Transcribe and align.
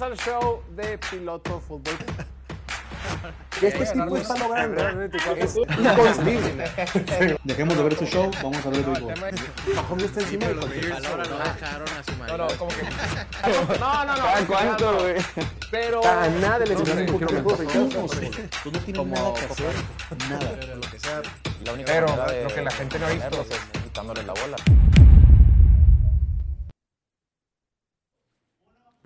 al 0.00 0.16
show 0.16 0.60
de 0.74 0.98
piloto 0.98 1.60
fútbol. 1.60 1.94
Este 3.62 3.86
tipo 3.86 4.16
está 4.16 4.36
logrando 4.36 4.82
es 5.36 5.56
inconcebible. 5.56 7.38
Dejemos 7.44 7.76
de 7.76 7.82
ver 7.84 7.92
este 7.92 8.06
show, 8.06 8.28
vamos 8.42 8.66
a 8.66 8.70
ver 8.70 8.78
el 8.80 8.84
béisbol. 8.86 9.14
Mahomes 9.76 10.04
está 10.06 10.20
encima 10.20 10.46
de 10.48 10.54
no 10.56 10.66
dejaron 10.66 11.88
a 11.88 12.02
su 12.02 12.10
No, 12.10 12.18
marido. 12.18 12.38
no, 12.38 12.46
como 12.58 12.70
que. 12.72 12.82
No, 13.78 14.04
no, 14.04 14.16
no. 14.16 14.22
¿Cada 14.24 14.46
cuánto, 14.46 14.98
güey? 14.98 15.14
Pero. 15.70 16.04
A 16.04 16.28
nada 16.28 16.58
le 16.64 16.74
No 16.74 16.84
sé, 16.84 16.92
un 16.92 17.06
poquito. 17.06 17.56
Ricardo. 17.56 18.06
Tú 18.64 18.72
no 18.72 18.78
tienes 18.80 19.06
nada 19.06 19.34
que 19.34 19.44
hacer, 19.44 19.74
nada. 20.28 20.74
Lo 20.74 20.90
que 20.90 20.98
sea. 20.98 21.22
La 21.64 21.72
única 21.72 21.92
Pero 21.92 22.06
de 22.26 22.42
lo 22.44 22.50
que 22.52 22.62
la 22.62 22.70
gente 22.72 22.98
no 22.98 23.06
ha 23.06 23.10
visto. 23.10 23.46
es 23.48 23.82
quitándole 23.84 24.22
la 24.24 24.32
bola. 24.32 24.56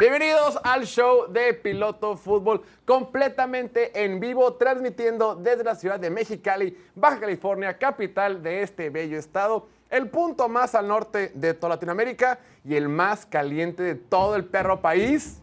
Bienvenidos 0.01 0.57
al 0.63 0.87
show 0.87 1.27
de 1.29 1.53
Piloto 1.55 2.17
Fútbol, 2.17 2.63
completamente 2.85 4.05
en 4.05 4.21
vivo, 4.21 4.55
transmitiendo 4.55 5.35
desde 5.35 5.65
la 5.65 5.75
ciudad 5.75 5.99
de 5.99 6.09
Mexicali, 6.09 6.79
Baja 6.95 7.19
California, 7.19 7.77
capital 7.77 8.41
de 8.41 8.63
este 8.63 8.91
bello 8.91 9.19
estado, 9.19 9.67
el 9.91 10.09
punto 10.09 10.49
más 10.49 10.77
al 10.77 10.87
norte 10.87 11.33
de 11.35 11.53
toda 11.53 11.71
Latinoamérica 11.71 12.39
y 12.65 12.77
el 12.77 12.89
más 12.89 13.27
caliente 13.27 13.83
de 13.83 13.97
todo 13.97 14.37
el 14.37 14.45
perro 14.45 14.81
país, 14.81 15.43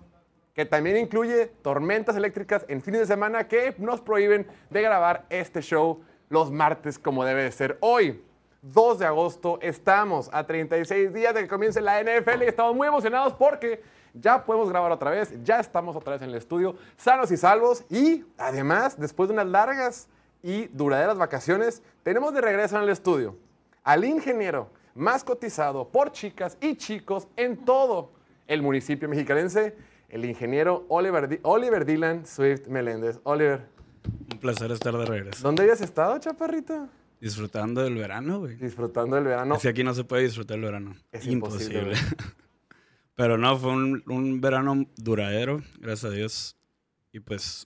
que 0.54 0.66
también 0.66 0.96
incluye 0.96 1.48
tormentas 1.62 2.16
eléctricas 2.16 2.63
en 2.70 2.82
fines 2.82 3.02
de 3.02 3.08
semana 3.08 3.49
que 3.49 3.76
nos 3.77 3.99
prohíben 3.99 4.48
de 4.70 4.82
grabar 4.82 5.26
este 5.30 5.62
show 5.62 6.02
los 6.30 6.49
martes 6.49 6.98
como 6.98 7.26
debe 7.26 7.44
de 7.44 7.52
ser 7.52 7.77
hoy. 7.82 8.24
2 8.62 8.99
de 8.99 9.05
agosto, 9.05 9.60
estamos 9.62 10.30
a 10.32 10.48
36 10.48 11.13
días 11.13 11.34
de 11.34 11.41
que 11.41 11.48
comience 11.49 11.82
la 11.82 12.02
NFL 12.02 12.41
y 12.44 12.48
estamos 12.48 12.74
muy 12.74 12.88
emocionados 12.88 13.34
porque 13.34 13.84
ya 14.20 14.44
podemos 14.46 14.70
grabar 14.70 14.92
otra 14.92 15.12
vez, 15.12 15.34
ya 15.44 15.60
estamos 15.60 15.96
otra 15.96 16.14
vez 16.14 16.22
en 16.22 16.30
el 16.30 16.36
estudio, 16.36 16.76
sanos 16.98 17.32
y 17.32 17.38
salvos 17.38 17.84
y 17.90 18.24
además, 18.38 19.00
después 19.00 19.30
de 19.30 19.34
unas 19.34 19.48
largas 19.48 20.07
y 20.41 20.68
duraderas 20.68 21.18
vacaciones, 21.18 21.82
tenemos 22.04 22.34
de 22.34 22.41
regreso 22.41 22.77
en 22.77 22.84
el 22.84 22.90
estudio 22.90 23.35
al 23.84 24.04
ingeniero 24.05 24.70
más 24.96 25.24
cotizado 25.24 25.90
por 25.90 26.12
chicas 26.12 26.57
y 26.62 26.76
chicos 26.76 27.27
en 27.35 27.57
todo 27.66 28.12
el 28.48 28.62
municipio 28.62 29.10
mexicalense, 29.10 29.76
el 30.10 30.24
ingeniero 30.26 30.85
Oliver, 30.88 31.40
Oliver 31.44 31.85
Dylan 31.85 32.26
Swift 32.26 32.68
Meléndez. 32.68 33.20
Oliver, 33.24 33.68
Un 34.32 34.40
placer 34.40 34.72
estar 34.72 34.96
de 34.96 35.05
regreso. 35.05 35.41
¿dónde 35.44 35.63
habías 35.63 35.82
estado, 35.82 36.18
chaparrito? 36.20 36.88
Disfrutando 37.20 37.82
del 37.82 37.96
verano, 37.96 38.40
güey. 38.40 38.55
Disfrutando 38.55 39.16
del 39.16 39.26
verano. 39.26 39.57
Que 39.60 39.70
aquí 39.70 39.84
no 39.84 39.94
se 39.94 40.04
puede 40.04 40.24
disfrutar 40.24 40.57
el 40.57 40.63
verano. 40.63 40.96
Es 41.12 41.26
imposible, 41.26 41.96
Pero 43.16 43.38
no, 43.38 43.58
fue 43.58 43.71
un, 43.71 44.04
un 44.08 44.41
verano 44.41 44.85
duradero, 44.98 45.62
gracias 45.80 46.12
a 46.12 46.13
Dios. 46.13 46.58
Y 47.13 47.22
pues, 47.22 47.66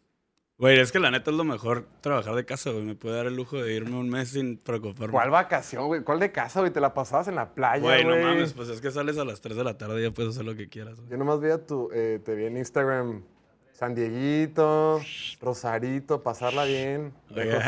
güey, 0.59 0.80
es 0.80 0.91
que 0.91 1.00
la 1.00 1.09
neta 1.09 1.31
es 1.31 1.38
lo 1.38 1.44
mejor 1.44 1.88
trabajar 2.02 2.36
de 2.36 2.45
casa, 2.45 2.69
güey. 2.69 2.83
Me 2.83 2.94
pude 2.94 3.14
dar 3.14 3.25
el 3.25 3.36
lujo 3.36 3.58
de 3.58 3.73
irme 3.73 3.97
un 3.97 4.09
mes 4.09 4.30
sin 4.30 4.58
preocuparme. 4.58 5.11
¿Cuál 5.11 5.31
vacación, 5.31 5.88
güey? 5.88 6.03
¿Cuál 6.03 6.19
de 6.19 6.31
casa, 6.31 6.59
güey? 6.59 6.72
Te 6.72 6.80
la 6.80 6.94
pasabas 6.94 7.28
en 7.30 7.36
la 7.36 7.56
playa, 7.56 7.81
güey. 7.81 8.03
Güey, 8.03 8.19
no 8.19 8.23
mames, 8.23 8.53
pues 8.53 8.69
es 8.69 8.80
que 8.80 8.91
sales 8.91 9.17
a 9.17 9.25
las 9.25 9.41
3 9.41 9.58
de 9.58 9.64
la 9.64 9.75
tarde 9.75 10.00
y 10.02 10.03
ya 10.03 10.11
puedes 10.11 10.36
hacer 10.36 10.45
lo 10.45 10.56
que 10.56 10.69
quieras, 10.69 11.00
güey. 11.00 11.09
Yo 11.09 11.17
nomás 11.17 11.39
veía 11.39 11.66
tu, 11.66 11.89
eh, 11.91 12.22
te 12.23 12.36
vi 12.36 12.45
en 12.45 12.56
Instagram, 12.58 13.23
San 13.72 13.95
Dieguito, 13.95 15.02
Rosarito, 15.41 16.22
pasarla 16.22 16.66
bien, 16.66 17.11
lejos, 17.30 17.63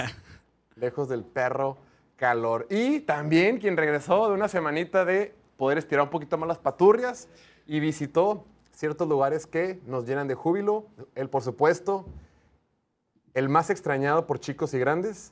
lejos 0.75 1.09
del 1.09 1.23
perro, 1.23 1.79
calor. 2.15 2.67
Y 2.69 2.99
también 2.99 3.57
quien 3.57 3.75
regresó 3.75 4.27
de 4.27 4.35
una 4.35 4.47
semanita 4.47 5.03
de 5.03 5.33
poder 5.57 5.79
estirar 5.79 6.03
un 6.03 6.09
poquito 6.11 6.37
más 6.37 6.47
las 6.47 6.59
paturrias 6.59 7.27
y 7.67 7.79
visitó 7.79 8.45
ciertos 8.73 9.07
lugares 9.07 9.45
que 9.47 9.79
nos 9.85 10.05
llenan 10.07 10.27
de 10.27 10.35
júbilo. 10.35 10.85
Él, 11.15 11.29
por 11.29 11.41
supuesto, 11.43 12.05
el 13.33 13.49
más 13.49 13.69
extrañado 13.69 14.27
por 14.27 14.39
chicos 14.39 14.73
y 14.73 14.79
grandes, 14.79 15.31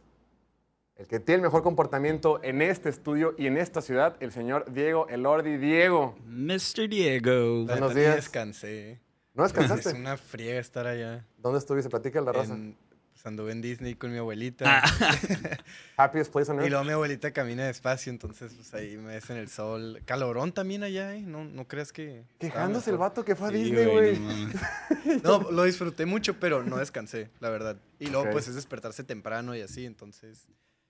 el 0.95 1.07
que 1.07 1.19
tiene 1.19 1.38
el 1.38 1.41
mejor 1.44 1.63
comportamiento 1.63 2.41
en 2.44 2.61
este 2.61 2.90
estudio 2.90 3.34
y 3.38 3.47
en 3.47 3.57
esta 3.57 3.81
ciudad, 3.81 4.16
el 4.19 4.31
señor 4.31 4.72
Diego 4.73 5.07
Elordi. 5.07 5.57
Diego, 5.57 6.16
Mr. 6.25 6.90
Diego. 6.90 7.66
Buenos 7.66 7.95
días. 7.95 8.16
descansé. 8.16 9.00
¿no 9.34 9.46
Es 9.46 9.53
descansaste? 9.53 9.97
una 9.97 10.17
friega 10.17 10.59
estar 10.59 10.85
allá. 10.85 11.25
¿Dónde 11.38 11.59
estuviste? 11.59 11.90
Platica 11.90 12.19
la 12.19 12.34
raza. 12.34 12.53
En, 12.53 12.78
pues 13.19 13.25
anduve 13.25 13.52
en 13.52 13.62
Disney 13.62 13.96
con 13.96 14.13
mi 14.13 14.18
abuelita. 14.18 14.81
Happiest 15.97 16.31
place 16.31 16.50
on 16.50 16.57
y 16.57 16.59
earth. 16.62 16.69
luego 16.69 16.85
mi 16.85 16.91
abuelita 16.94 17.31
camina 17.31 17.66
despacio, 17.66 18.12
entonces 18.12 18.53
pues 18.53 18.74
ahí 18.74 18.96
me 18.96 19.16
ves 19.16 19.30
en 19.30 19.35
el 19.38 19.50
sol. 19.50 20.02
Calorón 20.06 20.53
también 20.53 20.84
allá, 20.84 21.13
¿eh? 21.16 21.22
No, 21.22 21.44
no 21.44 21.68
creas 21.68 21.91
que... 21.91 22.24
Quejándose 22.40 22.91
el 22.91 22.97
vato 22.97 23.25
que 23.25 23.35
fue 23.35 23.50
a 23.50 23.52
Sí, 23.52 23.58
Disney, 23.58 23.85
güey. 23.85 24.19
no 25.24 25.52
lo 25.52 25.63
disfruté 25.63 26.06
mucho, 26.06 26.40
pero 26.40 26.63
no 26.63 26.78
descansé, 26.78 27.29
la 27.41 27.50
verdad. 27.50 27.78
Y 28.00 28.08
luego 28.08 28.31
pues 28.31 28.47
es 28.47 28.56
despertarse 28.56 29.03
temprano 29.03 29.53
y 29.56 29.62
así, 29.62 29.85
entonces... 29.85 30.47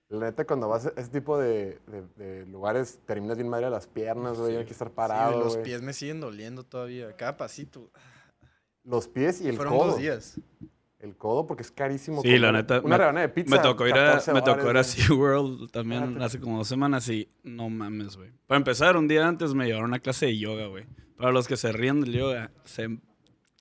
La 0.08 0.26
neta, 0.26 0.44
cuando 0.44 0.68
vas 0.68 0.86
a 0.86 0.92
ese 0.96 1.08
tipo 1.10 1.36
de, 1.38 1.78
de- 1.86 2.24
de 2.24 2.46
lugares, 2.46 2.98
terminas 3.06 3.36
bien 3.38 3.48
madre 3.48 3.66
a 3.66 3.70
las 3.70 3.86
piernas, 3.88 4.38
güey. 4.38 4.56
Hay 4.56 4.64
que 4.64 4.72
estar 4.72 4.88
Sí, 4.88 4.94
parado, 4.94 5.38
los 5.38 5.52
güey. 5.54 5.64
pies 5.64 5.82
me 5.82 5.92
siguen 5.92 6.20
doliendo 6.20 6.64
todavía. 6.64 7.14
Cada 7.16 7.36
pasito. 7.36 7.90
Los 8.82 9.06
pies 9.06 9.40
y 9.40 9.48
el 9.48 9.54
Fueron 9.56 9.76
codo. 9.78 9.86
dos 9.90 9.98
días. 9.98 10.40
El 11.00 11.16
codo, 11.16 11.46
porque 11.46 11.62
es 11.62 11.70
carísimo. 11.70 12.20
Sí, 12.20 12.38
la 12.38 12.52
neta. 12.52 12.80
Una 12.80 12.90
me- 12.90 12.98
rebanada 12.98 13.26
de 13.26 13.32
pizza. 13.32 13.56
Me 13.56 13.62
tocó 13.62 13.86
ir 13.86 13.94
a, 13.94 14.04
14 14.20 14.32
me 14.34 14.42
tocó 14.42 14.70
ir 14.70 14.76
a. 14.76 14.84
SeaWorld 14.84 15.70
también 15.70 16.20
hace 16.20 16.38
como 16.38 16.58
dos 16.58 16.68
semanas 16.68 17.08
y 17.08 17.26
no 17.42 17.70
mames, 17.70 18.16
güey. 18.16 18.30
Para 18.46 18.58
empezar, 18.58 18.96
un 18.98 19.08
día 19.08 19.26
antes 19.26 19.54
me 19.54 19.64
llevaron 19.66 19.86
a 19.86 19.88
una 19.88 19.98
clase 20.00 20.26
de 20.26 20.36
yoga, 20.38 20.66
güey. 20.66 20.84
Para 21.16 21.32
los 21.32 21.48
que 21.48 21.56
se 21.56 21.72
ríen 21.72 22.00
del 22.02 22.12
yoga, 22.12 22.50
se 22.64 22.98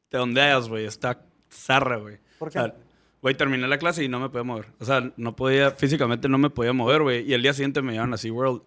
te 0.09 0.17
ondeas, 0.17 0.67
güey. 0.67 0.85
Está 0.85 1.25
zarra, 1.49 1.95
güey. 1.97 2.17
¿Por 2.37 2.49
O 2.49 2.51
sea, 2.51 2.71
qué? 2.71 2.89
Güey, 3.21 3.35
terminé 3.35 3.67
la 3.67 3.77
clase 3.77 4.03
y 4.03 4.07
no 4.09 4.19
me 4.19 4.29
podía 4.29 4.43
mover. 4.43 4.67
O 4.79 4.85
sea, 4.85 5.11
no 5.17 5.35
podía, 5.35 5.71
físicamente 5.71 6.27
no 6.29 6.37
me 6.37 6.49
podía 6.49 6.71
mover, 6.73 7.01
güey. 7.01 7.29
Y 7.29 7.33
el 7.33 7.41
día 7.41 7.53
siguiente 7.53 7.81
me 7.81 7.91
llevaron 7.93 8.13
a 8.13 8.17
SeaWorld 8.17 8.61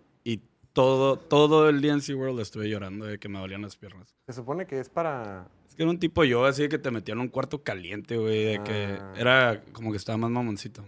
todo, 0.73 1.19
todo 1.19 1.69
el 1.69 1.81
día 1.83 1.93
en 1.93 2.01
SeaWorld 2.01 2.41
estuve 2.41 2.69
llorando 2.69 3.07
de 3.07 3.19
que 3.19 3.29
me 3.29 3.39
dolían 3.39 3.63
las 3.63 3.77
piernas. 3.77 4.15
Se 4.27 4.33
supone 4.33 4.67
que 4.67 4.81
es 4.81 4.89
para... 4.89 5.47
Es 5.69 5.75
que 5.75 5.83
era 5.83 5.91
un 5.91 5.99
tipo 5.99 6.25
yoga 6.25 6.51
así 6.51 6.63
de 6.63 6.69
que 6.69 6.79
te 6.79 6.91
metían 6.91 7.19
en 7.19 7.23
un 7.23 7.29
cuarto 7.29 7.63
caliente, 7.63 8.17
güey. 8.19 8.45
De 8.45 8.63
que 8.65 8.99
Ah. 9.01 9.15
era 9.17 9.63
como 9.73 9.91
que 9.91 9.97
estaba 9.97 10.19
más 10.19 10.31
mamoncito. 10.31 10.85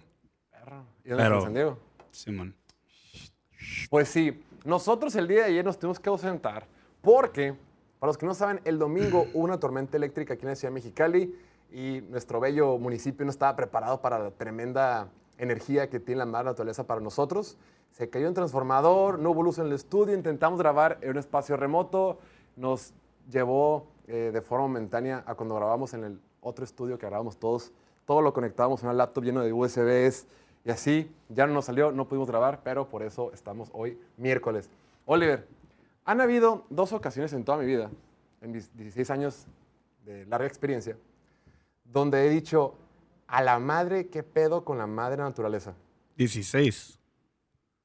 Perro. 0.50 0.84
¿Y 1.04 1.08
dónde 1.10 1.24
Pero- 1.24 1.40
San 1.42 1.54
Diego? 1.54 1.78
Simón. 2.10 2.54
Pues 3.90 4.08
sí, 4.08 4.40
nosotros 4.64 5.14
el 5.16 5.26
día 5.28 5.40
de 5.40 5.44
ayer 5.46 5.64
nos 5.64 5.78
tuvimos 5.78 5.98
que 6.00 6.08
ausentar 6.08 6.66
porque, 7.02 7.54
para 7.98 8.08
los 8.08 8.18
que 8.18 8.26
no 8.26 8.34
saben, 8.34 8.60
el 8.64 8.78
domingo 8.78 9.26
hubo 9.34 9.44
una 9.44 9.58
tormenta 9.58 9.96
eléctrica 9.96 10.34
aquí 10.34 10.42
en 10.42 10.48
la 10.50 10.56
ciudad 10.56 10.70
de 10.72 10.74
Mexicali 10.74 11.34
y 11.72 12.00
nuestro 12.10 12.38
bello 12.40 12.78
municipio 12.78 13.24
no 13.24 13.30
estaba 13.30 13.56
preparado 13.56 14.00
para 14.00 14.18
la 14.18 14.30
tremenda 14.30 15.08
energía 15.38 15.90
que 15.90 15.98
tiene 15.98 16.20
la 16.20 16.26
madre 16.26 16.46
naturaleza 16.50 16.86
para 16.86 17.00
nosotros. 17.00 17.56
Se 17.94 18.10
cayó 18.10 18.26
un 18.26 18.34
transformador, 18.34 19.20
no 19.20 19.30
hubo 19.30 19.44
luz 19.44 19.58
en 19.58 19.66
el 19.66 19.72
estudio, 19.72 20.16
intentamos 20.16 20.58
grabar 20.58 20.98
en 21.00 21.10
un 21.10 21.18
espacio 21.18 21.56
remoto, 21.56 22.18
nos 22.56 22.92
llevó 23.30 23.86
eh, 24.08 24.32
de 24.34 24.42
forma 24.42 24.66
momentánea 24.66 25.22
a 25.24 25.36
cuando 25.36 25.54
grabamos 25.54 25.94
en 25.94 26.02
el 26.02 26.20
otro 26.40 26.64
estudio 26.64 26.98
que 26.98 27.06
grabamos 27.06 27.36
todos, 27.36 27.70
todo 28.04 28.20
lo 28.20 28.32
conectábamos 28.32 28.82
a 28.82 28.86
una 28.86 28.94
laptop 28.94 29.22
lleno 29.22 29.42
de 29.42 29.52
USBs 29.52 30.26
y 30.64 30.70
así, 30.72 31.08
ya 31.28 31.46
no 31.46 31.52
nos 31.54 31.66
salió, 31.66 31.92
no 31.92 32.08
pudimos 32.08 32.26
grabar, 32.26 32.62
pero 32.64 32.88
por 32.88 33.04
eso 33.04 33.30
estamos 33.32 33.70
hoy 33.72 33.96
miércoles. 34.16 34.68
Oliver, 35.06 35.46
han 36.04 36.20
habido 36.20 36.64
dos 36.70 36.92
ocasiones 36.92 37.32
en 37.32 37.44
toda 37.44 37.58
mi 37.58 37.66
vida, 37.66 37.92
en 38.40 38.50
mis 38.50 38.76
16 38.76 39.10
años 39.10 39.46
de 40.04 40.26
larga 40.26 40.48
experiencia, 40.48 40.96
donde 41.84 42.26
he 42.26 42.28
dicho, 42.28 42.74
a 43.28 43.40
la 43.40 43.60
madre, 43.60 44.08
¿qué 44.08 44.24
pedo 44.24 44.64
con 44.64 44.78
la 44.78 44.88
madre 44.88 45.22
naturaleza? 45.22 45.74
16. 46.16 47.03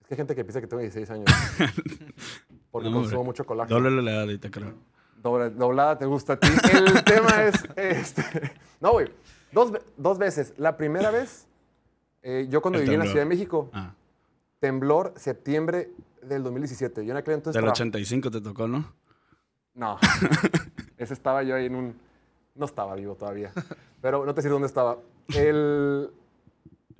Que 0.09 0.15
hay 0.15 0.17
gente 0.17 0.35
que 0.35 0.43
piensa 0.43 0.59
que 0.59 0.65
tengo 0.67 0.81
16 0.81 1.07
años. 1.11 1.25
Porque 2.71 2.89
No, 2.89 2.95
consumo 2.97 3.23
mucho 3.23 3.45
colágeno. 3.45 3.79
Doble 3.79 4.01
la 4.01 4.11
edad 4.11 4.21
ahorita, 4.21 4.49
creo. 4.49 4.73
Doble- 5.21 5.51
doblada 5.51 5.97
te 5.99 6.05
gusta 6.07 6.33
a 6.33 6.39
ti. 6.39 6.47
El 6.73 7.03
tema 7.05 7.43
es, 7.43 7.63
este, 7.75 8.23
no, 8.81 8.91
güey, 8.93 9.11
dos, 9.51 9.71
dos 9.97 10.17
veces. 10.17 10.53
La 10.57 10.75
primera 10.77 11.11
vez, 11.11 11.47
eh, 12.23 12.47
yo 12.49 12.61
cuando 12.61 12.79
El 12.79 12.85
viví 12.85 12.95
en 12.95 12.99
la. 13.01 13.05
Ciudad 13.05 13.21
de 13.21 13.29
México, 13.29 13.69
Ah, 13.71 13.93
temblor, 14.59 15.13
septiembre 15.15 15.91
del 16.23 16.41
2017. 16.43 17.05
Yo 17.05 17.11
en 17.11 17.17
aquel 17.17 17.35
entonces... 17.35 17.53
del 17.55 17.63
traba- 17.65 17.73
85 17.73 18.31
te 18.31 18.41
tocó, 18.41 18.67
¿no? 18.67 18.91
No, 19.75 19.97
ese 20.97 21.13
estaba 21.13 21.43
yo 21.43 21.55
ahí 21.55 21.67
en 21.67 21.75
un... 21.75 21.95
No 22.55 22.65
estaba 22.65 22.95
vivo 22.95 23.15
todavía, 23.15 23.53
pero 24.01 24.25
no 24.25 24.33
te 24.33 24.41
sé 24.41 24.49
dónde 24.49 24.67
estaba. 24.67 24.97
El, 25.35 26.09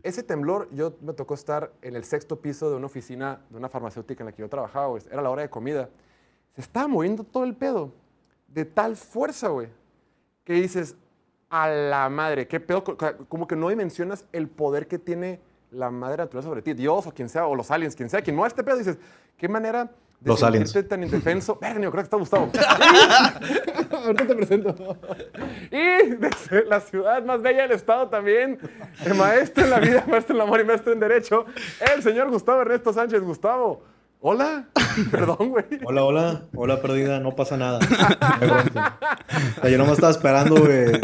ese 0.03 0.23
temblor, 0.23 0.69
yo 0.71 0.93
me 1.01 1.13
tocó 1.13 1.33
estar 1.33 1.71
en 1.81 1.95
el 1.95 2.03
sexto 2.03 2.39
piso 2.39 2.69
de 2.69 2.75
una 2.77 2.85
oficina 2.85 3.41
de 3.49 3.57
una 3.57 3.69
farmacéutica 3.69 4.23
en 4.23 4.27
la 4.27 4.31
que 4.31 4.41
yo 4.41 4.49
trabajaba, 4.49 4.87
güey. 4.87 5.03
Era 5.11 5.21
la 5.21 5.29
hora 5.29 5.41
de 5.41 5.49
comida. 5.49 5.89
Se 6.55 6.61
estaba 6.61 6.87
moviendo 6.87 7.23
todo 7.23 7.43
el 7.43 7.55
pedo 7.55 7.91
de 8.47 8.65
tal 8.65 8.95
fuerza, 8.95 9.49
güey, 9.49 9.67
que 10.43 10.53
dices, 10.53 10.95
a 11.49 11.67
la 11.67 12.09
madre, 12.09 12.47
qué 12.47 12.59
pedo, 12.59 12.83
Co- 12.83 12.97
co- 12.97 13.25
como 13.27 13.47
que 13.47 13.55
no 13.55 13.69
dimensionas 13.69 14.25
el 14.31 14.47
poder 14.47 14.87
que 14.87 14.99
tiene 14.99 15.39
la 15.71 15.91
madre 15.91 16.17
naturaleza 16.17 16.49
sobre 16.49 16.61
ti, 16.61 16.73
Dios 16.73 17.05
o 17.07 17.11
quien 17.13 17.29
sea, 17.29 17.45
o 17.47 17.55
los 17.55 17.69
aliens, 17.71 17.95
quien 17.95 18.09
sea, 18.09 18.21
quien 18.21 18.35
no 18.35 18.45
este 18.45 18.63
pedo, 18.63 18.77
dices, 18.77 18.97
qué 19.37 19.47
manera 19.47 19.91
Los 20.23 20.43
aliens. 20.43 20.75
tan 20.87 21.03
indefenso. 21.03 21.57
Verga, 21.61 21.79
yo 21.81 21.91
creo 21.91 22.03
que 22.03 22.05
está 22.05 22.17
Gustavo. 22.17 22.51
Ahorita 24.05 24.27
te 24.27 24.35
presento. 24.35 24.75
Y 25.71 26.15
desde 26.15 26.65
la 26.65 26.79
ciudad 26.79 27.23
más 27.23 27.41
bella 27.41 27.63
del 27.63 27.71
estado 27.71 28.09
también, 28.09 28.59
el 29.05 29.13
maestro 29.13 29.63
en 29.63 29.69
la 29.69 29.79
vida, 29.79 30.03
maestro 30.07 30.35
en 30.35 30.41
el 30.41 30.47
amor 30.47 30.59
y 30.59 30.63
maestro 30.63 30.93
en 30.93 30.99
derecho, 30.99 31.45
el 31.93 32.01
señor 32.01 32.29
Gustavo 32.29 32.61
Ernesto 32.61 32.91
Sánchez. 32.91 33.21
Gustavo, 33.21 33.83
hola. 34.19 34.67
Perdón, 35.11 35.49
güey. 35.49 35.65
Hola, 35.85 36.03
hola, 36.03 36.41
hola 36.55 36.81
perdida, 36.81 37.19
no 37.19 37.35
pasa 37.35 37.55
nada. 37.57 37.79
O 37.79 39.61
sea, 39.61 39.69
yo 39.69 39.77
nomás 39.77 39.93
estaba 39.93 40.11
esperando 40.11 40.55
güey, 40.55 40.99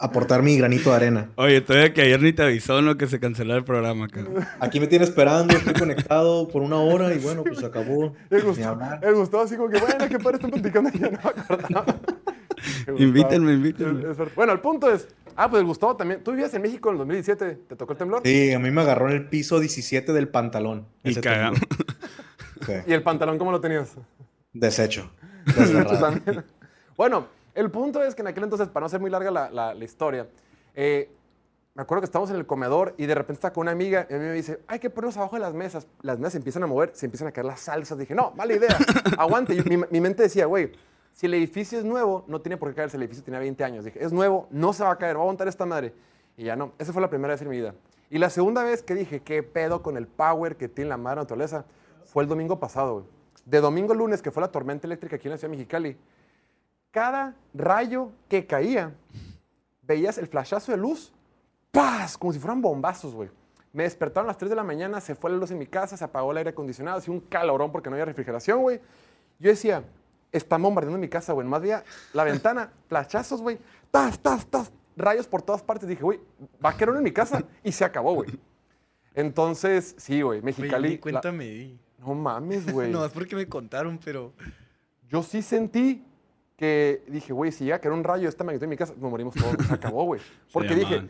aportar 0.00 0.42
mi 0.42 0.56
granito 0.56 0.90
de 0.90 0.96
arena. 0.96 1.30
Oye, 1.36 1.60
todavía 1.60 1.92
que 1.92 2.02
ayer 2.02 2.20
ni 2.20 2.32
te 2.32 2.42
avisó, 2.42 2.82
¿no? 2.82 2.96
Que 2.96 3.06
se 3.06 3.20
cancelara 3.20 3.58
el 3.58 3.64
programa, 3.64 4.08
cabrón. 4.08 4.46
Aquí 4.60 4.80
me 4.80 4.86
tiene 4.86 5.04
esperando, 5.04 5.54
estoy 5.56 5.74
conectado 5.74 6.48
por 6.48 6.62
una 6.62 6.76
hora 6.78 7.12
y 7.14 7.18
bueno, 7.18 7.44
pues 7.44 7.62
acabó. 7.62 8.14
El 8.30 8.42
Gustavo, 8.42 8.82
hablar. 8.82 9.00
el 9.02 9.14
Gustavo 9.14 9.44
así 9.44 9.56
como 9.56 9.70
que, 9.70 9.80
bueno, 9.80 10.08
que 10.08 10.18
padre 10.18 10.36
están 10.36 10.50
platicando 10.50 10.90
y 10.92 10.98
ya 10.98 11.10
no 11.10 11.18
me 11.22 11.28
acordaba. 11.30 11.84
Invítenme, 12.98 13.52
invítenme. 13.52 14.04
Bueno, 14.34 14.52
el 14.52 14.60
punto 14.60 14.90
es, 14.90 15.08
ah, 15.36 15.50
pues 15.50 15.60
el 15.60 15.66
Gustavo 15.66 15.96
también, 15.96 16.22
tú 16.22 16.30
vivías 16.30 16.52
en 16.54 16.62
México 16.62 16.88
en 16.88 16.94
el 16.94 16.98
2017, 16.98 17.58
¿te 17.68 17.76
tocó 17.76 17.92
el 17.92 17.98
temblor? 17.98 18.22
Sí, 18.24 18.52
a 18.52 18.58
mí 18.58 18.70
me 18.70 18.80
agarró 18.80 19.08
en 19.10 19.16
el 19.16 19.28
piso 19.28 19.60
17 19.60 20.12
del 20.12 20.28
pantalón. 20.28 20.86
Y 21.02 21.14
cagamos. 21.16 21.60
Sí, 22.64 22.72
¿Y 22.86 22.92
el 22.94 23.02
pantalón 23.02 23.36
cómo 23.36 23.52
lo 23.52 23.60
tenías? 23.60 23.94
También. 26.00 26.44
Bueno, 26.96 27.26
el 27.54 27.70
punto 27.70 28.02
es 28.02 28.14
que 28.14 28.22
en 28.22 28.28
aquel 28.28 28.44
entonces, 28.44 28.68
para 28.68 28.84
no 28.84 28.88
ser 28.88 29.00
muy 29.00 29.10
larga 29.10 29.30
la, 29.30 29.50
la- 29.50 29.74
la 29.74 29.84
historia, 29.84 30.28
eh, 30.74 31.10
me 31.74 31.82
acuerdo 31.82 32.02
que 32.02 32.06
estábamos 32.06 32.30
en 32.30 32.36
el 32.36 32.46
comedor 32.46 32.94
y 32.98 33.06
de 33.06 33.14
repente 33.14 33.34
está 33.34 33.52
con 33.52 33.62
una 33.62 33.72
amiga 33.72 34.06
y 34.08 34.14
a 34.14 34.18
mí 34.18 34.24
me 34.24 34.32
dice, 34.32 34.60
hay 34.68 34.78
que 34.78 34.90
ponernos 34.90 35.16
abajo 35.16 35.34
de 35.36 35.40
las 35.40 35.54
mesas. 35.54 35.88
Las 36.02 36.18
mesas 36.18 36.32
se 36.32 36.38
empiezan 36.38 36.62
a 36.62 36.66
mover, 36.68 36.90
se 36.94 37.06
empiezan 37.06 37.26
a 37.28 37.32
caer 37.32 37.46
las 37.46 37.60
salsas. 37.60 37.98
Dije, 37.98 38.14
no, 38.14 38.32
mala 38.36 38.52
idea, 38.54 38.76
aguante. 39.18 39.54
Mi, 39.68 39.76
mi 39.90 40.00
mente 40.00 40.22
decía, 40.22 40.46
güey, 40.46 40.70
si 41.12 41.26
el 41.26 41.34
edificio 41.34 41.78
es 41.78 41.84
nuevo, 41.84 42.24
no 42.28 42.40
tiene 42.40 42.56
por 42.56 42.68
qué 42.68 42.76
caerse. 42.76 42.96
El 42.96 43.02
edificio 43.02 43.24
tenía 43.24 43.40
20 43.40 43.64
años. 43.64 43.84
Dije, 43.84 44.04
es 44.04 44.12
nuevo, 44.12 44.46
no 44.50 44.72
se 44.72 44.84
va 44.84 44.92
a 44.92 44.98
caer, 44.98 45.16
va 45.16 45.20
a 45.20 45.22
aguantar 45.22 45.48
esta 45.48 45.66
madre. 45.66 45.92
Y 46.36 46.44
ya 46.44 46.54
no, 46.54 46.72
esa 46.78 46.92
fue 46.92 47.02
la 47.02 47.10
primera 47.10 47.34
vez 47.34 47.42
en 47.42 47.48
mi 47.48 47.56
vida. 47.56 47.74
Y 48.08 48.18
la 48.18 48.30
segunda 48.30 48.62
vez 48.62 48.82
que 48.84 48.94
dije, 48.94 49.20
qué 49.20 49.42
pedo 49.42 49.82
con 49.82 49.96
el 49.96 50.06
power 50.06 50.56
que 50.56 50.68
tiene 50.68 50.90
la 50.90 50.96
madre 50.96 51.22
naturaleza, 51.22 51.64
fue 52.04 52.22
el 52.22 52.28
domingo 52.28 52.60
pasado, 52.60 52.94
güey. 52.94 53.04
De 53.46 53.60
domingo 53.60 53.92
a 53.92 53.96
lunes, 53.96 54.22
que 54.22 54.30
fue 54.30 54.40
la 54.42 54.48
tormenta 54.52 54.86
eléctrica 54.86 55.16
aquí 55.16 55.26
en 55.26 55.32
la 55.32 55.38
ciudad 55.38 55.50
de 55.50 55.56
Mexicali, 55.56 55.96
cada 56.94 57.34
rayo 57.52 58.12
que 58.28 58.46
caía, 58.46 58.94
veías 59.82 60.16
el 60.16 60.28
flashazo 60.28 60.70
de 60.70 60.78
luz, 60.78 61.12
¡paz! 61.72 62.16
Como 62.16 62.32
si 62.32 62.38
fueran 62.38 62.62
bombazos, 62.62 63.12
güey. 63.12 63.28
Me 63.72 63.82
despertaron 63.82 64.28
a 64.28 64.30
las 64.30 64.38
3 64.38 64.50
de 64.50 64.54
la 64.54 64.62
mañana, 64.62 65.00
se 65.00 65.16
fue 65.16 65.32
la 65.32 65.36
luz 65.36 65.50
en 65.50 65.58
mi 65.58 65.66
casa, 65.66 65.96
se 65.96 66.04
apagó 66.04 66.30
el 66.30 66.38
aire 66.38 66.50
acondicionado, 66.50 66.98
hacía 66.98 67.12
un 67.12 67.18
calorón 67.18 67.72
porque 67.72 67.90
no 67.90 67.96
había 67.96 68.04
refrigeración, 68.04 68.62
güey. 68.62 68.80
Yo 69.40 69.50
decía, 69.50 69.82
están 70.30 70.62
bombardeando 70.62 70.96
mi 71.00 71.08
casa, 71.08 71.32
güey. 71.32 71.44
Más 71.48 71.60
veía 71.60 71.82
la 72.12 72.22
ventana, 72.22 72.70
flashazos, 72.88 73.42
güey. 73.42 73.58
¡Tas, 73.90 74.20
tas, 74.20 74.46
tas! 74.46 74.70
Rayos 74.96 75.26
por 75.26 75.42
todas 75.42 75.64
partes. 75.64 75.88
Dije, 75.88 76.02
güey, 76.04 76.20
va 76.64 76.70
a 76.70 76.76
caer 76.76 76.90
uno 76.90 76.98
en 76.98 77.04
mi 77.04 77.12
casa. 77.12 77.42
Y 77.64 77.72
se 77.72 77.84
acabó, 77.84 78.14
güey. 78.14 78.30
Entonces, 79.14 79.96
sí, 79.98 80.22
güey, 80.22 80.38
Oye, 80.38 80.44
Mexicali. 80.46 80.94
la- 80.94 81.00
cuenta 81.00 81.32
me 81.32 81.44
di. 81.44 81.80
No 81.98 82.14
mames, 82.14 82.72
güey. 82.72 82.90
No, 82.92 83.04
es 83.04 83.10
porque 83.12 83.34
me 83.34 83.48
contaron, 83.48 83.98
pero... 84.04 84.32
Yo 85.08 85.22
sí 85.24 85.42
sentí 85.42 86.04
que 86.56 87.02
dije, 87.08 87.32
güey, 87.32 87.50
si 87.52 87.64
llega 87.64 87.76
a 87.76 87.78
caer 87.80 87.92
un 87.92 88.04
rayo 88.04 88.22
de 88.22 88.28
esta 88.28 88.44
magnitud 88.44 88.64
en 88.64 88.70
mi 88.70 88.76
casa, 88.76 88.94
nos 88.98 89.10
morimos 89.10 89.34
todos. 89.34 89.54
Se 89.66 89.74
acabó, 89.74 90.04
güey. 90.04 90.20
Porque 90.52 90.74
dije, 90.74 91.08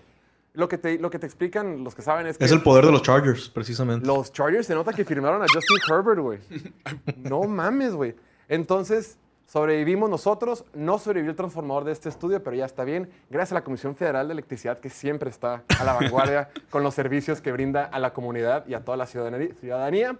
lo 0.55 0.69
que, 0.69 0.79
te, 0.79 0.99
lo 0.99 1.11
que 1.11 1.19
te 1.19 1.27
explican 1.27 1.85
los 1.85 1.95
que 1.95 2.03
saben 2.03 2.27
es 2.27 2.39
que 2.39 2.45
Es 2.45 2.53
el 2.53 2.63
poder 2.63 2.87
de 2.87 2.93
los 2.93 3.03
Chargers, 3.03 3.49
precisamente. 3.49 4.07
los 4.07 4.33
Chargers 4.33 4.67
se 4.67 4.75
nota 4.75 4.93
que 4.93 5.05
firmaron 5.05 5.43
a 5.43 5.47
Justin 5.53 5.77
Herbert, 5.91 6.21
güey. 6.21 6.39
No 7.17 7.43
mames, 7.43 7.95
güey. 7.95 8.15
Entonces, 8.49 9.19
sobrevivimos 9.47 10.09
nosotros. 10.09 10.65
No 10.75 10.99
sobrevivió 10.99 11.31
el 11.31 11.37
transformador 11.37 11.85
de 11.85 11.93
este 11.93 12.09
estudio, 12.09 12.43
pero 12.43 12.57
ya 12.57 12.65
está 12.65 12.85
bien. 12.85 13.11
Gracias 13.31 13.53
a 13.53 13.57
la 13.57 13.65
Comisión 13.65 13.97
Federal 13.97 14.29
de 14.29 14.33
Electricidad, 14.33 14.79
que 14.79 14.91
siempre 14.91 15.29
está 15.29 15.65
a 15.79 15.85
la 15.85 15.93
vanguardia 15.95 16.51
con 16.71 16.83
los 16.83 16.95
servicios 16.95 17.41
que 17.41 17.53
brinda 17.53 17.85
a 17.85 17.99
la 17.99 18.13
comunidad 18.13 18.67
y 18.67 18.75
a 18.75 18.81
toda 18.85 18.97
la 18.97 19.07
ciudadanía. 19.07 20.17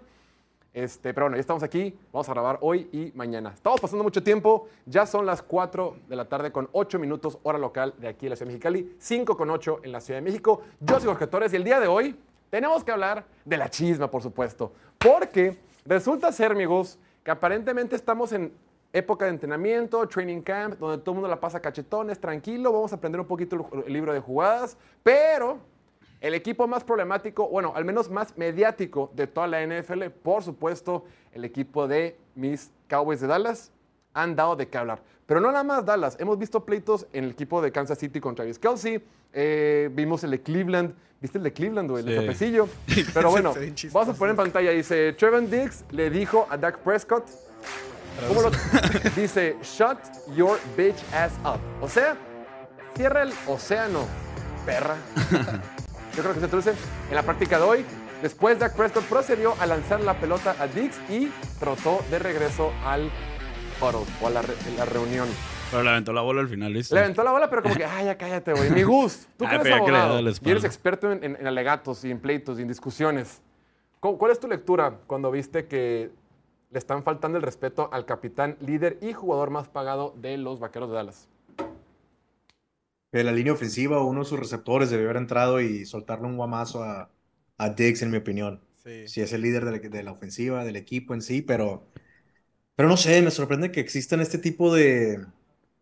Este, 0.75 1.15
pero 1.15 1.27
bueno, 1.27 1.37
ya 1.37 1.41
estamos 1.41 1.63
aquí. 1.63 1.97
Vamos 2.13 2.29
a 2.29 2.33
grabar 2.33 2.59
hoy 2.61 2.89
y 2.91 3.13
mañana. 3.15 3.53
Estamos 3.55 3.81
pasando 3.81 4.03
mucho 4.03 4.25
tiempo. 4.25 4.67
Ya 4.85 5.07
son 5.07 5.25
las 5.25 5.41
4 5.41 5.99
de 6.09 6.17
la 6.17 6.29
tarde 6.29 6.51
con 6.51 6.69
8 6.73 6.99
minutos 6.99 7.39
hora 7.45 7.59
local 7.59 7.95
de 7.99 8.09
aquí 8.09 8.27
en 8.27 8.31
la 8.31 8.37
Ciudad 8.37 8.49
de 8.49 8.55
Mexicali. 8.55 8.97
5 8.99 9.37
con 9.37 9.51
8 9.51 9.81
en 9.85 9.93
la 9.93 10.01
Ciudad 10.01 10.19
de 10.19 10.23
México. 10.23 10.63
Yo 10.81 10.99
soy 10.99 11.07
Jorge 11.07 11.29
Torres 11.29 11.53
y 11.53 11.57
el 11.57 11.65
día 11.65 11.79
de 11.79 11.87
hoy 11.87 12.17
tenemos 12.51 12.83
que 12.83 12.91
hablar 12.91 13.25
de 13.45 13.57
la 13.57 13.71
chisma, 13.71 14.11
por 14.11 14.21
supuesto. 14.21 14.73
Porque 14.99 15.57
resulta 15.87 16.33
ser, 16.33 16.51
amigos, 16.51 16.99
que 17.23 17.31
aparentemente 17.31 17.95
estamos 17.95 18.33
en 18.33 18.53
época 18.93 19.27
de 19.27 19.31
entrenamiento, 19.31 20.07
training 20.09 20.41
camp, 20.41 20.79
donde 20.81 20.99
todo 20.99 21.13
el 21.13 21.15
mundo 21.15 21.29
la 21.29 21.39
pasa 21.39 21.61
cachetones, 21.61 22.19
tranquilo. 22.19 22.73
Vamos 22.73 22.93
a 22.93 22.97
aprender 22.97 23.21
un 23.21 23.29
poquito 23.29 23.69
el 23.87 23.93
libro 23.93 24.13
de 24.13 24.19
jugadas. 24.19 24.77
Pero 25.05 25.59
el 26.27 26.33
equipo 26.35 26.67
más 26.67 26.85
problemático, 26.85 27.47
bueno, 27.49 27.73
al 27.77 27.85
menos 27.85 28.11
más 28.11 28.37
mediático 28.39 29.11
de 29.15 29.27
toda 29.27 29.47
la 29.47 29.61
NFL, 29.67 30.05
por 30.23 30.43
supuesto, 30.43 31.05
el 31.33 31.45
equipo 31.45 31.87
de 31.87 32.17
mis 32.35 32.71
Cowboys 32.89 33.21
de 33.21 33.27
Dallas, 33.27 33.73
han 34.15 34.35
dado 34.35 34.57
de 34.57 34.67
qué 34.69 34.79
hablar. 34.79 35.03
Pero 35.27 35.41
no 35.41 35.49
nada 35.53 35.65
más 35.65 35.85
Dallas, 35.85 36.17
hemos 36.19 36.39
visto 36.39 36.65
pleitos 36.65 37.07
en 37.13 37.25
el 37.25 37.31
equipo 37.33 37.61
de 37.61 37.71
Kansas 37.73 37.99
City 37.99 38.21
con 38.21 38.35
Travis 38.35 38.59
Kelsey, 38.59 39.05
eh, 39.35 39.91
vimos 39.93 40.25
el 40.25 40.31
de 40.31 40.41
Cleveland, 40.41 40.95
¿viste 41.21 41.37
el 41.37 41.45
de 41.45 41.53
Cleveland, 41.53 41.91
güey? 41.91 42.01
El 42.03 42.07
de 42.07 42.15
Sí. 42.15 42.21
Sopecillo. 42.27 42.69
Pero 43.15 43.31
bueno, 43.31 43.55
vamos 43.93 44.15
a 44.15 44.19
poner 44.19 44.31
en 44.31 44.37
pantalla, 44.37 44.71
dice, 44.71 45.13
Trevon 45.13 45.51
Diggs 45.51 45.85
le 45.91 46.09
dijo 46.09 46.47
a 46.49 46.57
Dak 46.57 46.79
Prescott, 46.79 47.25
¿cómo 48.29 48.41
lo- 48.41 48.51
dice, 49.17 49.57
shut 49.63 49.99
your 50.35 50.59
bitch 50.75 51.03
ass 51.13 51.33
up. 51.45 51.61
O 51.83 51.89
sea, 51.89 52.17
cierra 52.97 53.25
el 53.25 53.33
océano, 53.47 54.07
perra. 54.65 54.97
Yo 56.17 56.23
creo 56.23 56.35
que 56.35 56.41
se 56.41 56.49
traduce 56.49 56.71
en 56.71 57.15
la 57.15 57.23
práctica 57.23 57.59
de 57.59 57.65
hoy. 57.65 57.85
Después, 58.23 58.59
Dak 58.59 58.75
Prescott 58.77 59.05
procedió 59.05 59.55
a 59.61 59.67
lanzar 59.67 60.01
la 60.01 60.15
pelota 60.19 60.55
a 60.59 60.67
Diggs 60.67 60.99
y 61.11 61.31
trotó 61.59 62.01
de 62.11 62.19
regreso 62.19 62.73
al 62.85 63.11
huddle 63.81 64.07
o 64.23 64.27
a 64.27 64.31
la, 64.31 64.43
re- 64.43 64.55
la 64.77 64.85
reunión. 64.85 65.29
Pero 65.71 65.83
le 65.83 65.91
aventó 65.91 66.13
la 66.13 66.21
bola 66.23 66.41
al 66.41 66.49
final, 66.49 66.73
¿viste? 66.73 66.95
Le 66.95 67.01
aventó 67.01 67.25
la 67.25 67.33
bola, 67.33 67.51
pero 67.51 67.63
como 67.63 67.75
que, 67.75 67.85
ay, 67.85 68.07
ya 68.07 68.17
cállate, 68.17 68.53
güey. 68.53 68.71
Mi 68.71 68.83
Gus, 68.85 69.27
tú 69.37 69.45
que 69.45 69.51
Ah, 69.51 69.55
eres 69.57 69.65
que 69.65 69.69
le 69.71 69.75
abogado 69.77 70.21
y 70.31 70.51
eres 70.51 70.65
experto 70.65 71.11
en, 71.11 71.23
en- 71.25 71.37
en 71.39 71.47
alegatos 71.47 72.05
y 72.05 72.11
en 72.11 72.21
pleitos 72.21 72.59
y 72.59 72.63
en 72.63 72.69
discusiones. 72.69 73.43
¿Cu- 74.01 74.17
¿Cuál 74.17 74.31
es 74.33 74.39
tu 74.41 74.47
lectura 74.49 74.95
cuando 75.07 75.31
viste 75.31 75.67
que 75.67 76.11
le 76.71 76.79
están 76.79 77.03
faltando 77.03 77.37
el 77.39 77.43
respeto 77.43 77.89
al 77.93 78.05
capitán, 78.07 78.57
líder 78.61 78.99
y 79.03 79.13
jugador 79.13 79.51
más 79.51 79.69
pagado 79.69 80.15
de 80.17 80.37
los 80.39 80.61
Vaqueros 80.61 80.89
de 80.91 80.95
Dallas? 80.95 81.29
En 83.21 83.27
la 83.27 83.33
línea 83.33 83.53
ofensiva, 83.53 84.03
uno 84.05 84.21
de 84.21 84.27
sus 84.27 84.39
receptores 84.39 84.91
debió 84.91 85.07
haber 85.07 85.19
entrado 85.19 85.61
y 85.61 85.87
soltarle 85.87 86.27
un 86.27 86.37
guamazo 86.37 86.83
a, 86.85 87.11
a 87.59 87.71
Diggs, 87.71 88.03
en 88.03 88.11
mi 88.11 88.19
opinión. 88.19 88.61
Sí. 88.75 88.91
Si 89.05 89.21
es 89.21 89.33
el 89.33 89.43
líder 89.43 89.65
de 89.65 89.71
la, 89.73 89.79
de 89.79 90.03
la 90.03 90.13
ofensiva, 90.13 90.65
del 90.65 90.77
equipo 90.77 91.15
en 91.15 91.23
sí, 91.23 91.43
pero, 91.43 91.87
pero 92.77 92.89
no 92.89 92.97
sé, 92.97 93.23
me 93.23 93.31
sorprende 93.33 93.73
que 93.73 93.81
existan 93.81 94.21
este 94.21 94.39
tipo 94.39 94.75
de, 94.75 95.27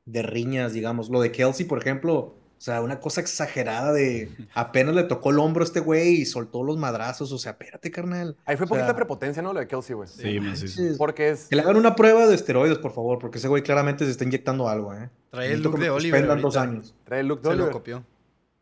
de 0.06 0.22
riñas, 0.22 0.72
digamos. 0.74 1.10
Lo 1.10 1.20
de 1.20 1.32
Kelsey, 1.32 1.66
por 1.66 1.80
ejemplo, 1.80 2.36
sea, 2.64 2.80
una 2.80 3.00
cosa 3.00 3.20
exagerada 3.20 3.92
de 3.92 4.30
apenas 4.54 4.94
le 4.94 5.02
tocó 5.04 5.30
el 5.30 5.38
hombro 5.38 5.62
a 5.62 5.66
este 5.66 5.80
güey 5.80 6.20
y 6.20 6.26
soltó 6.26 6.62
los 6.62 6.76
madrazos. 6.78 7.32
O 7.32 7.38
sea, 7.38 7.52
espérate, 7.52 7.90
carnal. 7.90 8.36
Ahí 8.44 8.56
fue 8.56 8.64
O 8.64 8.68
sea, 8.68 8.78
poquita 8.78 8.96
prepotencia, 8.96 9.42
¿no? 9.42 9.52
Lo 9.52 9.60
de 9.60 9.66
Kelsey, 9.66 9.94
güey. 9.96 10.08
Sí, 10.08 10.38
manches. 10.40 10.96
Porque 10.96 11.30
es... 11.30 11.48
Que 11.48 11.56
le 11.56 11.62
hagan 11.62 11.76
una 11.76 11.96
prueba 11.96 12.26
de 12.26 12.34
esteroides, 12.34 12.78
por 12.78 12.92
favor, 12.92 13.18
porque 13.18 13.38
ese 13.38 13.48
güey 13.48 13.62
claramente 13.62 14.04
se 14.04 14.12
está 14.12 14.24
inyectando 14.24 14.68
algo, 14.68 14.94
¿eh? 14.94 15.10
Trae 15.30 15.52
el 15.52 15.62
look 15.62 15.78
de 15.78 15.90
Oliver 15.90 16.40
dos 16.40 16.56
años. 16.56 16.94
Trae 17.04 17.20
el 17.20 17.28
look 17.28 17.40
de 17.40 17.50
Se 17.50 17.56
lo 17.56 17.62
Oliver. 17.64 17.72
copió. 17.72 18.04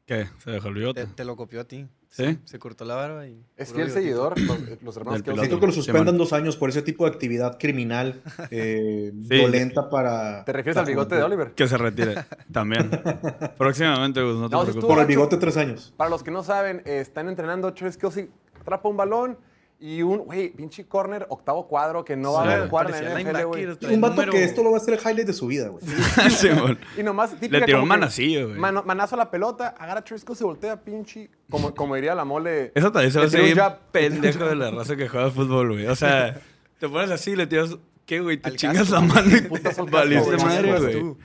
¿Qué? 0.07 0.28
¿Se 0.42 0.50
dejó 0.50 0.69
el 0.69 0.95
Te, 0.95 1.07
te 1.07 1.25
lo 1.25 1.37
copió 1.37 1.61
a 1.61 1.64
ti. 1.64 1.87
¿Sí? 2.11 2.38
Se 2.45 2.59
cortó 2.59 2.85
la 2.85 2.97
barba 2.97 3.26
y... 3.29 3.40
Es 3.57 3.73
fiel 3.73 3.88
seguidor, 3.88 4.38
los, 4.40 4.83
los 4.83 4.97
hermanos 4.97 5.23
Kelsey. 5.23 5.35
Necesito 5.37 5.61
que 5.61 5.67
lo 5.67 5.73
suspendan 5.73 6.19
dos 6.19 6.33
años 6.33 6.57
por 6.57 6.69
ese 6.69 6.83
tipo 6.83 7.05
de 7.05 7.11
actividad 7.12 7.57
criminal 7.59 8.21
eh, 8.50 9.12
Sí. 9.23 9.29
violenta 9.29 9.88
para... 9.88 10.45
¿Te 10.45 10.52
refieres 10.52 10.76
al 10.76 10.87
bigote 10.87 11.14
de. 11.14 11.23
Oliver? 11.23 11.52
Que 11.52 11.69
se 11.69 11.79
retire. 11.79 12.17
También. 12.52 12.90
Próximamente, 13.57 14.21
Gus, 14.23 14.37
no 14.37 14.49
te 14.49 14.57
No, 14.57 14.61
si 14.62 14.73
preocupes. 14.73 14.88
Por 14.95 15.00
el 15.00 15.07
bigote 15.07 15.37
tres 15.37 15.57
años. 15.57 15.95
Para 15.97 16.11
los 16.11 16.25
que 16.25 16.33
no 16.33 16.43
saben, 16.43 16.83
eh, 16.85 16.99
están 17.00 17.29
entrenando, 17.29 17.73
Travis 17.75 17.97
Kelsey 17.97 18.29
atrapa 18.61 18.88
un 18.88 18.97
balón 18.97 19.38
y 19.83 20.03
un, 20.03 20.19
güey, 20.19 20.51
pinche 20.51 20.87
corner, 20.87 21.25
octavo 21.31 21.67
cuadro, 21.67 22.05
que 22.05 22.15
no 22.15 22.35
va 22.35 22.43
a 22.43 22.69
jugar 22.69 22.87
en 22.91 22.93
Parecía 22.93 23.15
la 23.15 23.21
NFL, 23.21 23.93
Un 23.95 24.01
vato 24.03 24.15
número- 24.17 24.33
que 24.33 24.45
esto 24.45 24.63
lo 24.63 24.73
va 24.73 24.77
a 24.77 24.81
ser 24.81 24.95
el 24.95 25.01
highlight 25.01 25.27
de 25.27 25.33
su 25.33 25.47
vida, 25.47 25.69
güey. 25.69 25.83
Y 26.99 27.03
nomás, 27.03 27.31
típica 27.31 27.61
Le 27.61 27.65
tiró 27.65 27.79
un 27.79 27.85
que 27.85 27.89
manacillo, 27.89 28.49
güey. 28.49 28.59
manazo 28.61 29.15
a 29.15 29.19
la 29.19 29.31
pelota, 29.31 29.69
agarra 29.79 30.01
a 30.01 30.05
Travis 30.05 30.25
Kelsey, 30.25 30.45
voltea, 30.45 30.83
pinche, 30.83 31.31
como, 31.49 31.75
como 31.75 31.95
diría 31.95 32.15
la 32.15 32.27
mole. 32.27 32.73
Eso 32.75 32.93
también 32.93 33.11
se 33.11 33.21
va 33.21 33.25
a 33.25 33.29
seguir 33.31 33.59
pendejo 33.91 34.45
de 34.45 34.57
la 34.57 34.71
raza 34.71 34.97
que 34.97 35.09
juega 35.09 35.31
fútbol, 35.31 35.73
güey. 35.73 35.87
O 35.87 35.97
sea, 35.97 36.39
te 36.79 36.89
pones 36.89 37.11
así 37.11 37.31
y 37.31 37.37
le 37.37 37.47
tiras... 37.47 37.77
¿Qué, 38.05 38.21
güey? 38.21 38.37
Te 38.39 38.55
chingas 38.57 38.91
casco. 38.91 38.95
la 38.97 39.01
mano 39.01 39.37
y 39.37 39.41
Putas 39.43 39.79
valiste 39.91 40.37
madre, 40.39 40.79
güey. 40.79 41.17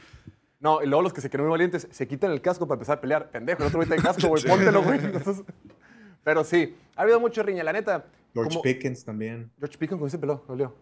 No, 0.59 0.81
y 0.81 0.85
luego 0.87 1.01
los 1.01 1.13
que 1.13 1.19
se 1.21 1.29
creen 1.29 1.45
muy 1.45 1.51
valientes 1.51 1.87
se 1.91 2.07
quitan 2.07 2.31
el 2.31 2.41
casco 2.41 2.67
para 2.67 2.75
empezar 2.75 2.99
a 2.99 3.01
pelear. 3.01 3.29
Pendejo, 3.31 3.63
el 3.63 3.67
otro 3.67 3.79
güey 3.79 3.87
trae 3.87 3.99
casco, 4.01 4.27
güey, 4.27 4.43
póntelo, 4.47 4.81
güey. 4.81 4.99
Pero 6.23 6.43
sí, 6.43 6.75
ha 6.95 7.01
habido 7.01 7.19
mucho 7.19 7.43
riña, 7.43 7.63
la 7.63 7.73
neta. 7.73 8.05
George 8.35 8.49
como- 8.49 8.61
Pickens 8.61 9.03
también. 9.03 9.49
George 9.57 9.77
Pickens 9.79 9.97
con 9.99 10.07
ese 10.07 10.19
pelo, 10.19 10.43
dolió. 10.47 10.75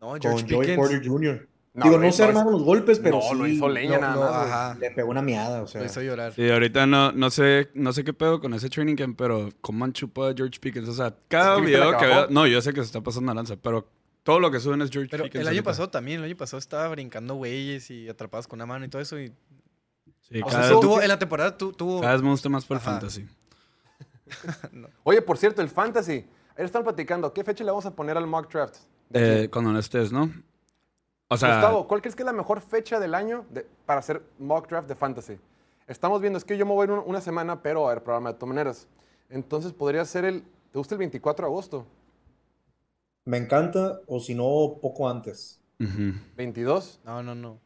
No, 0.00 0.10
con 0.10 0.20
George 0.20 0.46
Joey 0.48 0.60
Pickens. 0.60 0.76
Porter 0.78 1.08
Jr. 1.08 1.48
No, 1.74 1.84
Digo, 1.84 1.96
lo 1.96 2.02
no 2.02 2.08
hizo- 2.08 2.16
se 2.18 2.24
armaron 2.24 2.52
los 2.52 2.62
golpes, 2.64 2.98
pero 2.98 3.16
no, 3.16 3.22
sí 3.22 3.34
lo 3.34 3.46
hizo 3.46 3.66
leña 3.68 3.94
Lo- 3.94 4.00
nada 4.02 4.16
más, 4.16 4.46
ajá, 4.46 4.74
le 4.78 4.90
pegó 4.90 5.10
una 5.10 5.22
miada, 5.22 5.62
o 5.62 5.66
sea. 5.66 5.80
Lo 5.80 5.86
hizo 5.86 6.02
llorar. 6.02 6.34
Sí, 6.34 6.50
ahorita 6.50 6.86
no, 6.86 7.12
no 7.12 7.30
sé, 7.30 7.70
no 7.72 7.94
sé 7.94 8.04
qué 8.04 8.12
pedo 8.12 8.40
con 8.40 8.52
ese 8.52 8.68
training 8.68 8.94
camp, 8.94 9.16
pero 9.16 9.48
cómo 9.62 9.84
han 9.86 9.92
chupado 9.94 10.28
a 10.28 10.34
George 10.36 10.60
Pickens. 10.60 10.86
O 10.88 10.92
sea, 10.92 11.16
cada 11.28 11.56
¿Sí 11.56 11.62
viste 11.62 11.78
la 11.78 11.86
video 11.86 11.98
que 11.98 12.06
veo. 12.06 12.26
No, 12.28 12.46
yo 12.46 12.60
sé 12.60 12.74
que 12.74 12.80
se 12.80 12.86
está 12.86 13.00
pasando 13.00 13.32
una 13.32 13.34
lanza, 13.40 13.56
pero 13.56 13.88
todo 14.22 14.38
lo 14.38 14.50
que 14.50 14.60
suben 14.60 14.82
es 14.82 14.90
George 14.90 15.08
Pero 15.10 15.24
Pickens. 15.24 15.40
el 15.40 15.48
año 15.48 15.54
ahorita. 15.60 15.70
pasado 15.70 15.88
también, 15.88 16.18
el 16.18 16.24
año 16.26 16.36
pasado 16.36 16.58
estaba 16.58 16.88
brincando 16.88 17.36
güeyes 17.36 17.90
y 17.90 18.06
atrapados 18.06 18.46
con 18.46 18.58
una 18.58 18.66
mano 18.66 18.84
y 18.84 18.88
todo 18.88 19.00
eso. 19.00 19.18
Y, 19.18 19.32
Sí, 20.20 20.40
o 20.42 20.46
cada, 20.46 20.64
sea, 20.64 20.72
vez, 20.72 20.80
tuvo, 20.80 21.00
en 21.02 21.08
la 21.08 21.18
temporada 21.18 21.56
tu- 21.56 21.72
tuvo... 21.72 22.00
cada 22.02 22.12
vez 22.12 22.22
me 22.22 22.28
gusta 22.30 22.48
más 22.50 22.64
por 22.66 22.76
Ajá. 22.76 22.92
fantasy. 22.92 23.26
Oye, 25.04 25.22
por 25.22 25.38
cierto, 25.38 25.62
el 25.62 25.68
fantasy. 25.68 26.26
Están 26.56 26.82
platicando. 26.84 27.32
¿Qué 27.32 27.42
fecha 27.44 27.64
le 27.64 27.70
vamos 27.70 27.86
a 27.86 27.90
poner 27.94 28.16
al 28.16 28.26
mock 28.26 28.50
draft? 28.52 28.76
Eh, 29.12 29.48
cuando 29.52 29.72
no 29.72 29.78
estés, 29.78 30.12
¿no? 30.12 30.30
O 31.28 31.36
sea, 31.36 31.54
Gustavo, 31.56 31.88
¿cuál 31.88 32.00
crees 32.02 32.14
que 32.14 32.22
es 32.22 32.26
la 32.26 32.32
mejor 32.32 32.60
fecha 32.60 33.00
del 33.00 33.14
año 33.14 33.44
de- 33.50 33.66
para 33.86 34.00
hacer 34.00 34.22
mock 34.38 34.68
draft 34.68 34.88
de 34.88 34.94
fantasy? 34.94 35.38
Estamos 35.86 36.20
viendo, 36.20 36.36
es 36.36 36.44
que 36.44 36.56
yo 36.56 36.66
me 36.66 36.72
voy 36.72 36.84
en 36.84 36.92
un- 36.92 37.02
una 37.06 37.20
semana, 37.20 37.62
pero 37.62 37.86
a 37.88 37.94
ver, 37.94 38.02
programa 38.02 38.32
de 38.32 38.38
todas 38.38 38.48
maneras. 38.48 38.86
Entonces 39.30 39.72
podría 39.72 40.04
ser 40.04 40.24
el. 40.24 40.42
¿Te 40.72 40.78
gusta 40.78 40.94
el 40.94 40.98
24 41.00 41.46
de 41.46 41.50
agosto? 41.52 41.86
Me 43.24 43.36
encanta, 43.38 44.00
o 44.06 44.20
si 44.20 44.34
no, 44.34 44.78
poco 44.80 45.08
antes. 45.08 45.58
ujú. 45.80 46.12
¿22? 46.36 46.98
No, 47.04 47.22
no, 47.22 47.34
no. 47.34 47.58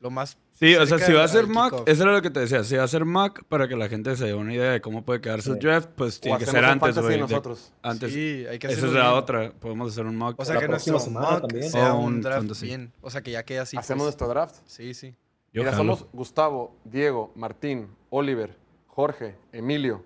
Lo 0.00 0.10
más... 0.10 0.38
Sí, 0.54 0.74
o 0.76 0.86
sea, 0.86 0.98
si 0.98 1.12
va 1.12 1.24
a 1.24 1.28
ser 1.28 1.46
kickoff. 1.46 1.82
eso 1.88 2.02
era 2.04 2.12
lo 2.12 2.22
que 2.22 2.30
te 2.30 2.40
decía. 2.40 2.62
Si 2.64 2.76
va 2.76 2.84
a 2.84 2.88
ser 2.88 3.04
mock, 3.04 3.44
para 3.44 3.66
que 3.68 3.76
la 3.76 3.88
gente 3.88 4.16
se 4.16 4.26
dé 4.26 4.34
una 4.34 4.52
idea 4.54 4.70
de 4.72 4.80
cómo 4.80 5.04
puede 5.04 5.20
quedar 5.20 5.40
su 5.42 5.54
Sí. 5.54 5.58
draft, 5.60 5.90
pues 5.96 6.18
¿O 6.18 6.20
tiene 6.20 6.38
que 6.38 6.46
ser 6.46 6.64
antes, 6.64 6.96
güey. 6.98 7.10
de- 7.14 7.18
nosotros? 7.18 7.72
Antes. 7.82 8.12
Sí, 8.12 8.44
hay 8.48 8.58
que 8.58 8.68
Esa 8.68 8.76
hacerlo 8.76 8.88
es 8.98 9.04
la 9.04 9.14
otra. 9.14 9.52
Podemos 9.52 9.92
hacer 9.92 10.06
un 10.06 10.16
mock. 10.16 10.38
O 10.38 10.44
sea, 10.44 10.54
La 10.56 10.60
que 10.60 10.68
nuestro 10.68 10.98
mock 11.10 11.40
también. 11.42 11.70
sea 11.70 11.94
O 11.94 12.00
un 12.00 12.14
un 12.14 12.20
draft 12.22 12.38
fantasy. 12.38 12.66
bien. 12.66 12.92
O 13.00 13.10
sea, 13.10 13.22
que 13.22 13.30
ya 13.32 13.44
quede 13.44 13.58
así. 13.60 13.76
Hacemos 13.76 14.02
pues. 14.02 14.06
nuestro 14.06 14.28
draft. 14.28 14.56
Sí, 14.66 14.94
sí. 14.94 15.14
Yo 15.52 15.62
Mira, 15.62 15.72
jalo. 15.72 15.96
somos 15.96 16.06
Gustavo, 16.12 16.76
Diego, 16.84 17.32
Martín, 17.34 17.88
Oliver, 18.10 18.56
Jorge, 18.86 19.36
Emilio, 19.52 20.04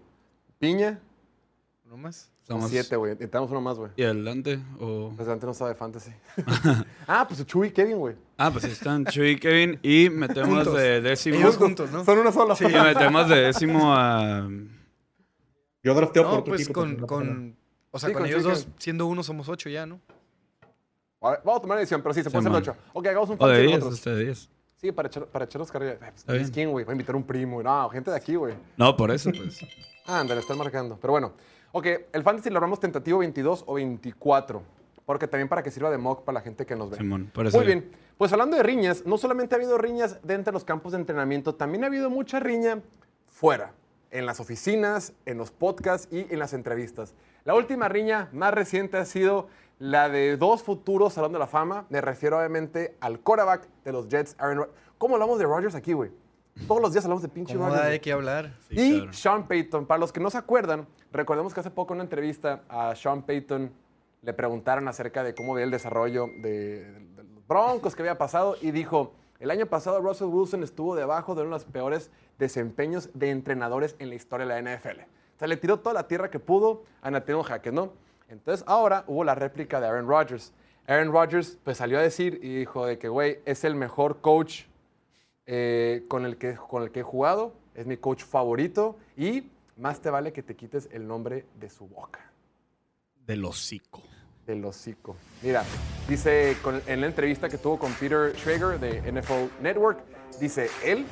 Piña. 0.58 1.00
¿No 1.84 1.96
más? 1.98 2.30
Somos 2.52 2.70
siete, 2.70 2.96
güey. 2.96 3.12
Necesitamos 3.12 3.50
uno 3.50 3.60
más, 3.60 3.78
güey. 3.78 3.90
¿Y 3.96 4.02
adelante? 4.02 4.58
O... 4.80 5.12
Pues 5.16 5.28
antes 5.28 5.46
no 5.46 5.54
sabe 5.54 5.74
fantasy. 5.74 6.12
ah, 7.06 7.24
pues 7.28 7.44
Chuy 7.46 7.68
y 7.68 7.70
Kevin, 7.72 7.98
güey. 7.98 8.16
Ah, 8.36 8.50
pues 8.50 8.64
ahí 8.64 8.72
están 8.72 9.04
Chuy 9.06 9.30
y 9.30 9.38
Kevin. 9.38 9.78
Y 9.82 10.08
metemos 10.10 10.54
Juntos. 10.64 10.74
de 10.74 11.00
décimo. 11.00 11.36
Ellos 11.38 11.56
juntos, 11.56 11.90
¿no? 11.90 12.04
Son 12.04 12.18
uno 12.18 12.32
solo. 12.32 12.54
Y 12.60 12.64
metemos 12.64 13.28
de 13.28 13.36
décimo 13.36 13.94
a. 13.94 14.48
Yo 15.82 15.94
drafteo 15.94 16.22
por 16.22 16.32
No, 16.32 16.38
otro 16.38 16.52
pues 16.52 16.62
equipo. 16.62 16.80
con, 16.80 16.96
con... 17.06 17.56
O 17.90 17.98
sea, 17.98 18.08
Sí, 18.08 18.12
con 18.14 18.22
con 18.22 18.30
ellos 18.30 18.42
dos, 18.44 18.68
siendo 18.78 19.06
uno, 19.06 19.22
somos 19.22 19.48
ocho 19.48 19.68
ya, 19.68 19.84
¿no? 19.84 20.00
A 21.20 21.30
ver, 21.30 21.40
vamos 21.44 21.58
a 21.58 21.62
tomar 21.62 21.74
una 21.76 21.80
decisión, 21.80 22.02
pero 22.02 22.14
sí, 22.14 22.22
se 22.22 22.30
puede 22.30 22.48
hacer 22.48 22.52
ocho. 22.52 22.76
Ok, 22.92 23.06
hagamos 23.06 23.30
un 23.30 23.36
O 23.38 23.46
de 23.48 23.54
fantasy 23.54 23.66
10, 23.66 23.78
nosotros. 23.78 23.98
este 23.98 24.10
de 24.10 24.24
10. 24.24 24.50
Sí, 24.76 24.92
para 24.92 25.08
echar, 25.08 25.26
para 25.26 25.44
echarnos 25.44 25.70
carrera. 25.70 25.92
Eh, 25.92 25.98
pues, 26.00 26.14
Está 26.16 26.32
bien. 26.32 26.48
¿Quién, 26.50 26.70
güey? 26.70 26.84
Voy 26.84 26.92
a 26.92 26.94
invitar 26.94 27.14
un 27.14 27.22
primo. 27.24 27.54
güey. 27.56 27.64
No, 27.64 27.88
gente 27.90 28.10
de 28.10 28.16
aquí, 28.16 28.34
güey. 28.34 28.54
No, 28.76 28.96
por 28.96 29.10
eso, 29.10 29.30
pues. 29.30 29.60
Ah, 30.06 30.20
ándale, 30.20 30.40
están 30.40 30.58
marcando. 30.58 30.98
Pero 31.00 31.12
bueno. 31.12 31.32
Ok, 31.72 31.86
el 32.12 32.22
fantasy 32.22 32.50
lo 32.50 32.58
armamos 32.58 32.80
tentativo 32.80 33.18
22 33.20 33.64
o 33.66 33.74
24. 33.74 34.62
Porque 35.06 35.26
también 35.26 35.48
para 35.48 35.62
que 35.62 35.70
sirva 35.70 35.90
de 35.90 35.98
mock 35.98 36.22
para 36.22 36.34
la 36.34 36.40
gente 36.42 36.64
que 36.64 36.76
nos 36.76 36.90
ve. 36.90 36.98
Simón, 36.98 37.30
por 37.34 37.46
eso. 37.46 37.56
Muy 37.56 37.66
bien. 37.66 37.90
Pues 38.18 38.32
hablando 38.32 38.56
de 38.56 38.62
riñas, 38.62 39.04
no 39.04 39.18
solamente 39.18 39.54
ha 39.54 39.58
habido 39.58 39.78
riñas 39.78 40.18
dentro 40.22 40.52
de 40.52 40.52
los 40.52 40.64
campos 40.64 40.92
de 40.92 40.98
entrenamiento, 40.98 41.54
también 41.54 41.82
ha 41.82 41.88
habido 41.88 42.08
mucha 42.08 42.38
riña 42.38 42.80
fuera, 43.26 43.72
en 44.10 44.26
las 44.26 44.38
oficinas, 44.38 45.14
en 45.26 45.38
los 45.38 45.50
podcasts 45.50 46.06
y 46.12 46.32
en 46.32 46.38
las 46.38 46.52
entrevistas. 46.52 47.14
La 47.44 47.54
última 47.54 47.88
riña 47.88 48.28
más 48.32 48.54
reciente 48.54 48.96
ha 48.98 49.04
sido 49.06 49.48
la 49.80 50.08
de 50.08 50.36
dos 50.36 50.62
futuros 50.62 51.14
Salón 51.14 51.32
de 51.32 51.40
la 51.40 51.48
Fama. 51.48 51.86
Me 51.88 52.00
refiero 52.00 52.38
obviamente 52.38 52.94
al 53.00 53.18
quarterback 53.18 53.66
de 53.84 53.92
los 53.92 54.08
Jets, 54.08 54.36
Aaron 54.38 54.58
Rodgers. 54.58 54.78
¿Cómo 54.98 55.16
hablamos 55.16 55.40
de 55.40 55.46
Rodgers 55.46 55.74
aquí, 55.74 55.94
güey? 55.94 56.12
Todos 56.68 56.80
los 56.80 56.92
días 56.92 57.04
hablamos 57.04 57.22
de 57.22 57.28
pinche 57.28 57.54
¿Cómo 57.54 57.68
Rodgers. 57.68 57.90
de 57.90 58.00
qué 58.00 58.12
hablar? 58.12 58.52
Sí, 58.68 58.74
y 58.78 58.98
claro. 58.98 59.12
Sean 59.12 59.48
Payton, 59.48 59.86
para 59.86 59.98
los 59.98 60.12
que 60.12 60.20
no 60.20 60.30
se 60.30 60.38
acuerdan, 60.38 60.86
recordemos 61.12 61.54
que 61.54 61.60
hace 61.60 61.70
poco 61.70 61.94
en 61.94 61.98
una 61.98 62.04
entrevista 62.04 62.62
a 62.68 62.94
Sean 62.94 63.22
Payton 63.22 63.72
le 64.22 64.32
preguntaron 64.32 64.86
acerca 64.86 65.24
de 65.24 65.34
cómo 65.34 65.54
veía 65.54 65.64
el 65.64 65.70
desarrollo 65.70 66.26
de, 66.42 66.84
de 66.92 67.24
los 67.24 67.46
Broncos 67.48 67.96
que 67.96 68.02
había 68.02 68.18
pasado 68.18 68.56
y 68.60 68.70
dijo, 68.70 69.12
el 69.40 69.50
año 69.50 69.66
pasado 69.66 70.00
Russell 70.00 70.28
Wilson 70.28 70.62
estuvo 70.62 70.94
debajo 70.94 71.34
de 71.34 71.40
uno 71.42 71.50
de 71.50 71.56
los 71.56 71.64
peores 71.64 72.10
desempeños 72.38 73.10
de 73.14 73.30
entrenadores 73.30 73.96
en 73.98 74.10
la 74.10 74.14
historia 74.14 74.46
de 74.46 74.62
la 74.62 74.76
NFL. 74.76 75.00
O 75.00 75.38
sea, 75.38 75.48
le 75.48 75.56
tiró 75.56 75.80
toda 75.80 75.94
la 75.94 76.06
tierra 76.06 76.30
que 76.30 76.38
pudo 76.38 76.84
a 77.00 77.10
Nathaniel 77.10 77.44
Hackett, 77.44 77.74
¿no? 77.74 77.92
Entonces 78.28 78.64
ahora 78.68 79.04
hubo 79.08 79.24
la 79.24 79.34
réplica 79.34 79.80
de 79.80 79.88
Aaron 79.88 80.06
Rodgers. 80.06 80.52
Aaron 80.86 81.12
Rodgers 81.12 81.58
pues 81.64 81.78
salió 81.78 81.98
a 81.98 82.02
decir 82.02 82.38
y 82.42 82.54
dijo 82.54 82.86
de 82.86 82.98
que, 82.98 83.08
güey, 83.08 83.40
es 83.44 83.64
el 83.64 83.74
mejor 83.74 84.20
coach 84.20 84.62
eh, 85.46 86.04
con, 86.08 86.24
el 86.24 86.36
que, 86.36 86.54
con 86.56 86.82
el 86.82 86.90
que 86.90 87.00
he 87.00 87.04
jugado, 87.04 87.54
es 87.74 87.86
mi 87.86 87.96
coach 87.96 88.22
favorito 88.24 88.98
y 89.16 89.50
más 89.76 90.00
te 90.00 90.10
vale 90.10 90.32
que 90.32 90.42
te 90.42 90.54
quites 90.54 90.88
el 90.92 91.06
nombre 91.06 91.46
de 91.58 91.68
su 91.70 91.86
boca, 91.88 92.30
Del 93.26 93.44
hocico. 93.44 94.02
del 94.46 94.64
hocico. 94.64 95.16
Mira, 95.42 95.64
dice 96.08 96.56
con- 96.62 96.82
en 96.86 97.00
la 97.00 97.06
entrevista 97.06 97.48
que 97.48 97.58
tuvo 97.58 97.78
con 97.78 97.92
Peter 97.94 98.34
Schrager 98.36 98.78
de 98.78 98.98
NFL 99.10 99.48
Network, 99.62 100.00
dice 100.40 100.68
él, 100.84 101.06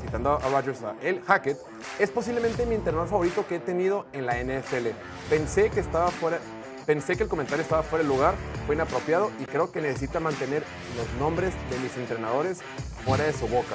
citando 0.00 0.32
a 0.34 0.48
Rodgers, 0.50 0.82
a 0.82 0.94
él, 1.02 1.20
Hackett, 1.26 1.58
es 1.98 2.10
posiblemente 2.10 2.64
mi 2.66 2.74
entrenador 2.76 3.08
favorito 3.08 3.46
que 3.46 3.56
he 3.56 3.60
tenido 3.60 4.06
en 4.12 4.26
la 4.26 4.38
NFL. 4.42 4.88
Pensé 5.28 5.70
que 5.70 5.80
estaba 5.80 6.10
fuera... 6.10 6.38
Pensé 6.86 7.16
que 7.16 7.24
el 7.24 7.28
comentario 7.28 7.62
estaba 7.62 7.82
fuera 7.82 8.04
de 8.04 8.08
lugar, 8.08 8.36
fue 8.64 8.76
inapropiado 8.76 9.32
y 9.40 9.44
creo 9.44 9.72
que 9.72 9.80
necesita 9.80 10.20
mantener 10.20 10.62
los 10.96 11.12
nombres 11.20 11.52
de 11.68 11.80
mis 11.80 11.96
entrenadores 11.96 12.62
fuera 13.04 13.24
de 13.24 13.32
su 13.32 13.48
boca. 13.48 13.74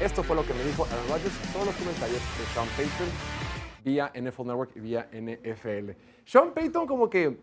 Esto 0.00 0.24
fue 0.24 0.34
lo 0.34 0.44
que 0.44 0.52
me 0.52 0.64
dijo 0.64 0.84
Aaron 0.84 1.08
Rodgers 1.10 1.52
todos 1.52 1.66
los 1.66 1.76
comentarios 1.76 2.18
de 2.18 2.44
Sean 2.52 2.66
Payton 2.76 3.06
vía 3.84 4.10
NFL 4.16 4.46
Network 4.46 4.72
y 4.74 4.80
vía 4.80 5.08
NFL. 5.12 5.92
Sean 6.24 6.50
Payton 6.52 6.88
como 6.88 7.08
que, 7.08 7.38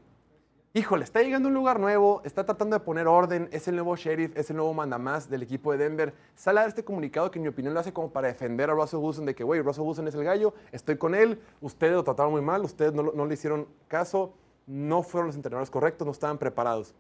híjole, 0.74 1.06
está 1.06 1.22
llegando 1.22 1.48
a 1.48 1.52
un 1.52 1.56
lugar 1.56 1.80
nuevo, 1.80 2.22
está 2.26 2.46
tratando 2.46 2.78
de 2.78 2.84
poner 2.84 3.08
orden, 3.08 3.48
es 3.54 3.70
el 3.70 3.76
nuevo 3.76 3.96
sheriff, 3.96 4.36
es 4.36 4.50
el 4.50 4.58
nuevo 4.58 4.74
mandamás 4.74 5.30
del 5.30 5.44
equipo 5.44 5.72
de 5.72 5.78
Denver. 5.78 6.14
Sale 6.36 6.60
a 6.60 6.64
dar 6.64 6.70
este 6.70 6.84
comunicado 6.84 7.32
que 7.32 7.40
en 7.40 7.44
mi 7.44 7.48
opinión 7.48 7.74
lo 7.74 7.80
hace 7.80 7.94
como 7.94 8.12
para 8.12 8.28
defender 8.28 8.70
a 8.70 8.74
Russell 8.74 9.00
Wilson 9.00 9.26
de 9.26 9.36
que, 9.36 9.46
güey, 9.46 9.62
Russell 9.62 9.86
Wilson 9.86 10.10
es 10.10 10.16
el 10.16 10.26
gallo, 10.26 10.54
estoy 10.74 10.98
con 10.98 11.16
él, 11.16 11.40
ustedes 11.62 11.94
lo 11.94 12.04
trataron 12.04 12.34
muy 12.34 12.42
mal, 12.42 12.66
ustedes 12.66 12.94
no, 12.94 13.04
no 13.04 13.26
le 13.26 13.36
hicieron 13.36 13.68
caso, 13.88 14.34
no 14.68 15.04
fueron 15.04 15.28
los 15.28 15.36
entrenadores 15.36 15.70
correctos, 15.70 16.06
no 16.06 16.12
estaban 16.12 16.38
preparados 16.38 16.94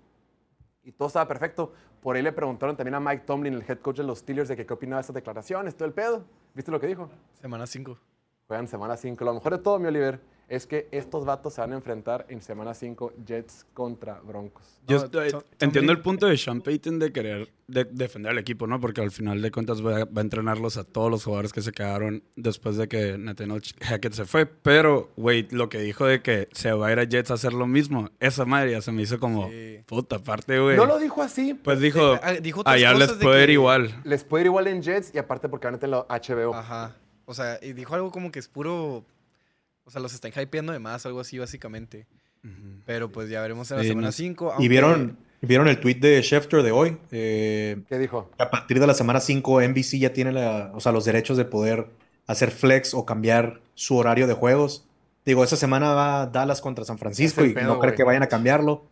y 0.83 0.91
todo 0.91 1.07
estaba 1.07 1.27
perfecto. 1.27 1.71
Por 2.01 2.15
ahí 2.15 2.21
le 2.21 2.31
preguntaron 2.31 2.75
también 2.75 2.95
a 2.95 2.99
Mike 2.99 3.23
Tomlin, 3.25 3.53
el 3.53 3.63
head 3.67 3.79
coach 3.79 3.97
de 3.97 4.03
los 4.03 4.19
Steelers, 4.19 4.49
de 4.49 4.55
que 4.55 4.65
qué 4.65 4.73
opinaba 4.73 4.97
de 4.97 5.01
estas 5.01 5.13
declaraciones, 5.13 5.75
todo 5.75 5.87
el 5.87 5.93
pedo. 5.93 6.25
¿Viste 6.53 6.71
lo 6.71 6.79
que 6.79 6.87
dijo? 6.87 7.09
Semana 7.39 7.67
5. 7.67 7.97
Juegan 8.47 8.67
semana 8.67 8.97
5. 8.97 9.23
Lo 9.23 9.33
mejor 9.33 9.57
de 9.57 9.59
todo, 9.59 9.79
mi 9.79 9.87
Oliver, 9.87 10.19
es 10.51 10.67
que 10.67 10.89
estos 10.91 11.23
vatos 11.23 11.53
se 11.53 11.61
van 11.61 11.71
a 11.71 11.75
enfrentar 11.75 12.25
en 12.29 12.41
semana 12.41 12.73
5 12.73 13.13
Jets 13.25 13.65
contra 13.73 14.19
Broncos. 14.19 14.79
Yo 14.85 14.97
estoy- 14.97 15.31
entiendo 15.59 15.93
el 15.93 16.01
punto 16.01 16.25
de 16.27 16.35
Sean 16.37 16.59
Payton 16.61 16.99
de 16.99 17.13
querer 17.13 17.49
de- 17.67 17.85
defender 17.85 18.31
al 18.33 18.37
equipo, 18.37 18.67
¿no? 18.67 18.81
Porque 18.81 18.99
al 18.99 19.11
final 19.11 19.41
de 19.41 19.49
cuentas 19.49 19.83
va, 19.85 19.99
a- 20.01 20.05
va 20.05 20.17
a 20.17 20.21
entrenarlos 20.21 20.75
a 20.75 20.83
todos 20.83 21.09
los 21.09 21.23
jugadores 21.23 21.53
que 21.53 21.61
se 21.61 21.71
quedaron 21.71 22.21
después 22.35 22.75
de 22.75 22.89
que 22.89 23.17
Nathaniel 23.17 23.61
Hackett 23.81 24.11
se 24.13 24.25
fue. 24.25 24.45
Pero, 24.45 25.09
güey, 25.15 25.47
lo 25.51 25.69
que 25.69 25.79
dijo 25.79 26.05
de 26.05 26.21
que 26.21 26.49
se 26.51 26.73
va 26.73 26.87
a 26.87 26.91
ir 26.91 26.99
a 26.99 27.05
Jets 27.05 27.31
a 27.31 27.35
hacer 27.35 27.53
lo 27.53 27.65
mismo, 27.65 28.09
esa 28.19 28.43
madre 28.43 28.71
ya 28.71 28.81
se 28.81 28.91
me 28.91 29.03
hizo 29.03 29.19
como, 29.21 29.47
Sí. 29.49 29.79
puta, 29.85 30.17
aparte, 30.17 30.59
güey. 30.59 30.75
No 30.75 30.85
lo 30.85 30.99
dijo 30.99 31.21
así. 31.21 31.53
Pues 31.53 31.79
dijo, 31.79 32.15
Eh, 32.25 32.41
dijo 32.41 32.61
allá 32.65 32.93
les 32.93 33.13
puede 33.13 33.43
ir 33.45 33.51
igual. 33.51 34.01
Les 34.03 34.25
puede 34.25 34.41
ir 34.41 34.47
igual 34.47 34.67
en 34.67 34.81
Jets 34.83 35.15
y 35.15 35.17
aparte 35.17 35.47
porque 35.47 35.67
van 35.67 35.75
a 35.75 35.79
tener 35.79 35.91
la 35.95 36.05
HBO. 36.09 36.53
Ajá. 36.53 36.97
O 37.25 37.33
sea, 37.33 37.57
y 37.61 37.71
dijo 37.71 37.95
algo 37.95 38.11
como 38.11 38.31
que 38.31 38.39
es 38.39 38.49
puro... 38.49 39.05
O 39.85 39.91
sea, 39.91 40.01
los 40.01 40.13
están 40.13 40.31
hypeando 40.35 40.73
de 40.73 40.79
más, 40.79 41.05
algo 41.05 41.19
así, 41.19 41.37
básicamente. 41.39 42.07
Pero 42.85 43.11
pues 43.11 43.29
ya 43.29 43.39
veremos 43.41 43.69
en 43.71 43.77
la 43.77 43.83
semana 43.83 44.07
no- 44.07 44.11
5. 44.11 44.55
Y 44.59 44.67
vieron, 44.67 45.17
vieron 45.41 45.67
el 45.67 45.79
tweet 45.79 45.95
de 45.99 46.21
Schefter 46.23 46.63
de 46.63 46.71
hoy. 46.71 46.97
Eh, 47.11 47.81
¿Qué 47.87 47.99
dijo? 47.99 48.31
a 48.39 48.49
partir 48.49 48.79
de 48.79 48.87
la 48.87 48.95
semana 48.95 49.19
5, 49.19 49.61
NBC 49.61 49.99
ya 49.99 50.11
tiene 50.13 50.31
la- 50.31 50.71
o 50.73 50.79
sea, 50.79 50.91
los 50.91 51.05
derechos 51.05 51.37
de 51.37 51.45
poder 51.45 51.87
hacer 52.27 52.49
flex 52.49 52.93
o 52.95 53.05
cambiar 53.05 53.61
su 53.75 53.95
horario 53.97 54.25
de 54.25 54.33
juegos. 54.33 54.87
Digo, 55.23 55.43
esa 55.43 55.55
semana 55.55 55.93
va 55.93 56.25
Dallas 56.25 56.61
contra 56.61 56.83
San 56.83 56.97
Francisco 56.97 57.45
y 57.45 57.53
pedo, 57.53 57.75
no 57.75 57.79
creo 57.79 57.93
que 57.93 58.03
vayan 58.03 58.23
a 58.23 58.27
cambiarlo. 58.27 58.85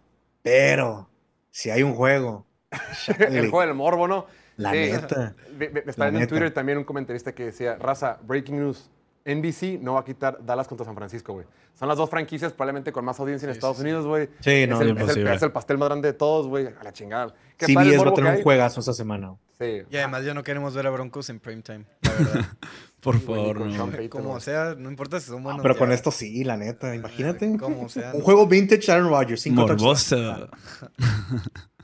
Pero 0.44 1.10
si 1.50 1.72
hay 1.72 1.82
un 1.82 1.96
juego, 1.96 2.46
el 3.18 3.50
juego 3.50 3.62
del 3.62 3.74
morbo, 3.74 4.08
¿no? 4.08 4.28
la 4.58 4.72
Sí. 4.74 4.78
neta. 4.92 5.36
Me, 5.58 5.70
me- 5.70 5.82
me 5.82 5.90
está 5.92 6.04
La 6.04 6.06
viendo 6.12 6.18
en 6.18 6.22
neta. 6.22 6.28
Twitter 6.30 6.54
también 6.54 6.78
un 6.78 6.84
comentarista 6.84 7.34
que 7.34 7.46
decía, 7.46 7.78
raza, 7.78 8.20
breaking 8.24 8.58
news, 8.60 8.90
NBC 9.36 9.80
no 9.82 9.94
va 9.94 10.02
a 10.02 10.04
quitar 10.06 10.44
Dallas 10.44 10.68
contra 10.68 10.86
San 10.86 10.96
Francisco, 10.96 11.34
güey. 11.34 11.46
Son 11.76 11.88
las 11.88 11.98
dos 11.98 12.10
franquicias 12.10 12.52
probablemente 12.52 12.92
con 12.92 13.06
más 13.06 13.20
audiencia 13.20 13.46
en 13.46 13.52
Estados 13.52 13.80
Unidos, 13.80 14.06
güey. 14.06 14.28
Sí, 14.42 14.66
no, 14.68 14.76
es, 14.76 14.82
el, 14.82 14.88
es, 14.88 14.96
el, 14.96 15.02
imposible. 15.02 15.34
es 15.36 15.42
el 15.44 15.52
pastel 15.52 15.78
más 15.78 15.88
grande 15.90 16.10
de 16.10 16.14
todos, 16.14 16.48
güey. 16.48 16.68
A 16.68 16.84
la 16.84 16.92
chingada. 16.92 17.34
Qué 17.58 17.74
padre 17.74 17.90
el 17.90 17.96
CBS 17.96 18.06
va 18.06 18.12
a 18.12 18.14
tener 18.16 18.36
un 18.38 18.44
juegazo 18.44 18.80
esa 18.82 18.94
semana. 18.94 19.36
Sí. 19.58 19.84
Y 19.90 19.98
además 19.98 20.26
ya 20.26 20.34
no 20.34 20.44
queremos 20.44 20.74
ver 20.74 20.88
a 20.88 20.90
Broncos 20.90 21.30
en 21.30 21.40
primetime, 21.40 21.86
la 22.02 22.12
verdad. 22.12 22.46
Por 23.00 23.18
Sí, 23.18 23.26
güey, 23.26 23.38
favor, 23.40 23.58
con 23.60 23.78
no. 23.78 23.86
Güey. 23.86 23.96
Payton, 23.98 24.10
Como 24.22 24.30
güey. 24.32 24.42
sea, 24.42 24.76
no 24.78 24.90
importa 24.90 25.20
si 25.22 25.28
son 25.28 25.40
Ah, 25.40 25.44
buenos. 25.44 25.62
pero 25.62 25.78
con 25.78 25.92
esto 25.94 26.12
sí, 26.12 26.44
la 26.44 26.58
neta. 26.58 26.94
Imagínate. 26.94 27.58
Como 27.58 27.88
sea. 27.88 28.12
Un 28.14 28.22
juego 28.22 28.46
vintage 28.46 28.92
Aaron 28.92 29.10
Rodgers. 29.10 29.42
Cinco. 29.42 29.62
Morbosa. 29.62 30.50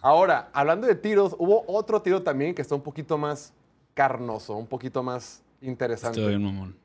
Ahora, 0.01 0.49
hablando 0.53 0.87
de 0.87 0.95
tiros, 0.95 1.35
hubo 1.39 1.63
otro 1.67 2.01
tiro 2.01 2.21
también 2.21 2.53
que 2.53 2.61
está 2.61 2.75
un 2.75 2.81
poquito 2.83 3.17
más 3.17 3.53
carnoso, 3.93 4.55
un 4.55 4.67
poquito 4.67 5.01
más 5.03 5.41
interesante. 5.61 6.19
Estoy 6.19 6.35
bien, 6.35 6.43
mamón. 6.43 6.75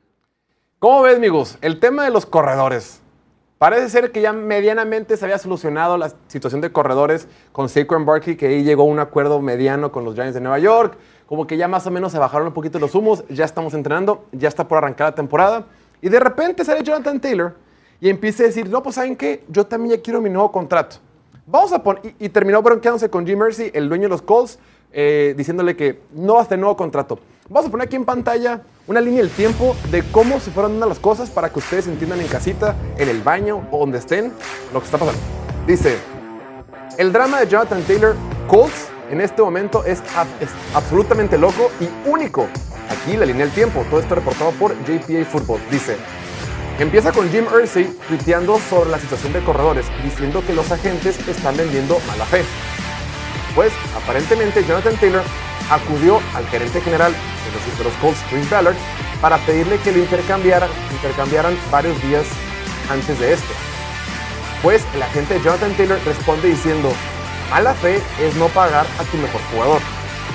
¿Cómo 0.81 1.03
ves, 1.03 1.17
amigos? 1.17 1.59
El 1.61 1.79
tema 1.79 2.05
de 2.05 2.09
los 2.09 2.25
corredores. 2.25 3.01
Parece 3.59 3.87
ser 3.87 4.11
que 4.11 4.19
ya 4.19 4.33
medianamente 4.33 5.15
se 5.15 5.23
había 5.25 5.37
solucionado 5.37 5.95
la 5.95 6.11
situación 6.25 6.59
de 6.59 6.71
corredores 6.71 7.27
con 7.51 7.69
Saquon 7.69 8.03
Barkley, 8.03 8.35
que 8.35 8.47
ahí 8.47 8.63
llegó 8.63 8.85
un 8.85 8.97
acuerdo 8.97 9.39
mediano 9.41 9.91
con 9.91 10.05
los 10.05 10.15
Giants 10.15 10.33
de 10.33 10.41
Nueva 10.41 10.57
York. 10.57 10.97
Como 11.27 11.45
que 11.45 11.55
ya 11.55 11.67
más 11.67 11.85
o 11.85 11.91
menos 11.91 12.11
se 12.11 12.17
bajaron 12.17 12.47
un 12.47 12.53
poquito 12.55 12.79
los 12.79 12.95
humos, 12.95 13.23
ya 13.29 13.45
estamos 13.45 13.75
entrenando, 13.75 14.25
ya 14.31 14.47
está 14.47 14.67
por 14.67 14.79
arrancar 14.79 15.09
la 15.09 15.13
temporada. 15.13 15.67
Y 16.01 16.09
de 16.09 16.19
repente 16.19 16.65
sale 16.65 16.81
Jonathan 16.81 17.21
Taylor 17.21 17.53
y 17.99 18.09
empieza 18.09 18.41
a 18.41 18.47
decir, 18.47 18.67
no, 18.67 18.81
pues 18.81 18.95
¿saben 18.95 19.15
qué? 19.15 19.43
Yo 19.49 19.67
también 19.67 19.97
ya 19.97 20.01
quiero 20.01 20.19
mi 20.19 20.31
nuevo 20.31 20.51
contrato. 20.51 20.95
Vamos 21.45 21.71
a 21.73 21.83
poner, 21.83 22.07
y, 22.19 22.25
y 22.25 22.29
terminó 22.29 22.59
bronqueándose 22.63 23.07
con 23.07 23.27
Jim 23.27 23.37
Mercy, 23.37 23.69
el 23.75 23.87
dueño 23.87 24.05
de 24.05 24.09
los 24.09 24.23
Colts, 24.23 24.57
eh, 24.91 25.35
diciéndole 25.37 25.75
que 25.75 26.01
no 26.11 26.33
va 26.33 26.41
a 26.41 26.45
tener 26.45 26.61
nuevo 26.61 26.75
contrato. 26.75 27.19
Vamos 27.51 27.67
a 27.67 27.71
poner 27.71 27.87
aquí 27.87 27.97
en 27.97 28.05
pantalla 28.05 28.61
una 28.87 29.01
línea 29.01 29.19
del 29.21 29.29
tiempo 29.29 29.75
de 29.89 30.03
cómo 30.11 30.39
se 30.39 30.51
fueron 30.51 30.71
dando 30.73 30.85
las 30.87 30.99
cosas 30.99 31.29
para 31.29 31.49
que 31.49 31.59
ustedes 31.59 31.85
entiendan 31.85 32.21
en 32.21 32.27
casita, 32.27 32.77
en 32.97 33.09
el 33.09 33.21
baño 33.21 33.67
o 33.71 33.79
donde 33.79 33.97
estén, 33.97 34.31
lo 34.73 34.79
que 34.79 34.85
está 34.85 34.97
pasando. 34.97 35.19
Dice, 35.67 35.97
el 36.97 37.11
drama 37.11 37.41
de 37.41 37.47
Jonathan 37.47 37.81
Taylor 37.83 38.15
Colts 38.47 38.87
en 39.09 39.19
este 39.19 39.41
momento 39.41 39.83
es, 39.83 40.01
ab- 40.15 40.27
es 40.39 40.47
absolutamente 40.73 41.37
loco 41.37 41.69
y 41.81 41.89
único. 42.09 42.47
Aquí 42.89 43.17
la 43.17 43.25
línea 43.25 43.45
del 43.45 43.53
tiempo, 43.53 43.85
todo 43.89 43.99
esto 43.99 44.15
reportado 44.15 44.51
por 44.51 44.73
JPA 44.85 45.25
Football. 45.29 45.59
Dice, 45.69 45.97
Empieza 46.79 47.11
con 47.11 47.29
Jim 47.29 47.45
Irsay 47.61 47.83
tuiteando 48.07 48.57
sobre 48.69 48.89
la 48.89 48.97
situación 48.97 49.33
de 49.33 49.43
corredores, 49.43 49.85
diciendo 50.03 50.41
que 50.47 50.53
los 50.53 50.71
agentes 50.71 51.19
están 51.27 51.57
vendiendo 51.57 51.99
mala 52.07 52.25
fe. 52.25 52.43
Pues, 53.53 53.73
aparentemente, 54.01 54.63
Jonathan 54.63 54.95
Taylor 54.95 55.21
acudió 55.69 56.19
al 56.33 56.47
gerente 56.47 56.81
general 56.81 57.13
de 57.77 57.83
los, 57.83 57.93
Colts, 57.95 58.19
Green 58.31 58.47
Ballard, 58.49 58.75
para 59.21 59.37
pedirle 59.39 59.77
que 59.79 59.91
lo 59.91 59.99
intercambiaran, 59.99 60.69
intercambiaran 60.91 61.57
varios 61.71 62.01
días 62.03 62.25
antes 62.89 63.19
de 63.19 63.33
esto. 63.33 63.53
Pues, 64.63 64.83
el 64.93 65.01
agente 65.03 65.39
Jonathan 65.43 65.73
Taylor 65.73 65.99
responde 66.05 66.47
diciendo, 66.49 66.91
mala 67.49 67.73
fe 67.73 67.99
es 68.21 68.35
no 68.35 68.47
pagar 68.49 68.85
a 68.99 69.03
tu 69.05 69.17
mejor 69.17 69.41
jugador. 69.51 69.81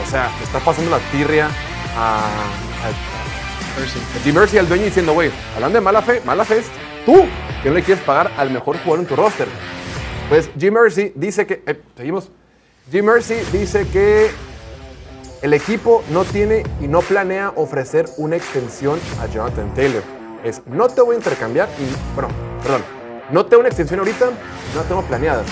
O 0.06 0.10
sea, 0.10 0.30
le 0.38 0.44
está 0.44 0.58
pasando 0.60 0.90
la 0.90 0.98
tirria 1.10 1.48
a, 1.96 2.18
a- 2.18 4.32
Mercy 4.32 4.58
al 4.58 4.68
dueño 4.68 4.84
diciendo, 4.84 5.12
güey, 5.12 5.30
hablando 5.54 5.76
de 5.78 5.82
mala 5.82 6.02
fe, 6.02 6.22
mala 6.24 6.44
fe 6.44 6.58
es 6.60 6.66
tú, 7.04 7.26
que 7.62 7.68
no 7.68 7.74
le 7.74 7.82
quieres 7.82 8.02
pagar 8.04 8.32
al 8.36 8.50
mejor 8.50 8.76
jugador 8.78 9.00
en 9.00 9.06
tu 9.06 9.16
roster. 9.16 9.46
Pues 10.28 10.50
Jim 10.58 10.74
Mercy 10.74 11.12
dice 11.14 11.46
que, 11.46 11.62
eh, 11.66 11.80
seguimos, 11.96 12.30
Jim 12.90 13.04
Mercy 13.04 13.34
dice 13.52 13.86
que 13.88 14.30
el 15.42 15.54
equipo 15.54 16.02
no 16.10 16.24
tiene 16.24 16.64
y 16.80 16.88
no 16.88 17.00
planea 17.00 17.52
ofrecer 17.56 18.06
una 18.16 18.36
extensión 18.36 18.98
a 19.20 19.26
Jonathan 19.26 19.72
Taylor. 19.74 20.02
Es, 20.44 20.62
no 20.66 20.88
te 20.88 21.02
voy 21.02 21.14
a 21.14 21.18
intercambiar 21.18 21.68
y, 21.78 22.14
bueno, 22.14 22.28
perdón, 22.62 22.82
no 23.30 23.46
tengo 23.46 23.60
una 23.60 23.68
extensión 23.68 24.00
ahorita, 24.00 24.26
no 24.26 24.82
la 24.82 24.88
tengo 24.88 25.02
planeada. 25.02 25.42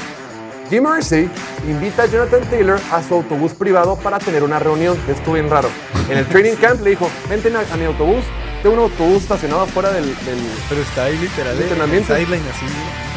Jim 0.70 0.82
Mercy 0.82 1.28
invita 1.68 2.04
a 2.04 2.06
Jonathan 2.06 2.42
Taylor 2.48 2.80
a 2.90 3.02
su 3.02 3.14
autobús 3.14 3.52
privado 3.52 3.96
para 3.96 4.18
tener 4.18 4.42
una 4.42 4.58
reunión, 4.58 4.96
que 5.04 5.12
estuvo 5.12 5.34
bien 5.34 5.50
raro. 5.50 5.68
En 6.08 6.18
el 6.18 6.26
training 6.26 6.56
camp 6.56 6.80
le 6.82 6.90
dijo, 6.90 7.08
vente 7.28 7.52
a, 7.54 7.76
mi 7.76 7.84
autobús, 7.84 8.24
un 8.68 8.78
autobús 8.78 9.22
estacionado 9.22 9.62
afuera 9.62 9.90
del... 9.90 10.04
del- 10.06 10.50
Pero 10.68 10.80
está 10.82 11.04
ahí 11.04 11.18
literal. 11.18 11.52
¿El 11.54 11.58
En 11.58 11.62
entrenamiento? 11.68 12.14
sideline 12.14 12.42
así, 12.54 12.66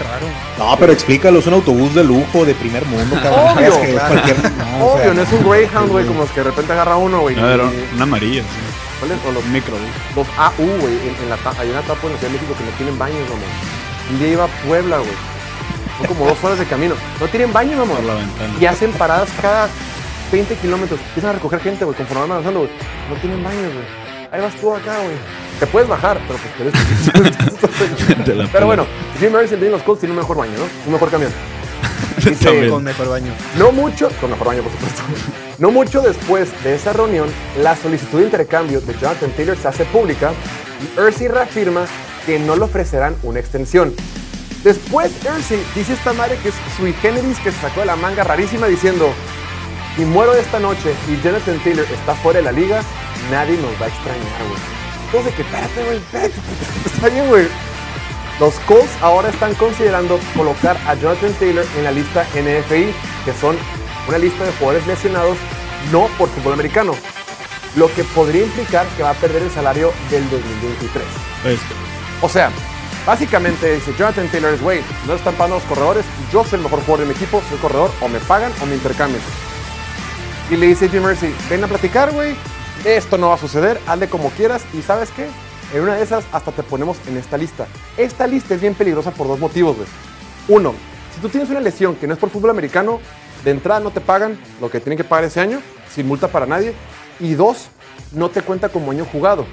raro. 0.03 0.27
No, 0.57 0.77
pero 0.77 0.91
explícalo, 0.93 1.39
es 1.39 1.47
un 1.47 1.53
autobús 1.53 1.93
de 1.95 2.03
lujo 2.03 2.45
de 2.45 2.53
primer 2.55 2.85
mundo, 2.85 3.15
cabrón. 3.23 3.57
Obvio, 3.57 3.67
Es 3.67 3.77
que 3.77 3.87
es 3.87 3.93
claro. 3.93 4.09
cualquier- 4.13 4.51
no, 4.51 4.85
o 4.85 4.93
Obvio, 4.93 5.03
sea, 5.03 5.13
no 5.13 5.21
es 5.21 5.31
un 5.33 5.49
Greyhound, 5.49 5.89
güey, 5.89 6.05
como 6.05 6.19
los 6.21 6.31
que 6.31 6.39
de 6.41 6.49
repente 6.49 6.73
agarra 6.73 6.97
uno, 6.97 7.21
güey. 7.21 7.35
No, 7.35 7.49
era 7.49 7.63
una 7.95 8.03
amarilla, 8.03 8.41
sí. 8.41 8.47
¿cuáles? 8.99 9.17
O 9.27 9.31
los, 9.31 9.45
Micro. 9.45 9.75
los 10.15 10.27
AU, 10.37 10.65
güey, 10.81 10.93
en, 11.07 11.15
en 11.23 11.29
la, 11.29 11.37
hay 11.59 11.69
una 11.69 11.79
etapa 11.81 12.07
en 12.07 12.13
la 12.13 12.19
Ciudad 12.19 12.31
de 12.33 12.37
México 12.39 12.53
que 12.57 12.63
no 12.65 12.71
tienen 12.77 12.97
baños, 12.97 13.21
mamón. 13.23 13.43
Un 14.11 14.19
día 14.19 14.27
iba 14.29 14.43
a 14.45 14.47
Puebla, 14.67 14.97
güey. 14.97 15.11
Son 15.97 16.07
como 16.07 16.25
dos 16.27 16.43
horas 16.43 16.59
de 16.59 16.65
camino. 16.65 16.95
No 17.19 17.27
tienen 17.27 17.51
baño, 17.53 17.77
mamón. 17.77 17.97
Por 17.97 18.05
la 18.05 18.13
ventana. 18.15 18.53
Y 18.59 18.65
hacen 18.65 18.91
paradas 18.93 19.29
cada 19.41 19.67
20 20.31 20.55
kilómetros. 20.55 20.99
Empiezan 21.07 21.29
a 21.31 21.33
recoger 21.33 21.59
gente, 21.61 21.85
güey, 21.85 21.95
conforme 21.97 22.21
van 22.23 22.31
avanzando, 22.31 22.59
güey. 22.61 22.71
No 23.09 23.15
tienen 23.21 23.43
baños, 23.43 23.73
güey. 23.73 24.06
Ahí 24.31 24.41
vas 24.41 24.55
tú 24.55 24.73
acá, 24.73 24.97
güey. 24.99 25.15
Te 25.59 25.67
puedes 25.67 25.87
bajar, 25.87 26.19
pero 26.27 26.39
pues 26.39 26.71
pero... 28.25 28.35
la 28.35 28.47
pero 28.51 28.65
bueno, 28.65 28.85
Jim 29.19 29.35
el 29.35 29.59
de 29.59 29.69
los 29.69 29.81
Colts, 29.83 30.01
tiene 30.01 30.13
un 30.13 30.19
mejor 30.19 30.37
baño, 30.37 30.53
¿no? 30.57 30.65
Un 30.85 30.93
mejor 30.93 31.09
camión. 31.09 31.31
Dice. 32.17 32.69
Con 32.69 32.83
mejor 32.83 33.09
baño. 33.09 33.31
no 33.57 33.71
mucho, 33.71 34.09
con 34.19 34.31
mejor 34.31 34.47
baño 34.47 34.63
por 34.63 34.71
supuesto, 34.73 35.01
no 35.59 35.71
mucho 35.71 36.01
después 36.01 36.49
de 36.63 36.75
esa 36.75 36.91
reunión, 36.93 37.29
la 37.61 37.75
solicitud 37.75 38.19
de 38.19 38.25
intercambio 38.25 38.81
de 38.81 38.93
Jonathan 38.93 39.31
Taylor 39.31 39.57
se 39.57 39.67
hace 39.67 39.85
pública 39.85 40.33
y 40.81 40.99
Ursi 40.99 41.27
reafirma 41.27 41.85
que 42.25 42.37
no 42.37 42.55
le 42.55 42.63
ofrecerán 42.63 43.15
una 43.23 43.39
extensión. 43.39 43.95
Después 44.63 45.11
Ursi 45.25 45.55
dice 45.73 45.93
esta 45.93 46.11
madre 46.13 46.37
que 46.43 46.49
es 46.49 46.55
sui 46.75 46.91
generis 46.93 47.39
que 47.39 47.51
se 47.51 47.61
sacó 47.61 47.79
de 47.79 47.85
la 47.85 47.95
manga 47.95 48.23
rarísima 48.23 48.67
diciendo, 48.67 49.09
si 49.95 50.03
muero 50.03 50.33
esta 50.33 50.59
noche 50.59 50.93
y 51.07 51.23
Jonathan 51.23 51.59
Taylor 51.63 51.85
está 51.91 52.13
fuera 52.15 52.39
de 52.39 52.45
la 52.45 52.51
liga, 52.51 52.83
nadie 53.31 53.57
nos 53.57 53.71
va 53.81 53.85
a 53.85 53.89
extrañar, 53.89 54.43
güey. 54.47 54.61
Entonces, 55.05 55.35
que 55.35 55.41
espérate, 55.41 55.83
güey, 55.83 55.97
espérate, 55.97 56.33
está 56.85 57.09
bien, 57.09 57.27
güey. 57.27 57.47
Los 58.39 58.53
Colts 58.61 58.91
ahora 59.01 59.29
están 59.29 59.55
considerando 59.55 60.19
colocar 60.35 60.77
a 60.85 60.93
Jonathan 60.93 61.33
Taylor 61.39 61.65
en 61.77 61.83
la 61.85 61.91
lista 61.91 62.23
NFI, 62.33 62.93
que 63.25 63.33
son 63.39 63.57
una 64.07 64.17
lista 64.17 64.43
de 64.43 64.51
jugadores 64.53 64.85
lesionados 64.85 65.37
no 65.91 66.07
por 66.17 66.29
fútbol 66.29 66.53
americano, 66.53 66.93
lo 67.75 67.93
que 67.93 68.03
podría 68.03 68.43
implicar 68.43 68.85
que 68.95 69.03
va 69.03 69.11
a 69.11 69.15
perder 69.15 69.43
el 69.43 69.51
salario 69.51 69.91
del 70.11 70.29
2023. 70.29 71.05
Este, 71.45 71.65
O 72.21 72.29
sea, 72.29 72.51
básicamente 73.05 73.75
dice 73.75 73.93
Jonathan 73.97 74.27
Taylor 74.29 74.53
es, 74.53 74.61
güey, 74.61 74.81
no 75.07 75.13
están 75.13 75.33
pagando 75.35 75.55
los 75.55 75.65
corredores, 75.65 76.05
yo 76.31 76.43
soy 76.43 76.57
el 76.57 76.63
mejor 76.63 76.81
jugador 76.81 76.99
de 77.01 77.05
mi 77.05 77.13
equipo, 77.13 77.41
soy 77.49 77.57
corredor, 77.57 77.91
o 78.01 78.07
me 78.07 78.19
pagan 78.19 78.51
o 78.61 78.65
me 78.65 78.75
intercambian. 78.75 79.21
Y 80.49 80.57
le 80.57 80.67
dice 80.67 80.89
Jim 80.89 81.03
Mercy, 81.03 81.33
ven 81.49 81.63
a 81.63 81.67
platicar, 81.67 82.11
güey, 82.11 82.35
esto 82.85 83.17
no 83.17 83.29
va 83.29 83.35
a 83.35 83.39
suceder, 83.39 83.79
hazle 83.87 84.09
como 84.09 84.29
quieras, 84.31 84.63
y 84.73 84.81
¿sabes 84.81 85.09
qué? 85.11 85.27
En 85.73 85.83
una 85.83 85.95
de 85.95 86.03
esas 86.03 86.25
hasta 86.31 86.51
te 86.51 86.63
ponemos 86.63 86.97
en 87.07 87.17
esta 87.17 87.37
lista. 87.37 87.67
Esta 87.97 88.27
lista 88.27 88.55
es 88.55 88.61
bien 88.61 88.75
peligrosa 88.75 89.11
por 89.11 89.27
dos 89.27 89.39
motivos, 89.39 89.75
güey. 89.75 89.87
Uno, 90.47 90.73
si 91.13 91.21
tú 91.21 91.29
tienes 91.29 91.49
una 91.49 91.59
lesión 91.59 91.95
que 91.95 92.07
no 92.07 92.13
es 92.13 92.19
por 92.19 92.29
fútbol 92.29 92.51
americano, 92.51 92.99
de 93.43 93.51
entrada 93.51 93.79
no 93.79 93.91
te 93.91 94.01
pagan 94.01 94.39
lo 94.61 94.69
que 94.69 94.79
tienen 94.79 94.97
que 94.97 95.03
pagar 95.03 95.25
ese 95.25 95.41
año, 95.41 95.61
sin 95.93 96.07
multa 96.07 96.29
para 96.29 96.45
nadie. 96.45 96.73
Y 97.19 97.33
dos, 97.33 97.67
no 98.13 98.29
te 98.29 98.41
cuenta 98.41 98.69
como 98.69 98.91
año 98.91 99.05
jugado 99.05 99.45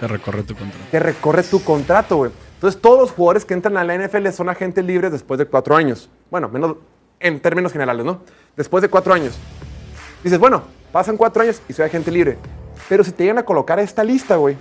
se 0.00 0.08
recorre 0.08 0.42
tu 0.42 0.54
contrato. 0.54 0.84
te 0.90 0.98
recorre 0.98 1.42
tu 1.42 1.62
contrato, 1.62 2.16
güey. 2.16 2.32
Entonces, 2.54 2.80
todos 2.80 2.98
los 3.00 3.10
jugadores 3.10 3.44
que 3.44 3.54
entran 3.54 3.76
a 3.76 3.84
la 3.84 3.96
NFL 3.96 4.28
son 4.30 4.48
agentes 4.48 4.84
libres 4.84 5.12
después 5.12 5.38
de 5.38 5.46
cuatro 5.46 5.76
años. 5.76 6.10
Bueno, 6.30 6.48
menos 6.48 6.76
en 7.20 7.38
términos 7.40 7.72
generales, 7.72 8.04
¿no? 8.04 8.22
Después 8.56 8.82
de 8.82 8.88
cuatro 8.88 9.12
años. 9.12 9.38
Dices, 10.24 10.38
bueno, 10.38 10.62
pasan 10.90 11.16
cuatro 11.16 11.42
años 11.42 11.62
y 11.68 11.72
soy 11.74 11.84
agente 11.84 12.10
libre. 12.10 12.38
Pero 12.90 13.04
si 13.04 13.12
te 13.12 13.22
llegan 13.22 13.38
a 13.38 13.44
colocar 13.44 13.78
esta 13.78 14.02
lista, 14.02 14.34
güey, 14.34 14.56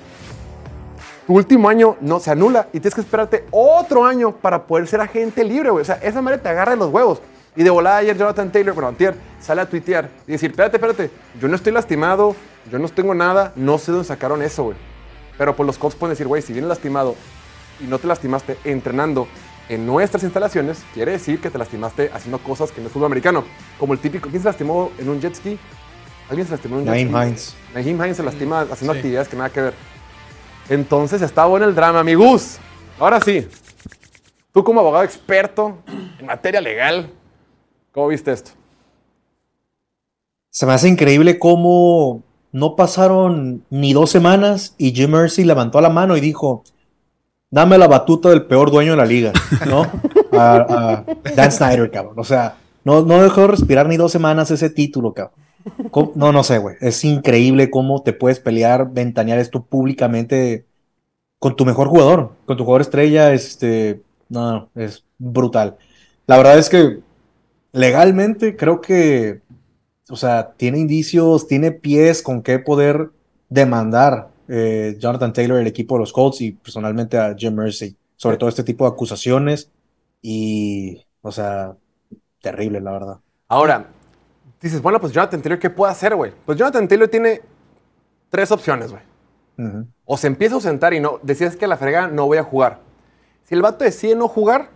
tu 1.25 1.33
último 1.33 1.67
año 1.67 1.97
no 1.99 2.19
se 2.19 2.29
anula 2.29 2.67
y 2.71 2.79
tienes 2.79 2.93
que 2.93 3.01
esperarte 3.01 3.45
otro 3.49 4.05
año 4.05 4.33
para 4.33 4.67
poder 4.67 4.85
ser 4.85 5.01
agente 5.01 5.43
libre, 5.43 5.71
güey. 5.71 5.81
O 5.81 5.85
sea, 5.85 5.95
esa 5.95 6.21
madre 6.21 6.37
te 6.37 6.47
agarra 6.47 6.73
de 6.73 6.77
los 6.77 6.91
huevos. 6.91 7.23
Y 7.55 7.63
de 7.63 7.71
volada 7.71 7.97
ayer 7.97 8.15
Jonathan 8.15 8.51
Taylor, 8.51 8.75
bueno, 8.75 8.89
antier, 8.89 9.15
sale 9.41 9.61
a 9.61 9.65
tuitear 9.67 10.11
y 10.27 10.33
decir, 10.33 10.51
espérate, 10.51 10.77
espérate, 10.77 11.09
yo 11.41 11.47
no 11.47 11.55
estoy 11.55 11.73
lastimado, 11.73 12.35
yo 12.71 12.77
no 12.77 12.87
tengo 12.89 13.15
nada, 13.15 13.51
no 13.55 13.79
sé 13.79 13.91
dónde 13.91 14.07
sacaron 14.07 14.43
eso, 14.43 14.65
güey. 14.65 14.77
Pero 15.35 15.55
pues 15.55 15.65
los 15.65 15.79
Colts 15.79 15.95
pueden 15.95 16.11
decir, 16.11 16.27
güey, 16.27 16.43
si 16.43 16.53
vienes 16.53 16.69
lastimado 16.69 17.15
y 17.79 17.85
no 17.85 17.97
te 17.97 18.05
lastimaste 18.05 18.59
entrenando 18.63 19.27
en 19.69 19.87
nuestras 19.87 20.21
instalaciones, 20.21 20.83
quiere 20.93 21.13
decir 21.13 21.41
que 21.41 21.49
te 21.49 21.57
lastimaste 21.57 22.11
haciendo 22.13 22.37
cosas 22.37 22.71
que 22.71 22.79
no 22.79 22.87
es 22.87 22.93
fútbol 22.93 23.07
americano. 23.07 23.43
Como 23.79 23.93
el 23.93 23.99
típico, 23.99 24.29
¿quién 24.29 24.43
se 24.43 24.49
lastimó 24.49 24.91
en 24.99 25.09
un 25.09 25.19
jet 25.19 25.33
ski? 25.33 25.57
¿Alguien 26.29 26.45
se 26.47 26.51
lastimó 26.53 26.75
en 26.75 26.81
un 26.81 26.85
jet 26.85 26.93
Naeem 26.93 27.09
ski? 27.09 27.27
Hines. 27.27 27.55
Naheem 27.73 27.97
Hines 28.03 28.17
se 28.17 28.23
lastima 28.23 28.61
haciendo 28.61 28.93
Sí. 28.93 28.99
actividades 28.99 29.27
que 29.27 29.35
nada 29.37 29.49
que 29.49 29.61
ver. 29.61 29.73
Entonces 30.69 31.21
está 31.21 31.45
bueno 31.45 31.65
el 31.65 31.73
drama, 31.75 32.03
mi 32.03 32.13
Gus. 32.13 32.57
Ahora 32.99 33.19
sí, 33.21 33.47
tú 34.53 34.63
como 34.63 34.79
abogado 34.81 35.03
experto 35.03 35.77
en 36.19 36.25
materia 36.25 36.61
legal, 36.61 37.11
¿cómo 37.91 38.09
viste 38.09 38.31
esto? 38.31 38.51
Se 40.51 40.65
me 40.65 40.73
hace 40.73 40.87
increíble 40.87 41.39
cómo 41.39 42.23
no 42.51 42.75
pasaron 42.75 43.63
ni 43.69 43.93
dos 43.93 44.09
semanas 44.09 44.73
y 44.77 44.91
Jim 44.91 45.11
Mercy 45.11 45.43
levantó 45.45 45.79
la 45.81 45.89
mano 45.89 46.17
y 46.17 46.21
dijo, 46.21 46.63
dame 47.51 47.77
la 47.77 47.87
batuta 47.87 48.29
del 48.29 48.45
peor 48.45 48.71
dueño 48.71 48.91
de 48.91 48.97
la 48.97 49.05
liga, 49.05 49.31
¿no? 49.67 49.83
A, 50.31 50.55
a 50.57 51.05
Dan 51.35 51.51
Snyder, 51.51 51.89
cabrón. 51.89 52.13
O 52.17 52.23
sea, 52.23 52.57
no, 52.83 53.01
no 53.01 53.23
dejó 53.23 53.41
de 53.41 53.47
respirar 53.47 53.87
ni 53.87 53.97
dos 53.97 54.11
semanas 54.11 54.51
ese 54.51 54.69
título, 54.69 55.11
cabrón. 55.13 55.33
No, 56.15 56.31
no 56.31 56.43
sé, 56.43 56.57
güey. 56.57 56.75
Es 56.81 57.03
increíble 57.03 57.69
cómo 57.69 58.01
te 58.03 58.13
puedes 58.13 58.39
pelear, 58.39 58.91
ventanear 58.91 59.39
esto 59.39 59.63
públicamente 59.63 60.65
con 61.39 61.55
tu 61.55 61.65
mejor 61.65 61.87
jugador, 61.87 62.33
con 62.45 62.57
tu 62.57 62.63
jugador 62.63 62.81
estrella, 62.81 63.33
este, 63.33 64.01
no, 64.27 64.51
no, 64.51 64.69
es 64.75 65.05
brutal. 65.17 65.77
La 66.27 66.37
verdad 66.37 66.59
es 66.59 66.69
que 66.69 66.99
legalmente 67.71 68.55
creo 68.55 68.81
que, 68.81 69.41
o 70.09 70.15
sea, 70.15 70.53
tiene 70.57 70.79
indicios, 70.79 71.47
tiene 71.47 71.71
pies 71.71 72.21
con 72.21 72.41
qué 72.43 72.59
poder 72.59 73.11
demandar 73.49 74.29
eh, 74.47 74.95
Jonathan 74.99 75.33
Taylor, 75.33 75.59
el 75.59 75.67
equipo 75.67 75.95
de 75.95 75.99
los 75.99 76.13
Colts 76.13 76.41
y 76.41 76.51
personalmente 76.51 77.17
a 77.17 77.35
Jim 77.37 77.53
Mercy, 77.53 77.95
sobre 78.15 78.37
todo 78.37 78.49
este 78.49 78.63
tipo 78.63 78.85
de 78.85 78.91
acusaciones 78.91 79.71
y, 80.21 81.05
o 81.21 81.31
sea, 81.31 81.75
terrible, 82.41 82.81
la 82.81 82.91
verdad. 82.91 83.19
Ahora, 83.47 83.89
dices, 84.61 84.81
bueno, 84.81 84.99
pues 84.99 85.13
Jonathan 85.13 85.41
Taylor, 85.41 85.59
¿qué 85.59 85.69
puede 85.69 85.91
hacer, 85.91 86.15
güey? 86.15 86.33
Pues 86.45 86.57
Jonathan 86.57 86.87
Taylor 86.87 87.07
tiene 87.07 87.41
tres 88.29 88.51
opciones, 88.51 88.91
güey. 88.91 89.03
O 90.05 90.15
se 90.15 90.27
empieza 90.27 90.55
a 90.55 90.57
ausentar 90.57 90.93
y 90.93 91.01
no, 91.01 91.19
decías 91.21 91.57
que 91.57 91.65
a 91.65 91.67
la 91.67 91.75
fregada 91.75 92.07
no 92.07 92.25
voy 92.25 92.37
a 92.37 92.43
jugar. 92.43 92.79
Si 93.43 93.55
el 93.55 93.61
vato 93.61 93.83
decide 93.83 94.15
no 94.15 94.29
jugar, 94.29 94.69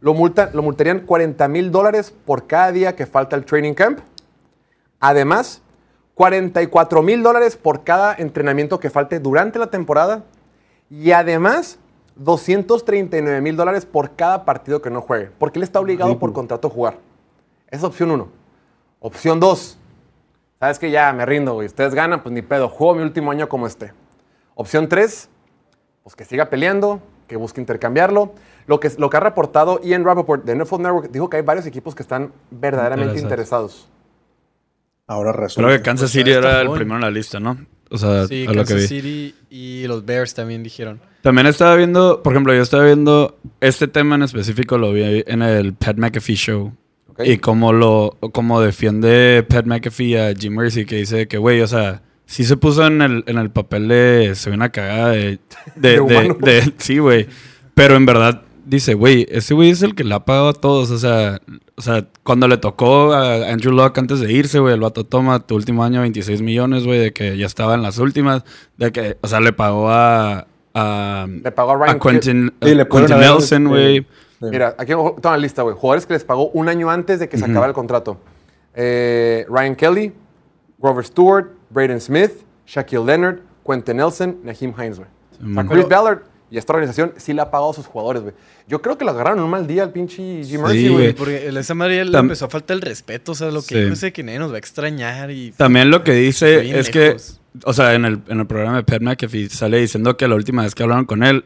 lo, 0.00 0.12
multa, 0.12 0.50
lo 0.52 0.62
multarían 0.62 1.00
40 1.00 1.48
mil 1.48 1.70
dólares 1.70 2.12
por 2.24 2.46
cada 2.46 2.70
día 2.70 2.96
que 2.96 3.06
falta 3.06 3.34
el 3.34 3.46
training 3.46 3.72
camp. 3.72 4.00
Además, 5.00 5.62
44 6.14 7.02
mil 7.02 7.22
dólares 7.22 7.56
por 7.56 7.84
cada 7.84 8.14
entrenamiento 8.14 8.78
que 8.78 8.90
falte 8.90 9.20
durante 9.20 9.58
la 9.58 9.68
temporada. 9.68 10.24
Y 10.90 11.12
además, 11.12 11.78
239 12.16 13.40
mil 13.40 13.56
dólares 13.56 13.86
por 13.86 14.16
cada 14.16 14.44
partido 14.44 14.82
que 14.82 14.90
no 14.90 15.00
juegue. 15.00 15.30
Porque 15.38 15.58
él 15.58 15.62
está 15.62 15.80
obligado 15.80 16.18
por 16.18 16.32
contrato 16.32 16.68
a 16.68 16.70
jugar. 16.70 16.98
Esa 17.68 17.78
es 17.78 17.84
opción 17.84 18.10
uno. 18.10 18.28
Opción 19.06 19.38
dos. 19.38 19.78
Sabes 20.58 20.80
que 20.80 20.90
ya 20.90 21.12
me 21.12 21.24
rindo, 21.24 21.54
güey. 21.54 21.68
Ustedes 21.68 21.94
ganan, 21.94 22.24
pues 22.24 22.32
ni 22.32 22.42
pedo. 22.42 22.68
Juego 22.68 22.96
mi 22.96 23.02
último 23.04 23.30
año 23.30 23.48
como 23.48 23.68
este. 23.68 23.92
Opción 24.56 24.88
3, 24.88 25.28
pues 26.02 26.16
que 26.16 26.24
siga 26.24 26.50
peleando, 26.50 27.00
que 27.28 27.36
busque 27.36 27.60
intercambiarlo. 27.60 28.34
Lo 28.66 28.80
que, 28.80 28.90
lo 28.98 29.08
que 29.08 29.16
ha 29.16 29.20
reportado 29.20 29.80
Ian 29.84 30.04
Rappaport 30.04 30.44
de 30.44 30.56
NFL 30.56 30.82
Network 30.82 31.10
dijo 31.12 31.30
que 31.30 31.36
hay 31.36 31.44
varios 31.44 31.66
equipos 31.66 31.94
que 31.94 32.02
están 32.02 32.32
verdaderamente 32.50 33.20
interesados. 33.20 33.88
Ahora 35.06 35.30
resulta. 35.30 35.68
Creo 35.68 35.78
que 35.78 35.84
Kansas 35.84 36.10
City 36.10 36.32
era 36.32 36.60
el 36.62 36.70
primero 36.72 36.96
en 36.96 37.02
la 37.02 37.10
lista, 37.12 37.38
¿no? 37.38 37.58
O 37.92 37.98
sea, 37.98 38.26
Sí, 38.26 38.44
a 38.44 38.52
lo 38.52 38.64
que 38.64 38.74
Kansas 38.74 38.80
vi. 38.80 38.86
City 38.88 39.34
y 39.50 39.86
los 39.86 40.04
Bears 40.04 40.34
también 40.34 40.64
dijeron. 40.64 41.00
También 41.22 41.46
estaba 41.46 41.76
viendo, 41.76 42.24
por 42.24 42.32
ejemplo, 42.32 42.52
yo 42.52 42.62
estaba 42.62 42.82
viendo 42.82 43.38
este 43.60 43.86
tema 43.86 44.16
en 44.16 44.22
específico, 44.22 44.78
lo 44.78 44.92
vi 44.92 45.22
en 45.24 45.42
el 45.42 45.74
Pat 45.74 45.96
McAfee 45.96 46.34
Show. 46.34 46.72
Y 47.24 47.38
cómo 47.38 47.72
lo 47.72 48.16
cómo 48.32 48.60
defiende 48.60 49.44
Pat 49.48 49.66
McAfee 49.66 50.18
a 50.18 50.34
Jim 50.34 50.54
Mercy, 50.54 50.84
que 50.84 50.96
dice 50.96 51.26
que, 51.28 51.38
güey, 51.38 51.60
o 51.62 51.66
sea, 51.66 52.02
sí 52.26 52.44
se 52.44 52.56
puso 52.56 52.86
en 52.86 53.00
el, 53.02 53.24
en 53.26 53.38
el 53.38 53.50
papel 53.50 53.88
de. 53.88 54.32
Se 54.34 54.50
ve 54.50 54.56
una 54.56 54.70
cagada 54.70 55.10
de. 55.10 55.38
de, 55.76 55.88
De 55.88 55.90
de- 55.92 56.00
humano. 56.00 56.36
de- 56.40 56.72
sí, 56.78 56.98
güey. 56.98 57.26
Pero 57.74 57.96
en 57.96 58.06
verdad 58.06 58.42
dice, 58.64 58.94
güey, 58.94 59.26
ese 59.30 59.54
güey 59.54 59.70
es 59.70 59.82
el 59.82 59.94
que 59.94 60.02
le 60.04 60.14
ha 60.14 60.24
pagado 60.24 60.48
a 60.48 60.52
todos. 60.54 60.90
O 60.90 60.98
sea, 60.98 61.40
o 61.76 61.82
sea, 61.82 62.06
cuando 62.22 62.48
le 62.48 62.56
tocó 62.56 63.12
a 63.12 63.50
Andrew 63.50 63.72
Locke 63.72 63.98
antes 63.98 64.20
de 64.20 64.32
irse, 64.32 64.58
güey, 64.58 64.74
el 64.74 64.80
vato 64.80 65.04
toma 65.04 65.40
tu 65.46 65.54
último 65.56 65.84
año 65.84 66.00
26 66.00 66.42
millones, 66.42 66.84
güey, 66.84 66.98
de 66.98 67.12
que 67.12 67.36
ya 67.38 67.46
estaba 67.46 67.74
en 67.74 67.82
las 67.82 67.98
últimas. 67.98 68.44
De 68.76 68.92
que, 68.92 69.16
o 69.20 69.28
sea, 69.28 69.40
le 69.40 69.52
pagó 69.52 69.88
a. 69.90 70.46
a 70.74 71.26
Le 71.28 71.52
pagó 71.52 71.72
a 71.72 71.76
Ryan 71.76 71.96
a 71.96 71.98
Quentin, 71.98 72.52
Sí, 72.62 72.74
le 72.74 72.88
Quentin 72.88 73.18
Nelson, 73.18 73.68
güey. 73.68 74.06
Sí. 74.40 74.46
Mira, 74.50 74.74
aquí 74.78 74.88
tengo 74.92 75.16
la 75.22 75.36
lista, 75.38 75.62
güey. 75.62 75.74
Jugadores 75.74 76.06
que 76.06 76.12
les 76.12 76.24
pagó 76.24 76.48
un 76.50 76.68
año 76.68 76.90
antes 76.90 77.18
de 77.20 77.28
que 77.28 77.38
se 77.38 77.44
acabara 77.44 77.68
el 77.68 77.74
contrato. 77.74 78.18
Eh, 78.74 79.46
Ryan 79.48 79.74
Kelly, 79.76 80.12
Grover 80.78 81.04
Stewart, 81.04 81.46
Braden 81.70 82.00
Smith, 82.00 82.32
Shaquille 82.66 83.04
Leonard, 83.04 83.38
Quentin 83.66 83.96
Nelson, 83.96 84.38
Naheem 84.44 84.72
Hines, 84.76 84.98
güey. 84.98 85.08
O 85.42 85.54
sea. 85.54 85.64
Chris 85.68 85.88
Ballard 85.88 86.18
y 86.50 86.58
esta 86.58 86.72
organización 86.74 87.12
sí 87.16 87.32
le 87.32 87.40
ha 87.40 87.50
pagado 87.50 87.70
a 87.70 87.74
sus 87.74 87.86
jugadores, 87.86 88.22
güey. 88.22 88.34
Yo 88.68 88.82
creo 88.82 88.96
que 88.98 89.04
lo 89.04 89.10
agarraron 89.12 89.40
un 89.42 89.50
mal 89.50 89.66
día 89.66 89.82
al 89.82 89.90
pinche 89.92 90.44
Jim 90.44 90.60
Mercy, 90.62 90.78
Sí, 90.78 90.88
güey. 90.88 90.94
güey. 91.04 91.12
Porque 91.14 91.46
el- 91.48 91.56
esa 91.56 91.74
madre 91.74 92.04
le 92.04 92.18
empezó 92.18 92.44
a 92.44 92.48
faltar 92.50 92.74
el 92.76 92.82
respeto. 92.82 93.32
O 93.32 93.34
sea, 93.34 93.50
lo 93.50 93.60
que 93.62 93.74
Sí. 93.74 93.80
dijo 93.80 93.92
ese 93.94 94.12
que 94.12 94.22
nadie 94.22 94.38
nos 94.38 94.50
va 94.52 94.56
a 94.56 94.58
extrañar. 94.58 95.30
Y 95.30 95.52
También 95.52 95.90
lo 95.90 96.04
que 96.04 96.12
dice 96.12 96.78
es 96.78 96.90
que, 96.90 97.16
o 97.64 97.72
sea, 97.72 97.94
en 97.94 98.04
el, 98.04 98.20
en 98.28 98.40
el 98.40 98.46
programa 98.46 98.76
de 98.76 98.82
Pat 98.84 99.00
McAfee 99.00 99.48
sale 99.48 99.78
diciendo 99.78 100.16
que 100.16 100.28
la 100.28 100.34
última 100.34 100.62
vez 100.62 100.74
que 100.74 100.82
hablaron 100.82 101.06
con 101.06 101.22
él, 101.24 101.44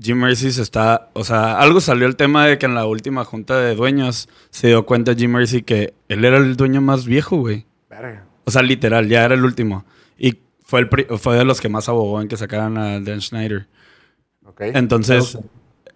Jim 0.00 0.18
Mercy 0.18 0.52
se 0.52 0.62
está, 0.62 1.10
o 1.12 1.24
sea, 1.24 1.58
algo 1.58 1.80
salió 1.80 2.06
el 2.06 2.16
tema 2.16 2.46
de 2.46 2.58
que 2.58 2.66
en 2.66 2.74
la 2.74 2.86
última 2.86 3.24
junta 3.24 3.58
de 3.60 3.74
dueños 3.74 4.28
se 4.50 4.68
dio 4.68 4.86
cuenta 4.86 5.14
Jim 5.14 5.30
Mercy 5.32 5.62
que 5.62 5.94
él 6.08 6.24
era 6.24 6.38
el 6.38 6.56
dueño 6.56 6.80
más 6.80 7.04
viejo, 7.04 7.36
güey. 7.36 7.66
Verga. 7.90 8.24
O 8.44 8.50
sea, 8.50 8.62
literal, 8.62 9.08
ya 9.08 9.24
era 9.24 9.34
el 9.34 9.44
último. 9.44 9.84
Y 10.18 10.38
fue, 10.64 10.80
el 10.80 10.88
pri- 10.88 11.06
fue 11.18 11.36
de 11.36 11.44
los 11.44 11.60
que 11.60 11.68
más 11.68 11.88
abogó 11.88 12.20
en 12.20 12.28
que 12.28 12.36
sacaran 12.36 12.76
a 12.78 12.98
Dan 13.00 13.20
Schneider. 13.20 13.66
Ok. 14.46 14.62
Entonces, 14.62 15.38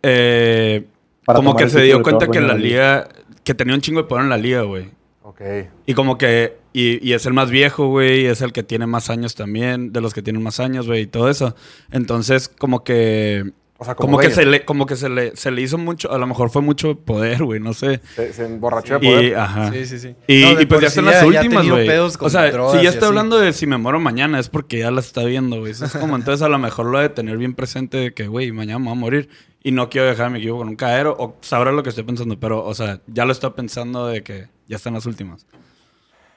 eh, 0.02 0.86
como 1.24 1.56
que 1.56 1.68
se 1.68 1.82
dio 1.82 2.02
cuenta 2.02 2.28
que 2.28 2.40
la 2.40 2.54
liga, 2.54 3.08
que 3.44 3.54
tenía 3.54 3.74
un 3.74 3.80
chingo 3.80 4.02
de 4.02 4.08
poder 4.08 4.24
en 4.24 4.30
la 4.30 4.38
liga, 4.38 4.62
güey. 4.62 4.90
Ok. 5.22 5.40
Y 5.86 5.94
como 5.94 6.18
que, 6.18 6.56
y, 6.72 7.04
y 7.06 7.14
es 7.14 7.26
el 7.26 7.32
más 7.32 7.50
viejo, 7.50 7.88
güey, 7.88 8.26
es 8.26 8.42
el 8.42 8.52
que 8.52 8.62
tiene 8.62 8.86
más 8.86 9.10
años 9.10 9.34
también, 9.34 9.92
de 9.92 10.00
los 10.00 10.14
que 10.14 10.22
tienen 10.22 10.42
más 10.42 10.60
años, 10.60 10.86
güey, 10.86 11.02
y 11.02 11.06
todo 11.06 11.28
eso. 11.28 11.56
Entonces, 11.90 12.48
como 12.48 12.84
que, 12.84 13.52
O 13.78 13.84
sea, 13.84 13.94
como, 13.94 14.12
como, 14.12 14.18
que 14.22 14.30
se 14.30 14.46
le, 14.46 14.64
como 14.64 14.86
que 14.86 14.96
se 14.96 15.08
le, 15.10 15.36
se 15.36 15.50
le 15.50 15.60
hizo 15.60 15.76
mucho, 15.76 16.10
a 16.10 16.16
lo 16.16 16.26
mejor 16.26 16.48
fue 16.48 16.62
mucho 16.62 16.98
poder, 16.98 17.44
güey, 17.44 17.60
no 17.60 17.74
sé. 17.74 18.00
Se, 18.14 18.32
se 18.32 18.46
emborrachó 18.46 18.98
de 18.98 19.06
Y, 19.06 19.10
poder. 19.10 19.36
ajá. 19.36 19.70
Sí, 19.72 19.84
sí, 19.86 19.98
sí. 19.98 20.14
Y, 20.26 20.40
No, 20.42 20.54
de 20.54 20.62
y 20.62 20.66
pues 20.66 20.80
ya 20.80 20.88
sí 20.90 20.98
están 21.00 21.04
las 21.04 21.20
ya- 21.20 21.26
últimas, 21.26 21.68
güey. 21.68 21.88
O 21.98 22.30
sea, 22.30 22.50
si 22.72 22.82
ya 22.82 22.88
está 22.88 23.06
hablando 23.08 23.38
de 23.38 23.52
si 23.52 23.66
me 23.66 23.76
muero 23.76 24.00
mañana 24.00 24.38
es 24.38 24.48
porque 24.48 24.78
ya 24.78 24.90
la 24.90 25.00
está 25.00 25.24
viendo, 25.24 25.58
güey. 25.60 25.72
Es 25.72 25.82
como 25.92 26.16
entonces 26.16 26.40
a 26.40 26.48
lo 26.48 26.58
mejor 26.58 26.86
lo 26.86 26.98
de 27.00 27.10
tener 27.10 27.36
bien 27.36 27.54
presente 27.54 27.98
de 27.98 28.14
que, 28.14 28.28
güey, 28.28 28.50
mañana 28.50 28.78
me 28.78 28.84
voy 28.86 28.92
a 28.92 29.00
morir 29.00 29.28
y 29.62 29.72
no 29.72 29.90
quiero 29.90 30.06
dejar 30.06 30.26
a 30.26 30.30
mi 30.30 30.38
equipo 30.38 30.56
con 30.56 30.68
un 30.68 30.76
caero 30.76 31.14
o 31.18 31.36
sabrá 31.42 31.70
lo 31.72 31.82
que 31.82 31.90
estoy 31.90 32.04
pensando, 32.04 32.40
pero, 32.40 32.64
o 32.64 32.74
sea, 32.74 33.00
ya 33.08 33.26
lo 33.26 33.32
está 33.32 33.54
pensando 33.54 34.06
de 34.06 34.22
que 34.22 34.48
ya 34.68 34.76
están 34.76 34.94
las 34.94 35.04
últimas. 35.04 35.44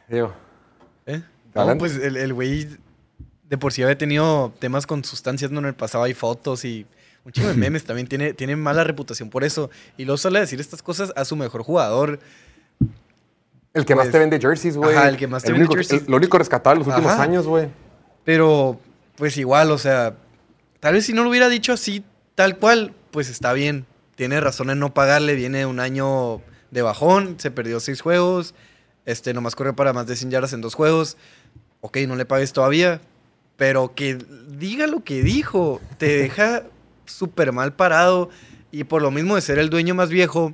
Digo, 0.10 0.34
¿Eh? 1.06 1.22
No, 1.56 1.78
pues 1.78 1.96
el 1.98 2.18
el 2.18 2.34
güey 2.34 2.68
de 3.48 3.58
por 3.58 3.72
sí 3.74 3.82
había 3.82 3.98
tenido 3.98 4.54
temas 4.60 4.86
con 4.86 5.04
sustancias, 5.04 5.52
¿no? 5.52 5.60
En 5.60 5.66
el 5.68 5.74
pasado 5.74 6.04
hay 6.04 6.14
fotos 6.14 6.66
y 6.66 6.86
un 7.26 7.32
chingo 7.32 7.50
de 7.50 7.54
memes 7.56 7.84
también. 7.84 8.08
Tiene, 8.08 8.34
tiene 8.34 8.56
mala 8.56 8.84
reputación 8.84 9.30
por 9.30 9.44
eso. 9.44 9.70
Y 9.98 10.06
luego 10.06 10.18
sale 10.18 10.38
a 10.38 10.42
decir 10.42 10.60
estas 10.60 10.82
cosas 10.82 11.12
a 11.16 11.26
su 11.26 11.36
mejor 11.36 11.64
jugador. 11.64 12.20
el 13.74 13.86
que 13.86 13.96
más 13.96 14.06
Pues, 14.06 14.12
te 14.14 14.20
vende 14.20 14.40
jerseys, 14.40 14.76
güey. 14.78 14.96
ajá, 14.96 15.10
el 15.10 15.18
que 15.18 15.28
más 15.28 15.44
te 15.44 15.52
vende 15.52 15.66
único- 15.66 15.76
jerseys. 15.76 16.02
el- 16.04 16.10
lo 16.12 16.18
único 16.18 16.38
rescatable 16.38 16.82
en 16.82 16.88
los 16.88 16.96
últimos 16.96 17.14
Ajá. 17.14 17.24
años, 17.24 17.46
güey. 17.46 17.68
Pero, 18.26 18.80
pues 19.16 19.38
igual, 19.38 19.72
o 19.72 19.78
sea, 19.78 20.16
tal 20.80 20.94
vez 20.96 21.06
si 21.06 21.14
no 21.14 21.24
lo 21.24 21.30
hubiera 21.30 21.50
dicho 21.50 21.72
así, 21.74 22.04
tal 22.36 22.58
cual, 22.58 22.94
pues 23.12 23.30
está 23.30 23.54
bien. 23.54 23.86
Tiene 24.16 24.40
razón 24.42 24.70
en 24.70 24.80
no 24.80 24.94
pagarle. 24.94 25.36
Viene 25.36 25.66
un 25.66 25.80
año 25.80 26.42
de 26.72 26.82
bajón, 26.82 27.36
se 27.40 27.52
perdió 27.52 27.80
seis 27.80 28.02
juegos. 28.02 28.54
Este, 29.06 29.34
nomás 29.34 29.56
corrió 29.56 29.76
para 29.76 29.94
más 29.94 30.08
de 30.08 30.16
100 30.16 30.30
yardas 30.32 30.54
en 30.54 30.62
dos 30.62 30.74
juegos. 30.76 31.16
Ok, 31.82 31.98
no 32.08 32.16
le 32.16 32.26
pagues 32.26 32.52
todavía. 32.54 33.02
Pero 33.56 33.94
que 33.96 34.18
diga 34.50 34.88
lo 34.88 35.04
que 35.04 35.22
dijo, 35.24 35.80
te 35.98 36.18
deja 36.18 36.64
súper 37.10 37.52
mal 37.52 37.74
parado. 37.74 38.30
Y 38.72 38.84
por 38.86 39.02
lo 39.02 39.12
mismo 39.12 39.36
de 39.36 39.42
ser 39.42 39.58
el 39.60 39.70
dueño 39.70 39.96
más 39.96 40.10
viejo, 40.10 40.54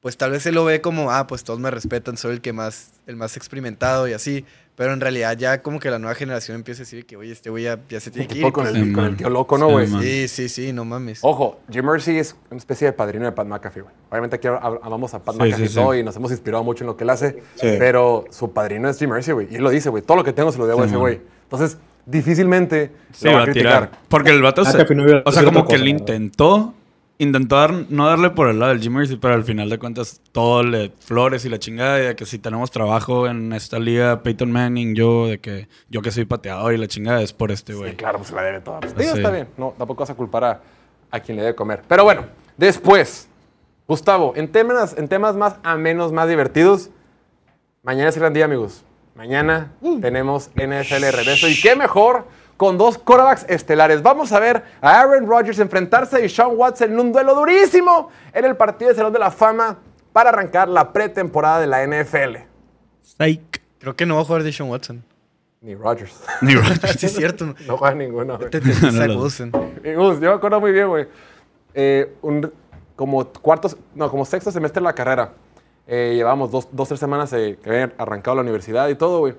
pues 0.00 0.16
tal 0.16 0.30
vez 0.30 0.42
se 0.42 0.52
lo 0.52 0.64
ve 0.64 0.80
como, 0.80 1.10
ah, 1.10 1.26
pues 1.26 1.44
todos 1.44 1.58
me 1.60 1.70
respetan, 1.70 2.16
soy 2.16 2.32
el 2.34 2.40
que 2.40 2.52
más, 2.52 2.92
el 3.06 3.16
más 3.16 3.36
experimentado 3.36 4.08
y 4.08 4.12
así. 4.12 4.44
Pero 4.76 4.92
en 4.92 5.00
realidad 5.00 5.36
ya 5.36 5.60
como 5.60 5.80
que 5.80 5.90
la 5.90 5.98
nueva 5.98 6.14
generación 6.14 6.54
empieza 6.54 6.82
a 6.82 6.84
decir 6.84 7.04
que, 7.04 7.16
oye, 7.16 7.32
este 7.32 7.50
güey 7.50 7.64
ya, 7.64 7.80
ya 7.90 7.98
se 7.98 8.12
tiene 8.12 8.28
que 8.28 8.38
ir. 8.38 8.42
Con 8.44 8.52
pues, 8.64 8.68
el, 8.76 8.84
Sí, 8.84 8.92
con 8.92 9.04
el 9.06 9.16
tío 9.16 9.28
loco, 9.28 9.58
¿no, 9.58 9.66
Sí, 9.66 9.72
güey? 9.72 9.86
Sí, 10.02 10.28
sí, 10.28 10.48
sí, 10.48 10.72
no 10.72 10.84
mames. 10.84 11.18
Ojo, 11.22 11.58
Jim 11.68 11.84
Mercy 11.84 12.16
es 12.16 12.36
una 12.48 12.58
especie 12.58 12.86
de 12.86 12.92
padrino 12.92 13.24
de 13.24 13.32
Pat 13.32 13.48
McAfee, 13.48 13.82
güey. 13.82 13.94
Obviamente 14.08 14.36
aquí 14.36 14.46
hab- 14.46 14.78
amamos 14.84 15.12
a 15.14 15.22
Pat 15.24 15.34
Sí, 15.34 15.40
McAfee 15.40 15.66
sí, 15.66 15.72
y 15.72 15.74
todo 15.74 15.92
sí. 15.94 15.98
y 15.98 16.02
nos 16.04 16.14
hemos 16.14 16.30
inspirado 16.30 16.62
mucho 16.62 16.84
en 16.84 16.86
lo 16.86 16.96
que 16.96 17.02
él 17.02 17.10
hace. 17.10 17.42
Sí. 17.56 17.74
Pero 17.80 18.24
su 18.30 18.52
padrino 18.52 18.88
es 18.88 18.98
Jim 19.00 19.10
Mercy, 19.10 19.32
güey. 19.32 19.48
Y 19.50 19.56
él 19.56 19.64
lo 19.64 19.70
dice, 19.70 19.88
güey. 19.90 20.04
Todo 20.04 20.16
lo 20.16 20.22
que 20.24 20.32
tengo 20.32 20.52
se 20.52 20.58
lo 20.58 20.66
debo 20.68 20.82
a 20.82 20.86
ese 20.86 20.96
güey. 20.96 21.20
Entonces, 21.42 21.76
difícilmente 22.10 22.90
Sí, 23.12 23.26
lo 23.26 23.34
va 23.34 23.40
a 23.42 23.44
criticar. 23.44 23.88
tirar. 23.90 24.00
Porque 24.08 24.30
el 24.30 24.42
vato 24.42 24.62
Ah, 24.62 24.64
se- 24.72 24.82
O 25.24 25.32
sea, 25.32 25.44
como 25.44 25.66
que 25.66 25.74
él 25.76 25.88
intentó, 25.88 26.74
intentó 27.18 27.56
dar- 27.56 27.74
no 27.90 28.06
darle 28.06 28.30
por 28.30 28.48
el 28.48 28.58
lado 28.58 28.72
del 28.72 28.80
Jim 28.80 28.94
Mercy, 28.94 29.16
pero 29.16 29.34
al 29.34 29.44
final 29.44 29.68
de 29.68 29.78
cuentas 29.78 30.20
todo 30.32 30.62
le 30.62 30.90
flores 31.00 31.44
y 31.44 31.48
la 31.48 31.58
chingada, 31.58 31.98
y 32.00 32.06
de 32.06 32.16
que 32.16 32.24
si 32.26 32.38
tenemos 32.38 32.70
trabajo 32.70 33.26
en 33.26 33.52
esta 33.52 33.78
liga, 33.78 34.22
Peyton 34.22 34.50
Manning, 34.50 34.94
yo, 34.94 35.26
de 35.26 35.38
que 35.38 35.68
yo 35.90 36.00
que 36.00 36.10
soy 36.10 36.24
pateador 36.24 36.72
y 36.72 36.78
la 36.78 36.86
chingada 36.86 37.20
es 37.22 37.32
por 37.32 37.50
este 37.52 37.74
güey. 37.74 37.90
Sí, 37.90 37.96
claro, 37.96 38.18
pues 38.18 38.28
se 38.30 38.34
la 38.34 38.42
debe 38.42 38.60
toda. 38.60 38.80
Pues, 38.80 38.96
digo, 38.96 39.12
Sí. 39.12 39.18
está 39.18 39.30
bien. 39.30 39.48
No, 39.56 39.74
tampoco 39.76 40.00
vas 40.00 40.10
a 40.10 40.14
culpar 40.14 40.44
a, 40.44 40.60
a 41.10 41.20
quien 41.20 41.36
le 41.36 41.42
debe 41.42 41.54
comer. 41.54 41.82
Pero 41.88 42.04
bueno, 42.04 42.26
después, 42.56 43.28
Gustavo, 43.86 44.32
en 44.36 44.48
temas, 44.48 44.96
en 44.98 45.08
temas 45.08 45.34
más 45.36 45.56
amenos, 45.62 46.12
más 46.12 46.28
divertidos, 46.28 46.90
mañana 47.82 48.08
es 48.10 48.16
el 48.16 48.20
gran 48.20 48.32
día, 48.34 48.44
amigos. 48.44 48.84
Mañana 49.18 49.72
tenemos 50.00 50.48
NFL 50.54 51.00
de 51.00 51.10
regreso. 51.10 51.48
Y 51.48 51.60
qué 51.60 51.74
mejor 51.74 52.28
con 52.56 52.78
dos 52.78 52.98
quarterbacks 52.98 53.46
estelares. 53.48 54.00
Vamos 54.00 54.30
a 54.30 54.38
ver 54.38 54.62
a 54.80 55.00
Aaron 55.00 55.26
Rodgers 55.26 55.58
enfrentarse 55.58 56.14
a 56.14 56.18
Deshaun 56.20 56.56
Watson 56.56 56.92
en 56.92 57.00
un 57.00 57.10
duelo 57.12 57.34
durísimo 57.34 58.10
en 58.32 58.44
el 58.44 58.56
partido 58.56 58.90
de 58.90 58.94
Salón 58.94 59.12
de 59.12 59.18
la 59.18 59.32
Fama 59.32 59.78
para 60.12 60.30
arrancar 60.30 60.68
la 60.68 60.92
pretemporada 60.92 61.58
de 61.58 61.66
la 61.66 61.84
NFL. 61.84 62.36
Psych. 63.02 63.60
Creo 63.80 63.96
que 63.96 64.06
no 64.06 64.14
va 64.14 64.20
a 64.20 64.24
jugar 64.24 64.44
Deshaun 64.44 64.70
Watson. 64.70 65.02
Ni 65.62 65.74
Rodgers. 65.74 66.14
Ni 66.40 66.54
Rodgers. 66.54 67.00
Sí, 67.00 67.06
es 67.06 67.16
cierto. 67.16 67.56
no 67.66 67.76
juega 67.76 67.96
ninguno. 67.96 68.38
Te, 68.38 68.58
Wilson. 69.16 69.50
Yo 69.82 70.14
me 70.20 70.28
acuerdo 70.28 70.60
muy 70.60 70.70
bien, 70.70 70.86
güey. 70.86 71.08
Eh, 71.74 72.14
un- 72.22 72.52
como 72.94 73.24
cuartos, 73.32 73.76
no, 73.96 74.08
como 74.08 74.24
sexto 74.24 74.52
semestre 74.52 74.80
de 74.80 74.84
la 74.84 74.92
carrera. 74.92 75.32
Eh, 75.88 76.12
llevamos 76.14 76.50
dos, 76.50 76.68
dos, 76.70 76.86
tres 76.88 77.00
semanas 77.00 77.32
eh, 77.32 77.58
que 77.62 77.70
habían 77.70 77.94
arrancado 77.98 78.36
la 78.36 78.42
universidad 78.42 78.88
y 78.88 78.94
todo, 78.94 79.20
güey. 79.20 79.34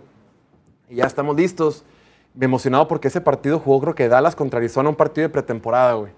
Y 0.89 0.95
ya 0.95 1.05
estamos 1.05 1.35
listos. 1.35 1.85
Me 2.33 2.45
emocionado 2.45 2.87
porque 2.87 3.07
ese 3.07 3.21
partido 3.21 3.59
jugó, 3.59 3.79
creo 3.81 3.95
que 3.95 4.07
Dallas 4.09 4.35
contra 4.35 4.57
Arizona, 4.57 4.89
un 4.89 4.95
partido 4.95 5.27
de 5.27 5.31
pretemporada, 5.31 5.93
güey. 5.93 6.11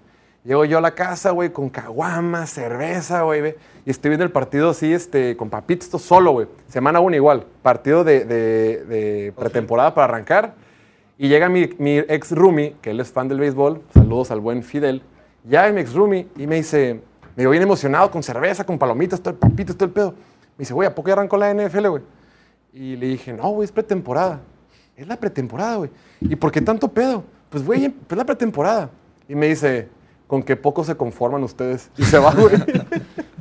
Llego 0.44 0.64
yo 0.64 0.78
a 0.78 0.80
la 0.80 0.94
casa, 0.94 1.30
güey, 1.30 1.50
con 1.52 1.68
caguama, 1.68 2.46
cerveza, 2.46 3.22
güey, 3.22 3.54
y 3.86 3.90
estoy 3.90 4.08
viendo 4.08 4.24
el 4.24 4.32
partido 4.32 4.70
así, 4.70 4.92
este, 4.92 5.36
con 5.36 5.50
papitos, 5.50 5.84
esto 5.86 5.98
solo, 6.00 6.32
güey. 6.32 6.48
Semana 6.66 6.98
1 6.98 7.14
igual, 7.14 7.46
partido 7.62 8.02
de, 8.02 8.24
de- 8.24 8.84
de 8.84 9.32
pretemporada 9.36 9.94
para 9.94 10.06
arrancar. 10.06 10.54
Y 11.16 11.28
llega 11.28 11.48
mi, 11.48 11.70
mi 11.78 11.98
ex 11.98 12.32
roomie, 12.32 12.74
que 12.82 12.90
él 12.90 12.98
es 12.98 13.12
fan 13.12 13.28
del 13.28 13.38
béisbol, 13.38 13.82
saludos 13.94 14.30
al 14.32 14.40
buen 14.40 14.62
Fidel. 14.64 15.02
Ya 15.44 15.70
mi 15.70 15.80
ex 15.80 15.92
roomie 15.94 16.26
y 16.36 16.46
me 16.48 16.56
dice, 16.56 17.00
me 17.36 17.44
veo 17.44 17.50
bien 17.50 17.62
emocionado 17.62 18.10
con 18.10 18.22
cerveza, 18.22 18.64
con 18.64 18.78
palomitas, 18.78 19.20
todo 19.20 19.30
el 19.30 19.38
papitos, 19.38 19.76
todo 19.76 19.86
el 19.86 19.92
pedo. 19.92 20.10
Me 20.10 20.62
dice, 20.62 20.74
güey, 20.74 20.88
¿a 20.88 20.94
poco 20.94 21.08
ya 21.08 21.14
arrancó 21.14 21.36
la 21.36 21.52
NFL, 21.52 21.86
güey? 21.88 22.02
Y 22.72 22.96
le 22.96 23.06
dije, 23.08 23.32
no, 23.32 23.50
güey, 23.50 23.64
es 23.64 23.72
pretemporada. 23.72 24.40
Es 24.96 25.06
la 25.06 25.16
pretemporada, 25.16 25.76
güey. 25.76 25.90
¿Y 26.20 26.36
por 26.36 26.52
qué 26.52 26.60
tanto 26.60 26.88
pedo? 26.88 27.24
Pues, 27.50 27.64
güey, 27.64 27.86
es 27.86 28.16
la 28.16 28.24
pretemporada. 28.24 28.90
Y 29.28 29.34
me 29.34 29.48
dice, 29.48 29.88
con 30.26 30.42
que 30.42 30.56
poco 30.56 30.84
se 30.84 30.96
conforman 30.96 31.42
ustedes. 31.42 31.90
Y 31.96 32.04
se 32.04 32.18
va, 32.18 32.32
güey. 32.34 32.54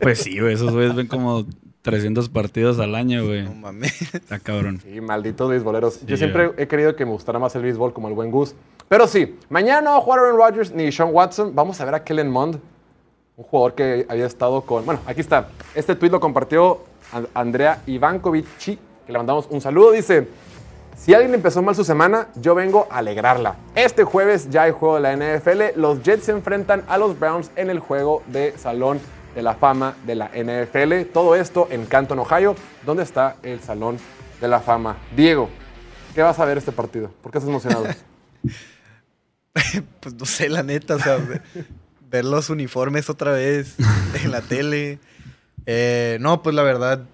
Pues 0.01 0.17
sí, 0.17 0.39
güey, 0.39 0.55
esos 0.55 0.73
güeyes 0.73 0.95
ven 0.95 1.05
como 1.05 1.45
300 1.83 2.27
partidos 2.29 2.79
al 2.79 2.95
año, 2.95 3.23
güey. 3.23 3.43
No 3.43 3.53
mames. 3.53 4.13
Está 4.15 4.39
cabrón. 4.39 4.81
Sí, 4.83 4.99
malditos 4.99 5.47
beisboleros. 5.47 6.03
Yo 6.07 6.17
siempre 6.17 6.51
he 6.57 6.67
querido 6.67 6.95
que 6.95 7.05
me 7.05 7.11
gustara 7.11 7.37
más 7.37 7.55
el 7.55 7.61
béisbol 7.61 7.93
como 7.93 8.07
el 8.07 8.15
buen 8.15 8.31
Gus. 8.31 8.55
Pero 8.89 9.05
sí, 9.05 9.37
mañana 9.49 9.81
no 9.81 9.91
va 9.91 9.97
a 9.97 10.01
jugar 10.01 10.19
Aaron 10.21 10.37
Rodgers 10.37 10.71
ni 10.71 10.91
Sean 10.91 11.09
Watson. 11.13 11.53
Vamos 11.53 11.79
a 11.79 11.85
ver 11.85 11.93
a 11.93 12.03
Kellen 12.03 12.31
Mond, 12.31 12.59
un 13.37 13.43
jugador 13.43 13.75
que 13.75 14.05
había 14.09 14.25
estado 14.25 14.61
con... 14.61 14.85
Bueno, 14.85 15.01
aquí 15.05 15.21
está. 15.21 15.47
Este 15.73 15.95
tweet 15.95 16.11
lo 16.11 16.19
compartió 16.19 16.81
An- 17.11 17.27
Andrea 17.33 17.81
Ivankovic, 17.87 18.45
que 18.65 18.77
le 19.07 19.17
mandamos 19.17 19.47
un 19.49 19.61
saludo. 19.61 19.91
Dice, 19.91 20.27
si 20.97 21.13
alguien 21.13 21.33
empezó 21.33 21.61
mal 21.61 21.75
su 21.75 21.83
semana, 21.83 22.27
yo 22.35 22.53
vengo 22.55 22.87
a 22.91 22.97
alegrarla. 22.99 23.55
Este 23.75 24.03
jueves 24.03 24.49
ya 24.49 24.63
hay 24.63 24.71
juego 24.71 24.99
de 24.99 25.01
la 25.01 25.15
NFL. 25.15 25.79
Los 25.79 26.03
Jets 26.03 26.25
se 26.25 26.31
enfrentan 26.31 26.83
a 26.87 26.97
los 26.97 27.17
Browns 27.19 27.51
en 27.55 27.69
el 27.69 27.79
juego 27.79 28.21
de 28.27 28.53
Salón 28.57 28.99
de 29.33 29.41
la 29.41 29.55
Fama 29.55 29.95
de 30.05 30.15
la 30.15 30.27
NFL. 30.27 31.09
Todo 31.13 31.35
esto 31.35 31.67
en 31.71 31.85
Canton, 31.85 32.19
Ohio, 32.19 32.55
donde 32.85 33.03
está 33.03 33.37
el 33.43 33.59
Salón 33.61 33.97
de 34.41 34.47
la 34.47 34.59
Fama. 34.59 34.97
Diego, 35.15 35.49
¿qué 36.13 36.21
vas 36.21 36.37
a 36.37 36.45
ver 36.45 36.57
este 36.57 36.71
partido? 36.73 37.09
¿Por 37.21 37.31
qué 37.31 37.37
estás 37.37 37.49
emocionado? 37.49 37.85
Pues 39.99 40.15
no 40.15 40.25
sé, 40.25 40.47
la 40.49 40.63
neta, 40.63 40.95
o 40.95 40.99
sea, 40.99 41.17
ver 42.11 42.25
los 42.25 42.49
uniformes 42.49 43.09
otra 43.09 43.31
vez 43.31 43.75
en 44.23 44.31
la 44.31 44.41
tele. 44.41 44.99
Eh, 45.65 46.17
no, 46.21 46.43
pues 46.43 46.55
la 46.55 46.63
verdad, 46.63 47.05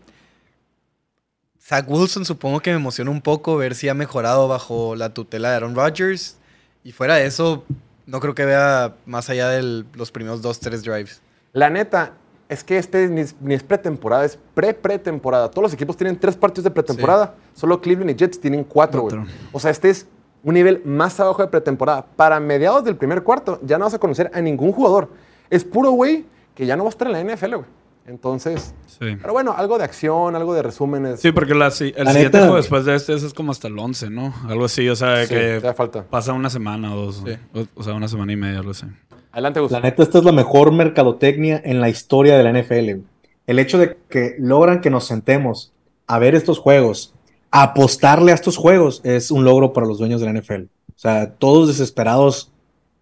Zach 1.61 1.85
Wilson 1.87 2.25
supongo 2.25 2.59
que 2.59 2.71
me 2.71 2.77
emociona 2.77 3.11
un 3.11 3.21
poco 3.21 3.55
ver 3.57 3.75
si 3.75 3.87
ha 3.87 3.93
mejorado 3.93 4.47
bajo 4.47 4.95
la 4.95 5.13
tutela 5.13 5.51
de 5.51 5.55
Aaron 5.57 5.75
Rodgers. 5.75 6.37
Y 6.83 6.91
fuera 6.91 7.15
de 7.15 7.25
eso, 7.25 7.65
no 8.05 8.19
creo 8.19 8.33
que 8.33 8.45
vea 8.45 8.95
más 9.05 9.29
allá 9.29 9.49
de 9.49 9.85
los 9.93 10.11
primeros 10.11 10.41
dos, 10.41 10.59
tres 10.59 10.83
drives. 10.83 11.21
La 11.53 11.69
neta, 11.69 12.13
es 12.49 12.63
que 12.63 12.77
este 12.77 13.09
ni 13.09 13.21
es, 13.21 13.35
ni 13.41 13.53
es 13.53 13.63
pretemporada, 13.63 14.25
es 14.25 14.39
pre-pretemporada. 14.53 15.51
Todos 15.51 15.63
los 15.63 15.73
equipos 15.73 15.97
tienen 15.97 16.17
tres 16.17 16.35
partidos 16.35 16.63
de 16.65 16.71
pretemporada. 16.71 17.35
Solo 17.53 17.81
Cleveland 17.81 18.11
y 18.11 18.15
Jets 18.15 18.39
tienen 18.39 18.63
cuatro, 18.63 19.01
güey. 19.01 19.15
Cuatro. 19.15 19.33
O 19.51 19.59
sea, 19.59 19.71
este 19.71 19.89
es 19.89 20.07
un 20.47 20.53
nivel 20.53 20.81
más 20.85 21.19
abajo 21.19 21.41
de 21.41 21.49
pretemporada. 21.49 22.05
Para 22.15 22.39
mediados 22.39 22.83
del 22.85 22.95
primer 22.95 23.21
cuarto, 23.23 23.59
ya 23.63 23.77
no 23.77 23.85
vas 23.85 23.93
a 23.93 23.99
conocer 23.99 24.31
a 24.33 24.39
ningún 24.41 24.71
jugador. 24.71 25.09
Es 25.49 25.63
puro, 25.63 25.91
güey, 25.91 26.25
que 26.55 26.65
ya 26.65 26.75
no 26.77 26.83
va 26.83 26.89
a 26.89 26.91
estar 26.91 27.07
en 27.07 27.13
la 27.13 27.19
NFL, 27.35 27.55
güey. 27.55 27.67
Entonces, 28.07 28.73
Sí. 28.85 29.17
pero 29.21 29.33
bueno, 29.33 29.53
algo 29.57 29.77
de 29.77 29.83
acción, 29.83 30.33
algo 30.37 30.53
de 30.53 30.61
resúmenes. 30.61 31.19
Sí, 31.19 31.33
porque 31.33 31.53
la, 31.53 31.67
el 31.67 31.93
La 32.05 32.13
siguiente 32.13 32.39
juego 32.39 32.55
después 32.55 32.85
de 32.85 32.95
este 32.95 33.13
es 33.13 33.33
como 33.33 33.51
hasta 33.51 33.67
el 33.67 33.77
11, 33.77 34.09
¿no? 34.09 34.33
Algo 34.47 34.63
así, 34.65 34.87
o 34.87 34.95
sea, 34.95 35.25
Sí, 35.25 35.33
que 35.33 35.73
falta. 35.75 36.03
pasa 36.03 36.31
una 36.31 36.49
semana 36.49 36.95
o 36.95 36.97
dos. 37.07 37.23
Sí. 37.25 37.37
O, 37.53 37.65
o 37.79 37.83
sea, 37.83 37.93
una 37.93 38.07
semana 38.07 38.31
y 38.31 38.37
media, 38.37 38.59
algo 38.59 38.71
así. 38.71 38.85
Adelante, 39.33 39.59
Gus. 39.59 39.71
La 39.71 39.81
neta, 39.81 40.01
esta 40.03 40.19
es 40.19 40.23
la 40.23 40.31
mejor 40.31 40.71
mercadotecnia 40.71 41.61
en 41.65 41.81
la 41.81 41.89
historia 41.89 42.37
de 42.37 42.43
la 42.43 42.51
NFL. 42.51 43.01
El 43.45 43.59
hecho 43.59 43.77
de 43.77 43.97
que 44.09 44.35
logran 44.39 44.79
que 44.79 44.89
nos 44.89 45.03
sentemos 45.05 45.73
a 46.07 46.17
ver 46.17 46.33
estos 46.33 46.59
juegos, 46.59 47.13
apostarle 47.63 48.31
a 48.31 48.35
estos 48.35 48.57
juegos, 48.57 49.01
es 49.03 49.31
un 49.31 49.43
logro 49.45 49.73
para 49.73 49.87
los 49.87 49.97
dueños 49.99 50.21
de 50.21 50.27
la 50.31 50.39
NFL. 50.39 50.63
O 50.95 50.99
sea, 50.99 51.31
todos 51.33 51.67
desesperados, 51.67 52.51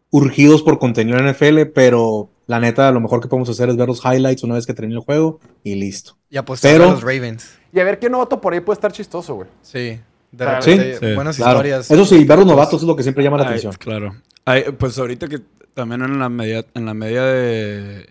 urgidos 0.09 0.61
por 0.61 0.79
contenido 0.79 1.17
en 1.17 1.25
la 1.25 1.31
NFL, 1.33 1.65
pero 1.73 2.29
la 2.47 2.59
neta, 2.59 2.91
lo 2.91 2.99
mejor 2.99 3.21
que 3.21 3.27
podemos 3.27 3.49
hacer 3.49 3.69
es 3.69 3.75
ver 3.77 3.87
los 3.87 4.01
highlights 4.05 4.43
una 4.43 4.55
vez 4.55 4.65
que 4.65 4.73
termine 4.73 4.99
el 4.99 5.03
juego 5.05 5.39
y 5.63 5.75
listo. 5.75 6.17
Y 6.29 6.37
apostar 6.37 6.71
Pero- 6.73 6.85
a 6.89 6.91
los 6.91 7.01
Ravens. 7.01 7.57
Y 7.73 7.79
a 7.79 7.83
ver 7.83 7.99
qué 7.99 8.09
novato 8.09 8.39
por 8.39 8.53
ahí 8.53 8.59
puede 8.61 8.75
estar 8.75 8.91
chistoso, 8.91 9.35
güey. 9.35 9.47
Sí. 9.61 9.99
De 10.31 10.43
Claro. 10.43 10.59
repente, 10.59 10.93
Sí, 10.99 11.05
sí. 11.09 11.15
buenas 11.15 11.35
Claro. 11.37 11.51
historias. 11.57 11.91
Eso 11.91 12.05
sí, 12.05 12.23
ver 12.23 12.37
los 12.37 12.47
novatos 12.47 12.81
es 12.81 12.87
lo 12.87 12.95
que 12.95 13.03
siempre 13.03 13.23
llama 13.23 13.37
la 13.37 13.43
Ay, 13.43 13.49
atención. 13.49 13.73
Claro. 13.79 14.15
Ay, 14.45 14.63
pues 14.77 14.97
ahorita 14.97 15.27
que 15.27 15.39
también 15.73 16.01
en 16.03 16.19
la 16.19 16.29
media, 16.29 16.65
en 16.73 16.85
la 16.85 16.93
media 16.93 17.23
de, 17.23 18.09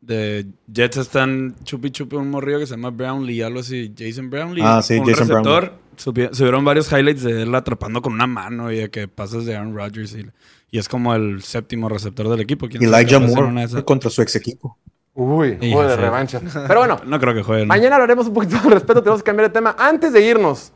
de 0.00 0.46
Jets 0.72 0.96
están 0.98 1.54
chupi 1.64 1.90
chupi 1.90 2.16
un 2.16 2.30
morrillo 2.30 2.58
que 2.58 2.66
se 2.66 2.72
llama 2.74 2.90
Brownlee, 2.90 3.42
algo 3.42 3.60
así, 3.60 3.92
Jason 3.96 4.28
Brownlee. 4.30 4.62
Ah, 4.64 4.82
sí, 4.82 4.94
un 4.98 5.06
Jason 5.06 5.28
receptor. 5.28 5.64
Subi- 5.64 5.72
subieron 5.96 6.64
varios 6.64 6.90
highlights 6.92 7.22
de 7.22 7.42
él 7.42 7.54
atrapando 7.54 8.00
con 8.02 8.12
una 8.12 8.26
mano 8.26 8.70
y 8.72 8.76
de 8.78 8.90
que 8.90 9.08
pasas 9.08 9.44
de 9.46 9.56
Aaron 9.56 9.74
Rodgers 9.74 10.14
y, 10.14 10.26
y 10.70 10.78
es 10.78 10.88
como 10.88 11.14
el 11.14 11.42
séptimo 11.42 11.88
receptor 11.88 12.28
del 12.28 12.40
equipo. 12.40 12.68
¿Quién 12.68 12.82
sabe 12.82 13.02
Elijah 13.02 13.18
Moore 13.20 13.84
contra 13.84 14.10
su 14.10 14.22
ex 14.22 14.36
equipo. 14.36 14.76
Uy, 15.14 15.56
Sí, 15.60 15.72
juego 15.72 15.88
de 15.88 15.94
sí. 15.96 16.00
revancha. 16.00 16.40
Pero 16.68 16.80
bueno, 16.80 17.00
No 17.06 17.18
creo 17.18 17.34
que 17.34 17.42
jueguen. 17.42 17.68
Mañana 17.68 17.96
hablaremos 17.96 18.26
un 18.26 18.34
poquito 18.34 18.56
al 18.62 18.70
respeto, 18.72 19.02
tenemos 19.02 19.22
que 19.22 19.26
cambiar 19.26 19.48
de 19.48 19.54
tema. 19.54 19.74
Antes 19.78 20.12
de 20.12 20.20
irnos, 20.26 20.72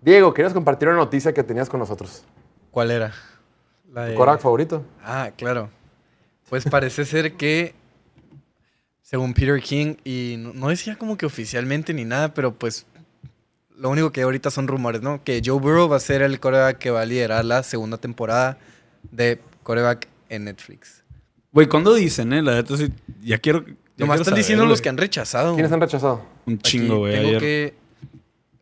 Diego, 0.00 0.32
querías 0.32 0.52
compartir 0.54 0.88
una 0.88 0.96
noticia 0.96 1.32
que 1.34 1.42
tenías 1.42 1.68
con 1.68 1.78
nosotros. 1.80 2.24
¿Cuál 2.70 2.90
era? 2.90 3.12
La 3.92 4.04
de- 4.06 4.12
¿Tu 4.12 4.18
Korak 4.18 4.40
favorito? 4.40 4.82
Ah, 5.04 5.30
claro. 5.36 5.68
Pues 6.48 6.64
parece 6.64 7.04
ser 7.04 7.34
que, 7.34 7.74
según 9.02 9.34
Peter 9.34 9.60
King, 9.60 9.96
y 10.04 10.36
no, 10.38 10.52
no 10.54 10.68
decía 10.68 10.96
como 10.96 11.16
que 11.16 11.26
oficialmente 11.26 11.92
ni 11.92 12.04
nada, 12.04 12.32
pero 12.34 12.54
pues 12.54 12.86
lo 13.82 13.90
único 13.90 14.12
que 14.12 14.22
ahorita 14.22 14.50
son 14.52 14.68
rumores, 14.68 15.02
¿no? 15.02 15.22
Que 15.24 15.42
Joe 15.44 15.58
Burrow 15.60 15.88
va 15.88 15.96
a 15.96 16.00
ser 16.00 16.22
el 16.22 16.38
coreback 16.38 16.78
que 16.78 16.90
va 16.92 17.00
a 17.00 17.04
liderar 17.04 17.44
la 17.44 17.62
segunda 17.64 17.98
temporada 17.98 18.56
de 19.10 19.40
coreback 19.64 20.06
en 20.28 20.44
Netflix. 20.44 21.02
Güey, 21.52 21.66
¿cuándo 21.66 21.92
dicen, 21.92 22.32
eh? 22.32 22.42
La 22.42 22.54
neta 22.54 22.76
sí. 22.76 22.90
Ya 23.22 23.38
quiero. 23.38 23.64
ya 23.66 23.66
Nomás 23.66 23.74
quiero 23.96 24.12
están 24.14 24.24
saber, 24.24 24.38
diciendo 24.38 24.64
los 24.66 24.80
que 24.80 24.88
han 24.88 24.96
rechazado. 24.96 25.54
¿Quiénes 25.54 25.72
han 25.72 25.80
rechazado? 25.80 26.24
Un 26.46 26.58
chingo, 26.58 26.98
güey. 26.98 27.12
Tengo 27.14 27.28
ayer. 27.28 27.40
que. 27.40 27.74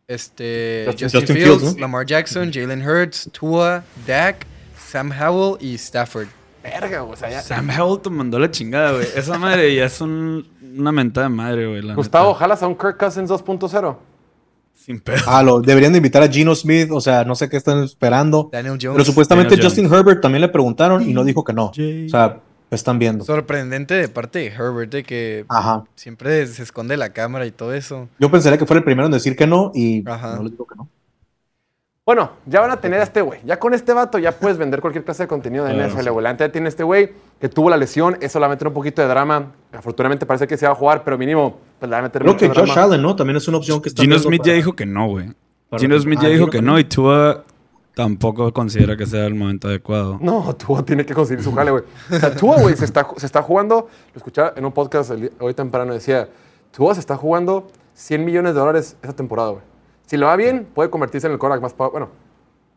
Este. 0.07 0.85
Justin- 0.87 1.05
Justin, 1.05 1.19
Justin 1.21 1.35
Fields, 1.37 1.59
Fields, 1.61 1.75
¿no? 1.75 1.81
Lamar 1.81 2.05
Jackson, 2.05 2.51
Jalen 2.51 2.81
Hurts, 2.87 3.29
Tua, 3.31 3.83
Dak, 4.07 4.45
Sam 4.89 5.11
Howell 5.11 5.57
y 5.61 5.75
Stafford. 5.75 6.27
Verga, 6.63 7.03
o 7.03 7.15
sea, 7.15 7.29
ya. 7.29 7.41
Sam 7.41 7.69
Howell 7.69 8.01
te 8.01 8.09
mandó 8.09 8.37
la 8.39 8.51
chingada, 8.51 8.93
güey. 8.93 9.07
Esa 9.15 9.37
madre 9.37 9.73
ya 9.73 9.85
es 9.85 10.01
un- 10.01 10.47
una 10.77 10.91
mentada 10.91 11.27
de 11.29 11.33
madre, 11.35 11.67
güey. 11.67 11.93
Gustavo, 11.95 12.29
neta. 12.29 12.39
¿jalas 12.39 12.63
a 12.63 12.67
un 12.67 12.75
Kirk 12.75 12.97
Cousins 12.97 13.29
2.0? 13.29 13.97
Sin 14.83 14.99
pedo. 14.99 15.17
Ah, 15.27 15.43
lo, 15.43 15.61
deberían 15.61 15.91
de 15.91 15.97
invitar 15.97 16.23
a 16.23 16.27
Gino 16.27 16.55
Smith, 16.55 16.89
o 16.91 16.99
sea, 16.99 17.23
no 17.23 17.35
sé 17.35 17.49
qué 17.49 17.57
están 17.57 17.83
esperando. 17.83 18.49
Daniel 18.51 18.79
Jones. 18.81 18.95
Pero 18.95 19.05
supuestamente 19.05 19.51
Daniel 19.51 19.67
Justin 19.67 19.85
Jones. 19.85 19.99
Herbert 19.99 20.21
también 20.21 20.41
le 20.41 20.47
preguntaron 20.49 21.07
y 21.07 21.13
no 21.13 21.23
dijo 21.23 21.43
que 21.43 21.53
no. 21.53 21.65
O 21.65 21.73
sea, 22.09 22.39
están 22.71 22.97
viendo. 22.97 23.23
Sorprendente 23.23 23.93
de 23.93 24.07
parte 24.07 24.39
de 24.39 24.47
Herbert, 24.47 24.91
de 24.91 25.03
que 25.03 25.45
Ajá. 25.49 25.83
siempre 25.95 26.47
se 26.47 26.63
esconde 26.63 26.97
la 26.97 27.11
cámara 27.11 27.45
y 27.45 27.51
todo 27.51 27.73
eso. 27.73 28.09
Yo 28.17 28.31
pensaría 28.31 28.57
que 28.57 28.65
fue 28.65 28.77
el 28.77 28.83
primero 28.83 29.05
en 29.05 29.11
decir 29.11 29.35
que 29.35 29.45
no 29.45 29.71
y 29.75 30.03
Ajá. 30.09 30.37
no 30.37 30.43
les 30.43 30.51
digo 30.51 30.65
que 30.65 30.75
no. 30.75 30.89
Bueno, 32.03 32.31
ya 32.47 32.61
van 32.61 32.71
a 32.71 32.77
tener 32.81 32.99
a 32.99 33.03
este 33.03 33.21
güey. 33.21 33.41
Ya 33.45 33.59
con 33.59 33.75
este 33.75 33.93
vato 33.93 34.17
ya 34.17 34.31
puedes 34.31 34.57
vender 34.57 34.81
cualquier 34.81 35.03
clase 35.05 35.23
de 35.23 35.27
contenido 35.27 35.65
de 35.65 35.75
NFL, 35.87 36.09
güey. 36.09 36.23
La 36.23 36.35
ya 36.35 36.51
tiene 36.51 36.67
este 36.67 36.83
güey 36.83 37.11
que 37.39 37.47
tuvo 37.47 37.69
la 37.69 37.77
lesión. 37.77 38.17
Eso 38.21 38.39
le 38.39 38.41
va 38.41 38.47
a 38.47 38.49
meter 38.49 38.67
un 38.67 38.73
poquito 38.73 39.03
de 39.03 39.07
drama. 39.07 39.51
Afortunadamente 39.71 40.25
parece 40.25 40.47
que 40.47 40.57
se 40.57 40.65
va 40.65 40.71
a 40.71 40.75
jugar, 40.75 41.03
pero 41.03 41.15
mínimo 41.19 41.59
pues, 41.79 41.87
le 41.87 41.93
va 41.93 41.99
a 41.99 42.01
meter 42.01 42.23
Creo 42.23 42.35
que 42.35 42.47
Josh 42.47 42.55
drama. 42.55 42.83
Allen, 42.83 43.01
¿no? 43.03 43.15
También 43.15 43.37
es 43.37 43.47
una 43.47 43.57
opción 43.57 43.79
que 43.83 43.89
está 43.89 44.01
Gino 44.01 44.17
Smith 44.17 44.39
para- 44.41 44.47
ya 44.49 44.55
dijo 44.55 44.73
que 44.73 44.87
no, 44.87 45.09
güey. 45.09 45.31
Gino 45.77 45.99
Smith 45.99 46.17
Ah, 46.21 46.23
ya 46.23 46.29
dijo 46.29 46.45
Gino 46.45 46.51
que 46.51 46.61
no 46.63 46.79
y 46.79 46.85
Tua 46.85 47.43
tampoco 47.93 48.51
considera 48.51 48.97
que 48.97 49.05
sea 49.05 49.27
el 49.27 49.35
momento 49.35 49.67
adecuado. 49.67 50.17
No, 50.21 50.55
Tua 50.55 50.83
tiene 50.83 51.05
que 51.05 51.13
conseguir 51.13 51.43
su 51.43 51.53
jale, 51.53 51.69
güey. 51.69 51.83
O 52.11 52.15
sea, 52.17 52.35
Tua, 52.35 52.59
güey, 52.61 52.75
se 52.75 52.85
está, 52.85 53.05
se 53.15 53.27
está 53.27 53.43
jugando. 53.43 53.87
Lo 54.13 54.17
escuchaba 54.17 54.53
en 54.55 54.65
un 54.65 54.71
podcast 54.71 55.11
hoy 55.39 55.53
temprano. 55.53 55.93
Decía: 55.93 56.27
Tua 56.71 56.95
se 56.95 56.99
está 56.99 57.15
jugando 57.15 57.67
100 57.93 58.25
millones 58.25 58.55
de 58.55 58.59
dólares 58.59 58.97
esa 59.03 59.13
temporada, 59.15 59.51
güey. 59.51 59.70
Si 60.11 60.17
le 60.17 60.25
va 60.25 60.35
bien, 60.35 60.65
puede 60.65 60.89
convertirse 60.89 61.27
en 61.27 61.31
el 61.31 61.39
Korak 61.39 61.61
más 61.61 61.73
pagado. 61.73 61.91
Bueno, 61.93 62.09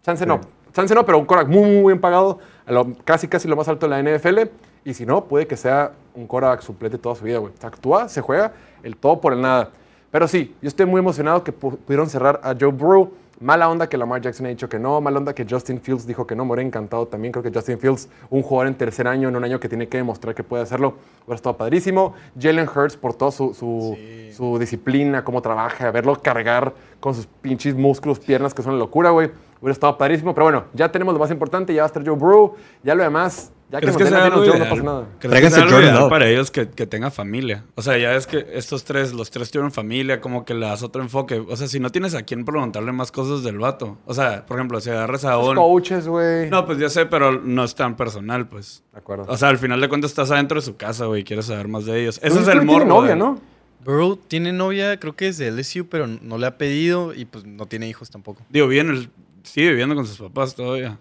chance 0.04 0.24
no. 0.24 0.40
Chance 0.72 0.94
no, 0.94 1.04
pero 1.04 1.18
un 1.18 1.24
Korak 1.26 1.48
muy, 1.48 1.62
muy 1.68 1.86
bien 1.92 2.00
pagado. 2.00 2.38
a 2.64 2.70
lo- 2.70 2.92
casi, 3.04 3.26
casi 3.26 3.48
lo 3.48 3.56
más 3.56 3.66
alto 3.66 3.88
de 3.88 3.90
la 3.90 3.98
NFL. 3.98 4.52
Y 4.84 4.94
si 4.94 5.04
no, 5.04 5.24
puede 5.24 5.44
que 5.48 5.56
sea 5.56 5.90
un 6.14 6.28
Korak 6.28 6.60
suplente 6.60 6.96
toda 6.96 7.16
su 7.16 7.24
vida, 7.24 7.38
güey. 7.38 7.52
O 7.52 7.60
sea, 7.60 7.72
Tua 7.72 8.08
se 8.08 8.20
juega 8.20 8.52
el 8.84 8.96
todo 8.96 9.20
por 9.20 9.32
el 9.32 9.40
nada. 9.40 9.70
Pero 10.12 10.28
sí, 10.28 10.54
yo 10.62 10.68
estoy 10.68 10.86
muy 10.86 11.00
emocionado 11.00 11.42
que 11.42 11.52
pu- 11.52 11.76
pudieron 11.76 12.08
cerrar 12.08 12.38
a 12.44 12.54
Joe 12.56 12.70
Burrow. 12.70 13.10
Mala 13.40 13.68
onda 13.68 13.88
que 13.88 13.96
Lamar 13.96 14.20
Jackson 14.20 14.46
ha 14.46 14.48
dicho 14.48 14.68
que 14.68 14.78
no, 14.78 15.00
mala 15.00 15.18
onda 15.18 15.34
que 15.34 15.44
Justin 15.48 15.80
Fields 15.80 16.06
dijo 16.06 16.26
que 16.26 16.36
no, 16.36 16.44
me 16.44 16.62
encantado 16.62 17.06
también. 17.06 17.32
Creo 17.32 17.42
que 17.42 17.50
Justin 17.52 17.78
Fields, 17.78 18.08
un 18.30 18.42
jugador 18.42 18.68
en 18.68 18.74
tercer 18.74 19.08
año, 19.08 19.28
en 19.28 19.36
un 19.36 19.44
año 19.44 19.58
que 19.58 19.68
tiene 19.68 19.88
que 19.88 19.96
demostrar 19.96 20.34
que 20.34 20.44
puede 20.44 20.62
hacerlo, 20.62 20.94
hubiera 21.24 21.36
estado 21.36 21.56
padrísimo. 21.56 22.14
Jalen 22.38 22.68
Hurts 22.68 22.96
por 22.96 23.14
toda 23.14 23.32
su, 23.32 23.52
su, 23.52 23.96
su 24.32 24.58
disciplina, 24.58 25.24
cómo 25.24 25.42
trabaja, 25.42 25.90
verlo 25.90 26.20
cargar 26.22 26.74
con 27.00 27.14
sus 27.14 27.26
pinches 27.26 27.74
músculos, 27.74 28.20
piernas, 28.20 28.54
que 28.54 28.62
son 28.62 28.74
una 28.74 28.78
locura, 28.78 29.10
güey. 29.10 29.30
Hubiera 29.64 29.72
estado 29.72 29.96
padrísimo, 29.96 30.34
pero 30.34 30.44
bueno, 30.44 30.64
ya 30.74 30.92
tenemos 30.92 31.14
lo 31.14 31.18
más 31.20 31.30
importante, 31.30 31.72
ya 31.72 31.80
va 31.80 31.84
a 31.84 31.86
estar 31.86 32.04
Joe 32.04 32.14
Burrow, 32.14 32.54
ya 32.82 32.94
lo 32.94 33.02
demás, 33.02 33.50
ya 33.70 33.80
que 33.80 33.86
¿Crees 33.86 33.94
nos 33.94 33.96
que 33.96 34.04
den 34.14 34.22
a 34.22 34.28
no 34.28 34.68
pasa 34.68 34.82
nada. 34.82 35.00
¿Crees 35.04 35.18
que 35.20 35.28
Tráiganse 35.28 35.54
sea 35.54 35.62
algo 35.64 35.74
Jordan 35.76 35.88
ideal 35.90 36.00
Love. 36.02 36.10
para 36.10 36.28
ellos 36.28 36.50
que, 36.50 36.68
que 36.68 36.86
tengan 36.86 37.10
familia? 37.10 37.64
O 37.74 37.80
sea, 37.80 37.96
ya 37.96 38.14
es 38.14 38.26
que 38.26 38.46
estos 38.52 38.84
tres, 38.84 39.14
los 39.14 39.30
tres 39.30 39.50
tuvieron 39.50 39.72
familia, 39.72 40.20
como 40.20 40.44
que 40.44 40.52
le 40.52 40.66
das 40.66 40.82
otro 40.82 41.00
enfoque. 41.00 41.38
O 41.48 41.56
sea, 41.56 41.66
si 41.66 41.80
no 41.80 41.88
tienes 41.88 42.14
a 42.14 42.24
quién 42.24 42.44
preguntarle 42.44 42.92
más 42.92 43.10
cosas 43.10 43.42
del 43.42 43.58
vato. 43.58 43.96
O 44.04 44.12
sea, 44.12 44.44
por 44.44 44.58
ejemplo, 44.58 44.78
si 44.82 44.90
agarras 44.90 45.24
a 45.24 45.32
Los 45.36 45.48
un... 45.48 45.54
coaches, 45.56 46.06
güey. 46.06 46.50
No, 46.50 46.66
pues 46.66 46.78
ya 46.78 46.90
sé, 46.90 47.06
pero 47.06 47.32
no 47.40 47.64
es 47.64 47.74
tan 47.74 47.96
personal, 47.96 48.46
pues. 48.46 48.84
De 48.92 48.98
acuerdo. 48.98 49.24
O 49.28 49.36
sea, 49.38 49.48
al 49.48 49.56
final 49.56 49.80
de 49.80 49.88
cuentas 49.88 50.10
estás 50.10 50.30
adentro 50.30 50.60
de 50.60 50.62
su 50.66 50.76
casa, 50.76 51.06
güey, 51.06 51.22
y 51.22 51.24
quieres 51.24 51.46
saber 51.46 51.68
más 51.68 51.86
de 51.86 52.02
ellos. 52.02 52.20
Ese 52.22 52.38
es 52.38 52.48
el 52.48 52.58
tiene 52.60 52.64
morbo. 52.66 52.84
novia, 52.84 53.10
de- 53.12 53.16
¿no? 53.16 53.40
Bro 53.82 54.16
tiene 54.28 54.52
novia, 54.52 55.00
creo 55.00 55.14
que 55.16 55.28
es 55.28 55.38
de 55.38 55.50
LSU, 55.50 55.86
pero 55.88 56.06
no 56.06 56.36
le 56.38 56.46
ha 56.46 56.58
pedido 56.58 57.12
y 57.14 57.24
pues 57.24 57.44
no 57.46 57.66
tiene 57.66 57.88
hijos 57.88 58.10
tampoco. 58.10 58.42
Digo, 58.50 58.66
bien, 58.68 58.88
el- 58.90 59.10
sigue 59.44 59.70
viviendo 59.70 59.94
con 59.94 60.06
sus 60.06 60.18
papás 60.18 60.54
todavía. 60.54 60.98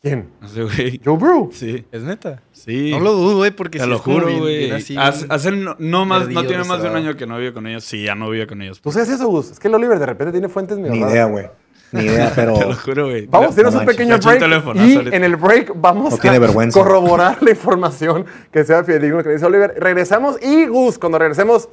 ¿Quién? 0.00 0.30
No 0.40 0.46
sé, 0.48 0.62
güey. 0.62 1.00
Joe 1.04 1.16
Burrow. 1.16 1.50
Sí. 1.52 1.84
¿Es 1.90 2.04
neta? 2.04 2.40
Sí. 2.52 2.92
No 2.92 3.00
lo 3.00 3.12
dudo, 3.14 3.36
güey, 3.38 3.50
porque 3.50 3.78
Te 3.78 3.84
si 3.84 3.90
lo 3.90 3.98
juro, 3.98 4.28
güey. 4.38 4.70
Hace, 4.70 5.50
no, 5.50 5.74
no 5.80 6.04
más, 6.04 6.28
no 6.28 6.44
tiene 6.44 6.62
más 6.62 6.80
de 6.82 6.88
un 6.88 6.94
año 6.96 7.16
que 7.16 7.26
no 7.26 7.36
vive 7.36 7.52
con 7.52 7.66
ellos. 7.66 7.82
Sí, 7.82 8.04
ya 8.04 8.14
no 8.14 8.30
vive 8.30 8.46
con 8.46 8.62
ellos. 8.62 8.80
¿Tú 8.80 8.92
sabes 8.92 9.08
eso, 9.08 9.26
Gus? 9.26 9.50
Es 9.50 9.58
que 9.58 9.66
el 9.66 9.74
Oliver 9.74 9.98
de 9.98 10.06
repente 10.06 10.30
tiene 10.30 10.48
fuentes 10.48 10.78
medio 10.78 10.92
Ni 10.92 11.00
idea, 11.00 11.24
güey. 11.24 11.46
Ni 11.90 12.02
idea, 12.04 12.30
Te 12.34 12.46
lo 12.46 12.54
pero. 12.54 12.74
juro, 12.76 13.04
güey. 13.06 13.26
Vamos 13.26 13.52
a 13.52 13.54
tener 13.56 13.64
No 13.72 13.78
un 13.80 13.84
manches, 13.86 13.96
pequeño 13.96 14.18
break 14.18 14.40
y 14.76 14.94
ahorita. 14.94 15.16
en 15.16 15.24
el 15.24 15.34
break 15.36 15.72
vamos 15.74 16.12
No 16.12 16.18
tiene 16.18 16.36
a 16.36 16.40
vergüenza. 16.40 16.78
corroborar 16.78 17.42
la 17.42 17.50
información 17.50 18.24
que 18.52 18.62
sea 18.64 18.84
fidedigno 18.84 19.16
lo 19.16 19.24
que 19.24 19.30
dice 19.30 19.46
Oliver. 19.46 19.74
Regresamos 19.78 20.36
y 20.40 20.66
Gus, 20.66 20.96
cuando 20.98 21.18
regresemos, 21.18 21.68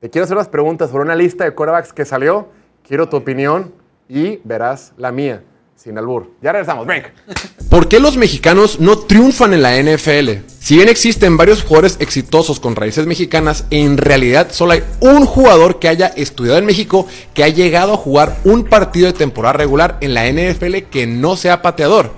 te 0.00 0.10
quiero 0.10 0.24
hacer 0.24 0.36
unas 0.36 0.48
preguntas 0.48 0.90
sobre 0.90 1.04
una 1.04 1.14
lista 1.14 1.44
de 1.44 1.52
quarterbacks 1.54 1.92
que 1.92 2.04
salió. 2.04 2.48
Quiero 2.82 3.08
tu 3.08 3.16
opinión 3.18 3.72
y 4.08 4.40
verás 4.44 4.92
la 4.96 5.12
mía, 5.12 5.42
sin 5.74 5.98
albur. 5.98 6.32
Ya 6.42 6.52
regresamos, 6.52 6.86
break. 6.86 7.12
¿Por 7.70 7.88
qué 7.88 8.00
los 8.00 8.16
mexicanos 8.16 8.80
no 8.80 8.98
triunfan 8.98 9.52
en 9.52 9.62
la 9.62 9.80
NFL? 9.80 10.46
Si 10.60 10.76
bien 10.76 10.88
existen 10.88 11.36
varios 11.36 11.62
jugadores 11.62 11.96
exitosos 12.00 12.60
con 12.60 12.76
raíces 12.76 13.06
mexicanas, 13.06 13.66
en 13.70 13.98
realidad 13.98 14.48
solo 14.50 14.72
hay 14.72 14.82
un 15.00 15.26
jugador 15.26 15.78
que 15.78 15.88
haya 15.88 16.06
estudiado 16.06 16.58
en 16.58 16.66
México 16.66 17.06
que 17.34 17.44
ha 17.44 17.48
llegado 17.48 17.94
a 17.94 17.98
jugar 17.98 18.36
un 18.44 18.64
partido 18.64 19.06
de 19.06 19.12
temporada 19.12 19.54
regular 19.54 19.98
en 20.00 20.14
la 20.14 20.26
NFL 20.26 20.88
que 20.90 21.06
no 21.06 21.36
sea 21.36 21.62
pateador. 21.62 22.12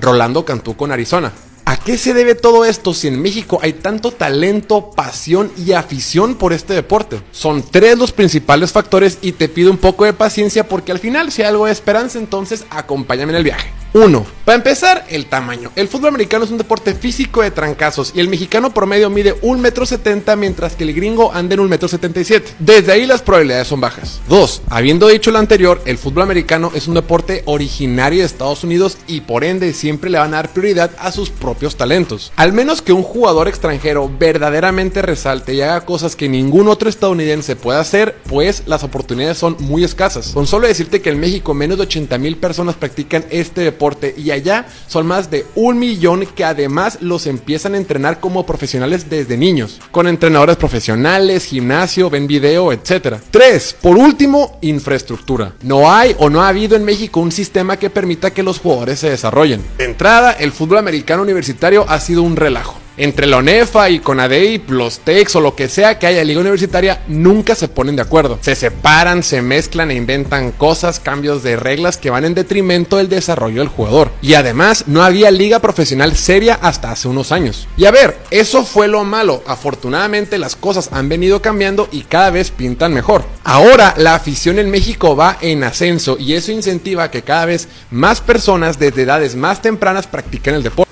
Rolando 0.00 0.44
Cantú 0.44 0.76
con 0.76 0.92
Arizona. 0.92 1.32
¿A 1.68 1.76
qué 1.76 1.98
se 1.98 2.14
debe 2.14 2.34
todo 2.34 2.64
esto 2.64 2.94
si 2.94 3.08
en 3.08 3.20
México 3.20 3.58
hay 3.60 3.74
tanto 3.74 4.10
talento, 4.10 4.90
pasión 4.90 5.52
y 5.58 5.72
afición 5.72 6.34
por 6.34 6.54
este 6.54 6.72
deporte? 6.72 7.20
Son 7.30 7.62
tres 7.62 7.98
los 7.98 8.10
principales 8.10 8.72
factores 8.72 9.18
y 9.20 9.32
te 9.32 9.50
pido 9.50 9.70
un 9.70 9.76
poco 9.76 10.06
de 10.06 10.14
paciencia 10.14 10.66
porque 10.66 10.92
al 10.92 10.98
final 10.98 11.30
si 11.30 11.42
hay 11.42 11.48
algo 11.48 11.66
de 11.66 11.72
esperanza 11.72 12.18
entonces 12.18 12.64
acompáñame 12.70 13.32
en 13.32 13.36
el 13.36 13.44
viaje. 13.44 13.70
1. 13.92 14.38
Para 14.48 14.56
empezar, 14.56 15.04
el 15.10 15.26
tamaño. 15.26 15.70
El 15.76 15.88
fútbol 15.88 16.08
americano 16.08 16.42
es 16.44 16.50
un 16.50 16.56
deporte 16.56 16.94
físico 16.94 17.42
de 17.42 17.50
trancazos 17.50 18.12
y 18.14 18.20
el 18.20 18.28
mexicano 18.28 18.72
promedio 18.72 19.10
mide 19.10 19.38
1,70m 19.42 20.36
mientras 20.38 20.74
que 20.74 20.84
el 20.84 20.94
gringo 20.94 21.34
anda 21.34 21.54
en 21.54 21.60
1,77m. 21.60 22.42
Desde 22.58 22.92
ahí 22.92 23.04
las 23.04 23.20
probabilidades 23.20 23.68
son 23.68 23.82
bajas. 23.82 24.20
2. 24.28 24.62
Habiendo 24.70 25.08
dicho 25.08 25.30
lo 25.30 25.38
anterior, 25.38 25.82
el 25.84 25.98
fútbol 25.98 26.22
americano 26.22 26.72
es 26.74 26.88
un 26.88 26.94
deporte 26.94 27.42
originario 27.44 28.20
de 28.20 28.24
Estados 28.24 28.64
Unidos 28.64 28.96
y 29.06 29.20
por 29.20 29.44
ende 29.44 29.74
siempre 29.74 30.08
le 30.08 30.18
van 30.18 30.32
a 30.32 30.38
dar 30.38 30.52
prioridad 30.54 30.92
a 30.98 31.12
sus 31.12 31.28
propios 31.28 31.76
talentos. 31.76 32.32
Al 32.36 32.54
menos 32.54 32.80
que 32.80 32.94
un 32.94 33.02
jugador 33.02 33.48
extranjero 33.48 34.10
verdaderamente 34.18 35.02
resalte 35.02 35.52
y 35.52 35.60
haga 35.60 35.82
cosas 35.82 36.16
que 36.16 36.30
ningún 36.30 36.68
otro 36.68 36.88
estadounidense 36.88 37.54
pueda 37.54 37.80
hacer, 37.80 38.16
pues 38.26 38.62
las 38.64 38.82
oportunidades 38.82 39.36
son 39.36 39.58
muy 39.60 39.84
escasas. 39.84 40.28
Con 40.28 40.46
solo 40.46 40.68
decirte 40.68 41.02
que 41.02 41.10
en 41.10 41.20
México 41.20 41.52
menos 41.52 41.76
de 41.76 41.82
80 41.82 42.16
mil 42.16 42.38
personas 42.38 42.76
practican 42.76 43.26
este 43.28 43.60
deporte 43.60 43.87
y 44.16 44.30
allá 44.30 44.66
son 44.86 45.06
más 45.06 45.30
de 45.30 45.46
un 45.54 45.78
millón 45.78 46.26
que 46.26 46.44
además 46.44 46.98
los 47.00 47.26
empiezan 47.26 47.74
a 47.74 47.78
entrenar 47.78 48.20
como 48.20 48.46
profesionales 48.46 49.08
desde 49.10 49.36
niños, 49.36 49.80
con 49.90 50.06
entrenadores 50.06 50.56
profesionales, 50.56 51.44
gimnasio, 51.44 52.10
ven 52.10 52.26
video, 52.26 52.72
etc. 52.72 53.16
3. 53.30 53.76
Por 53.80 53.96
último, 53.96 54.58
infraestructura. 54.62 55.52
No 55.62 55.90
hay 55.90 56.14
o 56.18 56.30
no 56.30 56.42
ha 56.42 56.48
habido 56.48 56.76
en 56.76 56.84
México 56.84 57.20
un 57.20 57.32
sistema 57.32 57.76
que 57.76 57.90
permita 57.90 58.32
que 58.32 58.42
los 58.42 58.58
jugadores 58.58 59.00
se 59.00 59.10
desarrollen. 59.10 59.62
De 59.76 59.84
entrada, 59.84 60.32
el 60.32 60.52
fútbol 60.52 60.78
americano 60.78 61.22
universitario 61.22 61.84
ha 61.88 62.00
sido 62.00 62.22
un 62.22 62.36
relajo. 62.36 62.87
Entre 62.98 63.28
la 63.28 63.36
ONEFA 63.36 63.90
y 63.90 64.00
CONADEI, 64.00 64.64
los 64.66 64.98
TECs 64.98 65.36
o 65.36 65.40
lo 65.40 65.54
que 65.54 65.68
sea 65.68 66.00
que 66.00 66.08
haya 66.08 66.24
liga 66.24 66.40
universitaria, 66.40 67.00
nunca 67.06 67.54
se 67.54 67.68
ponen 67.68 67.94
de 67.94 68.02
acuerdo. 68.02 68.40
Se 68.40 68.56
separan, 68.56 69.22
se 69.22 69.40
mezclan 69.40 69.92
e 69.92 69.94
inventan 69.94 70.50
cosas, 70.50 70.98
cambios 70.98 71.44
de 71.44 71.54
reglas 71.54 71.96
que 71.96 72.10
van 72.10 72.24
en 72.24 72.34
detrimento 72.34 72.96
del 72.96 73.08
desarrollo 73.08 73.60
del 73.60 73.68
jugador. 73.68 74.10
Y 74.20 74.34
además, 74.34 74.88
no 74.88 75.04
había 75.04 75.30
liga 75.30 75.60
profesional 75.60 76.16
seria 76.16 76.58
hasta 76.60 76.90
hace 76.90 77.06
unos 77.06 77.30
años. 77.30 77.68
Y 77.76 77.84
a 77.84 77.92
ver, 77.92 78.18
eso 78.32 78.64
fue 78.64 78.88
lo 78.88 79.04
malo. 79.04 79.44
Afortunadamente 79.46 80.36
las 80.36 80.56
cosas 80.56 80.88
han 80.90 81.08
venido 81.08 81.40
cambiando 81.40 81.88
y 81.92 82.02
cada 82.02 82.30
vez 82.30 82.50
pintan 82.50 82.92
mejor. 82.92 83.24
Ahora 83.44 83.94
la 83.96 84.16
afición 84.16 84.58
en 84.58 84.72
México 84.72 85.14
va 85.14 85.38
en 85.40 85.62
ascenso 85.62 86.16
y 86.18 86.32
eso 86.32 86.50
incentiva 86.50 87.12
que 87.12 87.22
cada 87.22 87.46
vez 87.46 87.68
más 87.92 88.20
personas 88.20 88.80
desde 88.80 89.02
edades 89.02 89.36
más 89.36 89.62
tempranas 89.62 90.08
practiquen 90.08 90.56
el 90.56 90.64
deporte. 90.64 90.88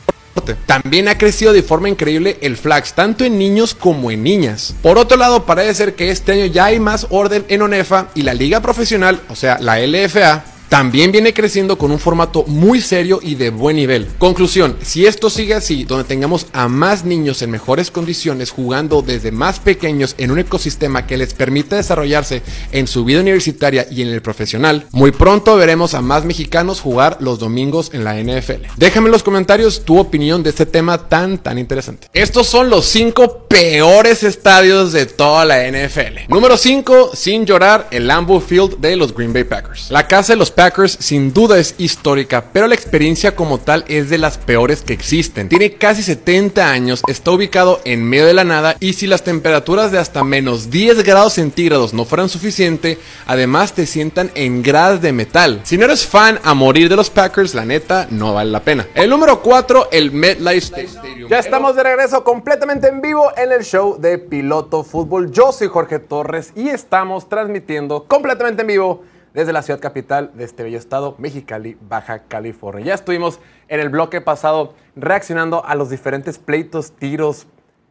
También 0.66 1.08
ha 1.08 1.18
crecido 1.18 1.52
de 1.52 1.62
forma 1.62 1.88
increíble 1.88 2.38
el 2.40 2.56
flags, 2.56 2.94
tanto 2.94 3.24
en 3.24 3.38
niños 3.38 3.74
como 3.74 4.10
en 4.10 4.22
niñas. 4.22 4.74
Por 4.82 4.98
otro 4.98 5.16
lado, 5.16 5.44
parece 5.44 5.74
ser 5.74 5.94
que 5.94 6.10
este 6.10 6.32
año 6.32 6.46
ya 6.46 6.66
hay 6.66 6.80
más 6.80 7.06
orden 7.10 7.44
en 7.48 7.62
ONEFA 7.62 8.08
y 8.14 8.22
la 8.22 8.34
liga 8.34 8.60
profesional, 8.60 9.20
o 9.28 9.36
sea, 9.36 9.58
la 9.60 9.78
LFA, 9.78 10.44
también 10.68 11.12
viene 11.12 11.32
creciendo 11.32 11.78
con 11.78 11.90
un 11.90 11.98
formato 11.98 12.44
muy 12.46 12.80
serio 12.80 13.20
y 13.22 13.34
de 13.34 13.50
buen 13.50 13.76
nivel. 13.76 14.08
Conclusión, 14.18 14.76
si 14.82 15.06
esto 15.06 15.30
sigue 15.30 15.54
así, 15.54 15.84
donde 15.84 16.04
tengamos 16.04 16.46
a 16.52 16.68
más 16.68 17.04
niños 17.04 17.42
en 17.42 17.50
mejores 17.50 17.90
condiciones 17.90 18.50
jugando 18.50 19.02
desde 19.02 19.32
más 19.32 19.60
pequeños 19.60 20.14
en 20.18 20.30
un 20.30 20.38
ecosistema 20.38 21.06
que 21.06 21.16
les 21.16 21.34
permita 21.34 21.76
desarrollarse 21.76 22.42
en 22.72 22.86
su 22.86 23.04
vida 23.04 23.20
universitaria 23.20 23.86
y 23.90 24.02
en 24.02 24.08
el 24.08 24.22
profesional, 24.22 24.86
muy 24.92 25.12
pronto 25.12 25.56
veremos 25.56 25.94
a 25.94 26.00
más 26.00 26.24
mexicanos 26.24 26.80
jugar 26.80 27.18
los 27.20 27.38
domingos 27.38 27.90
en 27.92 28.04
la 28.04 28.16
NFL. 28.16 28.66
Déjame 28.76 29.06
en 29.06 29.12
los 29.12 29.22
comentarios 29.22 29.84
tu 29.84 29.98
opinión 29.98 30.42
de 30.42 30.50
este 30.50 30.66
tema 30.66 31.08
tan 31.08 31.38
tan 31.38 31.58
interesante. 31.58 32.08
Estos 32.12 32.46
son 32.46 32.70
los 32.70 32.86
5 32.86 33.46
peores 33.48 34.22
estadios 34.22 34.92
de 34.92 35.06
toda 35.06 35.44
la 35.44 35.66
NFL. 35.70 36.28
Número 36.28 36.56
5, 36.56 37.12
sin 37.14 37.46
llorar, 37.46 37.88
el 37.90 38.06
Lambeau 38.06 38.40
Field 38.40 38.78
de 38.78 38.96
los 38.96 39.14
Green 39.14 39.32
Bay 39.32 39.44
Packers. 39.44 39.90
La 39.90 40.06
casa 40.06 40.32
de 40.32 40.38
los 40.38 40.50
Packers 40.56 40.96
sin 41.00 41.34
duda 41.34 41.58
es 41.58 41.74
histórica, 41.76 42.44
pero 42.50 42.66
la 42.66 42.74
experiencia 42.74 43.36
como 43.36 43.58
tal 43.58 43.84
es 43.88 44.08
de 44.08 44.16
las 44.16 44.38
peores 44.38 44.80
que 44.80 44.94
existen. 44.94 45.50
Tiene 45.50 45.74
casi 45.74 46.02
70 46.02 46.70
años, 46.70 47.02
está 47.08 47.32
ubicado 47.32 47.82
en 47.84 48.02
medio 48.02 48.24
de 48.24 48.32
la 48.32 48.44
nada 48.44 48.74
y 48.80 48.94
si 48.94 49.06
las 49.06 49.22
temperaturas 49.22 49.92
de 49.92 49.98
hasta 49.98 50.24
menos 50.24 50.70
10 50.70 51.04
grados 51.04 51.34
centígrados 51.34 51.92
no 51.92 52.06
fueran 52.06 52.30
suficiente, 52.30 52.98
además 53.26 53.74
te 53.74 53.84
sientan 53.84 54.30
en 54.34 54.62
gradas 54.62 55.02
de 55.02 55.12
metal. 55.12 55.60
Si 55.62 55.76
no 55.76 55.84
eres 55.84 56.06
fan 56.06 56.40
a 56.42 56.54
morir 56.54 56.88
de 56.88 56.96
los 56.96 57.10
Packers, 57.10 57.54
la 57.54 57.66
neta 57.66 58.06
no 58.10 58.32
vale 58.32 58.50
la 58.50 58.60
pena. 58.60 58.88
El 58.94 59.10
número 59.10 59.42
4, 59.42 59.88
el 59.92 60.10
MetLife 60.10 60.84
Stadium. 60.84 61.28
Ya 61.28 61.38
estamos 61.38 61.76
de 61.76 61.82
regreso 61.82 62.24
completamente 62.24 62.88
en 62.88 63.02
vivo 63.02 63.30
en 63.36 63.52
el 63.52 63.62
show 63.62 64.00
de 64.00 64.16
Piloto 64.16 64.84
Fútbol. 64.84 65.30
Yo 65.32 65.52
soy 65.52 65.68
Jorge 65.68 65.98
Torres 65.98 66.52
y 66.56 66.70
estamos 66.70 67.28
transmitiendo 67.28 68.04
completamente 68.04 68.62
en 68.62 68.68
vivo 68.68 69.04
desde 69.36 69.52
la 69.52 69.60
ciudad 69.60 69.80
capital 69.80 70.30
de 70.32 70.44
este 70.44 70.62
bello 70.62 70.78
estado, 70.78 71.14
Mexicali, 71.18 71.76
Baja 71.82 72.20
California. 72.20 72.86
Ya 72.86 72.94
estuvimos 72.94 73.38
en 73.68 73.80
el 73.80 73.90
bloque 73.90 74.22
pasado 74.22 74.72
reaccionando 74.96 75.62
a 75.62 75.74
los 75.74 75.90
diferentes 75.90 76.38
pleitos, 76.38 76.92
tiros, 76.92 77.46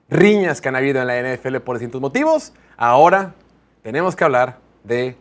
riñas 0.10 0.60
que 0.60 0.70
han 0.70 0.76
habido 0.76 1.02
en 1.02 1.06
la 1.06 1.22
NFL 1.22 1.58
por 1.58 1.78
distintos 1.78 2.02
motivos. 2.02 2.52
Ahora 2.78 3.36
tenemos 3.84 4.16
que 4.16 4.24
hablar 4.24 4.58
de 4.84 5.18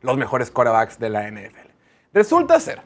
los 0.00 0.16
mejores 0.16 0.48
quarterbacks 0.52 1.00
de 1.00 1.10
la 1.10 1.28
NFL. 1.28 1.68
Resulta 2.12 2.60
ser 2.60 2.80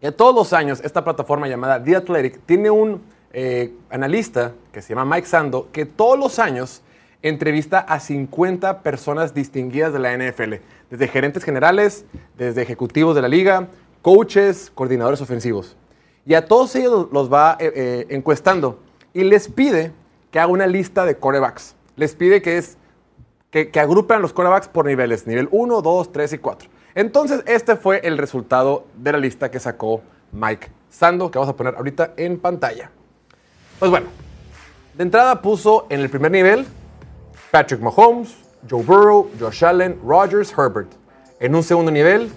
que 0.00 0.10
todos 0.10 0.34
los 0.34 0.52
años 0.52 0.80
esta 0.82 1.04
plataforma 1.04 1.46
llamada 1.46 1.80
The 1.80 1.94
Athletic 1.94 2.40
tiene 2.44 2.70
un 2.70 3.04
eh, 3.32 3.72
analista 3.88 4.52
que 4.72 4.82
se 4.82 4.96
llama 4.96 5.14
Mike 5.14 5.28
Sando 5.28 5.68
que 5.70 5.86
todos 5.86 6.18
los 6.18 6.40
años 6.40 6.82
entrevista 7.22 7.80
a 7.80 8.00
50 8.00 8.82
personas 8.82 9.34
distinguidas 9.34 9.92
de 9.92 9.98
la 9.98 10.16
NFL, 10.16 10.54
desde 10.90 11.08
gerentes 11.08 11.44
generales, 11.44 12.04
desde 12.36 12.62
ejecutivos 12.62 13.14
de 13.14 13.22
la 13.22 13.28
liga, 13.28 13.68
coaches, 14.02 14.70
coordinadores 14.74 15.20
ofensivos. 15.20 15.76
Y 16.24 16.34
a 16.34 16.46
todos 16.46 16.74
ellos 16.76 17.08
los 17.12 17.32
va 17.32 17.56
eh, 17.58 17.72
eh, 17.74 18.06
encuestando 18.10 18.80
y 19.14 19.24
les 19.24 19.48
pide 19.48 19.92
que 20.30 20.38
haga 20.38 20.50
una 20.50 20.66
lista 20.66 21.04
de 21.04 21.16
corebacks. 21.16 21.74
Les 21.96 22.14
pide 22.14 22.42
que 22.42 22.58
es 22.58 22.76
que, 23.50 23.70
que 23.70 23.80
agrupen 23.80 24.20
los 24.20 24.32
quarterbacks 24.32 24.68
por 24.68 24.86
niveles, 24.86 25.26
nivel 25.26 25.48
1, 25.50 25.82
2, 25.82 26.12
3 26.12 26.32
y 26.32 26.38
4. 26.38 26.68
Entonces, 26.94 27.42
este 27.46 27.76
fue 27.76 28.00
el 28.04 28.18
resultado 28.18 28.86
de 28.96 29.12
la 29.12 29.18
lista 29.18 29.50
que 29.50 29.60
sacó 29.60 30.02
Mike 30.32 30.70
Sando, 30.90 31.30
que 31.30 31.38
vamos 31.38 31.52
a 31.52 31.56
poner 31.56 31.74
ahorita 31.76 32.14
en 32.16 32.38
pantalla. 32.38 32.90
Pues 33.78 33.90
bueno, 33.90 34.06
de 34.94 35.02
entrada 35.02 35.42
puso 35.42 35.86
en 35.90 36.00
el 36.00 36.08
primer 36.08 36.32
nivel 36.32 36.66
Patrick 37.50 37.80
Mahomes, 37.80 38.34
Joe 38.68 38.82
Burrow, 38.82 39.30
Josh 39.38 39.62
Allen, 39.62 39.98
Rodgers, 40.02 40.50
Herbert. 40.50 40.92
En 41.40 41.54
un 41.54 41.62
segundo 41.62 41.90
nivel, 41.90 42.30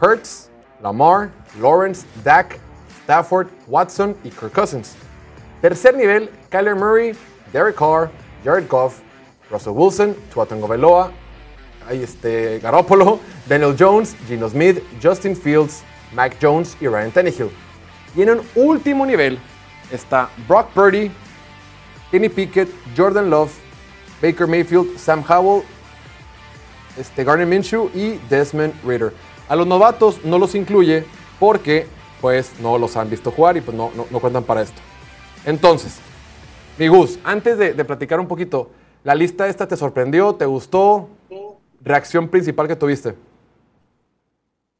Hurts, 0.00 0.50
Lamar, 0.82 1.30
Lawrence, 1.60 2.04
Dak, 2.24 2.58
Stafford, 3.04 3.48
Watson 3.66 4.16
y 4.24 4.30
Kirk 4.30 4.52
Cousins. 4.52 4.96
Tercer 5.60 5.94
nivel, 5.94 6.28
Kyler 6.50 6.74
Murray, 6.74 7.14
Derek 7.52 7.76
Carr, 7.76 8.10
Jared 8.44 8.68
Goff, 8.68 9.00
Russell 9.50 9.74
Wilson, 9.74 10.16
Tua 10.32 10.46
Tagovailoa, 10.46 11.12
ahí 11.88 12.02
este, 12.02 12.58
Garoppolo, 12.58 13.20
Daniel 13.48 13.76
Jones, 13.78 14.16
Gino 14.26 14.48
Smith, 14.48 14.82
Justin 15.00 15.36
Fields, 15.36 15.84
Mac 16.12 16.36
Jones 16.40 16.76
y 16.80 16.88
Ryan 16.88 17.12
Tannehill. 17.12 17.50
Y 18.16 18.22
en 18.22 18.30
un 18.30 18.40
último 18.54 19.06
nivel 19.06 19.38
está 19.90 20.28
Brock 20.48 20.70
Purdy, 20.74 21.10
Kenny 22.10 22.28
Pickett, 22.28 22.68
Jordan 22.96 23.30
Love, 23.30 23.52
Baker 24.22 24.46
Mayfield, 24.46 24.96
Sam 24.96 25.24
Howell, 25.28 25.64
este, 26.96 27.24
Garner 27.24 27.46
Minshew 27.46 27.90
y 27.94 28.18
Desmond 28.30 28.72
Ritter. 28.84 29.12
A 29.48 29.56
los 29.56 29.66
novatos 29.66 30.24
no 30.24 30.38
los 30.38 30.54
incluye 30.54 31.04
porque 31.40 31.86
pues 32.20 32.52
no 32.60 32.78
los 32.78 32.96
han 32.96 33.10
visto 33.10 33.32
jugar 33.32 33.56
y 33.56 33.60
pues 33.60 33.76
no, 33.76 33.90
no, 33.96 34.06
no 34.08 34.20
cuentan 34.20 34.44
para 34.44 34.62
esto. 34.62 34.80
Entonces, 35.44 35.96
mi 36.78 36.86
Gus, 36.86 37.18
antes 37.24 37.58
de, 37.58 37.74
de 37.74 37.84
platicar 37.84 38.20
un 38.20 38.28
poquito, 38.28 38.70
¿la 39.02 39.14
lista 39.14 39.48
esta 39.48 39.66
te 39.66 39.76
sorprendió? 39.76 40.34
¿Te 40.34 40.46
gustó? 40.46 41.08
¿Reacción 41.84 42.28
principal 42.28 42.68
que 42.68 42.76
tuviste? 42.76 43.16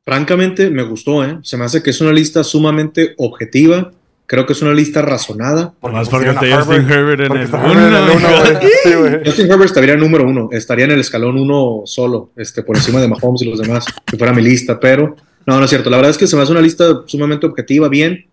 Francamente, 0.05 0.71
me 0.71 0.83
gustó, 0.85 1.25
¿eh? 1.25 1.39
Se 1.43 1.57
me 1.57 1.65
hace 1.65 1.83
que 1.83 1.91
es 1.91 2.01
una 2.01 2.13
lista 2.13 2.43
sumamente 2.45 3.15
objetiva. 3.19 3.93
Creo 4.27 4.47
que 4.47 4.53
es 4.55 4.63
una 4.63 4.73
lista 4.73 5.03
razonada. 5.03 5.75
Más 5.83 6.09
porque 6.09 6.33
pusieron 6.33 6.39
a 6.39 6.43
está 6.43 6.65
Justin 6.65 6.91
Herbert 6.91 7.21
en 7.21 7.29
porque 7.29 7.43
el 7.43 7.47
está 7.47 7.59
Herbert 7.59 7.79
en 7.79 7.95
el 7.95 8.03
uno, 8.03 8.15
uno, 8.15 8.29
güey. 8.41 8.71
Sí, 8.83 8.95
güey. 8.95 9.25
Justin 9.25 9.47
Herbert 9.51 9.67
estaría 9.67 9.97
número 9.97 10.25
uno, 10.27 10.49
estaría 10.53 10.85
en 10.85 10.93
el 10.93 11.01
escalón 11.01 11.39
uno 11.39 11.83
solo, 11.85 12.31
este, 12.37 12.63
por 12.63 12.77
encima 12.77 13.01
de 13.01 13.09
Mahomes 13.09 13.43
y 13.43 13.51
los 13.51 13.59
demás, 13.59 13.85
si 14.11 14.17
fuera 14.17 14.33
mi 14.33 14.43
lista, 14.43 14.81
pero 14.81 15.17
no, 15.47 15.59
no 15.59 15.65
es 15.65 15.71
cierto. 15.71 15.91
La 15.91 15.97
verdad 15.97 16.11
es 16.11 16.19
que 16.19 16.27
se 16.27 16.37
me 16.37 16.43
hace 16.43 16.53
una 16.53 16.61
lista 16.61 17.03
sumamente 17.07 17.47
objetiva, 17.47 17.89
bien. 17.89 18.27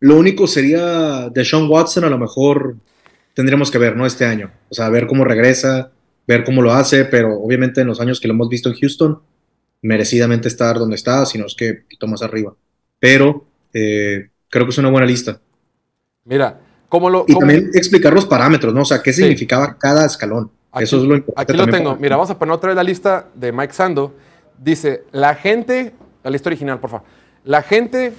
Lo 0.00 0.16
único 0.16 0.46
sería 0.46 1.28
de 1.30 1.44
Sean 1.44 1.68
Watson, 1.68 2.04
a 2.04 2.10
lo 2.10 2.18
mejor 2.18 2.76
tendríamos 3.34 3.70
que 3.70 3.78
ver, 3.78 3.96
¿no? 3.96 4.04
Este 4.04 4.24
año. 4.24 4.50
O 4.68 4.74
sea, 4.74 4.88
ver 4.88 5.06
cómo 5.06 5.24
regresa, 5.24 5.92
ver 6.26 6.44
cómo 6.44 6.62
lo 6.62 6.72
hace, 6.72 7.04
pero 7.04 7.40
obviamente 7.40 7.80
en 7.80 7.86
los 7.86 8.00
años 8.00 8.20
que 8.20 8.28
lo 8.28 8.34
hemos 8.34 8.48
visto 8.48 8.68
en 8.68 8.74
Houston, 8.74 9.20
merecidamente 9.82 10.48
estar 10.48 10.78
donde 10.78 10.96
está, 10.96 11.24
sino 11.26 11.46
es 11.46 11.54
que 11.54 11.70
un 11.70 11.82
poquito 11.82 12.06
más 12.06 12.22
arriba. 12.22 12.54
Pero 12.98 13.46
eh, 13.72 14.28
creo 14.52 14.66
que 14.66 14.70
es 14.70 14.78
una 14.78 14.90
buena 14.90 15.06
lista. 15.06 15.40
Mira, 16.24 16.60
¿cómo 16.90 17.08
lo...? 17.08 17.24
Y 17.26 17.32
cómo- 17.32 17.40
también 17.46 17.70
explicar 17.72 18.12
los 18.12 18.26
parámetros, 18.26 18.74
¿no? 18.74 18.82
O 18.82 18.84
sea, 18.84 19.02
qué 19.02 19.12
Sí. 19.14 19.22
significaba 19.22 19.78
cada 19.78 20.04
escalón. 20.04 20.50
Aquí- 20.70 20.84
Eso 20.84 20.98
es 20.98 21.04
lo 21.04 21.16
importante. 21.16 21.52
Aquí 21.52 21.58
lo 21.58 21.66
tengo. 21.72 21.90
para- 21.92 22.00
Mira, 22.02 22.16
vamos 22.16 22.30
a 22.30 22.38
poner 22.38 22.52
otra 22.54 22.68
vez 22.68 22.76
la 22.76 22.82
lista 22.82 23.26
de 23.34 23.50
Mike 23.50 23.72
Sando. 23.72 24.14
Dice, 24.58 25.04
la 25.10 25.34
gente, 25.34 25.94
la 26.22 26.30
lista 26.30 26.50
original, 26.50 26.78
por 26.80 26.90
favor. 26.90 27.06
La 27.44 27.62
gente, 27.62 28.12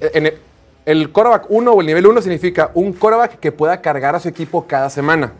eh, 0.00 0.10
en 0.14 0.26
el, 0.26 0.34
el 0.86 1.10
quarterback 1.12 1.46
1 1.50 1.70
o 1.72 1.80
el 1.82 1.86
nivel 1.86 2.06
1 2.06 2.22
significa 2.22 2.70
un 2.72 2.94
quarterback 2.94 3.38
que 3.38 3.52
pueda 3.52 3.80
cargar 3.82 4.14
a 4.14 4.20
su 4.20 4.28
equipo 4.28 4.66
cada 4.66 4.88
semana. 4.88 5.32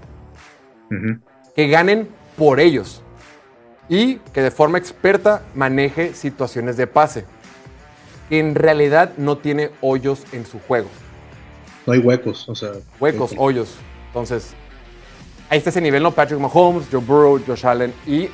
Que 1.56 1.68
ganen 1.68 2.06
por 2.36 2.60
ellos. 2.60 3.02
Y 3.88 4.16
que 4.32 4.42
de 4.42 4.50
forma 4.50 4.76
experta 4.78 5.42
maneje 5.54 6.12
situaciones 6.14 6.76
de 6.76 6.86
pase. 6.86 7.24
Que 8.28 8.38
en 8.38 8.54
realidad 8.54 9.12
no 9.16 9.38
tiene 9.38 9.70
hoyos 9.80 10.24
en 10.32 10.46
su 10.46 10.58
juego. 10.60 10.88
No 11.86 11.92
hay 11.92 12.00
huecos, 12.00 12.48
o 12.48 12.54
sea. 12.54 12.72
Huecos, 13.00 13.32
hoyos. 13.36 13.74
Entonces, 14.08 14.52
ahí 15.48 15.58
está 15.58 15.70
ese 15.70 15.80
nivel, 15.80 16.02
¿no? 16.02 16.10
Patrick 16.10 16.38
Mahomes, 16.38 16.86
Joe 16.90 17.00
Burrow, 17.00 17.40
Josh 17.46 17.66
Allen 17.66 17.94
y 18.06 18.28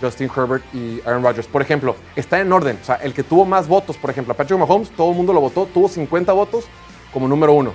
Justin 0.00 0.30
Herbert 0.34 0.64
y 0.74 1.00
Aaron 1.04 1.22
Rodgers. 1.22 1.46
Por 1.46 1.62
ejemplo, 1.62 1.96
está 2.16 2.40
en 2.40 2.52
orden. 2.52 2.78
O 2.80 2.84
sea, 2.84 2.96
el 2.96 3.14
que 3.14 3.22
tuvo 3.22 3.44
más 3.44 3.68
votos, 3.68 3.96
por 3.96 4.10
ejemplo, 4.10 4.32
a 4.32 4.36
Patrick 4.36 4.58
Mahomes, 4.58 4.90
todo 4.90 5.10
el 5.10 5.16
mundo 5.16 5.32
lo 5.32 5.40
votó, 5.40 5.66
tuvo 5.66 5.88
50 5.88 6.32
votos 6.32 6.64
como 7.12 7.28
número 7.28 7.52
uno. 7.52 7.72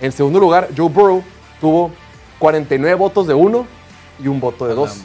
En 0.00 0.12
segundo 0.12 0.40
lugar, 0.40 0.68
Joe 0.76 0.88
Burrow 0.88 1.22
tuvo 1.60 1.90
49 2.38 2.94
votos 2.96 3.26
de 3.26 3.34
uno 3.34 3.66
y 4.22 4.28
un 4.28 4.40
voto 4.40 4.66
de 4.66 4.74
dos. 4.74 5.04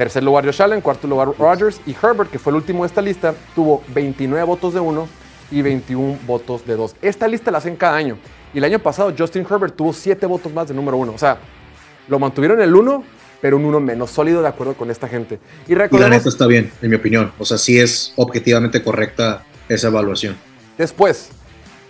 Tercer 0.00 0.22
lugar, 0.22 0.46
Josh 0.46 0.62
Allen. 0.62 0.80
Cuarto 0.80 1.06
lugar, 1.06 1.28
Rodgers. 1.38 1.78
Y 1.84 1.90
Herbert, 1.90 2.30
que 2.30 2.38
fue 2.38 2.52
el 2.52 2.56
último 2.56 2.84
de 2.84 2.86
esta 2.86 3.02
lista, 3.02 3.34
tuvo 3.54 3.82
29 3.88 4.46
votos 4.46 4.72
de 4.72 4.80
uno 4.80 5.06
y 5.50 5.60
21 5.60 6.20
votos 6.26 6.64
de 6.64 6.74
dos. 6.74 6.96
Esta 7.02 7.28
lista 7.28 7.50
la 7.50 7.58
hacen 7.58 7.76
cada 7.76 7.96
año. 7.96 8.16
Y 8.54 8.58
el 8.58 8.64
año 8.64 8.78
pasado, 8.78 9.12
Justin 9.14 9.44
Herbert 9.44 9.76
tuvo 9.76 9.92
7 9.92 10.24
votos 10.24 10.54
más 10.54 10.68
de 10.68 10.72
número 10.72 10.96
uno. 10.96 11.12
O 11.12 11.18
sea, 11.18 11.36
lo 12.08 12.18
mantuvieron 12.18 12.56
en 12.60 12.64
el 12.70 12.74
1, 12.74 13.04
pero 13.42 13.58
un 13.58 13.66
1 13.66 13.78
menos 13.78 14.10
sólido 14.10 14.40
de 14.40 14.48
acuerdo 14.48 14.72
con 14.72 14.90
esta 14.90 15.06
gente. 15.06 15.38
Y 15.68 15.74
Y 15.74 15.98
la 15.98 16.08
neta 16.08 16.30
está 16.30 16.46
bien, 16.46 16.72
en 16.80 16.88
mi 16.88 16.96
opinión. 16.96 17.30
O 17.38 17.44
sea, 17.44 17.58
sí 17.58 17.78
es 17.78 18.14
objetivamente 18.16 18.82
correcta 18.82 19.44
esa 19.68 19.88
evaluación. 19.88 20.34
Después, 20.78 21.28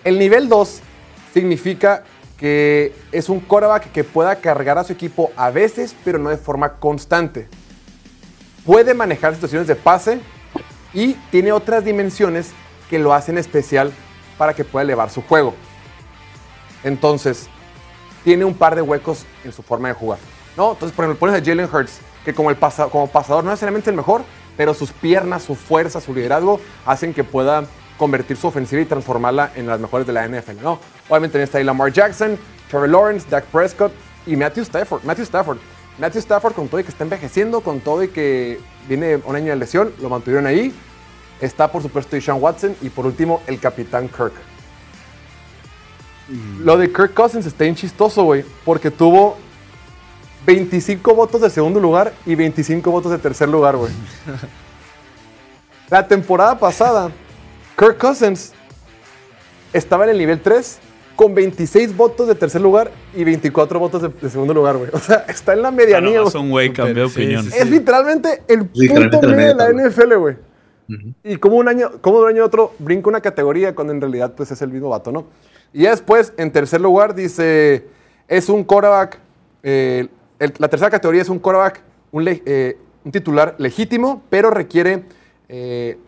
el 0.02 0.18
nivel 0.18 0.48
2 0.48 0.80
significa 1.32 2.02
que 2.36 2.92
es 3.12 3.28
un 3.28 3.38
quarterback 3.38 3.92
que 3.92 4.02
pueda 4.02 4.34
cargar 4.34 4.78
a 4.78 4.82
su 4.82 4.92
equipo 4.92 5.30
a 5.36 5.52
veces, 5.52 5.94
pero 6.04 6.18
no 6.18 6.30
de 6.30 6.38
forma 6.38 6.72
constante. 6.72 7.46
Puede 8.70 8.94
manejar 8.94 9.34
situaciones 9.34 9.66
de 9.66 9.74
pase 9.74 10.20
y 10.94 11.14
tiene 11.32 11.50
otras 11.50 11.84
dimensiones 11.84 12.52
que 12.88 13.00
lo 13.00 13.12
hacen 13.12 13.36
especial 13.36 13.92
para 14.38 14.54
que 14.54 14.62
pueda 14.62 14.84
elevar 14.84 15.10
su 15.10 15.22
juego. 15.22 15.56
Entonces, 16.84 17.48
tiene 18.22 18.44
un 18.44 18.54
par 18.54 18.76
de 18.76 18.82
huecos 18.82 19.26
en 19.42 19.50
su 19.52 19.64
forma 19.64 19.88
de 19.88 19.94
jugar. 19.94 20.20
¿no? 20.56 20.70
Entonces, 20.70 20.94
por 20.94 21.04
ejemplo, 21.04 21.18
pones 21.18 21.42
a 21.42 21.44
Jalen 21.44 21.68
Hurts, 21.68 21.98
que 22.24 22.32
como, 22.32 22.48
el 22.48 22.54
pasa- 22.54 22.86
como 22.86 23.08
pasador 23.08 23.42
no 23.42 23.50
es 23.50 23.54
necesariamente 23.54 23.90
el 23.90 23.96
mejor, 23.96 24.22
pero 24.56 24.72
sus 24.72 24.92
piernas, 24.92 25.42
su 25.42 25.56
fuerza, 25.56 26.00
su 26.00 26.14
liderazgo 26.14 26.60
hacen 26.86 27.12
que 27.12 27.24
pueda 27.24 27.64
convertir 27.98 28.36
su 28.36 28.46
ofensiva 28.46 28.80
y 28.82 28.84
transformarla 28.84 29.50
en 29.56 29.66
las 29.66 29.80
mejores 29.80 30.06
de 30.06 30.12
la 30.12 30.28
NFL. 30.28 30.62
¿no? 30.62 30.78
Obviamente 31.08 31.42
está 31.42 31.58
ahí 31.58 31.64
Lamar 31.64 31.92
Jackson, 31.92 32.38
Trevor 32.70 32.88
Lawrence, 32.88 33.26
Dak 33.28 33.46
Prescott 33.46 33.90
y 34.26 34.36
Matthew 34.36 34.62
Stafford. 34.62 35.02
Matthew 35.02 35.24
Stafford. 35.24 35.58
Matthew 36.00 36.20
Stafford 36.20 36.54
con 36.54 36.68
todo 36.68 36.80
y 36.80 36.84
que 36.84 36.90
está 36.90 37.04
envejeciendo, 37.04 37.60
con 37.60 37.80
todo 37.80 38.02
y 38.02 38.08
que 38.08 38.58
viene 38.88 39.16
un 39.16 39.36
año 39.36 39.50
de 39.50 39.56
lesión, 39.56 39.92
lo 40.00 40.08
mantuvieron 40.08 40.46
ahí. 40.46 40.72
Está 41.40 41.70
por 41.70 41.82
supuesto 41.82 42.16
Deshaun 42.16 42.42
Watson 42.42 42.74
y 42.80 42.88
por 42.88 43.04
último 43.04 43.42
el 43.46 43.60
capitán 43.60 44.08
Kirk. 44.08 44.32
Lo 46.60 46.78
de 46.78 46.88
Kirk 46.90 47.12
Cousins 47.12 47.44
está 47.44 47.64
bien 47.64 47.74
chistoso, 47.74 48.24
güey, 48.24 48.44
porque 48.64 48.90
tuvo 48.90 49.36
25 50.46 51.14
votos 51.14 51.42
de 51.42 51.50
segundo 51.50 51.80
lugar 51.80 52.14
y 52.24 52.34
25 52.34 52.90
votos 52.90 53.12
de 53.12 53.18
tercer 53.18 53.48
lugar, 53.48 53.76
güey. 53.76 53.92
La 55.90 56.06
temporada 56.06 56.58
pasada, 56.58 57.10
Kirk 57.76 57.98
Cousins 57.98 58.52
estaba 59.72 60.04
en 60.04 60.10
el 60.10 60.18
nivel 60.18 60.40
3 60.40 60.78
con 61.20 61.34
26 61.34 61.94
votos 61.98 62.28
de 62.28 62.34
tercer 62.34 62.62
lugar 62.62 62.90
y 63.14 63.24
24 63.24 63.78
votos 63.78 64.00
de, 64.00 64.08
de 64.08 64.30
segundo 64.30 64.54
lugar, 64.54 64.78
güey. 64.78 64.88
O 64.94 64.98
sea, 64.98 65.26
está 65.28 65.52
en 65.52 65.60
la 65.60 65.70
medianía, 65.70 66.22
güey. 66.22 66.34
un 66.34 66.48
güey 66.48 66.72
cambió 66.72 67.10
Sí, 67.10 67.20
opinión. 67.20 67.44
sí, 67.44 67.58
Es 67.58 67.68
literalmente 67.68 68.42
el 68.48 68.70
Literalmente 68.72 69.18
punto 69.18 69.36
medio 69.36 69.54
de 69.54 69.74
la 69.74 69.88
NFL, 69.90 70.14
güey. 70.16 70.36
Y 71.22 71.36
como 71.36 71.56
un 71.56 71.68
año, 71.68 71.90
como 72.00 72.20
de 72.20 72.22
un 72.24 72.28
año 72.30 72.42
a 72.42 72.46
otro 72.46 72.72
brinca 72.78 73.10
una 73.10 73.20
categoría 73.20 73.74
cuando 73.74 73.92
en 73.92 74.00
realidad 74.00 74.32
pues 74.34 74.50
es 74.50 74.62
el 74.62 74.70
mismo 74.70 74.88
vato, 74.88 75.12
¿no? 75.12 75.26
Y 75.74 75.82
ya 75.82 75.90
después, 75.90 76.32
en 76.38 76.50
tercer 76.52 76.80
lugar, 76.80 77.14
dice, 77.14 77.86
es 78.26 78.48
un 78.48 78.64
quarterback, 78.64 79.18
eh, 79.62 80.08
el- 80.38 80.54
la 80.56 80.68
tercera 80.68 80.90
categoría 80.90 81.20
es 81.20 81.28
un 81.28 81.38
le- 82.24 82.42
eh, 82.46 82.78
un 83.04 83.12
titular 83.12 83.56
legítimo, 83.58 84.22
pero 84.30 84.50
requiere 84.50 85.04
eh, 85.50 85.98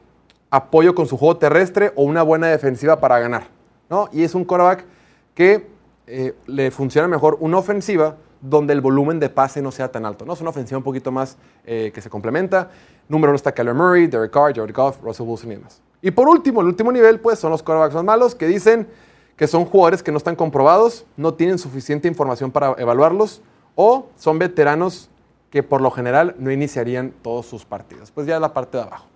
apoyo 0.50 0.94
con 0.94 1.06
su 1.06 1.18
juego 1.18 1.36
terrestre 1.36 1.92
o 1.96 2.02
una 2.04 2.22
buena 2.22 2.46
defensiva 2.48 2.98
para 2.98 3.18
ganar, 3.18 3.48
¿no? 3.90 4.08
Y 4.10 4.22
es 4.22 4.34
un 4.34 4.44
quarterback 4.46 4.86
que 5.34 5.66
eh, 6.06 6.34
le 6.46 6.70
funciona 6.70 7.08
mejor 7.08 7.36
una 7.40 7.58
ofensiva 7.58 8.16
donde 8.40 8.72
el 8.72 8.80
volumen 8.80 9.20
de 9.20 9.30
pase 9.30 9.62
no 9.62 9.70
sea 9.70 9.90
tan 9.90 10.04
alto, 10.04 10.26
¿no? 10.26 10.32
Es 10.32 10.40
una 10.40 10.50
ofensiva 10.50 10.76
un 10.76 10.84
poquito 10.84 11.12
más 11.12 11.36
eh, 11.64 11.92
que 11.94 12.00
se 12.00 12.10
complementa. 12.10 12.70
Número 13.08 13.30
uno 13.30 13.36
está 13.36 13.52
Kyler 13.52 13.74
Murray, 13.74 14.08
Derek 14.08 14.32
Carr, 14.32 14.52
Jared 14.54 14.74
Goff, 14.74 15.00
Russell 15.02 15.26
Wilson 15.26 15.52
y 15.52 15.54
demás. 15.54 15.80
Y 16.02 16.10
por 16.10 16.28
último, 16.28 16.60
el 16.60 16.66
último 16.66 16.90
nivel, 16.90 17.20
pues, 17.20 17.38
son 17.38 17.52
los 17.52 17.62
quarterbacks 17.62 17.94
más 17.94 18.04
malos 18.04 18.34
que 18.34 18.48
dicen 18.48 18.88
que 19.36 19.46
son 19.46 19.64
jugadores 19.64 20.02
que 20.02 20.10
no 20.10 20.18
están 20.18 20.36
comprobados, 20.36 21.06
no 21.16 21.34
tienen 21.34 21.58
suficiente 21.58 22.08
información 22.08 22.50
para 22.50 22.74
evaluarlos 22.78 23.40
o 23.76 24.08
son 24.16 24.38
veteranos 24.38 25.08
que 25.50 25.62
por 25.62 25.80
lo 25.80 25.90
general 25.90 26.34
no 26.38 26.50
iniciarían 26.50 27.12
todos 27.22 27.46
sus 27.46 27.64
partidos. 27.64 28.10
Pues 28.10 28.26
ya 28.26 28.40
la 28.40 28.52
parte 28.52 28.78
de 28.78 28.84
abajo. 28.84 29.06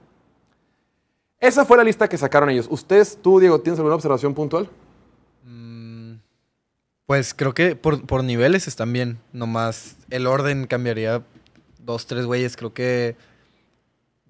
Esa 1.41 1.65
fue 1.65 1.77
la 1.77 1.85
lista 1.85 2.09
que 2.09 2.17
sacaron 2.17 2.49
ellos. 2.49 2.67
¿Ustedes, 2.71 3.19
tú, 3.21 3.41
Diego, 3.41 3.61
tienes 3.61 3.79
alguna 3.79 3.97
observación 3.97 4.33
puntual? 4.35 4.71
Pues 7.07 7.35
creo 7.35 7.55
que 7.55 7.77
por, 7.77 8.05
por 8.05 8.25
niveles 8.25 8.67
están 8.67 8.93
bien. 8.93 9.19
Nomás 9.33 9.97
el 10.11 10.27
orden 10.27 10.67
cambiaría 10.67 11.23
dos, 11.79 12.07
tres 12.07 12.27
güeyes. 12.27 12.57
Creo 12.57 12.75
que 12.75 13.17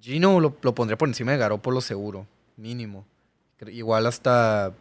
Gino 0.01 0.41
lo, 0.41 0.55
lo 0.61 0.75
pondría 0.75 0.99
por 0.99 1.09
encima 1.09 1.33
de 1.33 1.39
Garoppolo 1.39 1.81
seguro, 1.81 2.27
mínimo. 2.57 3.05
Igual 3.67 4.07
hasta, 4.07 4.73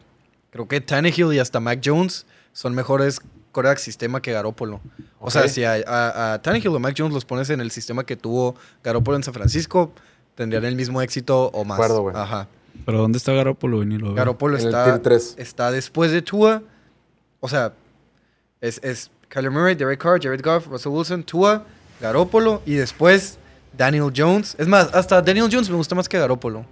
creo 0.52 0.68
que 0.68 0.82
Tannehill 0.82 1.34
y 1.34 1.39
hasta 1.39 1.62
Mac 1.62 1.80
Jones 1.84 2.26
son 2.52 2.76
mejores 2.76 3.22
coreback 3.54 3.78
sistema 3.78 4.22
que 4.22 4.34
Garoppolo. 4.34 4.82
O 5.20 5.32
sea, 5.32 5.48
si 5.48 5.64
a, 5.64 5.76
a, 5.88 6.34
a 6.34 6.41
Tannehill 6.41 6.76
o 6.76 6.80
Mac 6.80 6.93
Jones 6.98 7.14
los 7.14 7.24
pones 7.24 7.50
en 7.50 7.62
el 7.62 7.72
sistema 7.72 8.06
que 8.06 8.18
tuvo 8.18 8.56
Garoppolo 8.84 9.16
en 9.16 9.24
San 9.24 9.34
Francisco, 9.34 9.93
tendrían 10.36 10.66
el 10.66 10.76
mismo 10.76 11.02
éxito 11.02 11.46
o 11.54 11.64
más. 11.64 11.78
acuerdo, 11.80 12.02
güey. 12.02 12.16
Ajá. 12.18 12.50
Pero 12.86 12.98
¿dónde 12.98 13.18
está 13.18 13.32
Garoppolo? 13.32 13.78
güey? 13.78 13.88
Ni 13.88 13.98
lo 13.98 14.08
veo. 14.08 14.16
Garoppolo 14.16 14.58
En 14.58 14.64
el 14.64 14.68
está, 14.68 15.02
está 15.38 15.72
después 15.72 16.12
de 16.12 16.22
Tua. 16.22 16.62
O 17.39 17.48
sea, 17.48 17.74
es, 18.62 18.80
es 18.84 19.12
Kyler 19.30 19.51
Murray, 19.51 19.76
Derek 19.76 19.99
Carr, 19.99 20.20
Jared 20.22 20.41
Goff, 20.43 20.68
Russell 20.68 20.91
Wilson, 20.91 21.24
Tua, 21.24 21.66
Garoppolo 22.01 22.62
y 22.66 22.76
después 22.76 23.38
Daniel 23.78 24.12
Jones. 24.16 24.56
Es 24.58 24.68
más, 24.68 24.93
hasta 24.93 25.22
Daniel 25.22 25.49
Jones 25.51 25.70
me 25.70 25.76
gusta 25.76 25.95
más 25.95 26.08
que 26.08 26.18
Garoppolo. 26.18 26.66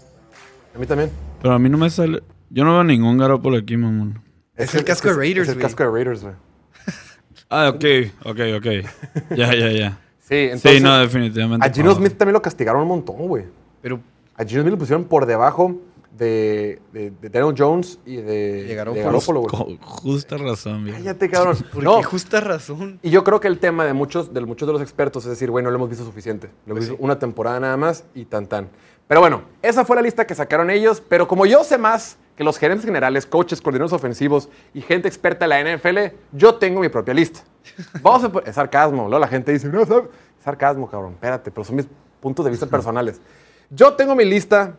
A 0.75 0.79
mí 0.79 0.85
también. 0.85 1.11
Pero 1.41 1.53
a 1.53 1.59
mí 1.59 1.69
no 1.69 1.77
me 1.77 1.89
sale... 1.89 2.23
Yo 2.49 2.63
no 2.63 2.73
veo 2.73 2.83
ningún 2.83 3.17
Garoppolo 3.17 3.57
aquí, 3.57 3.75
mamón. 3.77 4.21
Es 4.55 4.75
el 4.75 4.83
casco 4.83 5.09
de 5.09 5.15
Raiders, 5.15 5.49
Es 5.49 5.55
el 5.55 5.61
casco 5.61 5.83
de 5.83 5.89
Raiders, 5.89 6.21
güey. 6.21 6.35
Ah, 7.49 7.69
ok, 7.69 7.85
ok, 8.25 8.39
ok. 8.57 8.65
Ya, 9.35 9.53
ya, 9.53 9.71
ya. 9.71 9.99
Sí, 10.21 10.35
entonces. 10.35 10.71
sí, 10.77 10.79
no, 10.79 10.97
definitivamente. 10.97 11.67
a 11.67 11.71
Gino 11.71 11.93
Smith 11.93 12.17
también 12.17 12.33
lo 12.33 12.41
castigaron 12.41 12.81
un 12.81 12.87
montón, 12.87 13.27
güey. 13.27 13.45
Pero 13.81 13.99
A 14.35 14.43
Gino 14.43 14.61
Smith 14.61 14.71
lo 14.71 14.79
pusieron 14.79 15.03
por 15.05 15.25
debajo 15.25 15.79
de, 16.17 16.79
de, 16.91 17.11
de 17.11 17.29
Daniel 17.29 17.55
Jones 17.57 17.99
y 18.05 18.17
de, 18.17 18.23
De 18.23 18.63
de 18.65 18.75
Garoppolo. 18.75 19.41
Güey. 19.41 19.79
Justa 19.81 20.37
razón, 20.37 20.83
viejo. 20.83 20.99
Cállate, 20.99 21.29
cabrón. 21.29 21.57
por 21.73 21.83
No, 21.83 21.97
qué 21.97 22.03
justa 22.03 22.39
razón. 22.39 22.99
y 23.01 23.09
yo 23.09 23.23
creo 23.23 23.39
que 23.39 23.47
el 23.47 23.59
tema 23.59 23.85
de 23.85 23.93
muchos, 23.93 24.33
de 24.33 24.41
muchos 24.41 24.67
de 24.67 24.73
los 24.73 24.81
expertos 24.81 25.23
es 25.23 25.31
decir, 25.31 25.49
bueno, 25.49 25.69
lo 25.71 25.75
hemos 25.77 25.89
visto 25.89 26.05
suficiente. 26.05 26.47
Lo 26.65 26.73
hemos 26.73 26.79
Pues 26.85 26.89
visto 26.89 27.03
una 27.03 27.17
temporada 27.17 27.59
nada 27.59 27.77
más 27.77 28.03
y 28.13 28.25
tan 28.25 28.47
tan. 28.47 28.69
Pero 29.07 29.19
bueno, 29.21 29.41
esa 29.61 29.83
fue 29.85 29.95
la 29.95 30.01
lista 30.01 30.25
que 30.25 30.35
sacaron 30.35 30.69
ellos. 30.69 31.01
Pero 31.07 31.27
como 31.27 31.45
yo 31.45 31.63
sé 31.63 31.77
más 31.77 32.17
que 32.37 32.43
los 32.43 32.57
gerentes 32.57 32.85
generales, 32.85 33.25
coaches, 33.25 33.59
coordinadores 33.61 33.93
ofensivos 33.93 34.49
y 34.73 34.81
gente 34.81 35.07
experta 35.07 35.45
en 35.45 35.49
la 35.49 35.75
NFL, 35.77 36.15
yo 36.31 36.55
tengo 36.55 36.79
mi 36.79 36.89
propia 36.89 37.13
lista. 37.13 37.41
Vamos 38.01 38.23
a 38.23 38.49
es 38.49 38.55
sarcasmo. 38.55 39.03
Luego 39.03 39.19
la 39.19 39.27
gente 39.27 39.51
dice, 39.51 39.67
no, 39.67 39.85
¿sabes? 39.85 40.05
sarcasmo, 40.43 40.89
cabrón. 40.89 41.13
Espérate, 41.13 41.51
pero 41.51 41.63
son 41.63 41.75
mis 41.77 41.87
puntos 42.21 42.45
de 42.45 42.51
vista 42.51 42.65
personales. 42.67 43.19
Yo 43.69 43.93
tengo 43.93 44.15
mi 44.15 44.25
lista 44.25 44.75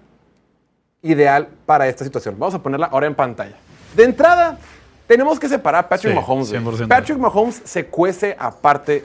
ideal 1.05 1.47
para 1.67 1.87
esta 1.87 2.03
situación. 2.05 2.35
Vamos 2.39 2.55
a 2.57 2.59
ponerla 2.59 2.87
ahora 2.87 3.07
en 3.07 3.15
pantalla. 3.15 3.55
De 3.95 4.03
entrada, 4.03 4.59
tenemos 5.07 5.39
que 5.39 5.49
separar 5.49 5.85
a 5.85 5.89
Patrick 5.89 6.13
Sí, 6.13 6.19
Mahomes. 6.19 6.49
güey. 6.51 6.61
100%. 6.63 6.89
Patrick 6.89 7.19
Mahomes 7.19 7.63
se 7.65 7.87
cuece 7.87 8.35
aparte 8.39 9.05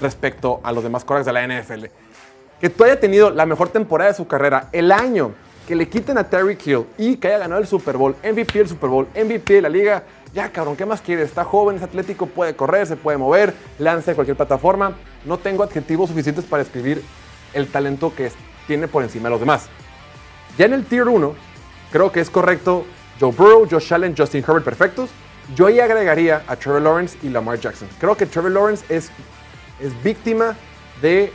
respecto 0.00 0.60
a 0.62 0.72
los 0.72 0.82
demás 0.82 1.04
quarterbacks 1.04 1.26
de 1.26 1.32
la 1.32 1.62
NFL. 1.62 1.86
Que 2.60 2.70
tú 2.70 2.84
haya 2.84 2.98
tenido 2.98 3.30
la 3.30 3.44
mejor 3.46 3.68
temporada 3.68 4.10
de 4.10 4.16
su 4.16 4.26
carrera, 4.26 4.68
el 4.72 4.92
año 4.92 5.32
que 5.66 5.74
le 5.74 5.88
quiten 5.88 6.18
a 6.18 6.24
Terry 6.24 6.56
Hill 6.64 6.86
y 6.98 7.16
que 7.16 7.28
haya 7.28 7.38
ganado 7.38 7.60
el 7.60 7.66
Super 7.66 7.96
Bowl, 7.96 8.16
MVP 8.24 8.58
del 8.58 8.68
Super 8.68 8.88
Bowl, 8.90 9.06
MVP 9.14 9.54
de 9.54 9.62
la 9.62 9.68
liga, 9.68 10.02
ya 10.34 10.50
cabrón, 10.50 10.76
¿qué 10.76 10.86
más 10.86 11.00
quieres? 11.00 11.26
Está 11.28 11.44
joven, 11.44 11.76
es 11.76 11.82
atlético, 11.82 12.26
puede 12.26 12.54
correr, 12.56 12.86
se 12.86 12.96
puede 12.96 13.18
mover, 13.18 13.54
lanza 13.78 14.12
en 14.12 14.14
cualquier 14.14 14.36
plataforma. 14.36 14.94
No 15.24 15.38
tengo 15.38 15.62
adjetivos 15.62 16.08
suficientes 16.08 16.44
para 16.44 16.62
describir 16.62 17.02
el 17.52 17.66
talento 17.68 18.14
que 18.14 18.30
tiene 18.66 18.88
por 18.88 19.02
encima 19.02 19.24
de 19.24 19.30
los 19.30 19.40
demás. 19.40 19.68
Ya 20.60 20.66
en 20.66 20.74
el 20.74 20.84
tier 20.84 21.08
1, 21.08 21.34
creo 21.90 22.12
que 22.12 22.20
es 22.20 22.28
correcto 22.28 22.84
Joe 23.18 23.32
Burrow, 23.32 23.66
Josh 23.66 23.94
Allen, 23.94 24.14
Justin 24.14 24.44
Herbert 24.46 24.62
perfectos. 24.62 25.08
Yo 25.54 25.68
ahí 25.68 25.80
agregaría 25.80 26.44
a 26.46 26.54
Trevor 26.54 26.82
Lawrence 26.82 27.16
y 27.22 27.30
Lamar 27.30 27.58
Jackson. 27.58 27.88
Creo 27.98 28.14
que 28.14 28.26
Trevor 28.26 28.50
Lawrence 28.50 28.84
es, 28.94 29.10
es 29.80 30.02
víctima 30.02 30.54
de 31.00 31.32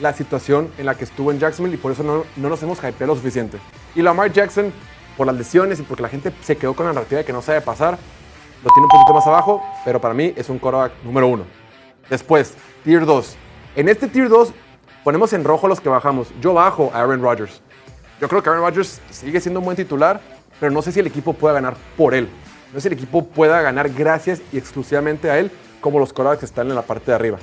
la 0.00 0.12
situación 0.12 0.70
en 0.76 0.84
la 0.84 0.94
que 0.94 1.04
estuvo 1.04 1.32
en 1.32 1.38
Jacksonville 1.38 1.76
y 1.76 1.78
por 1.78 1.92
eso 1.92 2.02
no, 2.02 2.26
no 2.36 2.50
nos 2.50 2.62
hemos 2.62 2.76
hypeado 2.80 3.06
lo 3.06 3.16
suficiente. 3.16 3.56
Y 3.94 4.02
Lamar 4.02 4.30
Jackson, 4.30 4.70
por 5.16 5.26
las 5.26 5.36
lesiones 5.36 5.80
y 5.80 5.82
porque 5.82 6.02
la 6.02 6.10
gente 6.10 6.30
se 6.42 6.58
quedó 6.58 6.74
con 6.74 6.84
la 6.84 6.92
narrativa 6.92 7.20
de 7.20 7.24
que 7.24 7.32
no 7.32 7.40
sabe 7.40 7.62
pasar, 7.62 7.92
lo 8.62 8.70
tiene 8.70 8.82
un 8.82 8.90
poquito 8.90 9.14
más 9.14 9.26
abajo, 9.26 9.62
pero 9.82 9.98
para 9.98 10.12
mí 10.12 10.34
es 10.36 10.50
un 10.50 10.58
quarterback 10.58 10.92
número 11.04 11.26
uno. 11.26 11.44
Después, 12.10 12.54
Tier 12.84 13.06
2. 13.06 13.34
En 13.76 13.88
este 13.88 14.08
Tier 14.08 14.28
2 14.28 14.52
ponemos 15.04 15.32
en 15.32 15.42
rojo 15.42 15.68
los 15.68 15.80
que 15.80 15.88
bajamos. 15.88 16.28
Yo 16.42 16.52
bajo 16.52 16.90
a 16.92 16.98
Aaron 16.98 17.22
Rodgers. 17.22 17.62
Yo 18.20 18.28
creo 18.28 18.42
que 18.42 18.50
Aaron 18.50 18.64
Rodgers 18.64 19.00
sigue 19.10 19.40
siendo 19.40 19.60
un 19.60 19.66
buen 19.66 19.76
titular, 19.76 20.20
pero 20.58 20.72
no 20.72 20.82
sé 20.82 20.92
si 20.92 21.00
el 21.00 21.06
equipo 21.06 21.32
pueda 21.32 21.54
ganar 21.54 21.76
por 21.96 22.14
él. 22.14 22.28
No 22.72 22.74
sé 22.74 22.82
si 22.82 22.88
el 22.88 22.94
equipo 22.94 23.26
pueda 23.26 23.60
ganar 23.62 23.88
gracias 23.90 24.40
y 24.52 24.58
exclusivamente 24.58 25.30
a 25.30 25.38
él, 25.38 25.50
como 25.80 25.98
los 25.98 26.12
quarterbacks 26.12 26.40
que 26.40 26.46
están 26.46 26.68
en 26.68 26.74
la 26.74 26.82
parte 26.82 27.10
de 27.10 27.14
arriba. 27.14 27.38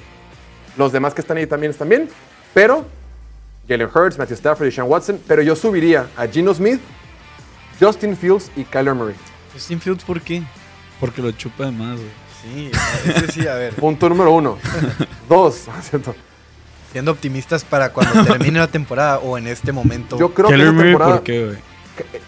Los 0.78 0.92
demás 0.92 1.14
que 1.14 1.22
están 1.22 1.38
ahí 1.38 1.48
también 1.48 1.72
están 1.72 1.88
bien, 1.88 2.10
pero 2.54 2.86
Jalen 3.68 3.90
Hurts, 3.94 4.18
Matthew 4.18 4.36
Stafford 4.36 4.68
y 4.68 4.72
Sean 4.72 4.88
Watson, 4.88 5.20
pero 5.28 5.42
yo 5.42 5.56
subiría 5.56 6.08
a 6.18 6.28
Gino 6.28 6.54
Smith, 6.54 6.82
Justin 7.80 8.16
Fields 8.16 8.52
y 8.56 8.64
Kyler 8.64 8.94
Murray. 8.94 9.16
Justin 9.54 9.80
Fields, 9.80 10.04
¿por 10.04 10.22
qué? 10.22 10.44
Porque 11.00 11.22
lo 11.22 11.32
chupa 11.32 11.66
de 11.66 11.72
más, 11.72 11.98
güey. 11.98 12.12
Sí, 12.42 12.72
ese 13.10 13.32
sí, 13.32 13.48
a 13.48 13.56
ver. 13.56 13.74
Punto 13.74 14.08
número 14.08 14.32
uno. 14.32 14.58
Dos, 15.30 15.68
¿cierto? 15.82 16.14
Siendo 16.96 17.12
optimistas 17.12 17.66
para 17.66 17.92
cuando 17.92 18.24
termine 18.32 18.58
la 18.58 18.68
temporada 18.68 19.18
o 19.20 19.38
en 19.38 19.48
este 19.48 19.74
momento. 19.74 20.18
Yo 20.18 20.34
creo 20.34 20.48
que 20.48 20.56
Murray, 20.56 20.92
temporada... 20.92 21.16
¿por 21.16 21.24
qué, 21.24 21.46
güey? 21.46 21.58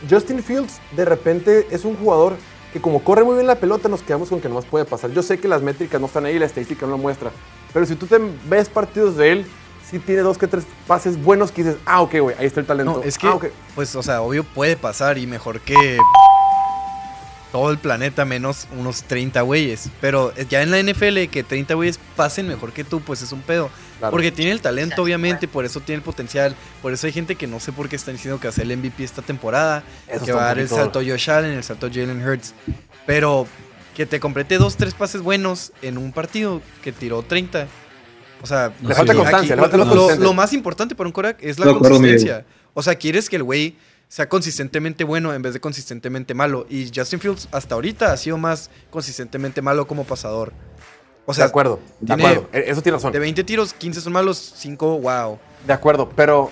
Justin 0.09 0.43
Fields 0.43 0.81
de 0.93 1.05
repente 1.05 1.67
es 1.71 1.85
un 1.85 1.95
jugador 1.95 2.35
que 2.73 2.81
como 2.81 3.01
corre 3.01 3.23
muy 3.23 3.35
bien 3.35 3.47
la 3.47 3.55
pelota 3.55 3.87
nos 3.87 4.01
quedamos 4.01 4.27
con 4.27 4.41
que 4.41 4.49
nomás 4.49 4.65
puede 4.65 4.83
pasar. 4.83 5.11
Yo 5.11 5.23
sé 5.23 5.39
que 5.39 5.47
las 5.47 5.61
métricas 5.61 6.01
no 6.01 6.07
están 6.07 6.25
ahí, 6.25 6.37
la 6.37 6.47
estadística 6.47 6.85
no 6.85 6.91
lo 6.91 6.97
muestra, 6.97 7.31
pero 7.71 7.85
si 7.85 7.95
tú 7.95 8.07
te 8.07 8.19
ves 8.49 8.67
partidos 8.67 9.15
de 9.15 9.31
él, 9.31 9.45
sí 9.89 9.99
tiene 9.99 10.19
dos 10.19 10.37
que 10.37 10.47
tres 10.47 10.65
pases 10.85 11.23
buenos 11.23 11.53
que 11.53 11.63
dices, 11.63 11.79
ah, 11.85 12.01
ok, 12.01 12.15
güey, 12.19 12.35
ahí 12.37 12.45
está 12.45 12.59
el 12.59 12.65
talento. 12.65 12.97
No, 12.97 13.03
es 13.03 13.17
que, 13.17 13.25
Ah, 13.25 13.35
ok. 13.35 13.45
pues, 13.73 13.95
o 13.95 14.03
sea, 14.03 14.21
obvio 14.21 14.43
puede 14.43 14.75
pasar 14.75 15.17
y 15.17 15.27
mejor 15.27 15.61
que 15.61 15.97
todo 17.51 17.71
el 17.71 17.77
planeta 17.77 18.25
menos 18.25 18.67
unos 18.77 19.03
30 19.03 19.41
güeyes. 19.41 19.89
Pero 20.01 20.33
ya 20.49 20.61
en 20.63 20.71
la 20.71 20.81
NFL 20.81 21.27
que 21.31 21.43
30 21.47 21.73
güeyes 21.75 21.99
pasen 22.15 22.47
mejor 22.47 22.73
que 22.73 22.83
tú, 22.83 23.01
pues 23.01 23.21
es 23.21 23.31
un 23.31 23.41
pedo. 23.41 23.69
Claro. 23.99 24.11
Porque 24.11 24.31
tiene 24.31 24.51
el 24.51 24.61
talento, 24.61 25.01
obviamente, 25.01 25.47
por 25.47 25.65
eso 25.65 25.79
tiene 25.79 25.97
el 25.97 26.03
potencial. 26.03 26.55
Por 26.81 26.93
eso 26.93 27.07
hay 27.07 27.13
gente 27.13 27.35
que 27.35 27.47
no 27.47 27.59
sé 27.59 27.71
por 27.71 27.89
qué 27.89 27.95
están 27.95 28.15
diciendo 28.15 28.39
que 28.39 28.47
hace 28.47 28.61
el 28.63 28.75
MVP 28.77 29.03
esta 29.03 29.21
temporada. 29.21 29.83
Eso 30.07 30.25
que 30.25 30.31
va 30.33 30.41
a 30.43 30.45
dar 30.47 30.59
el 30.59 30.69
salto 30.69 30.99
Josh 30.99 31.29
Allen, 31.31 31.51
el 31.51 31.63
salto 31.63 31.87
Jalen 31.91 32.21
Hurts. 32.27 32.53
Pero 33.05 33.47
que 33.95 34.05
te 34.05 34.19
complete 34.19 34.57
dos, 34.59 34.75
tres 34.77 34.93
pases 34.93 35.21
buenos 35.21 35.71
en 35.81 35.97
un 35.97 36.11
partido 36.11 36.61
que 36.83 36.91
tiró 36.91 37.23
30. 37.23 37.67
O 38.43 38.45
sea, 38.45 38.71
Le 38.83 38.93
falta 38.93 39.13
aquí- 39.13 39.19
constancia, 39.21 39.55
le 39.55 39.61
falta 39.63 39.77
lo, 39.77 40.15
lo- 40.15 40.33
más 40.33 40.53
importante 40.53 40.93
para 40.93 41.07
un 41.07 41.13
Korak 41.13 41.37
es 41.41 41.57
la 41.57 41.65
Miguel. 41.65 41.79
consistencia. 41.81 42.45
O 42.75 42.83
sea, 42.83 42.93
quieres 42.93 43.27
que 43.29 43.37
el 43.37 43.43
güey 43.43 43.75
sea 44.09 44.29
consistentemente 44.29 45.03
bueno 45.03 45.33
en 45.33 45.41
vez 45.41 45.53
de 45.53 45.59
consistentemente 45.59 46.33
malo. 46.33 46.65
Y 46.69 46.91
Justin 46.95 47.19
Fields 47.19 47.47
hasta 47.51 47.75
ahorita 47.75 48.11
ha 48.13 48.17
sido 48.17 48.37
más 48.37 48.69
consistentemente 48.89 49.61
malo 49.61 49.85
como 49.87 50.03
pasador. 50.05 50.53
O 51.25 51.33
sea, 51.33 51.45
de 51.45 51.49
acuerdo, 51.49 51.79
de 51.99 52.07
tiene- 52.15 52.25
acuerdo. 52.25 52.49
E- 52.53 52.65
Eso 52.71 52.81
tiene 52.81 52.97
razón. 52.97 53.11
de 53.11 53.19
20 53.19 53.43
tiros, 53.43 53.73
15 53.73 53.99
son 53.99 54.13
malos, 54.13 54.53
5, 54.57 54.99
wow. 54.99 55.37
De 55.65 55.73
acuerdo, 55.73 56.09
pero 56.15 56.49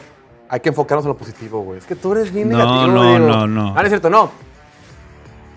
hay 0.50 0.60
que 0.60 0.68
enfocarnos 0.70 1.06
en 1.06 1.10
lo 1.10 1.18
positivo, 1.18 1.62
güey. 1.64 1.80
Es 1.80 1.86
que 1.86 1.96
tú 1.96 2.12
eres 2.12 2.34
bien 2.34 2.50
No, 2.50 2.58
negativo, 2.58 2.88
no, 2.88 3.20
no, 3.20 3.48
no. 3.48 3.70
Ah, 3.70 3.76
no 3.76 3.82
es 3.84 3.88
cierto, 3.90 4.10
no. 4.10 4.32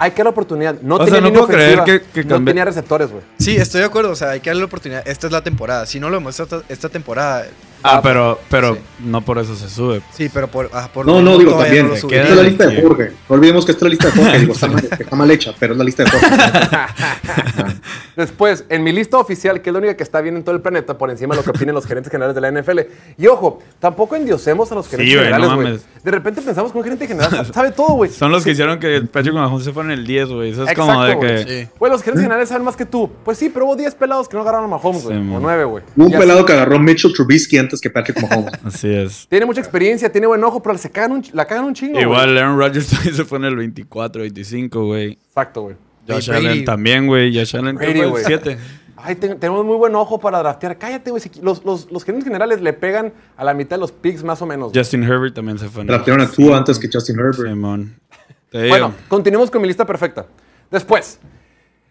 Hay 0.01 0.12
que 0.12 0.18
dar 0.18 0.26
la 0.26 0.30
oportunidad. 0.30 0.80
No 0.80 0.94
O 0.94 0.99
tenía 1.05 1.14
sea, 1.14 1.20
no 1.20 1.32
puedo 1.32 1.49
creer 1.49 1.80
ofensiva, 1.80 1.84
que- 2.12 2.22
que 2.22 2.24
no 2.28 2.44
tenía 2.44 2.64
receptores, 2.64 3.11
güey. 3.11 3.24
Sí, 3.40 3.57
estoy 3.57 3.80
de 3.80 3.86
acuerdo. 3.86 4.11
O 4.12 4.14
sea, 4.14 4.30
hay 4.30 4.38
que 4.38 4.49
darle 4.51 4.61
la 4.61 4.66
oportunidad. 4.66 5.03
Esta 5.09 5.26
es 5.26 5.32
la 5.32 5.42
temporada. 5.42 5.86
Si 5.86 5.99
no 5.99 6.09
lo 6.09 6.18
demuestra 6.18 6.44
esta, 6.44 6.62
esta 6.68 6.88
temporada. 6.88 7.46
Ah, 7.83 8.01
pero, 8.03 8.39
pero 8.51 8.74
Sí. 8.74 8.81
no 9.05 9.20
por 9.20 9.39
eso 9.39 9.55
se 9.55 9.68
sube. 9.70 10.03
Sí, 10.12 10.29
pero 10.33 10.49
por, 10.49 10.68
ah, 10.72 10.89
por 10.93 11.07
No, 11.07 11.20
no, 11.22 11.39
digo 11.39 11.53
también. 11.59 11.89
no 11.89 11.95
es 11.95 12.03
la 12.37 12.43
lista 12.43 12.66
de. 12.66 12.83
Jorge. 12.83 13.12
No 13.29 13.35
olvidemos 13.37 13.64
que 13.64 13.72
esta 13.72 13.81
es 13.81 13.83
la 13.85 13.89
lista 13.91 14.07
de 14.09 14.12
Jorge. 14.22 14.39
Digo, 14.41 14.53
está 14.55 14.66
mal, 14.68 14.85
está 14.99 15.16
mal 15.16 15.31
hecha, 15.31 15.55
pero 15.59 15.72
es 15.74 15.79
la 15.79 15.85
lista 15.85 16.05
de 16.05 16.11
Jorge. 16.11 16.26
Después, 18.16 18.64
en 18.68 18.83
mi 18.83 18.93
lista 18.93 19.16
oficial, 19.18 19.62
que 19.62 19.70
es 19.70 19.72
la 19.72 19.79
única 19.79 19.97
que 19.97 20.03
está 20.03 20.20
bien 20.20 20.37
en 20.37 20.43
todo 20.43 20.55
el 20.55 20.61
planeta, 20.61 20.99
por 20.99 21.11
encima 21.11 21.35
de 21.35 21.41
lo 21.41 21.45
que 21.45 21.51
opinen 21.51 21.74
los 21.74 21.87
gerentes 21.87 22.11
generales 22.11 22.35
de 22.35 22.41
la 22.41 22.51
NFL. 22.51 22.81
Y 23.16 23.26
ojo, 23.29 23.61
tampoco 23.79 24.16
endiosemos 24.16 24.70
a 24.72 24.74
los 24.74 24.89
gerentes 24.89 25.14
güey, 25.14 25.29
no 25.31 25.35
generales, 25.37 25.55
güey. 25.55 25.66
mames. 25.68 25.87
de 26.03 26.11
repente 26.11 26.43
pensamos 26.43 26.72
que 26.72 26.79
un 26.79 26.85
gerente 26.85 27.07
general 27.07 27.47
sabe 27.55 27.70
todo, 27.70 27.95
güey. 27.95 28.11
Son 28.11 28.33
los 28.33 28.43
que 28.45 28.51
hicieron 28.51 28.79
que 28.81 29.03
Patrick 29.03 29.35
Mahomes 29.35 29.64
se 29.64 29.72
fuera 29.72 29.93
en 29.93 29.99
el 30.01 30.07
10, 30.07 30.29
güey. 30.31 30.51
Eso 30.51 30.64
es 30.64 30.74
como 30.74 30.93
Exacto, 31.05 31.07
de 31.07 31.14
güey. 31.14 31.45
que... 31.45 31.62
Sí. 31.64 31.68
Güey, 31.79 31.93
los 31.93 32.03
gerentes 32.03 32.22
generales 32.22 32.49
saben 32.49 32.64
más 32.64 32.76
que 32.76 32.87
tú. 32.87 33.11
Pues 33.24 33.39
sí, 33.39 33.51
pero 33.53 33.66
hubo 33.66 33.76
10 33.76 33.95
pelados 33.95 34.29
que 34.29 34.37
no 34.37 34.43
agarraron 34.43 34.64
a 34.66 34.68
Mahomes, 34.68 35.05
güey. 35.05 35.16
Sí, 35.16 35.20
o 35.22 35.33
man. 35.35 35.43
9, 35.43 35.64
güey. 35.64 35.85
Un 35.97 36.07
así- 36.09 36.16
pelado 36.16 36.45
que 36.45 36.53
agarró 36.55 36.79
Mitchell 36.79 37.12
Trubisky 37.12 37.59
antes 37.59 37.68
que 37.81 37.91
Patrick 37.91 38.21
Mahomes. 38.23 38.53
Así 38.64 38.89
es. 38.93 39.27
Tiene 39.29 39.47
mucha 39.47 39.61
experiencia, 39.61 40.11
tiene 40.11 40.27
buen 40.27 40.43
ojo, 40.45 40.62
pero 40.62 40.77
se 40.79 40.91
cagan 40.91 41.12
un, 41.12 41.25
la 41.33 41.47
cagan 41.47 41.64
un 41.64 41.75
chingo. 41.75 42.01
Igual 42.01 42.37
Aaron 42.39 42.59
Rodgers 42.59 42.89
también 42.91 43.14
se 43.14 43.25
fue 43.25 43.39
en 43.39 43.45
el 43.45 43.57
24, 43.57 44.23
25, 44.23 44.85
güey. 44.87 45.12
Exacto, 45.12 45.62
güey. 45.62 45.77
Josh 46.09 46.29
Brady. 46.29 46.47
Allen 46.47 46.64
también, 46.64 47.07
güey. 47.07 47.37
Josh 47.37 47.55
Allen 47.57 47.79
el 47.81 48.12
7. 48.25 48.59
Ay, 49.01 49.14
te- 49.14 49.35
tenemos 49.37 49.64
muy 49.64 49.77
buen 49.77 49.95
ojo 49.95 50.19
para 50.19 50.39
draftear. 50.41 50.77
Cállate, 50.79 51.11
güey. 51.11 51.23
si- 51.23 51.31
Los, 51.41 51.64
los, 51.64 51.91
los 51.93 52.03
gerentes 52.03 52.25
generales 52.25 52.61
le 52.61 52.73
pegan 52.73 53.12
a 53.37 53.45
la 53.45 53.55
mitad 53.55 53.77
de 53.77 53.81
los 53.81 53.93
picks 53.93 54.25
más 54.25 54.43
o 54.43 54.47
menos. 54.47 54.73
Justin 54.75 55.05
Herbert 55.05 55.35
también 55.35 55.59
se 55.59 55.69
fue 55.69 55.83
en 55.83 55.89
el 55.89 55.95
Draftearon 55.95 56.27
a 56.27 56.31
Tua 56.31 56.57
antes 56.59 56.79
que 56.79 56.89
Justin 56.93 57.16
Herbert. 57.19 57.55
Bueno, 58.53 58.95
continuemos 59.09 59.51
con 59.51 59.61
mi 59.62 59.69
lista 59.69 59.85
perfecta. 59.87 60.27
Después, 60.71 61.19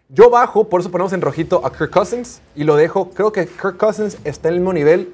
yo 0.09 0.30
bajo, 0.30 0.67
por 0.67 0.82
eso 0.82 0.89
ponemos 0.91 1.13
en 1.13 1.21
rojito 1.21 1.65
a 1.65 1.71
Kirk 1.71 1.91
Cousins 1.91 2.41
y 2.55 2.63
lo 2.63 2.75
dejo. 2.75 3.09
Creo 3.11 3.32
que 3.32 3.45
Kirk 3.45 3.78
Cousins 3.78 4.17
está 4.23 4.49
en 4.49 4.55
el 4.55 4.59
mismo 4.61 4.73
nivel. 4.73 5.09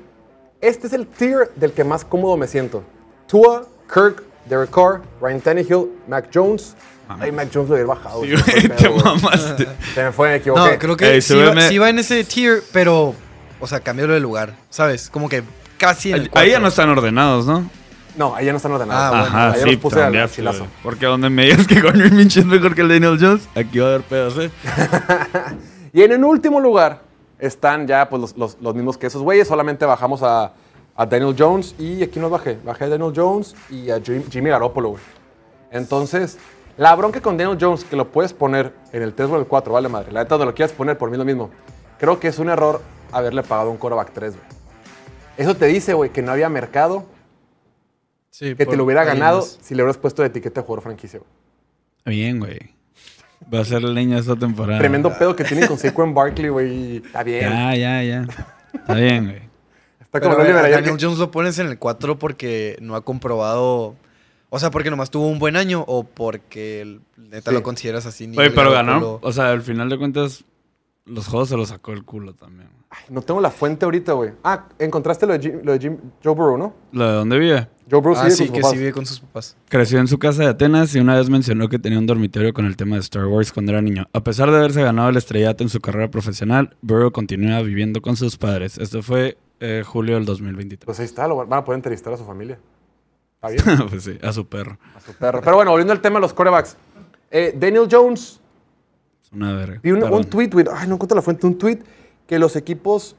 Este 0.64 0.88
es 0.88 0.94
el 0.94 1.06
tier 1.08 1.52
del 1.58 1.74
que 1.74 1.84
más 1.84 2.06
cómodo 2.06 2.38
me 2.38 2.48
siento. 2.48 2.86
Tua, 3.28 3.66
Kirk, 3.94 4.24
Derek 4.46 4.70
Carr, 4.70 5.02
Ryan 5.22 5.42
Tannehill, 5.42 5.90
Mac 6.08 6.30
Jones. 6.34 6.78
Ay, 7.10 7.34
Mac 7.34 7.50
Jones 7.54 7.68
lo 7.68 7.76
había 7.76 7.88
bajado. 7.88 8.24
Sí, 8.24 8.30
se 8.30 8.36
me 8.38 8.44
fue 8.44 8.62
el 8.62 8.68
güey, 8.70 8.78
te 8.78 8.90
mamaste. 9.04 9.68
Se 9.94 10.04
me 10.06 10.12
fue, 10.14 10.30
me 10.30 10.36
equivoqué. 10.38 10.72
No, 10.72 10.80
creo 10.80 10.96
que 10.96 11.16
Ey, 11.16 11.22
sí, 11.22 11.36
va, 11.36 11.48
súbeme. 11.48 11.68
sí 11.68 11.78
va 11.80 11.90
en 11.90 12.00
ese 12.00 12.24
tier, 12.24 12.64
pero, 12.72 13.14
o 13.60 13.68
sea, 13.68 13.82
cambiarlo 13.82 14.14
de 14.14 14.22
lugar, 14.22 14.54
¿sabes? 14.70 15.10
Como 15.10 15.28
que 15.28 15.44
casi 15.78 16.12
en 16.12 16.22
el 16.22 16.32
Ahí 16.34 16.52
ya 16.52 16.62
no 16.62 16.70
están 16.70 16.88
ordenados, 16.88 17.46
¿no? 17.46 17.70
No, 18.16 18.34
ahí 18.34 18.46
ya 18.46 18.54
no 18.54 18.58
están 18.58 18.72
ordenados. 18.72 19.04
Ah, 19.04 19.10
bueno. 19.10 19.26
Ajá, 19.26 19.52
ahí 19.52 19.62
sí, 19.64 19.72
los 19.72 19.76
puse 19.82 20.02
al 20.02 20.32
chilazo. 20.32 20.68
Porque 20.82 21.08
donde 21.08 21.30
me 21.30 21.44
digas 21.44 21.68
que 21.68 21.82
Gardner 21.82 22.10
Minshew 22.10 22.44
es 22.44 22.48
mejor 22.48 22.74
que 22.74 22.84
el 22.84 22.88
Daniel 22.88 23.18
Jones, 23.20 23.50
aquí 23.54 23.80
va 23.80 23.88
a 23.88 23.90
haber 23.90 24.04
pedos, 24.04 24.38
¿eh? 24.38 24.50
Y 25.92 26.04
en 26.04 26.14
el 26.14 26.24
último 26.24 26.62
lugar 26.62 27.02
están 27.46 27.88
ya 27.88 28.10
pues, 28.10 28.22
los, 28.22 28.38
los- 28.38 28.58
los 28.62 28.76
mismos 28.76 28.98
que 28.98 29.08
esos 29.08 29.22
güeyes. 29.22 29.48
Solamente 29.48 29.86
bajamos 29.86 30.22
a, 30.24 30.54
a 30.96 31.06
Daniel 31.06 31.36
Jones 31.38 31.76
y 31.80 32.02
aquí 32.04 32.20
nos 32.20 32.32
bajé. 32.32 32.58
Bajé 32.64 32.86
a 32.86 32.90
Daniel 32.90 33.14
Jones 33.16 33.56
y 33.70 33.90
a 33.90 34.00
Jim- 34.02 34.24
Jimmy 34.30 34.50
Garoppolo, 34.50 34.90
güey. 34.90 35.02
Entonces, 35.72 36.38
la 36.78 36.96
bronca 36.96 37.22
con 37.22 37.38
Daniel 37.38 37.58
Jones, 37.60 37.84
que 37.84 37.96
lo 37.96 38.12
puedes 38.12 38.34
poner 38.34 38.74
en 38.92 39.02
el 39.04 39.14
3 39.14 39.30
o 39.30 39.34
en 39.36 39.42
el 39.42 39.48
4, 39.48 39.74
vale 39.74 39.90
madre. 39.90 40.12
La 40.12 40.22
neta, 40.24 40.36
donde 40.36 40.46
lo 40.52 40.56
quieras 40.56 40.72
poner 40.74 40.98
por 40.98 41.10
mí 41.12 41.18
lo 41.18 41.26
mismo. 41.26 41.50
Creo 42.00 42.20
que 42.20 42.28
es 42.28 42.40
un 42.40 42.50
error 42.50 42.82
haberle 43.12 43.44
pagado 43.44 43.72
un 43.72 43.78
quarterback 43.78 44.12
3, 44.14 44.34
güey. 44.36 44.46
Eso 45.38 45.56
te 45.56 45.66
dice, 45.66 45.94
güey, 45.94 46.12
que 46.12 46.22
no 46.22 46.32
había 46.32 46.50
mercado 46.50 47.06
Sí, 48.30 48.56
que 48.56 48.66
te 48.66 48.76
lo 48.76 48.84
hubiera 48.84 49.04
ganado 49.04 49.40
más. 49.40 49.60
si 49.62 49.76
le 49.76 49.84
hubieras 49.84 49.98
puesto 49.98 50.22
de 50.24 50.28
etiqueta 50.30 50.62
de 50.62 50.66
jugador 50.68 50.84
franquicia, 50.84 51.20
güey. 51.20 52.16
Bien, 52.18 52.40
güey. 52.40 52.60
Va 53.52 53.62
a 53.62 53.66
ser 53.66 53.84
leña 53.84 54.20
esta 54.20 54.36
temporada. 54.36 54.80
Tremendo 54.80 55.12
pedo 55.18 55.36
que 55.36 55.44
tienen 55.44 55.68
con 55.68 55.78
Saquon 55.78 56.14
Barkley, 56.14 56.50
güey. 56.50 56.98
Está 56.98 57.24
bien. 57.24 57.50
Ya, 57.50 57.76
ya, 57.76 58.04
ya. 58.04 58.28
Está 58.74 58.94
bien, 58.96 59.26
güey. 59.26 59.38
Está 60.00 60.20
Pero 60.20 60.30
como 60.36 60.46
el 60.46 60.52
a 60.58 60.62
Daniel 60.70 60.84
que- 60.98 61.04
Jones 61.06 61.18
lo 61.20 61.32
pones 61.32 61.58
en 61.60 61.68
el 61.68 61.80
4 61.80 62.20
porque 62.20 62.78
no 62.82 62.96
ha 62.96 63.02
comprobado. 63.04 63.96
O 64.50 64.60
sea, 64.60 64.70
porque 64.70 64.92
nomás 64.92 65.10
tuvo 65.10 65.28
un 65.28 65.40
buen 65.40 65.56
año 65.56 65.84
o 65.88 66.04
porque 66.04 67.00
neta 67.18 67.50
Sí. 67.50 67.56
lo 67.56 67.64
consideras 67.64 68.06
así. 68.06 68.26
Oye, 68.38 68.52
pero 68.52 68.72
ganó. 68.72 69.20
O 69.22 69.32
sea, 69.32 69.50
al 69.52 69.62
final 69.64 69.90
de 69.90 69.98
cuentas, 69.98 70.44
los 71.06 71.28
juegos 71.28 71.50
se 71.50 71.58
los 71.58 71.70
sacó 71.70 71.92
el 71.94 72.04
culo 72.06 72.34
también. 72.34 72.70
No 73.10 73.22
tengo 73.22 73.42
la 73.42 73.50
fuente 73.52 73.86
ahorita, 73.86 74.14
güey. 74.14 74.32
Ah, 74.44 74.68
encontraste 74.80 75.26
lo 75.26 75.34
de, 75.34 75.40
Jim- 75.40 75.60
lo 75.64 75.72
de 75.74 75.80
Jim- 75.80 75.98
Joe 76.24 76.34
Burrow, 76.36 76.58
¿no? 76.58 76.74
¿Lo 76.92 77.08
de 77.08 77.14
dónde 77.14 77.40
vive? 77.40 77.68
Joe 77.90 78.00
Burrow 78.02 78.16
Ah, 78.18 78.30
sí, 78.30 78.30
con 78.30 78.48
sus 78.48 78.52
que 78.52 78.62
papás. 78.62 78.72
sí 78.72 78.78
vive 78.78 78.92
con 78.94 79.06
sus 79.06 79.20
papás. 79.20 79.58
Creció 79.70 80.00
en 80.00 80.08
su 80.08 80.18
casa 80.20 80.44
de 80.44 80.50
Atenas 80.50 80.96
y 80.96 81.00
una 81.00 81.16
vez 81.18 81.30
mencionó 81.30 81.68
que 81.70 81.80
tenía 81.80 82.00
un 82.00 82.08
dormitorio 82.08 82.54
con 82.54 82.66
el 82.66 82.78
tema 82.78 82.96
de 82.96 83.02
Star 83.02 83.26
Wars 83.26 83.52
cuando 83.52 83.72
era 83.72 83.82
niño. 83.82 84.06
A 84.14 84.24
pesar 84.24 84.50
de 84.52 84.58
haberse 84.58 84.82
ganado 84.82 85.10
el 85.10 85.18
estrellato 85.18 85.64
en 85.64 85.70
su 85.70 85.80
carrera 85.82 86.10
profesional, 86.10 86.76
Burrow 86.82 87.12
continúa 87.12 87.62
viviendo 87.62 88.02
con 88.02 88.16
sus 88.16 88.38
padres. 88.38 88.78
Esto 88.78 89.02
fue 89.04 89.38
eh, 89.60 89.84
julio 89.86 90.16
del 90.16 90.26
2023. 90.26 90.86
Pues 90.86 91.00
ahí 91.00 91.06
está, 91.06 91.28
lo 91.28 91.36
van 91.46 91.54
a 91.60 91.64
poder 91.64 91.78
entrevistar 91.80 92.14
a 92.14 92.18
su 92.18 92.26
familia. 92.26 92.58
Está 93.36 93.50
bien, 93.74 93.88
pues 93.90 94.04
sí, 94.04 94.18
a 94.22 94.32
su 94.32 94.46
perro. 94.48 94.78
a 94.96 95.00
su 95.02 95.14
perro. 95.14 95.42
Pero 95.44 95.56
bueno, 95.58 95.72
volviendo 95.72 95.92
al 95.94 96.02
tema 96.02 96.16
de 96.18 96.22
los 96.22 96.34
corebacks. 96.34 96.78
Eh, 97.32 97.54
Daniel 97.58 97.88
Jones, 97.92 98.40
Es 99.24 99.32
una 99.32 99.54
verga. 99.54 99.80
vi 99.84 99.92
un, 99.92 100.04
un 100.04 100.24
tweet, 100.26 100.50
güey. 100.52 100.66
Ay, 100.74 100.88
no 100.88 100.96
encuentro 100.96 101.16
la 101.16 101.22
fuente. 101.22 101.46
Un 101.48 101.58
tweet 101.58 101.80
que 102.28 102.40
los 102.40 102.56
equipos 102.56 103.16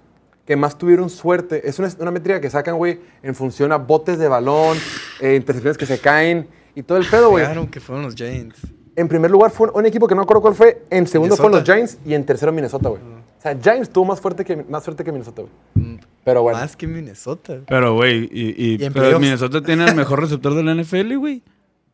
que 0.47 0.57
más 0.57 0.77
tuvieron 0.77 1.09
suerte, 1.09 1.69
es 1.69 1.79
una, 1.79 1.89
una 1.99 2.11
métrica 2.11 2.41
que 2.41 2.51
sacan, 2.51 2.77
güey, 2.77 3.01
en 3.23 3.35
función 3.35 3.73
a 3.73 3.79
botes 3.79 4.19
de 4.19 4.29
balón, 4.29 4.77
eh, 5.21 5.37
intercepciones 5.37 5.79
que 5.79 5.87
se 5.87 5.99
caen 5.99 6.49
y 6.75 6.83
todo 6.83 6.99
el 6.99 7.07
pedo, 7.07 7.31
güey. 7.31 7.45
Claro 7.45 7.71
que 7.71 7.81
fueron 7.81 8.05
los 8.05 8.15
Giants. 8.15 8.59
En 8.97 9.09
primer 9.09 9.31
lugar 9.31 9.51
fue 9.51 9.69
un, 9.69 9.79
un 9.79 9.87
equipo 9.87 10.07
que 10.07 10.15
no 10.15 10.21
me 10.21 10.25
acuerdo 10.25 10.43
cuál 10.43 10.55
fue. 10.55 10.83
En 10.91 11.07
segundo 11.07 11.37
fueron 11.37 11.53
los. 11.53 11.65
Giants 11.65 11.99
y 12.05 12.15
en 12.15 12.25
tercero 12.25 12.53
Minnesota, 12.53 12.91
güey. 12.91 13.01
O 13.03 13.43
sea, 13.43 13.59
Giants 13.61 13.91
tuvo 13.91 14.05
más, 14.07 14.21
fuerte 14.21 14.45
que, 14.45 14.57
más 14.57 14.85
suerte 14.85 15.03
que 15.03 15.13
Minnesota, 15.13 15.43
güey. 15.43 15.99
Pero 16.25 16.43
bueno. 16.43 16.59
Más 16.59 16.77
que 16.77 16.87
Minnesota. 16.87 17.61
Pero, 17.67 17.95
güey, 17.95 18.29
y, 18.31 18.75
y, 18.75 18.91
pero. 18.91 19.19
Minnesota 19.19 19.63
tiene 19.63 19.87
el 19.87 19.95
mejor 19.95 20.21
receptor 20.21 20.55
de 20.55 20.63
la 20.63 20.75
NFL, 20.75 21.17
güey. 21.17 21.43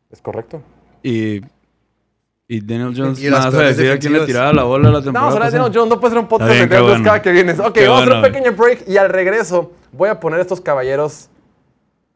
Es 0.09 0.21
correcto. 0.21 0.61
Y, 1.03 1.41
y 2.53 2.59
Daniel 2.59 2.93
Jones, 2.93 3.17
Y 3.21 3.29
las 3.29 3.39
¿me 3.39 3.45
vas 3.45 3.45
a 3.45 3.51
peores 3.51 3.77
decir 3.77 3.91
a 3.93 3.97
quién 3.97 4.11
le 4.11 4.25
tiraba 4.25 4.51
la 4.51 4.63
bola 4.63 4.89
la 4.89 4.97
No, 4.97 5.03
temporada 5.05 5.29
pasada? 5.31 5.51
Daniel 5.51 5.71
Jones. 5.73 5.89
No 5.89 5.99
puede 6.01 6.11
ser 6.13 6.19
un 6.21 6.27
podcast 6.27 6.51
bien, 6.51 6.67
de 6.67 6.75
Daniel 6.75 6.89
bueno. 6.91 7.05
cada 7.05 7.21
que 7.21 7.31
vienes. 7.31 7.59
Ok, 7.59 7.71
Qué 7.71 7.87
vamos 7.87 7.99
a 7.99 8.03
hacer 8.03 8.13
un 8.15 8.21
bueno. 8.21 8.35
pequeño 8.35 8.57
break 8.57 8.89
y 8.89 8.97
al 8.97 9.07
regreso 9.07 9.71
voy 9.93 10.09
a 10.09 10.19
poner 10.19 10.39
a 10.39 10.41
estos 10.41 10.59
caballeros 10.59 11.29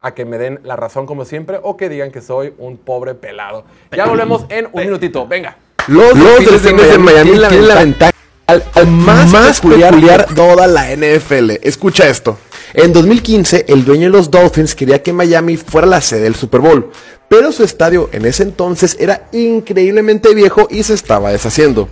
a 0.02 0.12
que 0.12 0.26
me 0.26 0.36
den 0.36 0.60
la 0.62 0.76
razón 0.76 1.06
como 1.06 1.24
siempre 1.24 1.58
o 1.62 1.78
que 1.78 1.88
digan 1.88 2.10
que 2.12 2.20
soy 2.20 2.52
un 2.58 2.76
pobre 2.76 3.14
pelado. 3.14 3.64
Ya 3.96 4.04
volvemos 4.04 4.44
en 4.50 4.68
un 4.72 4.82
minutito. 4.82 5.26
Venga. 5.26 5.56
Los, 5.88 6.12
delfines 6.14 6.90
de 6.90 6.98
Miami 6.98 7.30
tienen 7.30 7.68
la 7.68 7.74
ventaja 7.76 8.12
al, 8.46 8.62
al 8.74 8.86
más, 8.88 9.60
peculiar, 9.62 10.28
de 10.28 10.34
toda 10.34 10.66
la 10.66 10.94
NFL. 10.94 11.52
Escucha 11.62 12.08
esto. 12.10 12.38
En 12.74 12.92
2015, 12.92 13.66
el 13.68 13.84
dueño 13.84 14.04
de 14.04 14.10
los 14.10 14.30
Dolphins 14.30 14.74
quería 14.74 15.02
que 15.02 15.12
Miami 15.12 15.56
fuera 15.56 15.86
la 15.86 16.00
sede 16.00 16.22
del 16.22 16.34
Super 16.34 16.60
Bowl, 16.60 16.90
pero 17.28 17.52
su 17.52 17.62
estadio 17.62 18.08
en 18.12 18.26
ese 18.26 18.42
entonces 18.42 18.96
era 18.98 19.28
increíblemente 19.32 20.34
viejo 20.34 20.68
y 20.70 20.82
se 20.82 20.94
estaba 20.94 21.30
deshaciendo. 21.30 21.88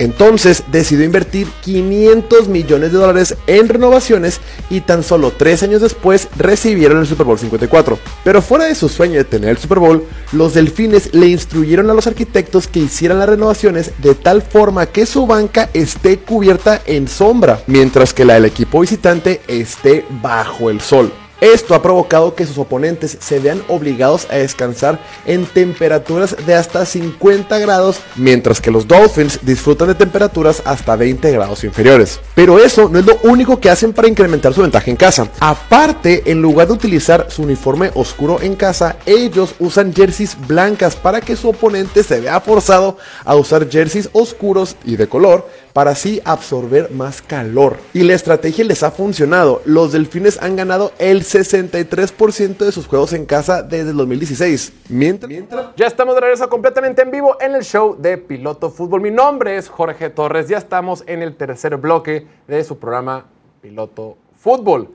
Entonces 0.00 0.64
decidió 0.72 1.04
invertir 1.04 1.46
500 1.60 2.48
millones 2.48 2.90
de 2.90 2.98
dólares 2.98 3.36
en 3.46 3.68
renovaciones 3.68 4.40
y 4.70 4.80
tan 4.80 5.02
solo 5.02 5.30
tres 5.30 5.62
años 5.62 5.82
después 5.82 6.28
recibieron 6.38 6.98
el 6.98 7.06
Super 7.06 7.26
Bowl 7.26 7.38
54. 7.38 7.98
Pero 8.24 8.40
fuera 8.40 8.64
de 8.64 8.74
su 8.74 8.88
sueño 8.88 9.18
de 9.18 9.24
tener 9.24 9.50
el 9.50 9.58
Super 9.58 9.78
Bowl, 9.78 10.02
los 10.32 10.54
delfines 10.54 11.14
le 11.14 11.26
instruyeron 11.26 11.90
a 11.90 11.94
los 11.94 12.06
arquitectos 12.06 12.66
que 12.66 12.80
hicieran 12.80 13.18
las 13.18 13.28
renovaciones 13.28 13.92
de 13.98 14.14
tal 14.14 14.40
forma 14.40 14.86
que 14.86 15.04
su 15.04 15.26
banca 15.26 15.68
esté 15.74 16.18
cubierta 16.18 16.80
en 16.86 17.06
sombra, 17.06 17.60
mientras 17.66 18.14
que 18.14 18.24
la 18.24 18.34
del 18.34 18.46
equipo 18.46 18.80
visitante 18.80 19.42
esté 19.48 20.06
bajo 20.22 20.70
el 20.70 20.80
sol. 20.80 21.12
Esto 21.40 21.74
ha 21.74 21.82
provocado 21.82 22.34
que 22.34 22.46
sus 22.46 22.58
oponentes 22.58 23.16
se 23.18 23.38
vean 23.38 23.62
obligados 23.68 24.26
a 24.30 24.36
descansar 24.36 24.98
en 25.24 25.46
temperaturas 25.46 26.36
de 26.46 26.54
hasta 26.54 26.84
50 26.84 27.58
grados, 27.58 28.00
mientras 28.16 28.60
que 28.60 28.70
los 28.70 28.86
Dolphins 28.86 29.40
disfrutan 29.42 29.88
de 29.88 29.94
temperaturas 29.94 30.62
hasta 30.66 30.96
20 30.96 31.30
grados 31.32 31.64
inferiores. 31.64 32.20
Pero 32.34 32.58
eso 32.58 32.88
no 32.90 32.98
es 32.98 33.06
lo 33.06 33.18
único 33.22 33.58
que 33.58 33.70
hacen 33.70 33.92
para 33.92 34.08
incrementar 34.08 34.52
su 34.52 34.60
ventaja 34.60 34.90
en 34.90 34.96
casa. 34.96 35.28
Aparte, 35.40 36.24
en 36.26 36.42
lugar 36.42 36.66
de 36.66 36.74
utilizar 36.74 37.26
su 37.30 37.42
uniforme 37.42 37.90
oscuro 37.94 38.40
en 38.42 38.54
casa, 38.54 38.96
ellos 39.06 39.54
usan 39.58 39.94
jerseys 39.94 40.36
blancas 40.46 40.94
para 40.94 41.20
que 41.20 41.36
su 41.36 41.48
oponente 41.48 42.02
se 42.02 42.20
vea 42.20 42.40
forzado 42.40 42.98
a 43.24 43.34
usar 43.34 43.70
jerseys 43.70 44.10
oscuros 44.12 44.76
y 44.84 44.96
de 44.96 45.08
color 45.08 45.48
para 45.72 45.92
así 45.92 46.20
absorber 46.24 46.90
más 46.90 47.22
calor. 47.22 47.76
Y 47.92 48.02
la 48.02 48.14
estrategia 48.14 48.64
les 48.64 48.82
ha 48.82 48.90
funcionado. 48.90 49.62
Los 49.64 49.92
delfines 49.92 50.40
han 50.42 50.56
ganado 50.56 50.92
el 50.98 51.22
63% 51.22 52.58
de 52.58 52.72
sus 52.72 52.86
juegos 52.86 53.12
en 53.12 53.26
casa 53.26 53.62
desde 53.62 53.90
el 53.90 53.96
2016. 53.96 54.72
Mientras, 54.88 55.30
Ya 55.76 55.86
estamos 55.86 56.14
de 56.14 56.20
regreso 56.20 56.48
completamente 56.48 57.02
en 57.02 57.10
vivo 57.10 57.36
en 57.40 57.54
el 57.54 57.62
show 57.62 57.96
de 57.98 58.18
Piloto 58.18 58.70
Fútbol. 58.70 59.00
Mi 59.00 59.10
nombre 59.10 59.56
es 59.56 59.68
Jorge 59.68 60.10
Torres. 60.10 60.48
Ya 60.48 60.58
estamos 60.58 61.04
en 61.06 61.22
el 61.22 61.36
tercer 61.36 61.76
bloque 61.76 62.26
de 62.48 62.64
su 62.64 62.78
programa 62.78 63.26
Piloto 63.60 64.16
Fútbol. 64.36 64.88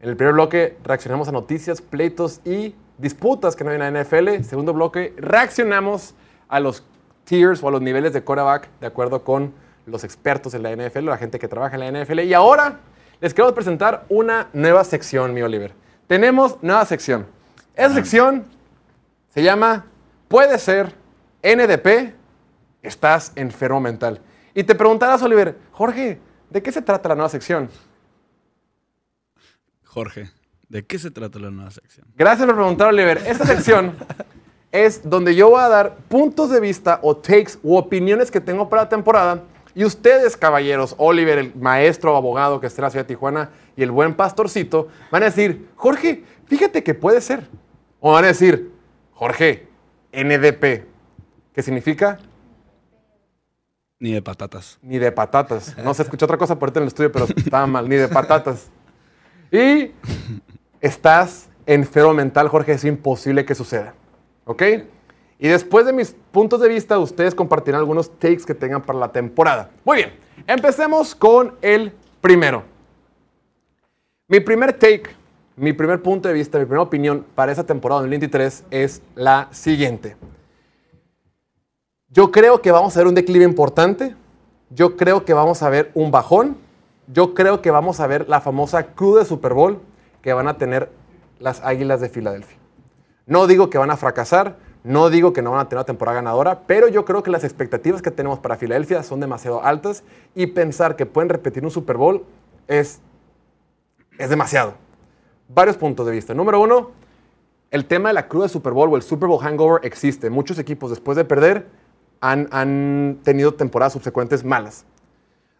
En 0.00 0.10
el 0.10 0.16
primer 0.16 0.34
bloque 0.34 0.76
reaccionamos 0.82 1.28
a 1.28 1.32
noticias, 1.32 1.80
pleitos 1.80 2.40
y 2.44 2.74
disputas 2.98 3.56
que 3.56 3.64
no 3.64 3.70
hay 3.70 3.78
en 3.80 3.94
la 3.94 4.02
NFL. 4.02 4.42
Segundo 4.42 4.72
bloque 4.72 5.14
reaccionamos 5.16 6.14
a 6.48 6.60
los 6.60 6.84
tiers 7.24 7.62
o 7.62 7.68
a 7.68 7.70
los 7.70 7.80
niveles 7.80 8.12
de 8.12 8.22
quarterback 8.22 8.68
de 8.80 8.86
acuerdo 8.86 9.22
con 9.22 9.52
los 9.86 10.04
expertos 10.04 10.54
en 10.54 10.62
la 10.62 10.74
NFL, 10.74 11.06
la 11.06 11.18
gente 11.18 11.38
que 11.38 11.48
trabaja 11.48 11.76
en 11.76 11.92
la 11.92 12.02
NFL. 12.02 12.20
Y 12.20 12.34
ahora 12.34 12.80
les 13.20 13.34
queremos 13.34 13.54
presentar 13.54 14.04
una 14.08 14.48
nueva 14.52 14.84
sección, 14.84 15.32
mi 15.32 15.42
Oliver. 15.42 15.74
Tenemos 16.06 16.58
nueva 16.62 16.84
sección. 16.84 17.26
Esa 17.74 17.94
sección 17.94 18.44
se 19.28 19.42
llama 19.42 19.86
Puede 20.28 20.58
ser 20.58 20.94
NDP, 21.42 22.14
estás 22.82 23.32
enfermo 23.36 23.80
mental. 23.80 24.20
Y 24.54 24.64
te 24.64 24.74
preguntarás, 24.74 25.22
Oliver, 25.22 25.58
Jorge, 25.72 26.20
¿de 26.50 26.62
qué 26.62 26.72
se 26.72 26.82
trata 26.82 27.10
la 27.10 27.14
nueva 27.14 27.28
sección? 27.28 27.70
Jorge, 29.84 30.30
¿de 30.68 30.84
qué 30.84 30.98
se 30.98 31.10
trata 31.10 31.38
la 31.38 31.50
nueva 31.50 31.70
sección? 31.70 32.06
Gracias 32.16 32.46
por 32.46 32.56
preguntar, 32.56 32.88
Oliver. 32.88 33.22
Esta 33.26 33.46
sección 33.46 33.94
es 34.72 35.08
donde 35.08 35.34
yo 35.34 35.50
voy 35.50 35.60
a 35.60 35.68
dar 35.68 35.96
puntos 36.08 36.50
de 36.50 36.60
vista 36.60 36.98
o 37.02 37.16
takes 37.16 37.58
u 37.62 37.76
opiniones 37.76 38.30
que 38.30 38.40
tengo 38.40 38.68
para 38.68 38.82
la 38.82 38.88
temporada. 38.88 39.42
Y 39.74 39.84
ustedes, 39.84 40.36
caballeros, 40.36 40.94
Oliver, 40.98 41.38
el 41.38 41.54
maestro 41.54 42.16
abogado 42.16 42.60
que 42.60 42.66
está 42.66 42.82
en 42.82 42.84
la 42.84 42.90
ciudad 42.90 43.04
de 43.06 43.14
Tijuana, 43.14 43.50
y 43.76 43.82
el 43.82 43.90
buen 43.90 44.14
pastorcito, 44.14 44.88
van 45.10 45.22
a 45.22 45.26
decir, 45.26 45.68
Jorge, 45.76 46.24
fíjate 46.46 46.82
que 46.82 46.94
puede 46.94 47.20
ser. 47.20 47.48
O 48.00 48.12
van 48.12 48.24
a 48.24 48.28
decir, 48.28 48.70
Jorge, 49.12 49.68
NDP, 50.12 50.84
que 51.54 51.62
significa 51.62 52.18
Ni 53.98 54.12
de 54.12 54.20
patatas. 54.20 54.78
ni 54.82 54.98
de 54.98 55.12
patatas. 55.12 55.76
No 55.78 55.94
se 55.94 56.02
escuchó 56.02 56.26
otra 56.26 56.36
cosa 56.36 56.58
por 56.58 56.68
ahorita 56.68 56.80
en 56.80 56.82
el 56.84 56.88
estudio, 56.88 57.12
pero 57.12 57.26
estaba 57.34 57.66
mal, 57.66 57.88
ni 57.88 57.96
de 57.96 58.08
patatas. 58.08 58.68
Y 59.50 59.92
estás 60.80 61.48
enfermo 61.66 62.12
mental, 62.12 62.48
Jorge, 62.48 62.72
es 62.72 62.84
imposible 62.84 63.44
que 63.44 63.54
suceda. 63.54 63.94
¿Ok? 64.44 64.62
Y 65.42 65.48
después 65.48 65.84
de 65.84 65.92
mis 65.92 66.14
puntos 66.30 66.60
de 66.60 66.68
vista, 66.68 66.96
ustedes 67.00 67.34
compartirán 67.34 67.80
algunos 67.80 68.16
takes 68.20 68.44
que 68.46 68.54
tengan 68.54 68.80
para 68.80 68.96
la 69.00 69.10
temporada. 69.10 69.70
Muy 69.84 69.96
bien, 69.96 70.12
empecemos 70.46 71.16
con 71.16 71.56
el 71.60 71.92
primero. 72.20 72.62
Mi 74.28 74.38
primer 74.38 74.72
take 74.72 75.10
mi 75.56 75.72
primer 75.72 76.00
punto 76.00 76.28
de 76.28 76.34
vista, 76.34 76.58
mi 76.58 76.64
primera 76.64 76.82
opinión 76.82 77.26
para 77.34 77.50
esa 77.50 77.64
temporada 77.64 78.02
2023 78.02 78.64
es 78.70 79.02
la 79.16 79.48
siguiente. 79.50 80.16
Yo 82.08 82.30
creo 82.30 82.62
que 82.62 82.70
vamos 82.70 82.96
a 82.96 83.00
ver 83.00 83.08
un 83.08 83.14
declive 83.14 83.44
importante. 83.44 84.14
Yo 84.70 84.96
creo 84.96 85.24
que 85.24 85.34
vamos 85.34 85.62
a 85.62 85.70
ver 85.70 85.90
un 85.94 86.12
bajón. 86.12 86.56
Yo 87.08 87.34
creo 87.34 87.60
que 87.60 87.70
vamos 87.70 88.00
a 88.00 88.06
ver 88.06 88.28
la 88.28 88.40
famosa 88.40 88.94
cruz 88.94 89.18
de 89.18 89.24
Super 89.24 89.54
Bowl 89.54 89.80
que 90.22 90.32
van 90.32 90.46
a 90.46 90.56
tener 90.56 90.90
las 91.40 91.60
Águilas 91.62 92.00
de 92.00 92.08
Filadelfia. 92.08 92.56
No 93.26 93.48
digo 93.48 93.70
que 93.70 93.78
van 93.78 93.90
a 93.90 93.96
fracasar, 93.96 94.56
no 94.84 95.10
digo 95.10 95.32
que 95.32 95.42
no 95.42 95.52
van 95.52 95.60
a 95.60 95.68
tener 95.68 95.78
una 95.78 95.84
temporada 95.84 96.16
ganadora, 96.16 96.62
pero 96.66 96.88
yo 96.88 97.04
creo 97.04 97.22
que 97.22 97.30
las 97.30 97.44
expectativas 97.44 98.02
que 98.02 98.10
tenemos 98.10 98.40
para 98.40 98.56
Filadelfia 98.56 99.02
son 99.02 99.20
demasiado 99.20 99.62
altas 99.64 100.02
y 100.34 100.46
pensar 100.48 100.96
que 100.96 101.06
pueden 101.06 101.28
repetir 101.28 101.64
un 101.64 101.70
Super 101.70 101.96
Bowl 101.96 102.24
es, 102.66 103.00
es 104.18 104.30
demasiado. 104.30 104.74
Varios 105.48 105.76
puntos 105.76 106.04
de 106.06 106.12
vista. 106.12 106.34
Número 106.34 106.60
uno, 106.60 106.90
el 107.70 107.86
tema 107.86 108.08
de 108.08 108.14
la 108.14 108.26
cruz 108.26 108.44
de 108.44 108.48
Super 108.48 108.72
Bowl 108.72 108.92
o 108.92 108.96
el 108.96 109.02
Super 109.02 109.28
Bowl 109.28 109.40
hangover 109.40 109.84
existe. 109.84 110.30
Muchos 110.30 110.58
equipos 110.58 110.90
después 110.90 111.16
de 111.16 111.24
perder 111.24 111.66
han, 112.20 112.48
han 112.50 113.20
tenido 113.22 113.54
temporadas 113.54 113.92
subsecuentes 113.92 114.44
malas. 114.44 114.84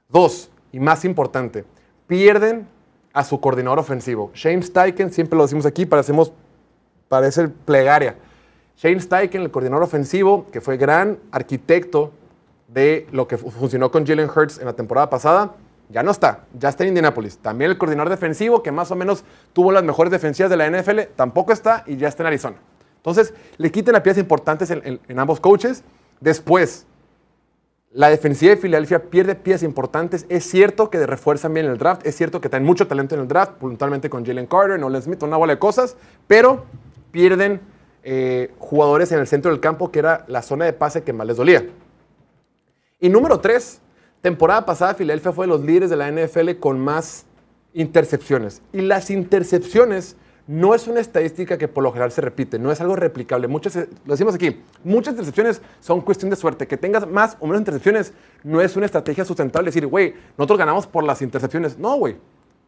Dos, 0.09 0.51
y 0.73 0.81
más 0.81 1.05
importante, 1.05 1.65
pierden 2.07 2.67
a 3.13 3.23
su 3.23 3.41
coordinador 3.41 3.79
ofensivo. 3.79 4.31
Shane 4.35 4.63
Steichen, 4.63 5.13
siempre 5.13 5.37
lo 5.37 5.45
decimos 5.45 5.65
aquí, 5.65 5.87
parecemos, 5.87 6.33
parece 7.09 7.49
plegaria. 7.49 8.17
Shane 8.83 9.01
Steichen, 9.01 9.43
el 9.43 9.51
coordinador 9.53 9.85
ofensivo, 9.85 10.47
que 10.51 10.61
fue 10.61 10.77
gran 10.77 11.19
arquitecto 11.31 12.11
de 12.67 13.07
lo 13.13 13.29
que 13.29 13.39
fu- 13.39 13.51
funcionó 13.51 13.91
con 13.93 14.05
Jalen 14.05 14.29
Hurts 14.35 14.59
en 14.59 14.65
la 14.67 14.73
temporada 14.73 15.09
pasada, 15.09 15.53
ya 15.89 16.03
no 16.03 16.11
está, 16.11 16.47
ya 16.59 16.69
está 16.71 16.83
en 16.85 16.89
Indianapolis. 16.89 17.39
También 17.39 17.71
el 17.71 17.79
coordinador 17.79 18.11
defensivo, 18.11 18.63
que 18.63 18.73
más 18.73 18.91
o 18.91 18.97
menos 18.97 19.23
tuvo 19.53 19.71
las 19.71 19.85
mejores 19.85 20.11
defensivas 20.11 20.51
de 20.51 20.57
la 20.57 20.67
NFL, 20.69 21.01
tampoco 21.15 21.53
está 21.53 21.85
y 21.87 21.97
ya 21.97 22.09
está 22.09 22.23
en 22.25 22.29
Arizona. 22.29 22.57
Entonces, 22.97 23.35
le 23.59 23.71
quitan 23.71 23.93
las 23.93 24.03
piezas 24.03 24.21
importantes 24.21 24.71
en, 24.71 24.81
en- 24.85 25.01
en 25.07 25.19
ambos 25.21 25.39
coaches. 25.39 25.85
Después, 26.21 26.87
la 27.93 28.09
defensiva 28.09 28.51
de 28.51 28.57
Filadelfia 28.57 29.03
pierde 29.11 29.35
piezas 29.35 29.63
importantes. 29.65 30.25
Es 30.29 30.45
cierto 30.49 30.89
que 30.91 31.05
refuerzan 31.07 31.53
bien 31.55 31.67
el 31.67 31.77
draft. 31.79 32.07
Es 32.07 32.17
cierto 32.17 32.41
que 32.41 32.49
tienen 32.49 32.67
mucho 32.67 32.89
talento 32.89 33.15
en 33.15 33.21
el 33.21 33.29
draft, 33.29 33.53
puntualmente 33.59 34.09
con 34.11 34.25
Jalen 34.25 34.47
Carter, 34.47 34.81
Nolan 34.81 35.03
Smith, 35.03 35.23
una 35.23 35.37
bola 35.37 35.53
de 35.53 35.59
cosas. 35.59 35.97
Pero 36.27 36.65
pierden 37.11 37.61
eh, 38.03 38.51
jugadores 38.59 39.13
en 39.13 39.21
el 39.21 39.27
centro 39.27 39.51
del 39.51 39.61
campo, 39.61 39.91
que 39.91 39.99
era 39.99 40.25
la 40.29 40.43
zona 40.43 40.65
de 40.65 40.73
pase 40.73 41.03
que 41.03 41.13
más 41.13 41.27
les 41.27 41.37
dolía. 41.37 41.67
Y 43.01 43.09
número 43.09 43.41
tres, 43.41 43.81
temporada 44.21 44.65
pasada 44.65 44.95
Filadelfia 44.95 45.33
fue 45.33 45.47
de 45.47 45.51
los 45.51 45.63
líderes 45.63 45.91
de 45.91 45.97
la 45.97 46.11
NFL 46.11 46.59
con 46.61 46.81
más 46.81 47.27
intercepciones. 47.75 48.63
Y 48.73 48.81
las 48.83 49.11
intercepciones 49.11 50.17
no 50.47 50.75
es 50.75 50.89
una 50.89 51.01
estadística 51.01 51.57
que 51.57 51.69
por 51.69 51.85
lo 51.85 51.93
general 51.93 52.11
se 52.11 52.21
repite, 52.21 52.59
no 52.59 52.73
es 52.73 52.81
algo 52.81 52.97
replicable. 52.97 53.47
Muchas, 53.49 53.77
lo 53.77 54.13
decimos 54.13 54.35
aquí, 54.35 54.61
muchas 54.83 55.13
intercepciones 55.13 55.63
son 55.81 56.01
cuestión 56.01 56.31
de 56.31 56.37
suerte. 56.37 56.67
Que 56.67 56.77
tengas 56.77 57.07
más 57.07 57.37
o 57.41 57.47
menos 57.47 57.61
intercepciones 57.61 58.13
no 58.43 58.61
es 58.61 58.77
una 58.77 58.87
estrategia 58.87 59.25
sustentable. 59.25 59.69
Decir, 59.69 59.87
güey, 59.87 60.15
nosotros 60.37 60.59
ganamos 60.59 60.87
por 60.87 61.05
las 61.05 61.23
intercepciones. 61.23 61.79
No, 61.79 61.97
güey. 61.97 62.17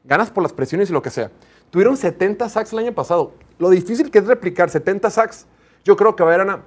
Ganas 0.04 0.30
por 0.30 0.42
las 0.42 0.52
presiones 0.52 0.90
y 0.90 0.92
lo 0.92 1.02
que 1.02 1.10
sea. 1.10 1.30
Tuvieron 1.70 1.96
70 1.96 2.48
sacks 2.48 2.72
el 2.72 2.80
año 2.80 2.92
pasado. 2.92 3.32
Lo 3.58 3.70
difícil 3.70 4.10
que 4.10 4.18
es 4.18 4.26
replicar 4.26 4.70
70 4.70 5.10
sacks, 5.10 5.46
yo 5.84 5.96
creo 5.96 6.16
que 6.16 6.24
va 6.24 6.34
a. 6.34 6.60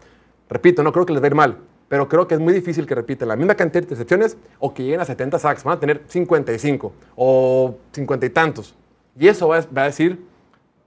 Repito, 0.49 0.83
no 0.83 0.91
creo 0.91 1.05
que 1.05 1.13
les 1.13 1.21
va 1.21 1.25
a 1.25 1.27
ir 1.27 1.35
mal, 1.35 1.57
pero 1.89 2.07
creo 2.07 2.27
que 2.27 2.35
es 2.35 2.39
muy 2.39 2.53
difícil 2.53 2.85
que 2.85 2.95
repiten 2.95 3.27
la 3.27 3.35
misma 3.35 3.55
cantidad 3.55 3.81
de 3.81 3.85
intercepciones 3.85 4.37
o 4.59 4.73
que 4.73 4.83
lleguen 4.83 5.01
a 5.01 5.05
70 5.05 5.39
sacks. 5.39 5.63
Van 5.63 5.77
a 5.77 5.79
tener 5.79 6.03
55 6.07 6.93
o 7.15 7.77
50 7.91 8.25
y 8.25 8.29
tantos. 8.29 8.75
Y 9.19 9.27
eso 9.27 9.47
va 9.47 9.57
a, 9.57 9.85
decir, 9.85 10.23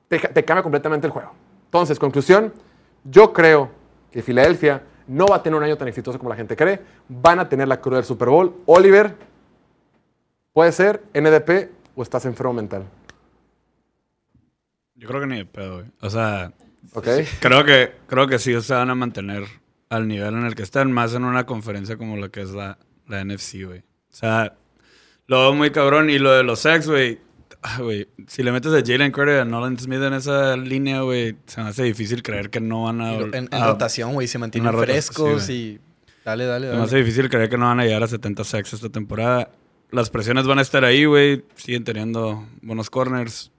te, 0.08 0.44
cambia 0.44 0.62
completamente 0.62 1.06
el 1.06 1.12
juego. 1.12 1.32
Entonces, 1.64 1.98
conclusión, 1.98 2.52
yo 3.04 3.32
creo 3.32 3.70
que 4.10 4.22
Filadelfia 4.22 4.82
no 5.06 5.26
va 5.26 5.36
a 5.36 5.42
tener 5.42 5.56
un 5.56 5.64
año 5.64 5.76
tan 5.76 5.88
exitoso 5.88 6.18
como 6.18 6.30
la 6.30 6.36
gente 6.36 6.56
cree. 6.56 6.80
Van 7.08 7.38
a 7.38 7.48
tener 7.48 7.66
la 7.66 7.80
cruz 7.80 7.96
del 7.96 8.04
Super 8.04 8.28
Bowl. 8.28 8.54
Oliver, 8.66 9.14
puede 10.52 10.72
ser 10.72 11.02
NDP 11.12 11.70
o 11.96 12.02
estás 12.02 12.24
enfermo 12.26 12.52
mental. 12.52 12.84
Yo 15.00 15.08
creo 15.08 15.20
que 15.20 15.26
ni 15.26 15.36
de 15.38 15.46
pedo, 15.46 15.76
güey. 15.76 15.86
O 16.00 16.10
sea, 16.10 16.52
¿Ok? 16.92 17.08
creo 17.40 17.64
que, 17.64 17.92
creo 18.06 18.26
que 18.26 18.38
sí 18.38 18.58
se 18.60 18.74
van 18.74 18.90
a 18.90 18.94
mantener 18.94 19.44
al 19.88 20.06
nivel 20.06 20.34
en 20.34 20.44
el 20.46 20.54
que 20.54 20.62
están, 20.62 20.92
más 20.92 21.14
en 21.14 21.24
una 21.24 21.46
conferencia 21.46 21.96
como 21.96 22.16
la 22.16 22.28
que 22.28 22.42
es 22.42 22.50
la, 22.50 22.78
la 23.08 23.24
NFC, 23.24 23.64
güey. 23.64 23.78
O 23.80 23.82
sea, 24.14 24.54
lo 25.26 25.40
veo 25.40 25.54
muy 25.54 25.70
cabrón. 25.70 26.10
Y 26.10 26.18
lo 26.18 26.32
de 26.32 26.42
los 26.42 26.60
sacks, 26.60 26.86
güey. 26.86 27.18
ah, 27.62 27.78
güey, 27.80 28.08
si 28.26 28.42
le 28.42 28.52
metes 28.52 28.72
a 28.72 28.82
Jalen 28.84 29.10
Carter 29.10 29.36
y 29.36 29.38
a 29.40 29.44
Nolan 29.44 29.78
Smith 29.78 30.00
en 30.02 30.12
esa 30.14 30.56
línea, 30.56 31.00
güey, 31.02 31.36
se 31.46 31.62
me 31.62 31.68
hace 31.70 31.82
difícil 31.84 32.22
creer 32.22 32.50
que 32.50 32.60
no 32.60 32.84
van 32.84 33.00
a... 33.00 33.14
En, 33.14 33.34
en 33.34 33.48
a- 33.52 33.66
rotación, 33.68 34.12
güey, 34.14 34.28
se 34.28 34.38
mantienen 34.38 34.72
frescos 34.78 35.42
sí, 35.44 35.80
y... 35.82 35.90
Dale, 36.24 36.44
dale, 36.44 36.70
Se 36.70 36.76
me 36.76 36.82
hace 36.82 36.90
dale. 36.96 37.04
difícil 37.04 37.28
creer 37.30 37.48
que 37.48 37.56
no 37.56 37.64
van 37.66 37.80
a 37.80 37.84
llegar 37.84 38.02
a 38.02 38.06
70 38.06 38.44
sacks 38.44 38.74
esta 38.74 38.90
temporada. 38.90 39.50
Las 39.90 40.10
presiones 40.10 40.46
van 40.46 40.58
a 40.58 40.62
estar 40.62 40.84
ahí, 40.84 41.04
güey. 41.06 41.42
Siguen 41.56 41.82
teniendo 41.84 42.46
buenos 42.62 42.90
corners. 42.90 43.50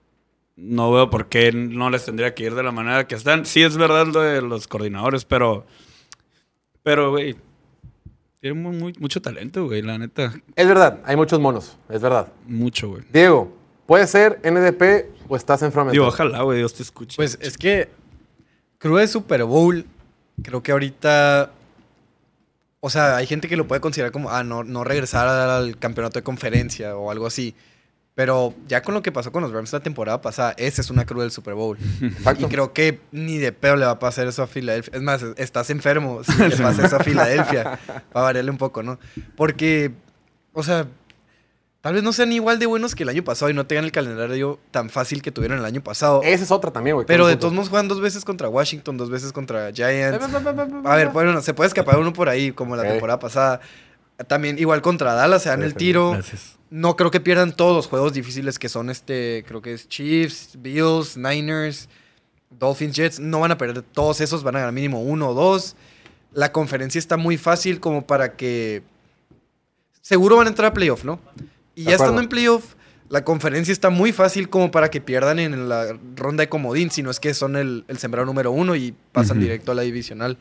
No 0.56 0.92
veo 0.92 1.08
por 1.10 1.26
qué 1.28 1.50
no 1.52 1.88
les 1.90 2.04
tendría 2.04 2.34
que 2.34 2.44
ir 2.44 2.54
de 2.54 2.62
la 2.62 2.72
manera 2.72 3.06
que 3.06 3.14
están. 3.14 3.46
Sí 3.46 3.62
es 3.62 3.76
verdad 3.76 4.06
lo 4.06 4.20
de 4.20 4.42
los 4.42 4.66
coordinadores, 4.68 5.24
pero... 5.24 5.66
Pero, 6.82 7.10
güey... 7.10 7.36
Tienen 8.40 8.60
muy, 8.60 8.76
muy- 8.76 8.92
mucho 8.98 9.22
talento, 9.22 9.66
güey, 9.66 9.82
la 9.82 9.98
neta. 9.98 10.32
Es 10.56 10.66
verdad, 10.66 10.98
hay 11.04 11.14
muchos 11.14 11.38
monos, 11.38 11.76
es 11.88 12.02
verdad. 12.02 12.26
Mucho, 12.46 12.88
güey. 12.88 13.04
Diego, 13.12 13.56
¿puede 13.86 14.04
ser 14.08 14.40
NDP 14.42 15.06
o 15.28 15.36
estás 15.36 15.62
enfermo 15.62 15.84
mental? 15.86 15.92
Digo, 15.92 16.06
ojalá, 16.08 16.42
güey, 16.42 16.58
Dios 16.58 16.74
te 16.74 16.82
escuche. 16.82 17.14
Pues 17.16 17.38
es 17.40 17.56
que 17.56 17.88
Cruz 18.78 18.98
de 19.00 19.06
Super 19.06 19.44
Bowl, 19.44 19.86
creo 20.42 20.60
que 20.62 20.72
ahorita... 20.72 21.52
O 22.80 22.90
sea, 22.90 23.14
hay 23.16 23.28
gente 23.28 23.46
que 23.48 23.56
lo 23.56 23.68
puede 23.68 23.80
considerar 23.80 24.10
como, 24.10 24.28
ah, 24.28 24.42
no, 24.42 24.64
no 24.64 24.82
regresar 24.82 25.28
al 25.28 25.78
campeonato 25.78 26.18
de 26.18 26.24
conferencia 26.24 26.96
o 26.96 27.12
algo 27.12 27.26
así. 27.28 27.54
Pero 28.14 28.54
ya 28.68 28.82
con 28.82 28.92
lo 28.92 29.02
que 29.02 29.10
pasó 29.10 29.32
con 29.32 29.42
los 29.42 29.52
Rams 29.52 29.72
la 29.72 29.80
temporada 29.80 30.20
pasada, 30.20 30.54
esa 30.58 30.82
es 30.82 30.90
una 30.90 31.06
cruz 31.06 31.22
del 31.22 31.30
Super 31.30 31.54
Bowl. 31.54 31.78
Exacto. 32.02 32.46
Y 32.46 32.48
creo 32.50 32.74
que 32.74 33.00
ni 33.10 33.38
de 33.38 33.52
pedo 33.52 33.76
le 33.76 33.86
va 33.86 33.92
a 33.92 33.98
pasar 33.98 34.26
eso 34.26 34.42
a 34.42 34.46
Filadelfia. 34.46 34.92
Es 34.94 35.02
más, 35.02 35.22
estás 35.38 35.70
enfermo 35.70 36.22
si 36.22 36.36
le 36.48 36.56
pasa 36.56 36.86
eso 36.86 36.96
a 36.96 37.00
Filadelfia. 37.00 37.78
Va 38.14 38.20
a 38.20 38.22
variarle 38.22 38.50
un 38.50 38.58
poco, 38.58 38.82
¿no? 38.82 38.98
Porque, 39.34 39.92
o 40.52 40.62
sea, 40.62 40.86
tal 41.80 41.94
vez 41.94 42.02
no 42.02 42.12
sean 42.12 42.30
igual 42.32 42.58
de 42.58 42.66
buenos 42.66 42.94
que 42.94 43.04
el 43.04 43.08
año 43.08 43.24
pasado 43.24 43.50
y 43.50 43.54
no 43.54 43.66
tengan 43.66 43.86
el 43.86 43.92
calendario 43.92 44.58
tan 44.70 44.90
fácil 44.90 45.22
que 45.22 45.32
tuvieron 45.32 45.58
el 45.58 45.64
año 45.64 45.82
pasado. 45.82 46.20
Esa 46.22 46.44
es 46.44 46.50
otra 46.50 46.70
también, 46.70 46.96
güey. 46.96 47.06
Pero 47.06 47.26
de 47.26 47.36
todos 47.36 47.54
modos 47.54 47.70
juegan 47.70 47.88
dos 47.88 48.02
veces 48.02 48.26
contra 48.26 48.46
Washington, 48.50 48.98
dos 48.98 49.08
veces 49.08 49.32
contra 49.32 49.72
Giants. 49.72 50.22
A 50.84 50.96
ver, 50.96 51.08
bueno, 51.08 51.40
se 51.40 51.54
puede 51.54 51.68
escapar 51.68 51.98
uno 51.98 52.12
por 52.12 52.28
ahí, 52.28 52.52
como 52.52 52.76
la 52.76 52.82
temporada 52.82 53.18
pasada. 53.18 53.60
También 54.28 54.58
igual 54.58 54.82
contra 54.82 55.14
Dallas, 55.14 55.42
se 55.42 55.48
dan 55.48 55.62
el 55.62 55.74
tiro. 55.74 56.12
Gracias. 56.12 56.58
No 56.70 56.96
creo 56.96 57.10
que 57.10 57.20
pierdan 57.20 57.54
todos 57.54 57.74
los 57.76 57.86
juegos 57.86 58.12
difíciles 58.12 58.58
que 58.58 58.68
son 58.68 58.88
este, 58.88 59.44
creo 59.46 59.60
que 59.60 59.74
es 59.74 59.88
Chiefs, 59.88 60.56
Bills, 60.58 61.16
Niners, 61.16 61.88
Dolphins, 62.50 62.96
Jets. 62.96 63.20
No 63.20 63.40
van 63.40 63.50
a 63.50 63.58
perder 63.58 63.82
todos 63.82 64.20
esos, 64.20 64.42
van 64.42 64.56
a 64.56 64.60
ganar 64.60 64.72
mínimo 64.72 65.02
uno 65.02 65.30
o 65.30 65.34
dos. 65.34 65.76
La 66.32 66.50
conferencia 66.50 66.98
está 66.98 67.16
muy 67.16 67.36
fácil 67.36 67.78
como 67.78 68.06
para 68.06 68.36
que... 68.36 68.82
Seguro 70.00 70.36
van 70.36 70.46
a 70.46 70.50
entrar 70.50 70.70
a 70.70 70.74
playoff, 70.74 71.04
¿no? 71.04 71.20
Y 71.74 71.84
ya 71.84 71.92
estando 71.92 72.20
en 72.20 72.28
playoff, 72.28 72.74
la 73.08 73.24
conferencia 73.24 73.70
está 73.70 73.90
muy 73.90 74.12
fácil 74.12 74.48
como 74.48 74.70
para 74.70 74.90
que 74.90 75.00
pierdan 75.00 75.38
en 75.38 75.68
la 75.68 75.98
ronda 76.16 76.42
de 76.42 76.48
comodín, 76.48 76.90
si 76.90 77.02
no 77.02 77.10
es 77.10 77.20
que 77.20 77.34
son 77.34 77.56
el, 77.56 77.84
el 77.88 77.98
sembrado 77.98 78.24
número 78.24 78.50
uno 78.50 78.74
y 78.74 78.94
pasan 79.12 79.38
directo 79.40 79.72
a 79.72 79.74
la 79.74 79.82
divisional. 79.82 80.38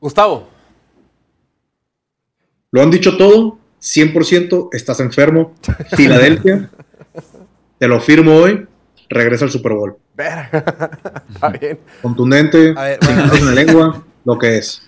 Gustavo, 0.00 0.50
Lo 2.72 2.82
han 2.82 2.90
dicho 2.90 3.16
todo, 3.16 3.58
100%, 3.80 4.68
estás 4.72 5.00
enfermo. 5.00 5.54
Filadelfia, 5.96 6.70
te 7.78 7.88
lo 7.88 8.00
firmo 8.00 8.36
hoy, 8.36 8.66
regresa 9.08 9.44
al 9.44 9.50
Super 9.50 9.72
Bowl. 9.72 9.96
verga. 10.14 10.90
Está 11.34 11.48
bien. 11.48 11.80
Contundente, 12.00 12.72
ver, 12.72 12.98
bueno. 13.02 13.34
en 13.34 13.46
la 13.46 13.52
lengua, 13.52 14.04
lo 14.24 14.38
que 14.38 14.58
es. 14.58 14.82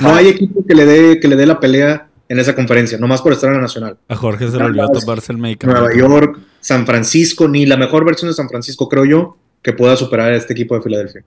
No 0.00 0.14
hay 0.14 0.28
equipo 0.28 0.62
que 0.66 0.74
le 0.74 0.84
dé 0.84 1.20
que 1.20 1.28
le 1.28 1.36
dé 1.36 1.46
la 1.46 1.58
pelea 1.58 2.08
en 2.28 2.38
esa 2.38 2.54
conferencia, 2.54 2.98
nomás 2.98 3.22
por 3.22 3.32
estar 3.32 3.48
en 3.48 3.56
la 3.56 3.62
nacional. 3.62 3.96
A 4.08 4.16
Jorge 4.16 4.50
se 4.50 4.58
le 4.58 4.64
olvidó 4.64 4.90
toparse 4.90 5.32
el 5.32 5.38
medicamento. 5.38 5.80
Nueva 5.80 5.96
York, 5.96 6.38
San 6.60 6.84
Francisco, 6.84 7.48
ni 7.48 7.64
la 7.64 7.78
mejor 7.78 8.04
versión 8.04 8.30
de 8.30 8.34
San 8.34 8.48
Francisco, 8.48 8.88
creo 8.88 9.04
yo, 9.06 9.38
que 9.62 9.72
pueda 9.72 9.96
superar 9.96 10.32
a 10.32 10.36
este 10.36 10.52
equipo 10.52 10.74
de 10.74 10.82
Filadelfia. 10.82 11.24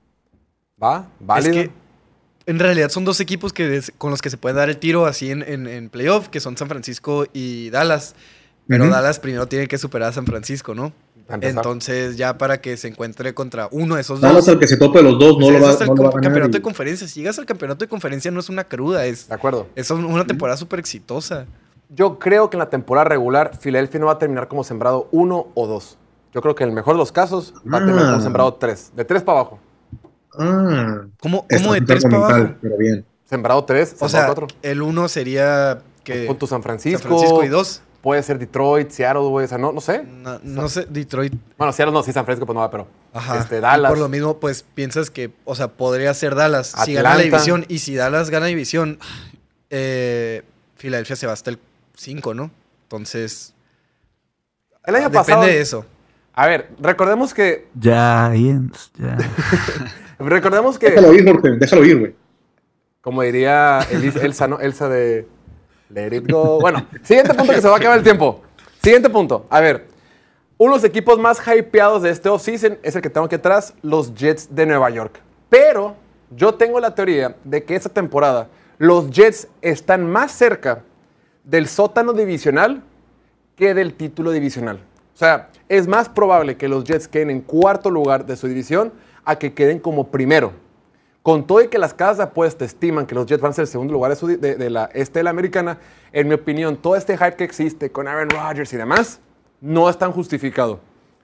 Va, 0.81 1.09
válido. 1.19 1.51
Es 1.51 1.67
que 1.67 1.71
en 2.49 2.59
realidad 2.59 2.89
son 2.89 3.05
dos 3.05 3.19
equipos 3.19 3.53
que 3.53 3.67
des- 3.67 3.91
con 3.97 4.11
los 4.11 4.21
que 4.21 4.29
se 4.29 4.37
puede 4.37 4.55
dar 4.55 4.69
el 4.69 4.77
tiro 4.77 5.05
así 5.05 5.31
en, 5.31 5.41
en, 5.43 5.67
en 5.67 5.89
playoff, 5.89 6.27
que 6.29 6.39
son 6.39 6.57
San 6.57 6.67
Francisco 6.67 7.25
y 7.33 7.69
Dallas. 7.69 8.15
Pero. 8.67 8.87
Dallas 8.89 9.19
primero 9.19 9.47
tiene 9.47 9.67
que 9.67 9.77
superar 9.77 10.09
a 10.09 10.13
San 10.13 10.25
Francisco, 10.25 10.75
¿no? 10.75 10.91
Entonces, 11.41 12.17
ya 12.17 12.37
para 12.37 12.59
que 12.59 12.75
se 12.77 12.87
encuentre 12.87 13.33
contra 13.35 13.67
uno 13.71 13.95
de 13.95 14.01
esos 14.01 14.19
Dallas 14.21 14.45
dos. 14.45 14.49
al 14.55 14.59
que 14.59 14.67
se 14.67 14.77
tope 14.77 15.01
los 15.03 15.19
dos 15.19 15.33
no 15.37 15.47
pues 15.47 15.59
lo 15.59 15.65
va, 15.67 15.85
no 15.85 15.95
lo 15.95 16.03
va 16.03 16.09
a 16.09 16.11
ganar. 16.11 16.23
campeonato 16.23 16.49
y- 16.57 16.59
de 16.59 16.61
conferencia. 16.61 17.07
Si 17.07 17.19
llegas 17.19 17.37
al 17.39 17.45
campeonato 17.45 17.85
de 17.85 17.89
conferencia, 17.89 18.31
no 18.31 18.39
es 18.39 18.49
una 18.49 18.63
cruda, 18.63 19.05
es, 19.05 19.27
De 19.27 19.35
acuerdo. 19.35 19.67
es 19.75 19.89
una 19.91 20.25
temporada 20.25 20.57
súper 20.57 20.79
exitosa. 20.79 21.45
Yo 21.89 22.19
creo 22.19 22.49
que 22.49 22.57
en 22.57 22.59
la 22.59 22.69
temporada 22.69 23.05
regular 23.09 23.51
Filadelfia 23.59 23.99
no 23.99 24.07
va 24.07 24.13
a 24.13 24.17
terminar 24.19 24.47
como 24.47 24.63
sembrado 24.63 25.07
uno 25.11 25.47
o 25.55 25.67
dos. 25.67 25.97
Yo 26.33 26.41
creo 26.41 26.53
que 26.55 26.63
en 26.63 26.69
el 26.69 26.75
mejor 26.75 26.93
de 26.95 26.99
los 26.99 27.11
casos 27.11 27.53
va 27.71 27.77
a 27.79 27.85
tener 27.85 27.99
Ah. 28.05 28.15
un 28.15 28.21
sembrado 28.21 28.53
3. 28.55 28.91
De 28.95 29.05
3 29.05 29.23
para 29.23 29.39
abajo. 29.39 29.59
Ah, 30.37 31.01
¿Cómo, 31.19 31.45
de 31.49 31.81
tres 31.81 32.03
para 32.03 32.17
abajo? 32.17 32.55
pero 32.61 32.77
bien. 32.77 33.05
Sembrado 33.25 33.63
3, 33.63 33.95
O 33.99 34.09
sembrado 34.09 34.09
sea, 34.09 34.25
4. 34.25 34.47
el 34.63 34.81
uno 34.81 35.07
sería 35.07 35.79
que 36.03 36.25
Punto 36.25 36.47
San 36.47 36.63
Francisco. 36.63 36.99
San 37.01 37.09
Francisco 37.09 37.43
y 37.43 37.47
dos. 37.47 37.81
Puede 38.01 38.23
ser 38.23 38.39
Detroit, 38.39 38.89
Seattle, 38.91 39.23
güey. 39.23 39.45
O 39.45 39.47
sea, 39.47 39.57
no, 39.57 39.71
no 39.73 39.81
sé. 39.81 40.03
No, 40.03 40.39
no 40.41 40.69
sé, 40.69 40.85
Detroit. 40.89 41.33
Bueno, 41.57 41.73
Seattle 41.73 41.93
no, 41.93 42.01
sí, 42.01 42.11
San 42.13 42.23
Francisco, 42.25 42.45
pues 42.45 42.53
no 42.55 42.61
va, 42.61 42.71
pero. 42.71 42.87
Ajá. 43.13 43.37
Este, 43.39 43.57
Y 43.57 43.61
Dallas. 43.61 43.89
por 43.91 43.99
lo 43.99 44.07
mismo, 44.07 44.39
pues 44.39 44.63
piensas 44.63 45.11
que, 45.11 45.31
o 45.45 45.53
sea, 45.53 45.67
podría 45.67 46.13
ser 46.13 46.33
Dallas 46.33 46.73
si 46.85 46.93
gana 46.93 47.15
la 47.15 47.21
división. 47.23 47.65
Y 47.67 47.79
si 47.79 47.95
Dallas 47.95 48.29
gana 48.29 48.45
división, 48.47 48.97
eh, 49.69 50.43
Filadelfia 50.77 51.15
se 51.17 51.27
va 51.27 51.33
hasta 51.33 51.49
el 51.51 51.59
5, 51.95 52.33
¿no? 52.33 52.51
Entonces, 52.83 53.53
El 54.85 54.95
año 54.95 55.09
depende 55.09 55.25
pasado. 55.25 55.43
de 55.43 55.59
eso. 55.61 55.85
A 56.33 56.47
ver, 56.47 56.69
recordemos 56.79 57.33
que. 57.33 57.67
Giants, 57.79 58.91
ya. 58.97 59.17
Recordemos 60.19 60.77
que. 60.77 60.89
Déjalo 60.89 61.13
ir, 61.13 61.23
Norte, 61.25 61.51
déjalo 61.57 61.85
ir, 61.85 61.99
güey. 61.99 62.15
Como 63.01 63.21
diría 63.21 63.79
Elis- 63.91 64.21
Elsa, 64.21 64.47
¿no? 64.47 64.59
Elsa 64.59 64.89
de 64.89 65.25
Let 65.89 66.15
It 66.15 66.29
Go. 66.31 66.59
Bueno, 66.59 66.85
siguiente 67.03 67.33
punto 67.33 67.53
que 67.53 67.61
se 67.61 67.67
va 67.67 67.75
a 67.75 67.77
acabar 67.77 67.97
el 67.97 68.03
tiempo. 68.03 68.41
Siguiente 68.83 69.09
punto. 69.09 69.45
A 69.49 69.61
ver, 69.61 69.87
uno 70.57 70.73
de 70.73 70.77
los 70.77 70.83
equipos 70.83 71.17
más 71.17 71.41
hypeados 71.47 72.01
de 72.01 72.09
este 72.09 72.27
offseason 72.29 72.77
es 72.83 72.95
el 72.95 73.01
que 73.01 73.09
tengo 73.09 73.25
aquí 73.25 73.35
atrás, 73.35 73.73
los 73.81 74.13
Jets 74.13 74.53
de 74.53 74.65
Nueva 74.65 74.89
York. 74.89 75.19
Pero 75.49 75.95
yo 76.35 76.53
tengo 76.55 76.79
la 76.79 76.93
teoría 76.93 77.35
de 77.45 77.63
que 77.63 77.75
esta 77.75 77.89
temporada 77.89 78.49
los 78.77 79.09
Jets 79.09 79.47
están 79.61 80.09
más 80.09 80.31
cerca 80.33 80.83
del 81.45 81.67
sótano 81.67 82.11
divisional 82.13 82.83
que 83.55 83.73
del 83.73 83.93
título 83.93 84.31
divisional. 84.31 84.77
O 85.15 85.17
sea, 85.17 85.49
es 85.69 85.87
más 85.87 86.07
probable 86.09 86.55
que 86.57 86.67
los 86.67 86.83
Jets 86.83 87.07
queden 87.07 87.29
en 87.29 87.41
cuarto 87.41 87.89
lugar 87.89 88.25
de 88.25 88.35
su 88.37 88.47
división 88.47 88.91
a 89.25 89.37
que 89.37 89.53
queden 89.53 89.79
como 89.79 90.07
primero. 90.07 90.53
Con 91.21 91.45
todo 91.45 91.61
y 91.61 91.67
que 91.67 91.77
las 91.77 91.93
casas 91.93 92.17
de 92.17 92.23
apuesta 92.23 92.65
estiman 92.65 93.05
que 93.05 93.13
los 93.13 93.25
Jets 93.25 93.41
van 93.41 93.51
a 93.51 93.53
ser 93.53 93.63
el 93.63 93.67
segundo 93.67 93.93
lugar 93.93 94.15
de, 94.15 94.69
la 94.69 94.89
este 94.93 95.19
de 95.19 95.23
la 95.23 95.29
americana, 95.29 95.77
en 96.11 96.27
mi 96.27 96.33
opinión, 96.33 96.77
todo 96.77 96.95
este 96.95 97.17
hype 97.17 97.35
que 97.35 97.43
existe 97.43 97.91
con 97.91 98.07
Aaron 98.07 98.29
Rodgers 98.29 98.71
y 98.73 98.77
demás, 98.77 99.19
no 99.61 99.89
es 99.89 99.97
tan 99.97 100.11
justificado. 100.11 100.79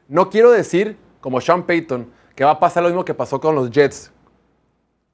No 0.07 0.29
quiero 0.29 0.51
decir, 0.51 0.97
como 1.21 1.39
Sean 1.41 1.63
Payton, 1.63 2.07
que 2.35 2.43
va 2.43 2.51
a 2.51 2.59
pasar 2.59 2.83
lo 2.83 2.89
mismo 2.89 3.05
que 3.05 3.13
pasó 3.13 3.39
con 3.39 3.55
los 3.55 3.71
Jets, 3.71 4.11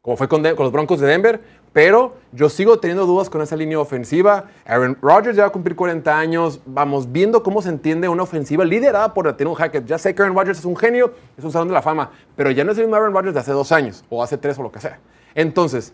como 0.01 0.17
fue 0.17 0.27
con 0.27 0.41
los 0.41 0.71
Broncos 0.71 0.99
de 0.99 1.07
Denver, 1.07 1.41
pero 1.73 2.17
yo 2.33 2.49
sigo 2.49 2.79
teniendo 2.79 3.05
dudas 3.05 3.29
con 3.29 3.41
esa 3.41 3.55
línea 3.55 3.79
ofensiva. 3.79 4.45
Aaron 4.65 4.97
Rodgers 5.01 5.35
ya 5.37 5.43
va 5.43 5.49
a 5.49 5.51
cumplir 5.51 5.75
40 5.75 6.17
años. 6.17 6.59
Vamos 6.65 7.11
viendo 7.11 7.43
cómo 7.43 7.61
se 7.61 7.69
entiende 7.69 8.09
una 8.09 8.23
ofensiva 8.23 8.65
liderada 8.65 9.13
por 9.13 9.25
Latino 9.25 9.53
Hackett. 9.55 9.85
Ya 9.85 9.97
sé 9.97 10.13
que 10.13 10.21
Aaron 10.21 10.35
Rodgers 10.35 10.59
es 10.59 10.65
un 10.65 10.75
genio, 10.75 11.13
es 11.37 11.43
un 11.43 11.51
salón 11.51 11.69
de 11.69 11.73
la 11.73 11.81
fama, 11.81 12.11
pero 12.35 12.51
ya 12.51 12.63
no 12.63 12.71
es 12.73 12.77
el 12.77 12.85
mismo 12.85 12.95
Aaron 12.97 13.13
Rodgers 13.13 13.33
de 13.33 13.39
hace 13.39 13.51
dos 13.53 13.71
años, 13.71 14.03
o 14.09 14.21
hace 14.21 14.37
tres, 14.37 14.59
o 14.59 14.63
lo 14.63 14.71
que 14.71 14.79
sea. 14.81 14.99
Entonces, 15.33 15.93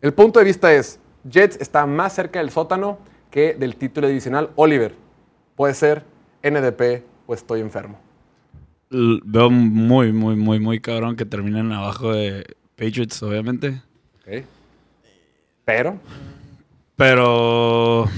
el 0.00 0.12
punto 0.14 0.38
de 0.38 0.44
vista 0.44 0.72
es, 0.72 1.00
Jets 1.28 1.56
está 1.60 1.86
más 1.86 2.14
cerca 2.14 2.38
del 2.38 2.50
sótano 2.50 2.98
que 3.30 3.54
del 3.54 3.76
título 3.76 4.06
divisional. 4.08 4.50
Oliver, 4.56 4.94
puede 5.56 5.74
ser 5.74 6.04
NDP 6.44 7.02
o 7.26 7.34
estoy 7.34 7.60
enfermo. 7.60 7.98
L- 8.90 9.20
Veo 9.24 9.50
muy, 9.50 10.12
muy, 10.12 10.36
muy, 10.36 10.60
muy 10.60 10.80
cabrón 10.80 11.16
que 11.16 11.24
terminen 11.24 11.72
abajo 11.72 12.12
de 12.12 12.44
Patriots, 12.76 13.22
obviamente. 13.22 13.82
Pero, 15.76 15.98
Pero. 16.96 18.08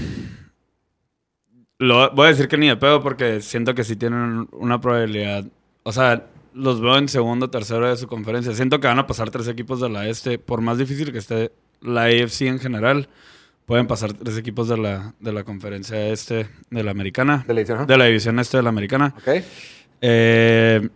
Lo, 1.77 2.11
voy 2.11 2.27
a 2.27 2.29
decir 2.29 2.47
que 2.47 2.57
ni 2.57 2.67
de 2.67 2.77
pedo 2.77 3.01
porque 3.03 3.41
siento 3.41 3.75
que 3.75 3.83
sí 3.83 3.95
tienen 3.95 4.47
una 4.51 4.79
probabilidad. 4.79 5.45
O 5.83 5.91
sea, 5.91 6.25
los 6.53 6.79
veo 6.81 6.97
en 6.97 7.09
segundo, 7.09 7.49
tercero 7.49 7.89
de 7.89 7.97
su 7.97 8.07
conferencia. 8.07 8.53
Siento 8.53 8.79
que 8.79 8.87
van 8.87 8.99
a 8.99 9.07
pasar 9.07 9.29
tres 9.29 9.47
equipos 9.47 9.81
de 9.81 9.89
la 9.89 10.07
este. 10.07 10.39
Por 10.39 10.61
más 10.61 10.77
difícil 10.77 11.11
que 11.11 11.17
esté 11.17 11.51
la 11.81 12.03
AFC 12.03 12.43
en 12.43 12.59
general, 12.59 13.09
pueden 13.65 13.87
pasar 13.87 14.13
tres 14.13 14.37
equipos 14.37 14.67
de 14.67 14.77
la, 14.77 15.13
de 15.19 15.33
la 15.33 15.43
conferencia 15.43 16.07
este, 16.07 16.47
de 16.69 16.83
la 16.83 16.91
americana. 16.91 17.43
de 17.47 17.53
la 17.53 17.61
ajá. 17.61 17.85
De 17.85 17.97
la 17.97 18.05
división 18.05 18.39
este 18.39 18.57
de 18.57 18.63
la 18.63 18.69
americana. 18.69 19.13
¿ok? 19.17 19.43
Eh, 20.01 20.89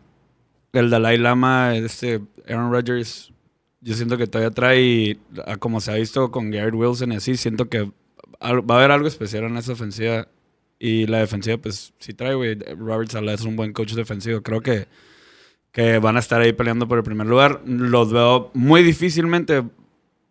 el 0.74 0.90
Dalai 0.90 1.18
Lama, 1.18 1.76
este 1.76 2.22
Aaron 2.48 2.72
Rodgers, 2.72 3.34
yo 3.82 3.96
siento 3.96 4.18
que 4.18 4.28
todavía 4.28 4.52
trae, 4.52 5.18
a 5.46 5.58
como 5.58 5.80
se 5.82 5.92
ha 5.92 5.96
visto 5.96 6.32
con 6.32 6.52
Garrett 6.52 6.76
Wilson 6.76 7.14
y 7.14 7.16
así, 7.16 7.38
siento 7.38 7.70
que 7.70 7.84
va 8.42 8.76
a 8.76 8.78
haber 8.78 8.92
algo 8.92 9.08
especial 9.08 9.46
en 9.46 9.58
esa 9.58 9.74
ofensiva. 9.74 10.28
Y 10.82 11.08
la 11.08 11.20
defensiva, 11.20 11.58
pues 11.58 11.94
sí 12.00 12.14
trae, 12.14 12.36
güey. 12.36 12.56
Robert 12.56 13.12
Sala 13.12 13.34
es 13.34 13.42
un 13.42 13.58
buen 13.58 13.74
coach 13.74 13.94
defensivo. 13.94 14.42
Creo 14.42 14.62
que, 14.62 14.88
que 15.74 16.00
van 16.00 16.16
a 16.16 16.20
estar 16.20 16.40
ahí 16.40 16.54
peleando 16.54 16.88
por 16.88 16.98
el 16.98 17.04
primer 17.04 17.28
lugar. 17.28 17.62
Los 17.66 18.14
veo 18.14 18.50
muy 18.54 18.82
difícilmente 18.82 19.64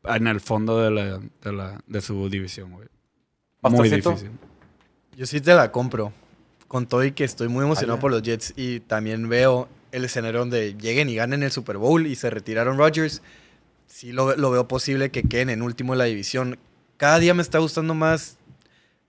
en 0.05 0.27
el 0.27 0.41
fondo 0.41 0.81
de, 0.81 0.91
la, 0.91 1.19
de, 1.19 1.53
la, 1.53 1.81
de 1.87 2.01
su 2.01 2.31
división, 2.31 2.73
güey. 2.73 2.89
Muy 3.63 3.91
difícil. 3.91 4.31
Yo 5.17 5.27
sí 5.27 5.41
te 5.41 5.55
la 5.55 5.71
compro. 5.71 6.13
Con 6.67 6.87
todo 6.87 7.05
y 7.05 7.13
que 7.13 7.25
estoy 7.25 7.49
muy 7.49 7.65
emocionado 7.65 7.97
Vaya. 7.97 8.01
por 8.01 8.11
los 8.11 8.23
Jets 8.23 8.53
y 8.57 8.81
también 8.81 9.29
veo 9.29 9.69
el 9.93 10.05
escenario 10.05 10.41
donde 10.41 10.75
lleguen 10.75 11.09
y 11.09 11.15
ganen 11.17 11.43
el 11.43 11.51
Super 11.51 11.77
Bowl 11.79 12.07
y 12.07 12.15
se 12.17 12.31
retiraron 12.31 12.79
Rodgers. 12.79 13.23
Sí 13.87 14.13
lo, 14.13 14.37
lo 14.37 14.51
veo 14.51 14.69
posible 14.69 15.11
que 15.11 15.23
queden 15.23 15.51
en 15.51 15.63
último 15.63 15.95
en 15.95 15.99
la 15.99 16.05
división. 16.05 16.59
Cada 16.97 17.19
día 17.19 17.33
me 17.35 17.43
está 17.43 17.59
gustando 17.59 17.95
más 17.95 18.37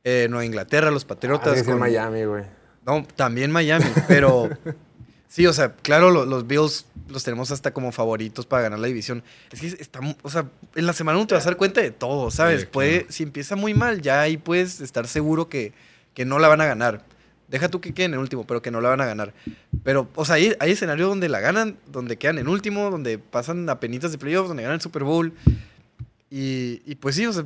eh, 0.04 0.28
Nueva 0.30 0.46
Inglaterra, 0.46 0.92
los 0.92 1.04
Ah, 1.04 1.08
Patriotas. 1.10 1.60
sí, 1.60 1.66
con- 1.66 1.80
Miami, 1.80 2.24
güey. 2.24 2.44
No, 2.86 3.06
también 3.16 3.52
Miami, 3.52 3.86
pero 4.08 4.50
sí, 5.28 5.46
o 5.48 5.54
sea, 5.54 5.74
claro, 5.76 6.10
lo- 6.12 6.26
los 6.26 6.48
Bills 6.48 6.86
los 7.10 7.24
tenemos 7.24 7.52
hasta 7.52 7.74
como 7.74 7.92
favoritos 7.92 8.46
para 8.46 8.64
ganar 8.64 8.80
la 8.80 8.88
división. 8.88 9.24
Es 9.52 9.60
que 9.60 9.68
está, 9.68 10.00
mu- 10.02 10.16
o 10.22 10.30
sea, 10.30 10.46
en 10.76 10.86
la 10.86 10.94
semana 10.94 11.18
no 11.20 11.28
te 11.28 11.36
vas 11.36 11.44
a 11.46 11.50
dar 11.50 11.58
cuenta 11.58 11.82
de 11.82 11.92
todo, 11.92 12.32
¿sabes? 12.32 12.62
Sí, 12.62 12.68
Puede, 12.72 13.00
claro. 13.00 13.12
si 13.12 13.24
empieza 13.24 13.56
muy 13.56 13.74
mal, 13.74 14.02
ya 14.02 14.22
ahí 14.22 14.38
puedes 14.38 14.80
estar 14.82 15.08
seguro 15.08 15.50
que, 15.50 15.74
que 16.14 16.24
no 16.26 16.40
la 16.40 16.48
van 16.48 16.62
a 16.62 16.66
ganar. 16.66 17.04
Deja 17.50 17.68
tú 17.70 17.82
que 17.82 17.94
queden 17.94 18.14
en 18.14 18.20
último, 18.20 18.46
pero 18.46 18.62
que 18.62 18.70
no 18.72 18.80
la 18.82 18.90
van 18.90 19.02
a 19.02 19.06
ganar. 19.06 19.34
Pero, 19.84 20.08
o 20.16 20.24
sea, 20.26 20.36
hay, 20.36 20.54
hay 20.60 20.72
escenarios 20.72 21.10
donde 21.10 21.30
la 21.30 21.40
ganan, 21.40 21.78
donde 21.92 22.18
quedan 22.18 22.38
en 22.38 22.48
último, 22.48 22.92
donde 22.92 23.18
pasan 23.18 23.68
a 23.70 23.80
penitas 23.80 24.12
de 24.12 24.18
playoffs, 24.20 24.48
donde 24.50 24.64
ganan 24.64 24.76
el 24.76 24.82
Super 24.82 25.04
Bowl. 25.04 25.34
Y, 26.30 26.82
y 26.86 26.96
pues 26.96 27.16
sí, 27.16 27.26
o 27.26 27.34
sea, 27.34 27.44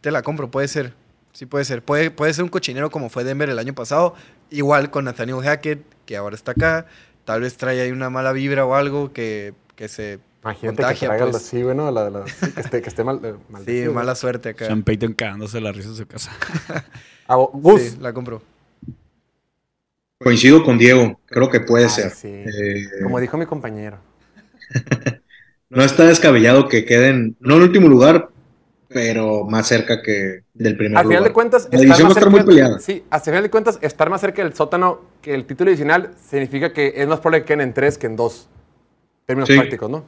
te 0.00 0.10
la 0.10 0.22
compro, 0.22 0.50
puede 0.50 0.68
ser. 0.68 0.94
Sí 1.32 1.46
puede 1.46 1.64
ser. 1.64 1.82
Puede, 1.82 2.10
puede 2.10 2.32
ser 2.32 2.44
un 2.44 2.50
cochinero 2.50 2.90
como 2.90 3.08
fue 3.10 3.24
Denver 3.24 3.50
el 3.50 3.58
año 3.58 3.74
pasado. 3.74 4.14
Igual 4.50 4.90
con 4.90 5.04
Nathaniel 5.04 5.40
Hackett, 5.42 5.82
que 6.06 6.16
ahora 6.16 6.34
está 6.36 6.52
acá. 6.52 6.86
Tal 7.24 7.40
vez 7.40 7.56
trae 7.56 7.80
ahí 7.80 7.90
una 7.90 8.08
mala 8.10 8.32
vibra 8.32 8.64
o 8.64 8.74
algo 8.74 9.12
que, 9.12 9.52
que 9.76 9.88
se 9.88 10.20
Imagínate 10.42 10.76
que 10.76 10.82
contagia. 10.82 11.08
traiga 11.08 11.30
pues. 11.30 11.42
sí, 11.42 11.62
güey, 11.62 11.74
¿no? 11.76 11.90
La, 11.90 12.08
la- 12.10 12.26
sí, 12.26 12.52
que, 12.52 12.60
esté, 12.60 12.82
que 12.82 12.88
esté 12.88 13.02
mal. 13.02 13.20
eh, 13.24 13.34
Sí, 13.64 13.88
mala 13.90 14.14
suerte 14.14 14.50
acá. 14.50 14.66
Sean 14.66 14.82
Payton 14.82 15.14
cagándose 15.14 15.60
la 15.60 15.72
risa 15.72 15.88
en 15.90 15.96
su 15.96 16.06
casa. 16.06 16.30
Ah, 17.26 17.36
Gus. 17.36 17.80
Sí, 17.80 17.96
la 18.00 18.12
compro. 18.12 18.42
Coincido 20.24 20.64
con 20.64 20.78
Diego, 20.78 21.20
creo 21.26 21.50
que 21.50 21.60
puede 21.60 21.84
Ay, 21.84 21.90
ser. 21.90 22.10
sí. 22.10 22.28
Eh, 22.28 22.88
Como 23.02 23.20
dijo 23.20 23.36
mi 23.36 23.46
compañero. 23.46 23.98
no 25.70 25.82
está 25.84 26.04
descabellado 26.06 26.66
que 26.68 26.84
queden, 26.84 27.36
no 27.40 27.56
en 27.56 27.62
último 27.62 27.88
lugar, 27.88 28.30
pero 28.88 29.44
más 29.44 29.66
cerca 29.68 30.00
que 30.02 30.44
del 30.54 30.76
primer 30.76 30.96
Al 30.98 31.04
lugar. 31.04 31.18
final 31.18 31.24
de 31.24 31.32
cuentas, 31.34 31.68
la 31.70 31.78
división 31.80 32.06
va 32.08 32.10
a 32.12 32.14
estar 32.14 32.30
muy 32.30 32.42
peleada. 32.42 32.78
Sí, 32.78 33.04
al 33.10 33.20
final 33.20 33.42
de 33.42 33.50
cuentas, 33.50 33.78
estar 33.82 34.08
más 34.08 34.20
cerca 34.20 34.42
del 34.42 34.54
sótano 34.54 35.00
que 35.20 35.34
el 35.34 35.44
título 35.44 35.70
adicional 35.70 36.10
significa 36.28 36.72
que 36.72 36.94
es 36.96 37.06
más 37.06 37.20
probable 37.20 37.40
que 37.42 37.46
queden 37.48 37.60
en 37.60 37.74
tres 37.74 37.98
que 37.98 38.06
en 38.06 38.16
dos. 38.16 38.48
Términos 39.26 39.48
Sí. 39.48 39.56
prácticos, 39.56 39.90
¿no? 39.90 40.04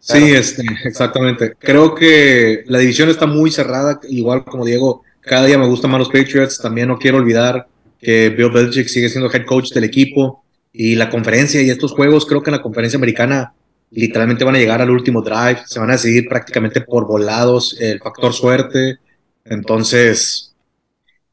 Sí, 0.00 0.32
este, 0.34 0.62
exactamente. 0.84 1.54
Creo 1.58 1.94
que 1.94 2.62
la 2.66 2.78
división 2.78 3.08
está 3.08 3.26
muy 3.26 3.50
cerrada, 3.50 3.98
igual 4.08 4.44
como 4.44 4.64
Diego, 4.64 5.02
cada 5.20 5.46
día 5.46 5.58
me 5.58 5.66
gustan 5.66 5.90
más 5.90 5.98
los 5.98 6.08
Patriots, 6.08 6.58
también 6.60 6.86
no 6.88 6.98
quiero 6.98 7.16
olvidar 7.18 7.66
que 7.98 8.30
Bill 8.30 8.50
Belichick 8.50 8.88
sigue 8.88 9.08
siendo 9.08 9.30
head 9.32 9.44
coach 9.44 9.70
del 9.70 9.84
equipo 9.84 10.44
y 10.72 10.94
la 10.94 11.10
conferencia 11.10 11.60
y 11.60 11.70
estos 11.70 11.92
juegos, 11.92 12.26
creo 12.26 12.42
que 12.42 12.50
en 12.50 12.56
la 12.56 12.62
conferencia 12.62 12.96
americana 12.96 13.52
literalmente 13.90 14.44
van 14.44 14.54
a 14.54 14.58
llegar 14.58 14.82
al 14.82 14.90
último 14.90 15.22
drive, 15.22 15.62
se 15.66 15.80
van 15.80 15.90
a 15.90 15.94
decidir 15.94 16.28
prácticamente 16.28 16.80
por 16.80 17.06
volados, 17.06 17.76
el 17.80 18.00
factor 18.00 18.32
suerte, 18.32 18.98
entonces 19.44 20.54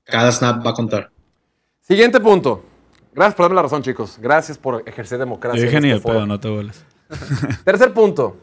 cada 0.03 0.31
snap 0.31 0.65
va 0.65 0.71
a 0.71 0.73
contar. 0.73 1.11
Siguiente 1.81 2.19
punto. 2.19 2.63
Gracias 3.13 3.35
por 3.35 3.43
darme 3.45 3.55
la 3.55 3.61
razón, 3.63 3.81
chicos. 3.81 4.17
Gracias 4.19 4.57
por 4.57 4.83
ejercer 4.85 5.19
democracia. 5.19 5.59
Yo 5.59 5.67
dije 5.67 5.81
ni 5.81 5.91
este 5.91 6.07
pedo, 6.07 6.25
no 6.25 6.39
te. 6.39 6.49
Tercer 7.63 7.93
punto. 7.93 8.37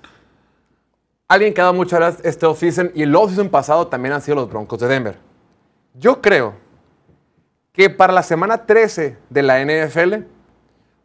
Alguien 1.28 1.52
que 1.52 1.60
ha 1.60 1.64
dado 1.64 1.74
muchas 1.74 1.96
horas 1.96 2.18
este 2.22 2.46
offseason 2.46 2.92
y 2.94 3.02
el 3.02 3.14
offseason 3.14 3.48
pasado 3.48 3.86
también 3.86 4.14
han 4.14 4.22
sido 4.22 4.36
los 4.36 4.48
Broncos 4.48 4.78
de 4.80 4.88
Denver. 4.88 5.16
Yo 5.94 6.20
creo 6.20 6.61
que 7.72 7.90
para 7.90 8.12
la 8.12 8.22
semana 8.22 8.66
13 8.66 9.16
de 9.30 9.42
la 9.42 9.64
NFL, 9.64 10.24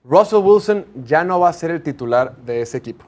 Russell 0.03 0.39
Wilson 0.39 0.85
ya 1.03 1.23
no 1.23 1.39
va 1.39 1.49
a 1.49 1.53
ser 1.53 1.71
el 1.71 1.81
titular 1.81 2.35
de 2.37 2.61
ese 2.61 2.77
equipo. 2.77 3.05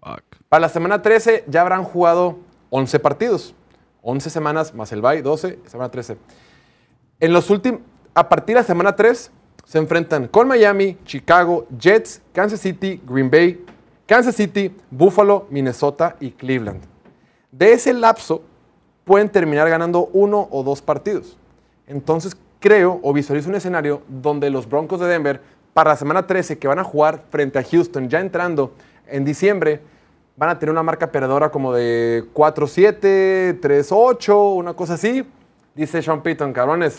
Fuck. 0.00 0.22
Para 0.48 0.62
la 0.62 0.68
semana 0.68 1.00
13 1.00 1.44
ya 1.48 1.60
habrán 1.60 1.84
jugado 1.84 2.38
11 2.70 2.98
partidos. 2.98 3.54
11 4.02 4.30
semanas 4.30 4.74
más 4.74 4.90
el 4.92 5.00
bye, 5.00 5.22
12, 5.22 5.60
semana 5.66 5.90
13. 5.90 6.16
En 7.20 7.32
los 7.32 7.50
últimos, 7.50 7.80
a 8.14 8.28
partir 8.28 8.56
de 8.56 8.62
la 8.62 8.66
semana 8.66 8.96
3, 8.96 9.30
se 9.64 9.78
enfrentan 9.78 10.26
con 10.26 10.48
Miami, 10.48 10.98
Chicago, 11.04 11.66
Jets, 11.78 12.20
Kansas 12.32 12.60
City, 12.60 13.00
Green 13.06 13.30
Bay, 13.30 13.64
Kansas 14.06 14.34
City, 14.34 14.74
Buffalo, 14.90 15.46
Minnesota 15.50 16.16
y 16.18 16.32
Cleveland. 16.32 16.82
De 17.50 17.72
ese 17.72 17.92
lapso 17.92 18.42
pueden 19.04 19.28
terminar 19.28 19.68
ganando 19.70 20.10
uno 20.12 20.48
o 20.50 20.62
dos 20.62 20.82
partidos. 20.82 21.38
Entonces 21.86 22.36
creo 22.62 22.98
o 23.02 23.12
visualizo 23.12 23.50
un 23.50 23.56
escenario 23.56 24.00
donde 24.08 24.48
los 24.48 24.66
Broncos 24.66 25.00
de 25.00 25.06
Denver 25.06 25.42
para 25.74 25.90
la 25.90 25.96
semana 25.96 26.26
13 26.26 26.58
que 26.58 26.66
van 26.66 26.78
a 26.78 26.84
jugar 26.84 27.24
frente 27.28 27.58
a 27.58 27.62
Houston 27.62 28.08
ya 28.08 28.20
entrando 28.20 28.72
en 29.06 29.26
diciembre 29.26 29.82
van 30.36 30.48
a 30.50 30.58
tener 30.58 30.72
una 30.72 30.82
marca 30.82 31.10
perdedora 31.10 31.50
como 31.50 31.72
de 31.72 32.24
4-7, 32.34 33.60
3-8, 33.60 34.56
una 34.56 34.74
cosa 34.74 34.94
así. 34.94 35.26
Dice 35.74 36.02
Sean 36.02 36.22
Payton, 36.22 36.52
cabrones, 36.52 36.96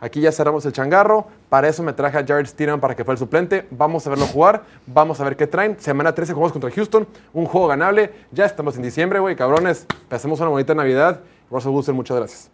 aquí 0.00 0.20
ya 0.20 0.32
cerramos 0.32 0.64
el 0.66 0.72
changarro. 0.72 1.26
Para 1.48 1.68
eso 1.68 1.82
me 1.82 1.92
traje 1.92 2.18
a 2.18 2.24
Jared 2.26 2.46
Stidham 2.46 2.80
para 2.80 2.94
que 2.94 3.04
fuera 3.04 3.14
el 3.14 3.18
suplente. 3.18 3.66
Vamos 3.70 4.06
a 4.06 4.10
verlo 4.10 4.26
jugar, 4.26 4.64
vamos 4.86 5.20
a 5.20 5.24
ver 5.24 5.36
qué 5.36 5.46
traen. 5.46 5.78
Semana 5.78 6.14
13 6.14 6.32
jugamos 6.32 6.52
contra 6.52 6.70
Houston, 6.70 7.06
un 7.32 7.46
juego 7.46 7.68
ganable. 7.68 8.12
Ya 8.32 8.44
estamos 8.44 8.76
en 8.76 8.82
diciembre, 8.82 9.18
güey, 9.18 9.36
cabrones. 9.36 9.86
Pasemos 10.08 10.40
una 10.40 10.50
bonita 10.50 10.74
Navidad. 10.74 11.20
Russell 11.50 11.70
Wilson, 11.70 11.96
muchas 11.96 12.16
gracias. 12.16 12.50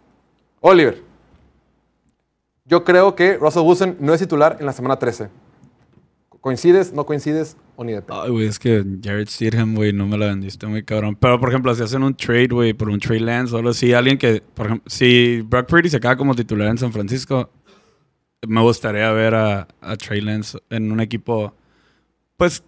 Oliver, 0.61 1.01
yo 2.71 2.85
creo 2.85 3.15
que 3.15 3.35
Russell 3.35 3.63
Wilson 3.63 3.97
no 3.99 4.13
es 4.13 4.21
titular 4.21 4.55
en 4.61 4.65
la 4.65 4.71
semana 4.71 4.97
13. 4.97 5.27
¿Coincides, 6.39 6.93
no 6.93 7.05
coincides 7.05 7.57
o 7.75 7.83
ni 7.83 7.91
de 7.91 8.01
pedo? 8.01 8.23
Ay, 8.23 8.31
güey, 8.31 8.47
es 8.47 8.57
que 8.57 8.83
Jared 9.03 9.27
Stidham, 9.27 9.75
güey, 9.75 9.91
no 9.91 10.07
me 10.07 10.17
la 10.17 10.27
vendiste 10.27 10.65
muy 10.67 10.81
cabrón. 10.81 11.17
Pero, 11.19 11.37
por 11.37 11.49
ejemplo, 11.49 11.75
si 11.75 11.83
hacen 11.83 12.01
un 12.01 12.15
trade, 12.15 12.47
güey, 12.47 12.73
por 12.73 12.89
un 12.89 12.97
Trey 12.97 13.19
Lance 13.19 13.53
o 13.53 13.57
algo 13.57 13.71
así, 13.71 13.91
alguien 13.91 14.17
que, 14.17 14.41
por 14.41 14.67
ejemplo, 14.67 14.89
si 14.89 15.41
Brock 15.41 15.67
Purdy 15.67 15.89
se 15.89 15.99
queda 15.99 16.15
como 16.15 16.33
titular 16.33 16.69
en 16.69 16.77
San 16.77 16.93
Francisco, 16.93 17.49
me 18.47 18.61
gustaría 18.61 19.11
ver 19.11 19.35
a, 19.35 19.67
a 19.81 19.97
Trey 19.97 20.21
Lance 20.21 20.57
en 20.69 20.93
un 20.93 21.01
equipo, 21.01 21.53
pues, 22.37 22.63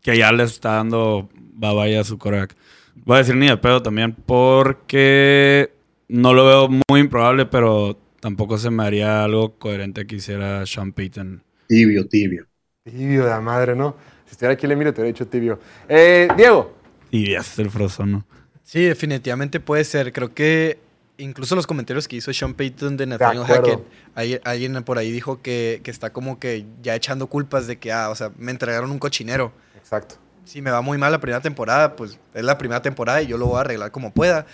que 0.00 0.16
ya 0.16 0.30
le 0.30 0.44
está 0.44 0.76
dando 0.76 1.28
babaya 1.34 2.02
a 2.02 2.04
su 2.04 2.18
coreback. 2.18 2.56
Voy 2.94 3.16
a 3.16 3.18
decir 3.18 3.34
ni 3.34 3.48
de 3.48 3.56
pedo 3.56 3.82
también 3.82 4.14
porque 4.14 5.74
no 6.06 6.34
lo 6.34 6.46
veo 6.46 6.68
muy 6.88 7.00
improbable, 7.00 7.46
pero 7.46 7.98
tampoco 8.20 8.58
se 8.58 8.70
me 8.70 8.84
haría 8.84 9.24
algo 9.24 9.58
coherente 9.58 10.06
que 10.06 10.16
hiciera 10.16 10.64
Sean 10.66 10.92
Payton. 10.92 11.42
Tibio, 11.66 12.06
tibio. 12.08 12.46
Tibio 12.84 13.24
de 13.24 13.30
la 13.30 13.40
madre, 13.40 13.74
¿no? 13.74 13.96
Si 14.26 14.32
estuviera 14.32 14.54
aquí, 14.54 14.66
le 14.66 14.76
mire, 14.76 14.92
te 14.92 15.00
hubiera 15.00 15.12
dicho 15.12 15.26
tibio. 15.26 15.58
Eh, 15.88 16.28
Diego, 16.36 16.74
es 17.12 17.58
el 17.58 17.70
frozono. 17.70 18.24
Sí, 18.64 18.84
definitivamente 18.84 19.60
puede 19.60 19.84
ser. 19.84 20.12
Creo 20.12 20.32
que 20.34 20.78
incluso 21.18 21.54
los 21.56 21.66
comentarios 21.66 22.08
que 22.08 22.16
hizo 22.16 22.32
Sean 22.32 22.54
Payton 22.54 22.96
de 22.96 23.06
Nathaniel. 23.06 23.44
Hackett, 23.44 23.80
ahí- 24.14 24.40
alguien 24.44 24.82
por 24.84 24.98
ahí 24.98 25.10
dijo 25.10 25.42
que, 25.42 25.80
que 25.82 25.90
está 25.90 26.12
como 26.12 26.38
que 26.38 26.64
ya 26.82 26.94
echando 26.94 27.26
culpas 27.26 27.66
de 27.66 27.78
que, 27.78 27.92
ah, 27.92 28.10
o 28.10 28.14
sea, 28.14 28.30
me 28.38 28.50
entregaron 28.52 28.90
un 28.90 28.98
cochinero. 28.98 29.52
exacto. 29.76 30.16
Si 30.44 30.62
me 30.62 30.70
va 30.70 30.80
muy 30.80 30.98
mal 30.98 31.12
la 31.12 31.20
primera 31.20 31.40
temporada, 31.40 31.94
pues 31.96 32.18
es 32.34 32.42
la 32.44 32.58
primera 32.58 32.82
temporada 32.82 33.22
y 33.22 33.26
yo 33.28 33.38
lo 33.38 33.46
voy 33.46 33.58
a 33.58 33.60
arreglar 33.60 33.90
como 33.92 34.12
pueda. 34.12 34.46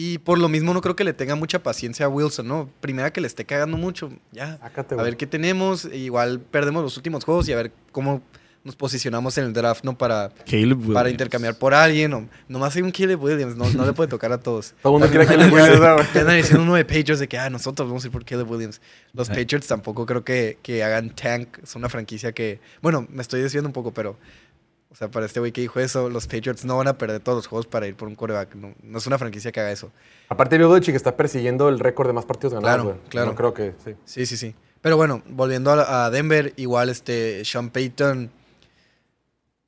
Y 0.00 0.18
por 0.18 0.38
lo 0.38 0.48
mismo 0.48 0.72
no 0.72 0.80
creo 0.80 0.94
que 0.94 1.02
le 1.02 1.12
tenga 1.12 1.34
mucha 1.34 1.60
paciencia 1.60 2.06
a 2.06 2.08
Wilson, 2.08 2.46
¿no? 2.46 2.70
Primera 2.80 3.12
que 3.12 3.20
le 3.20 3.26
esté 3.26 3.44
cagando 3.44 3.76
mucho, 3.76 4.12
ya. 4.30 4.56
Sácate, 4.58 4.94
A 4.94 5.02
ver 5.02 5.16
qué 5.16 5.26
tenemos. 5.26 5.86
Igual 5.86 6.38
perdemos 6.38 6.84
los 6.84 6.96
últimos 6.96 7.24
juegos 7.24 7.48
y 7.48 7.52
a 7.52 7.56
ver 7.56 7.72
cómo 7.90 8.22
nos 8.62 8.76
posicionamos 8.76 9.36
en 9.38 9.46
el 9.46 9.52
draft, 9.52 9.82
¿no? 9.82 9.98
Para, 9.98 10.28
Caleb 10.48 10.92
para 10.92 11.10
intercambiar 11.10 11.56
por 11.58 11.74
alguien. 11.74 12.12
O, 12.14 12.28
nomás 12.46 12.76
hay 12.76 12.82
un 12.82 12.92
Caleb 12.92 13.20
Williams, 13.20 13.56
no, 13.56 13.68
no 13.70 13.84
le 13.84 13.92
puede 13.92 14.08
tocar 14.08 14.30
a 14.30 14.38
todos. 14.38 14.72
Todo 14.80 14.94
el 14.94 15.00
mundo 15.00 15.10
quiere 15.10 15.26
que 15.26 15.36
le 15.36 15.50
Williams, 15.50 15.80
güey. 15.80 16.06
Ya 16.14 16.20
andan 16.20 16.36
diciendo 16.36 16.62
uno 16.62 16.76
de 16.76 16.84
Patriots 16.84 17.18
de 17.18 17.26
que 17.26 17.36
ah, 17.36 17.50
nosotros 17.50 17.88
vamos 17.88 18.04
a 18.04 18.06
ir 18.06 18.12
por 18.12 18.24
Caleb 18.24 18.48
Williams. 18.48 18.80
Los 19.14 19.28
Eh. 19.30 19.34
Patriots 19.34 19.66
tampoco 19.66 20.06
creo 20.06 20.22
que, 20.22 20.58
que 20.62 20.84
hagan 20.84 21.10
tank. 21.10 21.58
Es 21.64 21.74
una 21.74 21.88
franquicia 21.88 22.30
que. 22.30 22.60
Bueno, 22.82 23.04
me 23.10 23.20
estoy 23.22 23.40
desviando 23.40 23.68
un 23.68 23.72
poco, 23.72 23.92
pero. 23.92 24.16
O 24.90 24.94
sea, 24.94 25.10
para 25.10 25.26
este 25.26 25.38
güey 25.38 25.52
que 25.52 25.60
dijo 25.60 25.80
eso, 25.80 26.08
los 26.08 26.26
Patriots 26.26 26.64
no 26.64 26.78
van 26.78 26.88
a 26.88 26.96
perder 26.96 27.20
todos 27.20 27.36
los 27.36 27.46
juegos 27.46 27.66
para 27.66 27.86
ir 27.86 27.94
por 27.94 28.08
un 28.08 28.14
coreback. 28.14 28.54
No, 28.54 28.74
no 28.82 28.98
es 28.98 29.06
una 29.06 29.18
franquicia 29.18 29.52
que 29.52 29.60
haga 29.60 29.70
eso. 29.70 29.92
Aparte, 30.28 30.56
Belichick 30.56 30.94
está 30.94 31.14
persiguiendo 31.16 31.68
el 31.68 31.78
récord 31.78 32.06
de 32.06 32.14
más 32.14 32.24
partidos 32.24 32.54
ganados, 32.54 32.76
Claro, 32.76 32.84
güey. 32.84 33.08
claro. 33.10 33.26
No 33.28 33.34
creo 33.34 33.54
que, 33.54 33.74
sí. 33.84 33.94
Sí, 34.04 34.26
sí, 34.26 34.36
sí. 34.36 34.54
Pero 34.80 34.96
bueno, 34.96 35.22
volviendo 35.28 35.72
a, 35.72 36.08
Denver, 36.10 36.54
igual 36.56 36.88
este 36.88 37.44
Sean 37.44 37.70
Payton, 37.70 38.30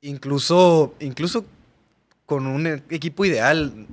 incluso, 0.01 0.95
incluso 0.99 1.45
con 2.25 2.47
un 2.47 2.65
equipo 2.89 3.25
ideal, 3.25 3.87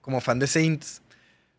como 0.00 0.20
fan 0.20 0.38
de 0.38 0.46
Saints, 0.46 1.00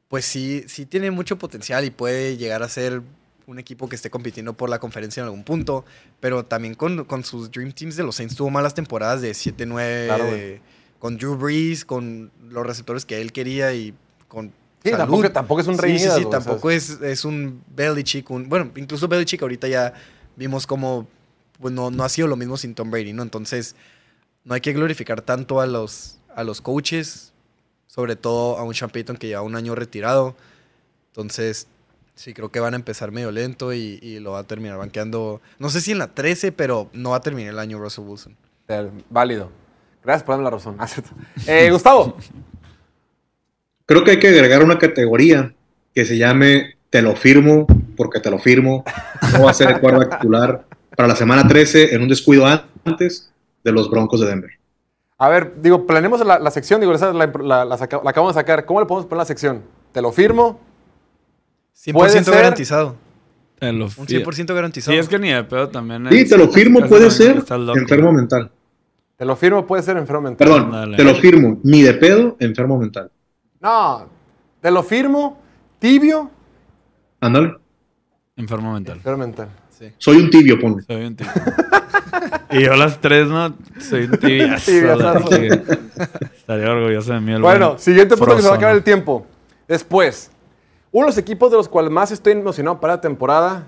pues 0.07 0.25
sí, 0.25 0.65
sí 0.67 0.85
tiene 0.85 1.11
mucho 1.11 1.37
potencial 1.37 1.85
y 1.85 1.91
puede 1.91 2.37
llegar 2.37 2.61
a 2.61 2.69
ser 2.69 3.01
un 3.49 3.57
equipo 3.59 3.89
que 3.89 3.95
esté 3.95 4.09
compitiendo 4.11 4.53
por 4.53 4.69
la 4.69 4.79
conferencia 4.79 5.21
en 5.21 5.25
algún 5.25 5.43
punto, 5.43 5.83
pero 6.19 6.45
también 6.45 6.75
con, 6.75 7.03
con 7.05 7.23
sus 7.23 7.49
Dream 7.51 7.71
Teams 7.71 7.95
de 7.95 8.03
los 8.03 8.15
Saints 8.15 8.35
tuvo 8.35 8.49
malas 8.51 8.73
temporadas 8.75 9.21
de 9.21 9.31
7-9, 9.31 10.05
Claro, 10.05 10.23
de- 10.25 10.29
güey. 10.29 10.61
con 10.99 11.17
Drew 11.17 11.35
Brees, 11.35 11.83
con 11.83 12.31
los 12.49 12.65
receptores 12.65 13.05
que 13.05 13.19
él 13.21 13.31
quería 13.31 13.73
y 13.73 13.93
con 14.27 14.53
Sí, 14.83 14.91
tampoco, 14.91 15.29
tampoco 15.31 15.59
es 15.61 15.67
un 15.67 15.77
rey 15.77 15.97
Sí, 15.97 16.05
sí, 16.05 16.09
o 16.09 16.15
sea, 16.19 16.29
tampoco 16.29 16.69
es, 16.71 16.89
es 17.01 17.25
un 17.25 17.61
Belichick. 17.75 18.29
Un, 18.29 18.47
bueno, 18.47 18.71
incluso 18.77 19.07
Belichick 19.09 19.41
ahorita 19.41 19.67
ya 19.67 19.93
vimos 20.37 20.65
como 20.67 21.05
pues, 21.59 21.73
no, 21.73 21.91
no 21.91 22.03
ha 22.05 22.09
sido 22.09 22.27
lo 22.29 22.35
mismo 22.37 22.55
sin 22.55 22.75
Tom 22.75 22.89
Brady, 22.91 23.11
¿no? 23.11 23.23
Entonces, 23.23 23.75
no 24.45 24.53
hay 24.53 24.61
que 24.61 24.71
glorificar 24.71 25.21
tanto 25.21 25.59
a 25.59 25.65
los, 25.65 26.19
a 26.33 26.45
los 26.45 26.61
coaches, 26.61 27.33
sobre 27.87 28.15
todo 28.15 28.57
a 28.57 28.63
un 28.63 28.73
Sean 28.73 28.89
Payton 28.91 29.17
que 29.17 29.27
lleva 29.27 29.41
un 29.41 29.55
año 29.57 29.75
retirado. 29.75 30.35
Entonces, 31.07 31.67
sí, 32.19 32.33
creo 32.33 32.49
que 32.51 32.59
van 32.59 32.73
a 32.73 32.77
empezar 32.77 33.11
medio 33.11 33.31
lento 33.31 33.73
y, 33.73 33.99
y 34.01 34.19
lo 34.19 34.31
va 34.33 34.39
a 34.39 34.43
terminar 34.43 34.77
banqueando. 34.77 35.41
No 35.57 35.69
sé 35.69 35.81
si 35.81 35.91
en 35.91 35.99
la 35.99 36.07
13, 36.07 36.51
pero 36.51 36.89
no 36.93 37.11
va 37.11 37.17
a 37.17 37.21
terminar 37.21 37.53
el 37.53 37.59
año 37.59 37.79
Russell 37.79 38.03
Wilson. 38.05 38.35
Válido. 39.09 39.49
Gracias 40.03 40.23
por 40.23 40.33
darme 40.33 40.43
la 40.45 40.51
razón. 40.51 40.75
Ah. 40.79 40.87
Eh, 41.47 41.69
Gustavo, 41.71 42.15
Creo 43.85 44.03
que 44.03 44.11
hay 44.11 44.19
que 44.19 44.27
agregar 44.29 44.63
una 44.63 44.77
categoría 44.77 45.53
que 45.95 46.05
se 46.05 46.17
llame 46.17 46.75
Te 46.89 47.01
lo 47.01 47.15
firmo 47.15 47.65
porque 47.97 48.19
te 48.19 48.29
lo 48.29 48.37
firmo. 48.39 48.83
No 49.33 49.43
va 49.45 49.51
a 49.51 49.53
ser 49.53 49.69
el 49.71 49.79
quarterback 49.79 50.17
titular 50.19 50.65
para 50.95 51.07
la 51.07 51.15
semana 51.15 51.47
13 51.47 51.95
en 51.95 52.01
un 52.01 52.07
descuido 52.09 52.45
antes 52.85 53.31
de 53.63 53.71
los 53.71 53.89
Broncos 53.89 54.19
de 54.21 54.27
Denver. 54.27 54.51
a 55.17 55.29
ver, 55.29 55.53
digo, 55.61 55.85
planeemos 55.85 56.23
la, 56.25 56.39
la 56.39 56.51
sección, 56.51 56.79
digo, 56.79 56.93
esa 56.93 57.11
la, 57.13 57.27
la- 57.27 57.65
la 57.65 57.77
saca- 57.77 58.01
la 58.03 58.09
acabamos 58.11 58.35
de 58.35 58.39
sacar. 58.41 58.65
¿Cómo 58.65 58.79
le 58.79 58.85
podemos 58.85 59.07
poner 59.07 59.19
la 59.19 59.25
sección? 59.25 59.63
Te 59.91 60.01
lo 60.01 60.11
firmo. 60.11 60.59
100% 61.85 61.93
Puede 61.93 62.23
ser- 62.23 62.33
garantizado. 62.35 62.95
Un 63.61 63.89
fi- 63.89 64.05
100% 64.23 64.53
garantizado. 64.55 64.93
Sí, 64.93 64.99
es 64.99 65.09
que 65.09 65.19
ni 65.19 65.29
de 65.31 65.43
pedo 65.43 65.67
también. 65.69 66.07
Sí, 66.09 66.27
te 66.27 66.37
lo 66.37 66.47
firmo, 66.49 66.79
puede 66.87 67.11
ser 67.11 67.43
enfermo 67.75 68.11
mental. 68.13 68.51
Te 69.17 69.25
lo 69.25 69.35
firmo, 69.35 69.65
puede 69.67 69.83
ser 69.83 69.97
enfermo 69.97 70.21
mental. 70.21 70.47
Perdón, 70.47 70.95
te 70.95 71.03
lo 71.03 71.13
firmo, 71.15 71.59
ni 71.63 71.81
de 71.81 71.93
pedo, 71.93 72.37
enfermo 72.39 72.77
mental. 72.77 73.11
No, 73.59 74.07
te 74.61 74.71
lo 74.71 74.81
firmo, 74.83 75.37
tibio, 75.77 76.31
Ándale, 77.21 77.53
Enfermo 78.37 78.71
mental. 78.73 78.95
enfermo 78.95 79.17
mental. 79.17 79.49
Sí. 79.77 79.91
soy 79.97 80.17
un 80.17 80.29
tibio, 80.29 80.57
ponle. 80.59 80.81
Soy 80.83 81.05
un 81.05 81.15
tibio. 81.17 81.31
y 82.51 82.63
yo 82.63 82.75
las 82.77 82.99
tres, 83.01 83.27
¿no? 83.27 83.53
Soy 83.79 84.03
un 84.05 84.17
tibiazo. 84.17 84.71
Chica. 85.29 85.61
Estaría 86.33 86.71
orgulloso 86.71 87.11
de 87.13 87.19
mí. 87.19 87.33
el 87.33 87.41
Bueno, 87.41 87.67
buen 87.71 87.79
siguiente 87.79 88.15
punto 88.15 88.37
que 88.37 88.41
se 88.41 88.47
va 88.47 88.53
a 88.53 88.57
acabar 88.57 88.75
el 88.77 88.83
tiempo. 88.83 89.25
Después, 89.67 90.31
uno 90.91 91.05
de 91.05 91.09
los 91.11 91.17
equipos 91.19 91.51
de 91.51 91.57
los 91.57 91.69
cuales 91.69 91.91
más 91.91 92.11
estoy 92.11 92.33
emocionado 92.33 92.79
para 92.79 92.95
la 92.95 93.01
temporada 93.01 93.67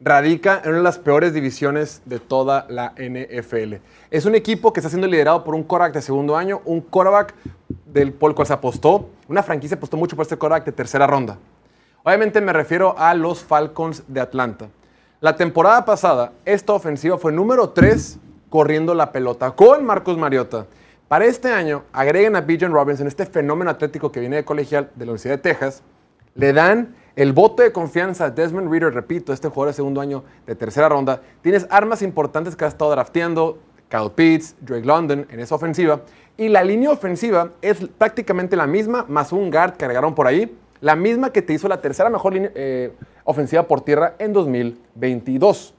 radica 0.00 0.60
en 0.62 0.70
una 0.70 0.78
de 0.78 0.84
las 0.84 0.98
peores 0.98 1.34
divisiones 1.34 2.02
de 2.04 2.20
toda 2.20 2.66
la 2.68 2.92
NFL. 2.96 3.74
Es 4.10 4.26
un 4.26 4.34
equipo 4.34 4.72
que 4.72 4.80
está 4.80 4.88
siendo 4.88 5.08
liderado 5.08 5.42
por 5.42 5.54
un 5.54 5.64
quarterback 5.64 5.94
de 5.94 6.02
segundo 6.02 6.36
año, 6.36 6.60
un 6.64 6.80
quarterback 6.80 7.34
del, 7.86 8.12
por 8.12 8.30
el 8.30 8.34
cual 8.36 8.46
se 8.46 8.52
apostó, 8.52 9.08
una 9.28 9.42
franquicia 9.42 9.76
apostó 9.76 9.96
mucho 9.96 10.14
por 10.14 10.22
este 10.22 10.36
quarterback 10.36 10.66
de 10.66 10.72
tercera 10.72 11.06
ronda. 11.06 11.36
Obviamente 12.04 12.40
me 12.40 12.52
refiero 12.52 12.94
a 12.96 13.14
los 13.14 13.42
Falcons 13.42 14.04
de 14.06 14.20
Atlanta. 14.20 14.68
La 15.20 15.36
temporada 15.36 15.84
pasada, 15.84 16.32
esta 16.44 16.72
ofensiva 16.72 17.18
fue 17.18 17.32
número 17.32 17.70
3 17.70 18.18
corriendo 18.50 18.94
la 18.94 19.10
pelota 19.10 19.50
con 19.52 19.84
Marcos 19.84 20.16
Mariota. 20.16 20.66
Para 21.08 21.24
este 21.26 21.50
año, 21.50 21.84
agreguen 21.92 22.36
a 22.36 22.40
Bijan 22.40 22.72
Robinson, 22.72 23.06
este 23.06 23.26
fenómeno 23.26 23.70
atlético 23.70 24.10
que 24.12 24.20
viene 24.20 24.36
de 24.36 24.44
colegial 24.44 24.90
de 24.94 25.06
la 25.06 25.12
Universidad 25.12 25.34
de 25.34 25.42
Texas. 25.42 25.82
Le 26.34 26.52
dan 26.52 26.94
el 27.14 27.32
voto 27.32 27.62
de 27.62 27.72
confianza 27.72 28.26
a 28.26 28.30
Desmond 28.30 28.70
Reader, 28.70 28.94
repito, 28.94 29.32
este 29.32 29.48
jugador 29.48 29.68
de 29.68 29.76
segundo 29.76 30.00
año 30.00 30.24
de 30.46 30.54
tercera 30.54 30.88
ronda. 30.88 31.20
Tienes 31.42 31.66
armas 31.70 32.00
importantes 32.02 32.56
que 32.56 32.64
has 32.64 32.72
estado 32.72 32.90
drafteando, 32.92 33.58
Kyle 33.88 34.10
Pitts, 34.14 34.56
Drake 34.60 34.86
London 34.86 35.26
en 35.30 35.40
esa 35.40 35.54
ofensiva. 35.54 36.00
Y 36.38 36.48
la 36.48 36.64
línea 36.64 36.90
ofensiva 36.90 37.50
es 37.60 37.86
prácticamente 37.98 38.56
la 38.56 38.66
misma, 38.66 39.04
más 39.08 39.32
un 39.32 39.50
guard 39.50 39.74
que 39.74 39.84
agregaron 39.84 40.14
por 40.14 40.26
ahí. 40.26 40.56
La 40.80 40.96
misma 40.96 41.30
que 41.30 41.42
te 41.42 41.52
hizo 41.52 41.68
la 41.68 41.80
tercera 41.80 42.08
mejor 42.08 42.32
eh, 42.34 42.92
ofensiva 43.24 43.64
por 43.64 43.82
tierra 43.82 44.14
en 44.18 44.32
2022. 44.32 45.74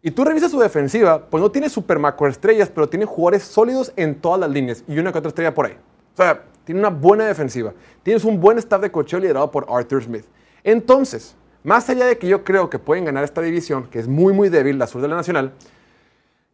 Y 0.00 0.10
tú 0.12 0.24
revisas 0.24 0.50
su 0.50 0.58
defensiva, 0.58 1.26
pues 1.28 1.42
no 1.42 1.50
tiene 1.50 1.68
super 1.68 1.98
macroestrellas, 1.98 2.70
pero 2.70 2.88
tiene 2.88 3.04
jugadores 3.04 3.42
sólidos 3.42 3.92
en 3.96 4.14
todas 4.14 4.40
las 4.40 4.50
líneas 4.50 4.82
y 4.88 4.98
una 4.98 5.12
que 5.12 5.18
otra 5.18 5.28
estrella 5.28 5.52
por 5.52 5.66
ahí. 5.66 5.76
O 6.18 6.22
sea, 6.22 6.42
tiene 6.64 6.80
una 6.80 6.90
buena 6.90 7.24
defensiva. 7.26 7.72
Tienes 8.02 8.24
un 8.24 8.40
buen 8.40 8.58
staff 8.58 8.82
de 8.82 8.90
cocheo 8.90 9.20
liderado 9.20 9.52
por 9.52 9.66
Arthur 9.70 10.02
Smith. 10.02 10.24
Entonces, 10.64 11.36
más 11.62 11.88
allá 11.88 12.06
de 12.06 12.18
que 12.18 12.26
yo 12.26 12.42
creo 12.42 12.68
que 12.68 12.80
pueden 12.80 13.04
ganar 13.04 13.22
esta 13.22 13.40
división, 13.40 13.86
que 13.88 14.00
es 14.00 14.08
muy, 14.08 14.32
muy 14.32 14.48
débil, 14.48 14.78
la 14.78 14.88
sur 14.88 15.00
de 15.00 15.06
la 15.06 15.14
Nacional, 15.14 15.52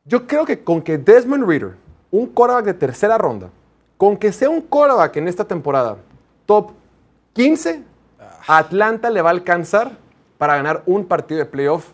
yo 0.05 0.27
creo 0.27 0.45
que 0.45 0.63
con 0.63 0.83
que 0.83 0.99
Desmond 0.99 1.49
Reader, 1.49 1.77
un 2.11 2.27
quarterback 2.27 2.67
de 2.67 2.75
tercera 2.75 3.17
ronda, 3.17 3.49
con 3.97 4.19
que 4.19 4.33
sea 4.33 4.51
un 4.51 4.61
quarterback 4.61 5.17
en 5.17 5.29
esta 5.29 5.47
temporada 5.47 5.97
top 6.45 6.73
15, 7.33 7.83
a 8.47 8.59
Atlanta 8.59 9.09
le 9.09 9.23
va 9.23 9.31
a 9.31 9.33
alcanzar 9.33 9.93
para 10.37 10.57
ganar 10.57 10.83
un 10.85 11.07
partido 11.07 11.39
de 11.39 11.47
playoff 11.47 11.89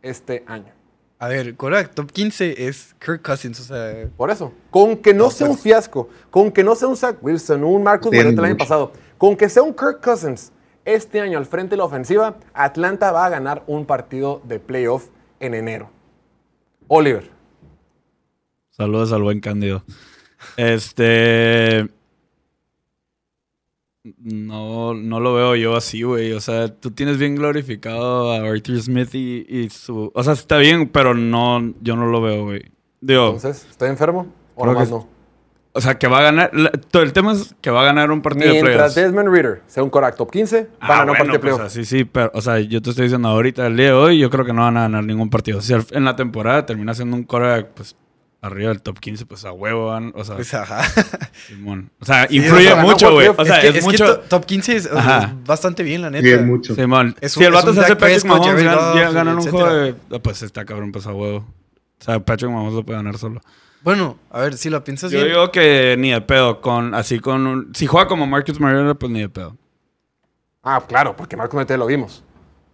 este 0.00 0.44
año. 0.46 0.75
A 1.18 1.28
ver, 1.28 1.56
correcto, 1.56 2.02
top 2.02 2.12
15 2.12 2.68
es 2.68 2.94
Kirk 2.98 3.22
Cousins, 3.22 3.58
o 3.60 3.64
sea, 3.64 4.06
Por 4.16 4.30
eso, 4.30 4.52
con 4.70 4.96
que 4.98 5.14
no 5.14 5.30
sea 5.30 5.48
un 5.48 5.56
fiasco, 5.56 6.10
con 6.30 6.52
que 6.52 6.62
no 6.62 6.74
sea 6.74 6.88
un 6.88 6.96
Zach 6.96 7.16
Wilson, 7.22 7.64
un 7.64 7.82
Marcus 7.82 8.12
Mariota 8.12 8.40
el 8.40 8.44
año 8.44 8.56
pasado, 8.58 8.92
con 9.16 9.34
que 9.34 9.48
sea 9.48 9.62
un 9.62 9.72
Kirk 9.72 10.02
Cousins 10.02 10.52
este 10.84 11.20
año 11.20 11.38
al 11.38 11.46
frente 11.46 11.70
de 11.70 11.78
la 11.78 11.84
ofensiva, 11.84 12.36
Atlanta 12.52 13.12
va 13.12 13.24
a 13.24 13.30
ganar 13.30 13.64
un 13.66 13.86
partido 13.86 14.42
de 14.44 14.60
playoff 14.60 15.08
en 15.40 15.54
enero. 15.54 15.90
Oliver. 16.88 17.30
Saludos 18.70 19.10
al 19.12 19.22
buen 19.22 19.40
Cándido. 19.40 19.84
Este. 20.56 21.88
No, 24.22 24.94
no 24.94 25.20
lo 25.20 25.34
veo 25.34 25.56
yo 25.56 25.76
así, 25.76 26.02
güey. 26.02 26.32
O 26.32 26.40
sea, 26.40 26.68
tú 26.68 26.90
tienes 26.90 27.18
bien 27.18 27.34
glorificado 27.36 28.32
a 28.32 28.36
Arthur 28.48 28.80
Smith 28.80 29.14
y, 29.14 29.44
y 29.48 29.70
su. 29.70 30.10
O 30.14 30.22
sea, 30.22 30.32
está 30.34 30.58
bien, 30.58 30.88
pero 30.88 31.14
no, 31.14 31.74
yo 31.80 31.96
no 31.96 32.06
lo 32.06 32.20
veo, 32.22 32.44
güey. 32.44 32.62
Digo, 33.00 33.26
Entonces, 33.34 33.66
¿estoy 33.70 33.88
enfermo? 33.90 34.26
¿O 34.54 34.66
nomás 34.66 34.88
que- 34.88 34.94
no? 34.94 35.08
o 35.72 35.80
sea, 35.82 35.98
que 35.98 36.08
va 36.08 36.20
a 36.20 36.22
ganar. 36.22 36.50
todo 36.90 37.02
el 37.02 37.12
tema 37.12 37.32
es 37.32 37.54
que 37.60 37.70
va 37.70 37.82
a 37.82 37.84
ganar 37.84 38.10
un 38.10 38.22
partido 38.22 38.46
de 38.46 38.62
Mientras 38.62 38.94
playoffs. 38.94 38.94
Desmond 38.94 39.28
Reader 39.28 39.62
sea 39.66 39.82
un 39.82 39.90
Korak 39.90 40.16
top 40.16 40.30
15, 40.30 40.56
van 40.56 40.64
a 40.64 40.72
Ah, 40.80 40.88
ganar 40.88 41.08
un 41.10 41.16
partido 41.16 41.32
de 41.34 41.38
pues 41.38 41.52
playoff. 41.54 41.66
así 41.70 41.84
sí, 41.84 42.04
pero, 42.04 42.30
o 42.32 42.40
sea, 42.40 42.58
yo 42.60 42.80
te 42.80 42.88
estoy 42.90 43.02
diciendo 43.04 43.28
ahorita, 43.28 43.66
el 43.66 43.76
día 43.76 43.86
de 43.88 43.92
hoy, 43.92 44.18
yo 44.18 44.30
creo 44.30 44.46
que 44.46 44.54
no 44.54 44.62
van 44.62 44.78
a 44.78 44.82
ganar 44.82 45.04
ningún 45.04 45.28
partido. 45.28 45.60
Si 45.60 45.74
al- 45.74 45.84
en 45.90 46.04
la 46.06 46.16
temporada 46.16 46.64
termina 46.64 46.94
siendo 46.94 47.14
un 47.14 47.24
core, 47.24 47.64
pues, 47.64 47.94
arriba 48.46 48.68
del 48.70 48.82
top 48.82 48.98
15, 48.98 49.26
pues 49.26 49.44
a 49.44 49.52
huevo 49.52 49.86
van, 49.88 50.12
o 50.14 50.24
sea, 50.24 50.36
pues 50.36 50.52
ajá. 50.54 50.82
Simón. 51.48 51.90
O 52.00 52.04
sea, 52.04 52.26
Sí, 52.28 52.36
influye 52.36 52.68
o 52.72 52.74
sea, 52.74 52.82
mucho, 52.82 53.12
güey. 53.12 53.28
O 53.28 53.44
sea, 53.44 53.60
es 53.62 53.72
que, 53.72 53.78
es 53.78 53.84
mucho. 53.84 54.04
to- 54.04 54.20
top 54.28 54.46
15 54.46 54.76
es, 54.76 54.86
o 54.86 54.90
sea, 54.90 54.98
Ajá. 54.98 55.34
es 55.40 55.44
bastante 55.46 55.82
bien, 55.82 56.02
la 56.02 56.10
neta. 56.10 56.22
Bien, 56.24 56.46
mucho. 56.46 56.74
Simón. 56.74 57.14
Es 57.20 57.32
si 57.32 57.40
un- 57.40 57.46
el 57.46 57.52
vato 57.52 57.72
se 57.74 57.80
hace 57.80 57.96
Patrick 57.96 58.24
Mahomes, 58.24 58.46
Jared 58.48 58.66
gan- 58.66 58.74
Goff, 58.76 58.96
ya 58.96 59.10
ganan 59.10 59.34
un 59.34 59.40
etcétera. 59.40 59.64
juego 59.64 59.76
de... 59.82 59.94
ah, 60.16 60.18
Pues 60.22 60.42
está 60.42 60.64
cabrón, 60.64 60.92
pues 60.92 61.06
a 61.06 61.12
huevo. 61.12 61.38
O 61.38 62.04
sea, 62.04 62.20
Patrick 62.20 62.50
Mahomes 62.50 62.74
lo 62.74 62.84
puede 62.84 62.98
ganar 62.98 63.18
solo. 63.18 63.40
Bueno, 63.82 64.18
a 64.30 64.40
ver, 64.40 64.56
si 64.56 64.68
lo 64.68 64.82
piensas 64.82 65.12
Yo 65.12 65.18
bien. 65.18 65.28
digo 65.32 65.52
que 65.52 65.94
ni 65.98 66.10
de 66.10 66.20
pedo, 66.20 66.60
con, 66.60 66.94
así 66.94 67.20
con 67.20 67.46
un... 67.46 67.72
Si 67.74 67.86
juega 67.86 68.08
como 68.08 68.26
Marcus 68.26 68.58
Mariota, 68.58 68.94
pues 68.94 69.12
ni 69.12 69.20
de 69.20 69.28
pedo. 69.28 69.56
Ah, 70.62 70.82
claro, 70.86 71.14
porque 71.14 71.36
Marcus 71.36 71.54
Mariota 71.54 71.76
lo 71.76 71.86
vimos. 71.86 72.24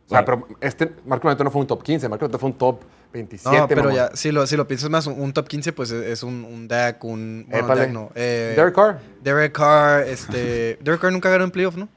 O 0.06 0.08
sea, 0.08 0.24
pero 0.24 0.46
este 0.60 0.86
Marcus 1.06 1.24
Mariota 1.24 1.44
no 1.44 1.50
fue 1.50 1.60
un 1.60 1.66
top 1.66 1.82
15, 1.82 2.08
Marcus 2.08 2.22
Mariota 2.22 2.38
fue 2.38 2.50
un 2.50 2.56
top 2.58 2.80
27. 3.12 3.56
no, 3.58 3.68
pero 3.68 3.90
ya, 3.92 4.10
si 4.14 4.32
lo, 4.32 4.46
si 4.46 4.56
lo 4.56 4.66
piensas 4.66 4.88
más, 4.90 5.06
un, 5.06 5.20
un 5.20 5.32
top 5.32 5.46
15, 5.48 5.72
pues 5.72 5.90
es, 5.90 6.04
es 6.04 6.22
un, 6.22 6.44
un 6.44 6.66
Dak, 6.68 7.02
un. 7.04 7.46
Bueno, 7.48 7.86
no. 7.88 8.10
Eh, 8.14 8.54
Derek 8.56 8.74
Carr. 8.74 8.98
Derek 9.22 9.52
Carr, 9.52 10.02
este. 10.08 10.78
Derek 10.82 11.00
Carr 11.00 11.12
nunca 11.12 11.28
ganó 11.30 11.44
en 11.44 11.50
playoff, 11.50 11.76
¿no? 11.76 11.88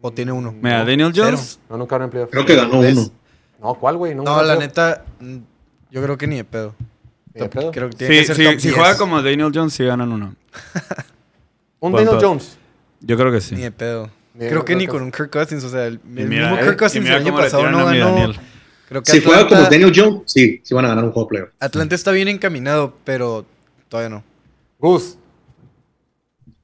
O 0.00 0.12
tiene 0.12 0.32
uno. 0.32 0.52
Mira, 0.52 0.84
Daniel 0.84 1.10
Cero. 1.12 1.26
Jones... 1.26 1.58
No, 1.68 1.76
nunca 1.76 1.96
ganó 1.96 2.04
en 2.04 2.10
playoff. 2.10 2.30
Creo 2.30 2.46
que 2.46 2.54
ganó 2.54 2.80
¿Ves? 2.80 2.96
uno. 2.96 3.10
No, 3.60 3.74
¿cuál, 3.74 3.96
güey? 3.96 4.14
No, 4.14 4.42
la 4.42 4.54
neta, 4.56 5.04
mm, 5.20 5.36
yo 5.90 6.02
creo 6.02 6.16
que 6.16 6.26
ni 6.28 6.36
de 6.36 6.44
pedo. 6.44 6.74
Ni 7.34 7.40
de 7.42 7.48
Top- 7.48 7.60
pedo. 7.60 7.70
Creo 7.72 7.90
que 7.90 7.96
tiene 7.96 8.14
Sí, 8.14 8.20
que 8.20 8.26
ser 8.26 8.36
sí, 8.36 8.44
top 8.44 8.60
si 8.60 8.68
10. 8.68 8.74
juega 8.76 8.96
como 8.96 9.20
Daniel 9.22 9.50
Jones, 9.52 9.74
sí 9.74 9.84
ganan 9.84 10.12
uno. 10.12 10.34
Un 11.80 11.92
Daniel 11.92 12.18
Jones. 12.20 12.56
Yo 13.00 13.16
creo 13.16 13.30
que 13.32 13.40
sí. 13.40 13.54
Ni 13.54 13.62
de 13.62 13.70
pedo. 13.72 14.10
Ni 14.34 14.44
de 14.44 14.50
creo 14.50 14.64
que 14.64 14.76
ni 14.76 14.86
con 14.86 15.02
un 15.02 15.10
Kirk 15.10 15.30
Cousins, 15.30 15.64
o 15.64 15.68
sea, 15.68 15.86
el, 15.86 16.00
Y 16.16 16.20
el 16.22 16.28
mira, 16.28 16.42
mismo 16.50 16.56
eh, 16.58 16.60
Kirk 16.64 16.74
y 16.74 16.76
Cousins 16.76 17.06
el 17.06 17.14
año 17.14 17.36
pasado 17.36 17.70
no 17.70 17.84
ganó. 17.86 18.32
Daniel. 18.88 19.02
Creo 19.02 19.02
que 19.02 19.12
Si 19.12 19.20
juega 19.22 19.48
como 19.48 19.60
Daniel 19.62 19.92
Jones, 19.94 20.22
sí, 20.26 20.60
sí 20.64 20.74
van 20.74 20.84
a 20.84 20.88
ganar 20.88 21.04
un 21.04 21.12
juego 21.12 21.28
playoff. 21.28 21.50
Atlanta 21.60 21.94
está 21.94 22.10
bien 22.12 22.28
encaminado, 22.28 22.94
pero 23.04 23.44
todavía 23.88 24.08
no. 24.10 24.24
Gus. 24.78 25.18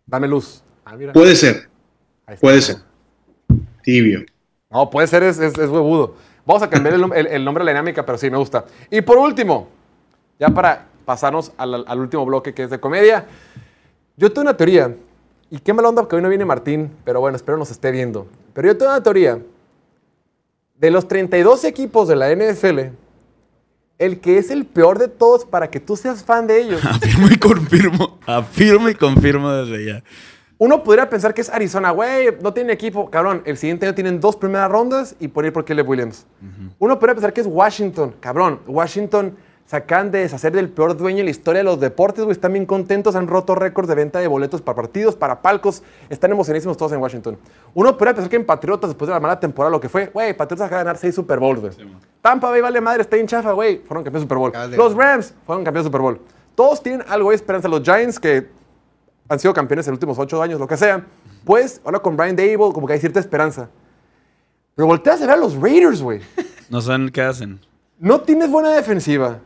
Dame 0.07 0.29
luz. 0.29 0.63
Ah, 0.85 0.97
mira. 0.97 1.13
Puede 1.13 1.35
ser, 1.35 1.69
puede 2.41 2.61
ser. 2.61 2.77
Tibio. 3.83 4.25
No, 4.71 4.91
puede 4.91 5.07
ser, 5.07 5.23
es, 5.23 5.39
es, 5.39 5.53
es 5.59 5.69
huevudo. 5.71 6.15
Vamos 6.47 6.63
a 6.63 6.69
cambiar 6.69 6.95
el, 6.95 7.03
nom- 7.03 7.15
el- 7.15 7.27
el 7.29 7.45
nombre 7.45 7.63
de 7.63 7.67
la 7.67 7.71
dinámica, 7.73 8.05
pero 8.05 8.19
sí, 8.19 8.31
me 8.31 8.37
gusta. 8.37 8.65
Y 8.91 9.01
por 9.01 9.17
último, 9.19 9.69
ya 10.39 10.49
para 10.49 10.87
pasarnos 11.05 11.53
al, 11.57 11.85
al 11.87 12.01
último 12.01 12.25
bloque 12.27 12.53
que 12.55 12.65
es 12.65 12.71
de 12.71 12.79
comedia, 12.81 13.27
yo 14.17 14.29
tengo 14.31 14.43
una 14.43 14.57
teoría, 14.57 14.95
y 15.51 15.59
qué 15.59 15.73
mala 15.73 15.89
onda 15.89 16.07
que 16.09 16.17
hoy 16.17 16.23
no 16.23 16.29
viene 16.29 16.45
Martín, 16.45 16.91
pero 17.05 17.21
bueno, 17.21 17.37
espero 17.37 17.57
nos 17.57 17.71
esté 17.71 17.91
viendo. 17.91 18.27
Pero 18.53 18.69
yo 18.69 18.77
tengo 18.77 18.93
una 18.93 19.03
teoría, 19.03 19.39
de 20.85 20.91
los 20.91 21.09
32 21.09 21.65
equipos 21.65 22.09
de 22.09 22.15
la 22.15 22.31
NFL, 22.35 22.93
el 23.97 24.21
que 24.21 24.37
es 24.37 24.51
el 24.51 24.67
peor 24.67 24.99
de 24.99 25.09
todos 25.09 25.47
para 25.47 25.71
que 25.71 25.81
tú 25.81 25.97
seas 25.97 26.23
fan 26.23 26.47
de 26.47 26.61
ellos. 26.61 26.85
Afirmo 26.85 27.27
y 27.31 27.37
confirmo. 27.37 28.19
Afirmo 28.27 28.89
y 28.91 28.95
confirmo 28.95 29.51
desde 29.51 29.87
ya. 29.87 30.05
Uno 30.59 30.85
podría 30.85 31.09
pensar 31.09 31.33
que 31.33 31.41
es 31.41 31.49
Arizona, 31.49 31.91
güey, 31.91 32.37
no 32.43 32.53
tiene 32.53 32.75
equipo. 32.75 33.09
Cabrón, 33.09 33.41
el 33.47 33.57
siguiente 33.57 33.87
año 33.87 33.95
tienen 33.95 34.21
dos 34.21 34.37
primeras 34.37 34.71
rondas 34.71 35.17
y 35.21 35.29
por 35.29 35.47
ir 35.47 35.55
por 35.55 35.65
Caleb 35.65 35.89
Williams. 35.89 36.27
Uno 36.79 36.99
podría 36.99 37.15
pensar 37.15 37.33
que 37.33 37.41
es 37.41 37.47
Washington. 37.47 38.15
Cabrón, 38.21 38.61
Washington 38.67 39.39
se 39.67 39.77
acaban 39.77 40.11
de 40.11 40.19
deshacer 40.19 40.53
del 40.53 40.69
peor 40.69 40.97
dueño 40.97 41.21
en 41.21 41.25
la 41.25 41.31
historia 41.31 41.61
de 41.61 41.65
los 41.65 41.81
deportes, 41.81 42.25
güey. 42.25 42.33
Están 42.33 42.53
bien 42.53 42.67
contentos, 42.67 43.17
han 43.17 43.27
roto 43.27 43.55
récords 43.55 43.89
de 43.89 43.95
venta 43.95 44.19
de 44.19 44.29
boletos 44.29 44.61
para 44.61 44.77
partidos, 44.77 45.17
para 45.17 45.41
palcos. 45.41 45.83
Están 46.11 46.33
emocionísimos 46.33 46.77
todos 46.77 46.93
en 46.93 47.01
Washington. 47.01 47.39
Uno 47.73 47.97
podría 47.97 48.15
pensar 48.15 48.29
que 48.29 48.37
en 48.37 48.45
Patriotas, 48.45 48.91
después 48.91 49.09
de 49.09 49.15
la 49.15 49.21
mala 49.21 49.41
temporada, 49.41 49.71
lo 49.71 49.81
que 49.81 49.89
fue, 49.89 50.07
güey, 50.07 50.37
Patriotas 50.37 50.67
acaba 50.67 50.81
de 50.81 50.85
ganar 50.85 50.99
seis 50.99 51.15
Super 51.15 51.39
Bowls, 51.39 51.61
güey. 51.61 51.73
Tampa 52.21 52.51
Bay 52.51 52.61
vale 52.61 52.81
madre, 52.81 53.03
está 53.03 53.17
en 53.17 53.27
chafa, 53.27 53.53
güey. 53.53 53.79
Fueron 53.79 54.05
campeones 54.05 54.29
de 54.29 54.35
Super 54.35 54.39
Bowl. 54.39 54.53
Los. 54.77 54.95
Rams 54.95 55.35
fueron 55.47 55.65
campeones 55.65 55.85
de 55.85 55.89
Super 55.89 56.01
Bowl. 56.03 56.21
Todos 56.55 56.83
tienen 56.83 57.05
algo 57.09 57.31
de 57.31 57.37
esperanza. 57.37 57.67
Los 57.67 57.83
Giants, 57.83 58.21
que 58.21 58.47
han 59.29 59.39
sido 59.39 59.55
campeones 59.55 59.87
en 59.87 59.93
los 59.93 59.97
últimos 59.97 60.19
ocho 60.19 60.43
años, 60.43 60.61
lo 60.61 60.69
que 60.69 60.77
sea, 60.77 61.05
pues 61.45 61.81
ahora 61.85 62.01
con 62.01 62.17
Brian 62.17 62.37
Dable, 62.37 62.73
como 62.73 62.87
que 62.87 62.93
hay 62.93 63.01
cierta 63.01 63.19
esperanza. 63.19 63.71
Pero 64.75 64.87
volteas 64.87 65.23
a 65.23 65.27
ver 65.27 65.35
a 65.35 65.37
los 65.37 65.55
Raiders, 65.55 66.03
güey. 66.03 66.21
No 66.69 66.81
saben 66.81 67.09
qué 67.09 67.23
hacen. 67.23 67.61
No 67.99 68.21
tienes 68.21 68.51
buena 68.51 68.71
defensiva. 68.71 69.39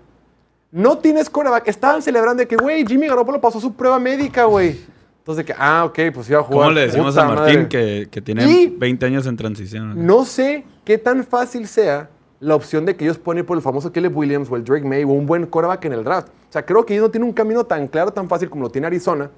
No 0.71 0.99
tienes 0.99 1.31
coreback. 1.31 1.67
Estaban 1.69 2.03
celebrando 2.03 2.41
de 2.41 2.47
que, 2.49 2.57
güey, 2.57 2.85
Jimmy 2.87 3.09
Garoppolo 3.09 3.41
pasó 3.41 3.61
su 3.61 3.73
prueba 3.75 3.99
médica, 3.99 4.45
güey. 4.45 4.79
Entonces, 5.19 5.45
de 5.47 5.53
que, 5.53 5.59
ah, 5.59 5.85
ok, 5.87 5.99
pues 6.15 6.29
iba 6.31 6.41
a 6.41 6.43
jugar. 6.43 6.61
¿Cómo 6.67 6.71
le 6.73 6.81
decimos 6.83 7.15
Puta 7.15 7.27
a 7.27 7.29
Martín 7.35 7.69
que, 7.69 8.09
que 8.11 8.21
tiene 8.21 8.45
Y- 8.51 8.67
20 8.69 9.07
años 9.07 9.27
en 9.27 9.37
transición? 9.37 10.07
No 10.07 10.25
sé 10.25 10.65
qué 10.85 10.99
tan 10.99 11.25
fácil 11.25 11.67
sea 11.67 12.09
la 12.41 12.55
opción 12.55 12.87
de 12.87 12.97
que 12.97 13.05
ellos 13.05 13.19
ponen 13.19 13.45
por 13.45 13.57
el 13.57 13.63
famoso 13.63 13.93
Caleb 13.93 14.17
Williams 14.17 14.49
o 14.51 14.57
el 14.57 14.65
Drake 14.65 14.87
May 14.87 15.05
o 15.05 15.09
un 15.09 15.27
buen 15.27 15.47
coreback 15.47 15.85
en 15.87 15.93
el 15.95 16.05
draft. 16.05 16.29
O 16.29 16.53
sea, 16.53 16.65
creo 16.65 16.85
que 16.87 16.95
ellos 16.95 17.07
no 17.07 17.11
tienen 17.11 17.29
un 17.29 17.35
camino 17.35 17.65
tan 17.65 17.89
claro, 17.89 18.11
tan 18.13 18.29
fácil 18.29 18.49
como 18.49 18.63
lo 18.65 18.71
tiene 18.71 18.87
Arizona. 18.87 19.31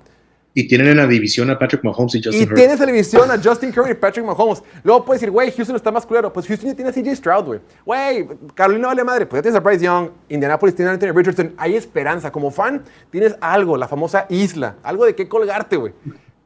Y 0.53 0.67
tienen 0.67 0.89
en 0.89 0.97
la 0.97 1.07
división 1.07 1.49
a 1.51 1.59
Patrick 1.59 1.85
Mahomes 1.85 2.15
y 2.17 2.19
Justin 2.19 2.41
Y 2.41 2.43
Herbert. 2.43 2.57
tienes 2.57 2.79
televisión 2.81 3.31
a 3.31 3.41
Justin 3.41 3.71
Curry 3.71 3.93
y 3.93 3.95
Patrick 3.95 4.27
Mahomes. 4.27 4.63
Luego 4.83 5.05
puedes 5.05 5.21
decir, 5.21 5.31
güey, 5.31 5.53
Houston 5.53 5.77
está 5.77 5.93
más 5.93 6.05
culero. 6.05 6.33
Pues 6.33 6.47
Houston 6.49 6.71
ya 6.71 6.75
tiene 6.75 6.91
a 6.91 6.93
CJ 6.93 7.15
Stroud, 7.17 7.45
güey. 7.45 7.61
Güey, 7.85 8.29
Carolina 8.55 8.89
vale 8.89 9.05
madre. 9.05 9.27
Pues 9.27 9.39
ya 9.39 9.43
tienes 9.43 9.57
a 9.57 9.61
Bryce 9.61 9.85
Young. 9.85 10.09
Indianapolis 10.29 10.75
tiene 10.75 10.91
a 10.91 10.95
Anthony 10.95 11.13
Richardson. 11.15 11.55
Hay 11.57 11.77
esperanza. 11.77 12.33
Como 12.33 12.51
fan, 12.51 12.83
tienes 13.11 13.37
algo, 13.41 13.77
la 13.77 13.87
famosa 13.87 14.27
isla. 14.29 14.75
Algo 14.83 15.05
de 15.05 15.15
qué 15.15 15.29
colgarte, 15.29 15.77
güey. 15.77 15.93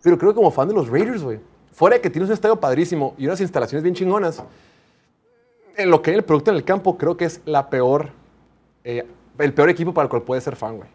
Pero 0.02 0.18
creo 0.18 0.32
que 0.32 0.36
como 0.36 0.50
fan 0.50 0.68
de 0.68 0.74
los 0.74 0.88
Raiders, 0.88 1.22
güey. 1.22 1.40
Fuera 1.72 1.96
de 1.96 2.02
que 2.02 2.10
tienes 2.10 2.28
un 2.28 2.34
estadio 2.34 2.60
padrísimo 2.60 3.14
y 3.16 3.24
unas 3.26 3.40
instalaciones 3.40 3.82
bien 3.82 3.94
chingonas. 3.94 4.42
En 5.76 5.90
lo 5.90 6.02
que 6.02 6.10
hay 6.10 6.16
el 6.18 6.24
producto 6.24 6.50
en 6.50 6.58
el 6.58 6.64
campo, 6.64 6.98
creo 6.98 7.16
que 7.16 7.24
es 7.24 7.40
la 7.46 7.68
peor, 7.70 8.10
eh, 8.84 9.04
el 9.38 9.54
peor 9.54 9.70
equipo 9.70 9.94
para 9.94 10.04
el 10.04 10.10
cual 10.10 10.22
puedes 10.22 10.44
ser 10.44 10.56
fan, 10.56 10.76
güey. 10.76 10.88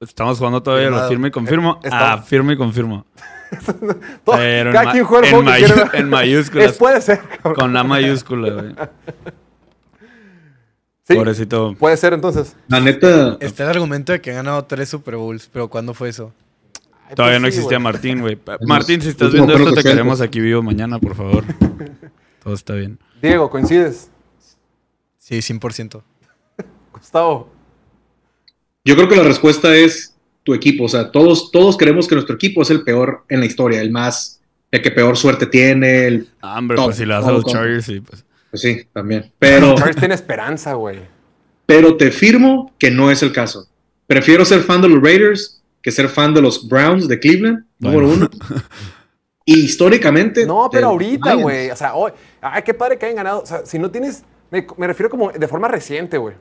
Estamos 0.00 0.38
jugando 0.38 0.62
todavía 0.62 0.86
lo 0.90 0.92
Firmado. 0.96 1.08
firme 1.10 1.28
y 1.28 1.30
confirmo. 1.30 1.72
Eh, 1.76 1.80
estamos- 1.88 2.20
Ah, 2.20 2.22
firme 2.22 2.52
y 2.52 2.56
confirmo. 2.56 3.06
Todo- 4.24 4.36
Pero 4.36 4.70
en 4.70 4.72
cada 4.74 4.84
ma- 4.86 4.92
quien 4.92 5.04
juega 5.04 5.28
el 5.28 5.34
en 5.34 5.44
quiere. 5.44 5.98
en 5.98 6.08
mayúsculas. 6.10 6.70
Es, 6.72 6.76
puede 6.78 7.00
ser, 7.00 7.20
cabrón. 7.28 7.54
Con 7.54 7.72
la 7.72 7.84
mayúscula, 7.84 8.52
güey. 8.52 8.74
Sí, 11.06 11.14
Pobrecito. 11.16 11.74
puede 11.78 11.98
ser 11.98 12.14
entonces. 12.14 12.56
La 12.66 12.80
neta, 12.80 13.36
Está 13.40 13.64
el 13.64 13.68
argumento 13.70 14.12
de 14.12 14.22
que 14.22 14.30
ha 14.30 14.36
ganado 14.36 14.64
tres 14.64 14.88
Super 14.88 15.16
Bowls, 15.16 15.50
pero 15.52 15.68
¿cuándo 15.68 15.92
fue 15.92 16.08
eso? 16.08 16.32
Ay, 17.06 17.14
Todavía 17.14 17.36
pues 17.36 17.42
no 17.42 17.48
sí, 17.50 17.56
existía. 17.58 17.78
Martín, 17.78 18.20
güey. 18.22 18.38
Martín, 18.66 19.02
si 19.02 19.10
estás 19.10 19.30
viendo 19.30 19.54
esto, 19.54 19.74
te 19.74 19.82
que 19.82 19.90
queremos 19.90 20.22
aquí 20.22 20.40
vivo 20.40 20.62
mañana, 20.62 20.98
por 20.98 21.14
favor. 21.14 21.44
Todo 22.42 22.54
está 22.54 22.72
bien. 22.72 22.98
Diego, 23.20 23.50
¿coincides? 23.50 24.10
Sí, 25.18 25.36
100%. 25.40 26.00
Gustavo. 26.94 27.50
Yo 28.84 28.94
creo 28.96 29.08
que 29.08 29.16
la 29.16 29.22
respuesta 29.24 29.74
es 29.76 30.14
tu 30.42 30.54
equipo. 30.54 30.84
O 30.84 30.88
sea, 30.88 31.10
todos, 31.10 31.50
todos 31.50 31.76
queremos 31.76 32.06
que 32.08 32.14
nuestro 32.14 32.34
equipo 32.34 32.62
es 32.62 32.70
el 32.70 32.82
peor 32.82 33.24
en 33.28 33.40
la 33.40 33.46
historia, 33.46 33.80
el 33.80 33.90
más, 33.90 34.40
el 34.70 34.82
que 34.82 34.90
peor 34.90 35.16
suerte 35.16 35.46
tiene. 35.46 36.06
El, 36.06 36.28
Ah, 36.40 36.58
hombre, 36.58 36.76
pues 36.82 36.96
si 36.96 37.04
le 37.06 37.14
das 37.14 37.24
a 37.26 37.32
los. 37.32 37.44
Chargers, 37.46 37.84
sí, 37.86 38.00
pues. 38.00 38.24
pues 38.50 38.60
sí, 38.62 38.86
también. 38.92 39.32
Pero, 39.38 39.74
Chargers 39.76 39.96
tiene 39.98 40.14
esperanza, 40.14 40.74
güey. 40.74 40.98
pero 41.66 41.96
te 41.96 42.10
firmo 42.10 42.72
que 42.78 42.90
no 42.90 43.10
es 43.10 43.22
el 43.22 43.32
caso. 43.32 43.66
Prefiero 44.06 44.44
ser 44.44 44.60
fan 44.60 44.82
de 44.82 44.88
los 44.88 45.02
Raiders 45.02 45.62
que 45.80 45.90
ser 45.90 46.08
fan 46.08 46.32
de 46.34 46.40
los 46.42 46.68
Browns 46.68 47.08
de 47.08 47.18
Cleveland, 47.20 47.64
Bueno. 47.78 48.00
número 48.00 48.14
uno. 48.14 48.30
Y 49.46 49.60
históricamente. 49.60 50.46
No, 50.46 50.70
pero 50.72 50.86
ahorita, 50.88 51.34
güey. 51.34 51.70
O 51.70 51.76
sea, 51.76 51.94
hoy, 51.94 52.12
ay, 52.40 52.62
qué 52.62 52.72
padre 52.72 52.96
que 52.98 53.04
hayan 53.04 53.16
ganado. 53.16 53.40
O 53.42 53.46
sea, 53.46 53.66
si 53.66 53.78
no 53.78 53.90
tienes. 53.90 54.22
Me, 54.50 54.66
me 54.78 54.86
refiero 54.86 55.10
como 55.10 55.30
de 55.32 55.46
forma 55.46 55.68
reciente, 55.68 56.16
güey. 56.16 56.34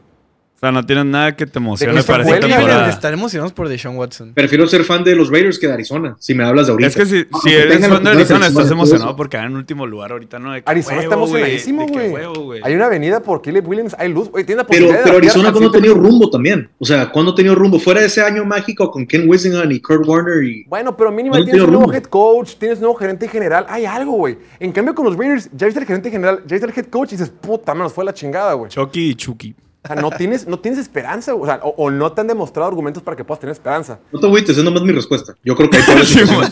O 0.63 0.65
sea, 0.65 0.71
no 0.71 0.85
tienes 0.85 1.03
nada 1.03 1.35
que 1.35 1.45
te 1.45 1.59
emocione 1.59 2.01
se 2.01 2.07
para 2.07 2.23
esta 2.23 2.35
de 2.35 2.41
temporada. 2.53 2.89
estar 2.89 3.11
emocionados 3.11 3.51
por 3.51 3.67
Deshaun 3.67 3.97
Watson. 3.97 4.31
Prefiero 4.33 4.65
ser 4.65 4.85
fan 4.85 5.03
de 5.03 5.13
los 5.13 5.29
Raiders 5.29 5.59
que 5.59 5.67
de 5.67 5.73
Arizona, 5.73 6.15
si 6.19 6.33
me 6.33 6.45
hablas 6.45 6.67
de 6.67 6.71
ahorita. 6.71 6.87
Es 6.87 6.95
que 6.95 7.05
si, 7.05 7.25
No, 7.29 7.37
si 7.39 7.49
que 7.49 7.61
eres 7.63 7.85
fan 7.85 8.01
de 8.01 8.09
Arizona, 8.11 8.47
estás 8.47 8.67
de 8.69 8.73
emocionado 8.73 9.13
porque 9.13 9.35
en 9.35 9.57
último 9.57 9.85
lugar 9.85 10.13
ahorita, 10.13 10.39
¿no? 10.39 10.53
De 10.53 10.63
que 10.63 10.71
Arizona 10.71 11.01
está 11.01 11.17
huevo, 11.17 11.25
emocionadísimo, 11.25 11.85
de 11.85 12.27
güey. 12.27 12.61
Hay 12.63 12.75
una 12.75 12.85
avenida 12.85 13.21
por 13.21 13.41
Caleb 13.41 13.67
Williams, 13.67 13.93
hay 13.99 14.07
luz, 14.07 14.29
güey. 14.29 14.45
Tiene 14.45 14.61
la 14.61 14.67
Pero, 14.67 14.85
posibilidad 14.87 14.99
de 14.99 15.03
pero 15.03 15.17
Arizona 15.17 15.51
cuando 15.51 15.69
ha 15.69 15.73
tenido 15.73 15.95
rumbo 15.95 16.29
también. 16.29 16.69
O 16.79 16.85
sea, 16.85 17.09
cuando 17.11 17.33
ha 17.33 17.35
tenido 17.35 17.55
rumbo. 17.55 17.77
Fuera 17.77 17.99
de 17.99 18.05
ese 18.05 18.21
año 18.21 18.45
mágico 18.45 18.89
con 18.89 19.05
Ken 19.05 19.27
Wisingham 19.27 19.69
y 19.69 19.81
Kurt 19.81 20.07
Warner 20.07 20.45
y... 20.45 20.63
Bueno, 20.69 20.95
pero 20.95 21.11
mínimo 21.11 21.35
tienes 21.43 21.55
un 21.55 21.71
nuevo 21.71 21.83
rumbo. 21.87 21.93
head 21.93 22.03
coach, 22.05 22.55
tienes 22.57 22.77
un 22.77 22.83
nuevo 22.83 22.95
gerente 22.95 23.27
general. 23.27 23.65
Hay 23.67 23.83
algo, 23.83 24.13
güey. 24.13 24.37
En 24.61 24.71
cambio, 24.71 24.95
con 24.95 25.03
los 25.07 25.17
Raiders, 25.17 25.49
ya 25.51 25.65
viste 25.65 25.81
el 25.81 25.85
gerente 25.85 26.09
general, 26.09 26.37
ya 26.47 26.55
viste 26.55 26.67
el 26.71 26.73
head 26.73 26.85
coach 26.89 27.09
y 27.09 27.17
dices, 27.17 27.29
puta, 27.29 27.73
manos, 27.73 27.91
fue 27.91 28.05
la 28.05 28.13
chingada, 28.13 28.53
güey. 28.53 28.69
Chucky 28.69 29.09
y 29.09 29.15
Chucky. 29.15 29.53
O 29.83 29.87
sea, 29.87 29.97
no 29.97 30.11
tienes, 30.11 30.47
no 30.47 30.59
tienes 30.59 30.79
esperanza, 30.79 31.35
o, 31.35 31.45
sea, 31.45 31.59
o, 31.61 31.69
o 31.77 31.91
no 31.91 32.11
te 32.13 32.21
han 32.21 32.27
demostrado 32.27 32.69
argumentos 32.69 33.03
para 33.03 33.17
que 33.17 33.25
puedas 33.25 33.41
tener 33.41 33.51
esperanza. 33.51 33.99
No 34.13 34.19
te 34.19 34.27
agüites, 34.27 34.57
es 34.57 34.63
nomás 34.63 34.81
mi 34.83 34.93
respuesta. 34.93 35.35
Yo 35.43 35.55
creo 35.55 35.69
que 35.69 35.77
hay 35.77 35.83
peores 35.83 36.07
Simón. 36.07 36.45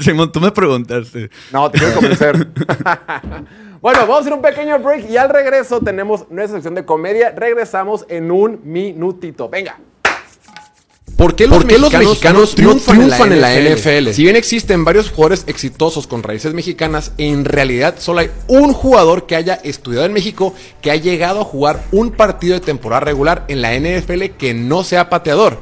Simón, 0.00 0.30
tú 0.30 0.40
me 0.40 0.50
preguntaste. 0.50 1.30
No, 1.52 1.70
te 1.70 1.78
quiero 1.78 1.94
convencer. 1.94 2.36
bueno, 3.80 4.00
vamos 4.00 4.16
a 4.16 4.20
hacer 4.20 4.32
un 4.34 4.42
pequeño 4.42 4.78
break 4.78 5.08
y 5.08 5.16
al 5.16 5.30
regreso 5.30 5.80
tenemos 5.80 6.30
nuestra 6.30 6.58
sección 6.58 6.74
de 6.74 6.84
comedia. 6.84 7.30
Regresamos 7.30 8.04
en 8.10 8.30
un 8.30 8.60
minutito. 8.64 9.48
Venga. 9.48 9.78
¿Por 11.16 11.34
qué 11.34 11.46
los, 11.46 11.58
¿Por 11.58 11.66
qué 11.66 11.78
los 11.78 11.92
mexicanos, 11.92 12.10
mexicanos 12.10 12.58
no 12.58 12.76
triunfan, 12.76 13.28
en, 13.28 13.32
en 13.32 13.40
la, 13.40 13.54
la 13.54 13.70
NFL? 13.74 14.10
Si 14.12 14.22
bien 14.22 14.36
existen 14.36 14.84
varios 14.84 15.10
jugadores 15.10 15.44
exitosos 15.46 16.06
con 16.06 16.22
raíces 16.22 16.52
mexicanas, 16.52 17.12
en 17.16 17.46
realidad 17.46 17.94
solo 17.98 18.20
hay 18.20 18.30
un 18.48 18.74
jugador 18.74 19.26
que 19.26 19.34
haya 19.34 19.54
estudiado 19.54 20.04
en 20.04 20.12
México 20.12 20.54
que 20.82 20.90
ha 20.90 20.96
llegado 20.96 21.40
a 21.40 21.44
jugar 21.44 21.84
un 21.90 22.10
partido 22.10 22.54
de 22.54 22.60
temporada 22.60 23.00
regular 23.00 23.46
en 23.48 23.62
la 23.62 23.74
NFL 23.74 24.36
que 24.38 24.52
no 24.52 24.84
sea 24.84 25.08
pateador. 25.08 25.58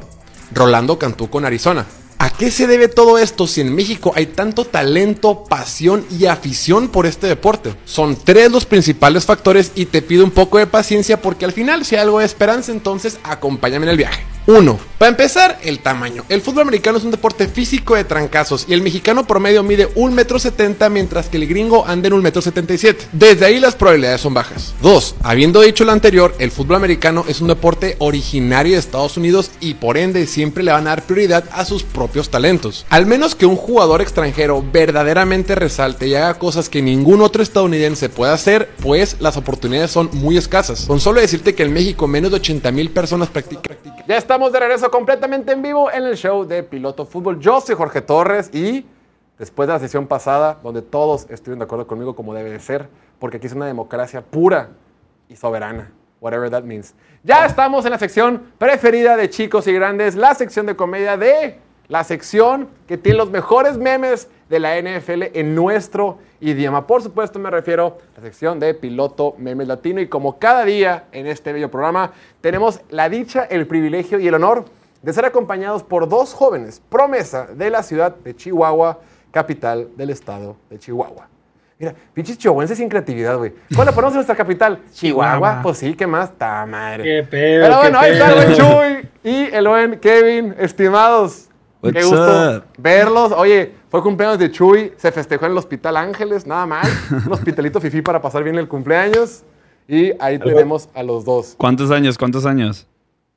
Rolando 0.52 0.98
Cantú 0.98 1.31
con 1.31 1.44
Arizona. 1.44 1.86
¿A 2.18 2.31
qué 2.31 2.51
se 2.51 2.66
debe 2.66 2.89
todo 2.89 3.18
esto 3.18 3.47
si 3.47 3.60
en 3.60 3.74
México 3.74 4.12
hay 4.16 4.26
tanto 4.26 4.64
talento, 4.64 5.44
pasión 5.44 6.05
y 6.10 6.26
afición 6.26 6.89
por 6.89 7.06
este 7.06 7.26
deporte? 7.26 7.74
Son 7.85 8.16
tres 8.16 8.51
los 8.51 8.64
principales 8.64 9.24
factores 9.24 9.72
y 9.74 9.86
te 9.86 10.02
pido 10.02 10.24
un 10.24 10.31
poco 10.31 10.59
de 10.59 10.66
paciencia 10.66 11.20
porque 11.20 11.44
al 11.44 11.52
final 11.52 11.85
si 11.85 11.94
hay 11.94 12.02
algo 12.02 12.20
de 12.20 12.24
esperanza 12.24 12.72
entonces 12.72 13.18
acompáñame 13.22 13.86
en 13.86 13.90
el 13.90 13.97
viaje. 13.98 14.34
1. 14.46 14.78
Para 14.98 15.10
empezar, 15.10 15.58
el 15.62 15.80
tamaño. 15.80 16.24
El 16.28 16.40
fútbol 16.40 16.62
americano 16.62 16.98
es 16.98 17.04
un 17.04 17.10
deporte 17.10 17.48
físico 17.48 17.94
de 17.94 18.04
trancazos 18.04 18.66
y 18.68 18.74
el 18.74 18.82
mexicano 18.82 19.26
promedio 19.26 19.62
mide 19.62 19.92
1,70 19.94 20.86
m 20.86 20.90
mientras 20.90 21.28
que 21.28 21.36
el 21.36 21.46
gringo 21.46 21.86
anda 21.86 22.08
en 22.08 22.14
1,77 22.14 22.88
m. 22.88 22.98
Desde 23.12 23.46
ahí 23.46 23.58
las 23.58 23.74
probabilidades 23.74 24.20
son 24.20 24.34
bajas. 24.34 24.74
2. 24.82 25.16
Habiendo 25.22 25.62
dicho 25.62 25.84
lo 25.84 25.92
anterior, 25.92 26.34
el 26.38 26.50
fútbol 26.50 26.76
americano 26.76 27.24
es 27.26 27.40
un 27.40 27.48
deporte 27.48 27.96
originario 27.98 28.74
de 28.74 28.78
Estados 28.78 29.16
Unidos 29.16 29.50
y 29.60 29.74
por 29.74 29.96
ende 29.96 30.26
siempre 30.26 30.62
le 30.62 30.72
van 30.72 30.86
a 30.86 30.90
dar 30.90 31.02
prioridad 31.02 31.44
a 31.52 31.64
sus 31.64 31.82
propios 31.82 32.30
talentos. 32.30 32.86
Al 32.90 33.06
menos 33.06 33.34
que 33.34 33.46
un 33.46 33.56
jugador 33.56 34.00
extranjero 34.00 34.64
verdaderamente 34.72 35.54
resalte 35.54 36.06
y 36.06 36.14
haga 36.14 36.38
cosas 36.38 36.68
que 36.68 36.82
ningún 36.82 37.20
otro 37.22 37.42
estadounidense 37.42 38.08
pueda 38.10 38.34
hacer, 38.34 38.70
pues 38.82 39.16
las 39.20 39.36
oportunidades 39.36 39.90
son 39.90 40.10
muy 40.12 40.36
escasas. 40.36 40.84
Con 40.86 41.00
solo 41.00 41.20
decirte 41.20 41.54
que 41.54 41.62
en 41.64 41.72
México 41.72 42.06
menos 42.06 42.30
de 42.30 42.36
80 42.36 42.70
mil 42.72 42.90
personas 42.90 43.28
practican. 43.28 43.76
Ya 44.06 44.18
estamos 44.35 44.52
de 44.52 44.59
regreso 44.59 44.90
completamente 44.90 45.52
en 45.52 45.62
vivo 45.62 45.93
en 45.93 46.02
el 46.02 46.16
show 46.16 46.44
de 46.44 46.65
Piloto 46.65 47.06
Fútbol. 47.06 47.39
Yo 47.39 47.61
soy 47.61 47.77
Jorge 47.77 48.01
Torres 48.01 48.51
y 48.52 48.85
después 49.39 49.69
de 49.69 49.74
la 49.74 49.78
sesión 49.78 50.09
pasada, 50.09 50.59
donde 50.61 50.82
todos 50.82 51.31
estuvieron 51.31 51.61
de 51.61 51.66
acuerdo 51.66 51.86
conmigo 51.86 52.16
como 52.16 52.35
debe 52.35 52.51
de 52.51 52.59
ser, 52.59 52.89
porque 53.20 53.36
aquí 53.36 53.47
es 53.47 53.52
una 53.52 53.66
democracia 53.66 54.23
pura 54.23 54.70
y 55.28 55.36
soberana, 55.36 55.93
whatever 56.20 56.51
that 56.51 56.65
means. 56.65 56.97
Ya 57.23 57.47
estamos 57.47 57.85
en 57.85 57.93
la 57.93 57.98
sección 58.01 58.43
preferida 58.59 59.16
de 59.16 59.31
chicos 59.31 59.69
y 59.69 59.73
grandes, 59.73 60.16
la 60.16 60.35
sección 60.35 60.66
de 60.66 60.74
comedia 60.74 61.16
de 61.16 61.61
la 61.89 62.05
sección 62.05 62.69
que 62.86 62.98
tiene 62.98 63.19
los 63.19 63.31
mejores 63.31 63.78
memes 63.78 64.28
de 64.48 64.59
la 64.59 64.81
NFL 64.81 65.24
en 65.35 65.55
nuestro 65.55 66.19
idioma. 66.40 66.86
Por 66.86 67.02
supuesto 67.02 67.39
me 67.39 67.51
refiero 67.51 67.98
a 68.16 68.20
la 68.20 68.27
sección 68.27 68.61
de 68.61 68.74
piloto 68.74 69.35
memes 69.39 69.69
latino 69.69 70.01
y 70.01 70.09
como 70.09 70.39
cada 70.39 70.65
día 70.65 71.05
en 71.12 71.27
este 71.27 71.52
bello 71.52 71.70
programa 71.70 72.12
tenemos 72.40 72.81
la 72.90 73.09
dicha, 73.09 73.44
el 73.44 73.66
privilegio 73.66 74.19
y 74.19 74.28
el 74.28 74.35
honor 74.35 74.65
de 75.02 75.12
ser 75.12 75.24
acompañados 75.24 75.82
por 75.82 76.09
dos 76.09 76.32
jóvenes 76.32 76.81
promesa 76.89 77.47
de 77.47 77.70
la 77.70 77.82
ciudad 77.82 78.15
de 78.16 78.35
Chihuahua, 78.35 79.01
capital 79.31 79.89
del 79.97 80.11
estado 80.11 80.56
de 80.70 80.78
Chihuahua. 80.78 81.28
Mira, 81.78 81.93
pinches 82.15 82.39
chihuahuenses 82.39 82.78
sin 82.78 82.89
creatividad, 82.89 83.36
güey. 83.36 83.52
¿Cuál 83.74 83.89
le 83.89 83.93
ponemos 83.94 84.12
en 84.12 84.19
nuestra 84.19 84.36
capital? 84.36 84.78
Chihuahua. 84.93 85.35
Chihuahua. 85.35 85.62
Pues 85.62 85.78
sí, 85.78 85.94
¿qué 85.94 86.06
más? 86.06 86.32
Ta 86.39 86.65
madre. 86.66 87.02
Qué 87.02 87.23
pedo, 87.28 87.65
Pero 87.65 87.78
bueno, 87.78 87.98
ahí 87.98 88.12
está 88.12 88.28
el 88.28 88.35
buen. 88.35 88.55
Chuy 88.55 89.09
y 89.24 89.44
el 89.52 89.69
buen 89.69 89.98
Kevin, 89.98 90.55
estimados. 90.59 91.48
Qué 91.93 91.98
What's 91.98 92.06
gusto 92.11 92.56
up? 92.59 92.65
verlos. 92.78 93.32
Oye, 93.32 93.73
fue 93.90 94.02
cumpleaños 94.02 94.39
de 94.39 94.51
Chuy, 94.51 94.93
se 94.97 95.12
festejó 95.12 95.47
en 95.47 95.52
el 95.52 95.59
Hospital 95.59 95.97
Ángeles, 95.97 96.47
nada 96.47 96.66
mal. 96.66 96.86
Un 97.27 97.32
hospitalito 97.32 97.81
fifí 97.81 98.02
para 98.02 98.20
pasar 98.23 98.43
bien 98.44 98.56
el 98.56 98.69
cumpleaños. 98.69 99.43
Y 99.86 100.12
ahí 100.19 100.39
tenemos 100.39 100.89
a 100.94 101.02
los 101.02 101.24
dos. 101.24 101.55
¿Cuántos 101.59 101.90
años? 101.90 102.16
¿Cuántos 102.16 102.47
años? 102.47 102.86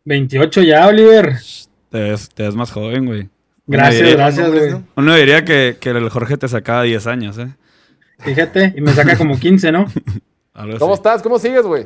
28 0.06 0.62
ya, 0.64 0.88
Oliver. 0.88 1.36
Te 1.90 2.00
ves, 2.00 2.30
te 2.30 2.44
ves 2.44 2.56
más 2.56 2.72
joven, 2.72 3.06
güey. 3.06 3.30
Gracias, 3.66 4.02
diría- 4.02 4.16
gracias, 4.16 4.50
güey. 4.50 4.72
¿no? 4.72 4.84
Uno 4.96 5.14
diría 5.16 5.44
que, 5.44 5.76
que 5.80 5.90
el 5.90 6.10
Jorge 6.10 6.38
te 6.38 6.48
sacaba 6.48 6.84
10 6.84 7.06
años, 7.08 7.38
¿eh? 7.38 7.50
Fíjate, 8.20 8.74
y 8.78 8.82
me 8.82 8.94
saca 8.94 9.18
como 9.18 9.38
15, 9.38 9.72
¿no? 9.74 9.86
¿Cómo 10.80 10.94
estás? 10.96 11.22
¿Cómo 11.22 11.38
sigues, 11.38 11.64
güey? 11.64 11.84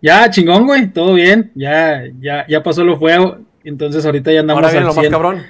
Ya, 0.00 0.28
chingón, 0.30 0.66
güey, 0.66 0.88
todo 0.88 1.14
bien. 1.14 1.52
Ya, 1.54 2.02
ya, 2.20 2.46
ya 2.48 2.62
pasó 2.62 2.82
lo 2.84 2.98
feo. 2.98 3.40
Entonces 3.62 4.04
ahorita 4.06 4.32
ya 4.32 4.40
andamos 4.40 4.62
Ahora 4.62 4.72
viene 4.72 4.86
al 4.86 4.88
lo 4.88 4.94
más 4.94 5.02
100. 5.02 5.12
cabrón. 5.12 5.42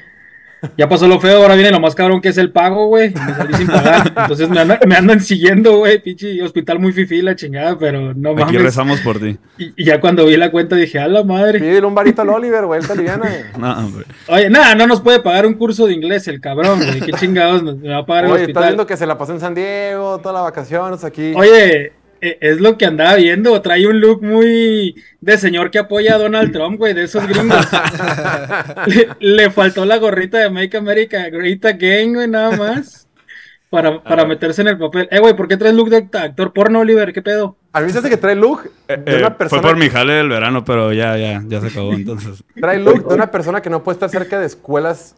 Ya 0.77 0.89
pasó 0.89 1.07
lo 1.07 1.21
feo, 1.21 1.43
ahora 1.43 1.55
viene 1.55 1.71
lo 1.71 1.79
más 1.81 1.95
cabrón 1.95 2.21
que 2.21 2.31
es 2.31 2.39
el 2.39 2.51
pago, 2.51 2.87
güey. 2.89 3.11
Me 3.15 3.35
salí 3.35 3.55
sin 3.55 3.67
pagar. 3.69 4.13
Entonces 4.17 4.49
me, 4.49 4.61
andan- 4.61 4.79
me 4.87 4.97
andan 4.97 5.21
siguiendo, 5.21 5.79
güey. 5.79 6.03
Pinche 6.03 6.43
hospital 6.43 6.79
muy 6.81 6.93
fifí 6.93 7.23
la 7.23 7.37
chingada, 7.37 7.79
pero 7.79 8.13
no 8.15 8.31
Aquí 8.31 8.41
mames. 8.43 8.63
rezamos 8.63 9.01
por 9.01 9.19
ti. 9.21 9.39
Y, 9.59 9.73
y 9.77 9.85
ya 9.85 10.01
cuando 10.01 10.27
vi 10.27 10.37
la 10.37 10.51
cuenta 10.51 10.75
dije, 10.77 10.99
a 10.99 11.07
la 11.09 11.23
madre. 11.23 11.61
Pídele 11.61 11.87
un 11.87 11.95
varito 11.95 12.23
al 12.23 12.31
Oliver, 12.31 12.65
güey, 12.67 12.81
te 12.81 12.93
aliviana. 12.93 13.29
No, 13.59 13.73
hombre. 13.79 14.05
Oye, 14.29 14.51
nada, 14.51 14.75
no 14.75 14.87
nos 14.87 15.01
puede 15.01 15.21
pagar 15.21 15.47
un 15.47 15.55
curso 15.55 15.87
de 15.87 15.93
inglés 15.95 16.27
el 16.29 16.41
cabrón, 16.41 16.79
güey. 16.79 17.01
Qué 17.01 17.13
chingados 17.13 17.63
nos 17.63 17.77
me 17.79 17.89
va 17.91 17.99
a 17.99 18.07
pagar 18.07 18.25
el 18.27 18.31
Oye, 18.33 18.41
estás 18.43 18.49
hospital. 18.51 18.65
viendo 18.71 18.87
que 18.87 18.97
se 18.97 19.07
la 19.07 19.17
pasó 19.19 19.33
en 19.33 19.41
San 19.41 19.55
Diego, 19.55 20.19
todas 20.19 20.35
las 20.35 20.43
vacaciones 20.45 21.05
aquí. 21.05 21.33
Oye, 21.37 21.93
es 22.21 22.61
lo 22.61 22.77
que 22.79 22.87
andaba 22.87 23.15
viendo. 23.17 23.61
Trae 23.63 23.87
un 23.87 24.01
look 24.01 24.23
muy 24.23 24.95
de 25.21 25.39
señor 25.39 25.71
que 25.71 25.79
apoya 25.79 26.15
a 26.15 26.19
Donald 26.19 26.53
Trump, 26.53 26.79
güey, 26.79 26.95
de 26.95 27.05
esos 27.05 27.27
gringos. 27.27 27.67
le, 28.87 29.09
le 29.21 29.51
faltó 29.51 29.85
la 29.85 29.97
gorrita 29.99 30.39
de 30.39 30.51
Make 30.51 30.77
America 30.77 31.29
Great 31.31 31.65
Again, 31.65 32.15
güey, 32.15 32.29
nada 32.29 32.57
más. 32.57 33.07
Para, 33.71 34.03
para 34.03 34.25
meterse 34.25 34.63
en 34.63 34.69
el 34.69 34.79
papel. 34.79 35.09
Eh, 35.11 35.19
güey, 35.19 35.37
¿por 35.37 35.47
qué 35.47 35.59
traes 35.59 35.75
look 35.75 35.91
de 35.91 35.99
act- 35.99 36.15
actor 36.19 36.55
porno, 36.55 36.81
Oliver? 36.81 37.13
¿Qué 37.13 37.21
pedo? 37.21 37.55
A 37.75 37.83
mí 37.83 37.91
se 37.91 37.99
hace 37.99 38.09
que 38.09 38.17
trae 38.17 38.35
look 38.35 38.63
de 38.89 38.95
Eh, 38.95 39.17
una 39.19 39.27
fue 39.29 39.37
persona. 39.37 39.61
por 39.63 39.77
mi 39.77 39.91
jale 39.91 40.15
del 40.15 40.31
verano, 40.31 40.65
pero 40.65 40.91
ya, 40.95 41.19
ya, 41.19 41.43
ya 41.47 41.61
se 41.61 41.67
acabó 41.67 41.93
entonces. 41.95 42.43
Trae 42.59 42.79
look 42.79 43.07
de 43.07 43.15
una 43.15 43.31
persona 43.31 43.61
que 43.61 43.69
no 43.69 43.85
puede 43.85 43.97
estar 43.97 44.09
cerca 44.09 44.41
de 44.41 44.47
escuelas 44.47 45.17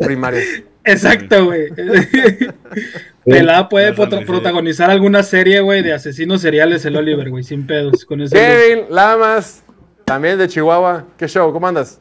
primarias. 0.00 0.44
Exacto, 0.84 1.44
güey. 1.46 1.68
Pelada 3.24 3.68
puede 3.68 3.92
protagonizar 3.92 4.90
alguna 4.90 5.22
serie, 5.22 5.60
güey, 5.60 5.82
de 5.82 5.92
asesinos 5.92 6.40
seriales, 6.40 6.84
el 6.84 6.96
Oliver, 6.96 7.30
güey, 7.30 7.44
sin 7.44 7.66
pedos. 7.66 8.04
Con 8.04 8.20
ese. 8.20 8.36
Kevin 8.36 8.86
Lamas, 8.90 9.64
también 10.04 10.38
de 10.38 10.48
Chihuahua. 10.48 11.06
¿Qué 11.16 11.28
show? 11.28 11.52
¿Cómo 11.52 11.66
andas? 11.66 12.00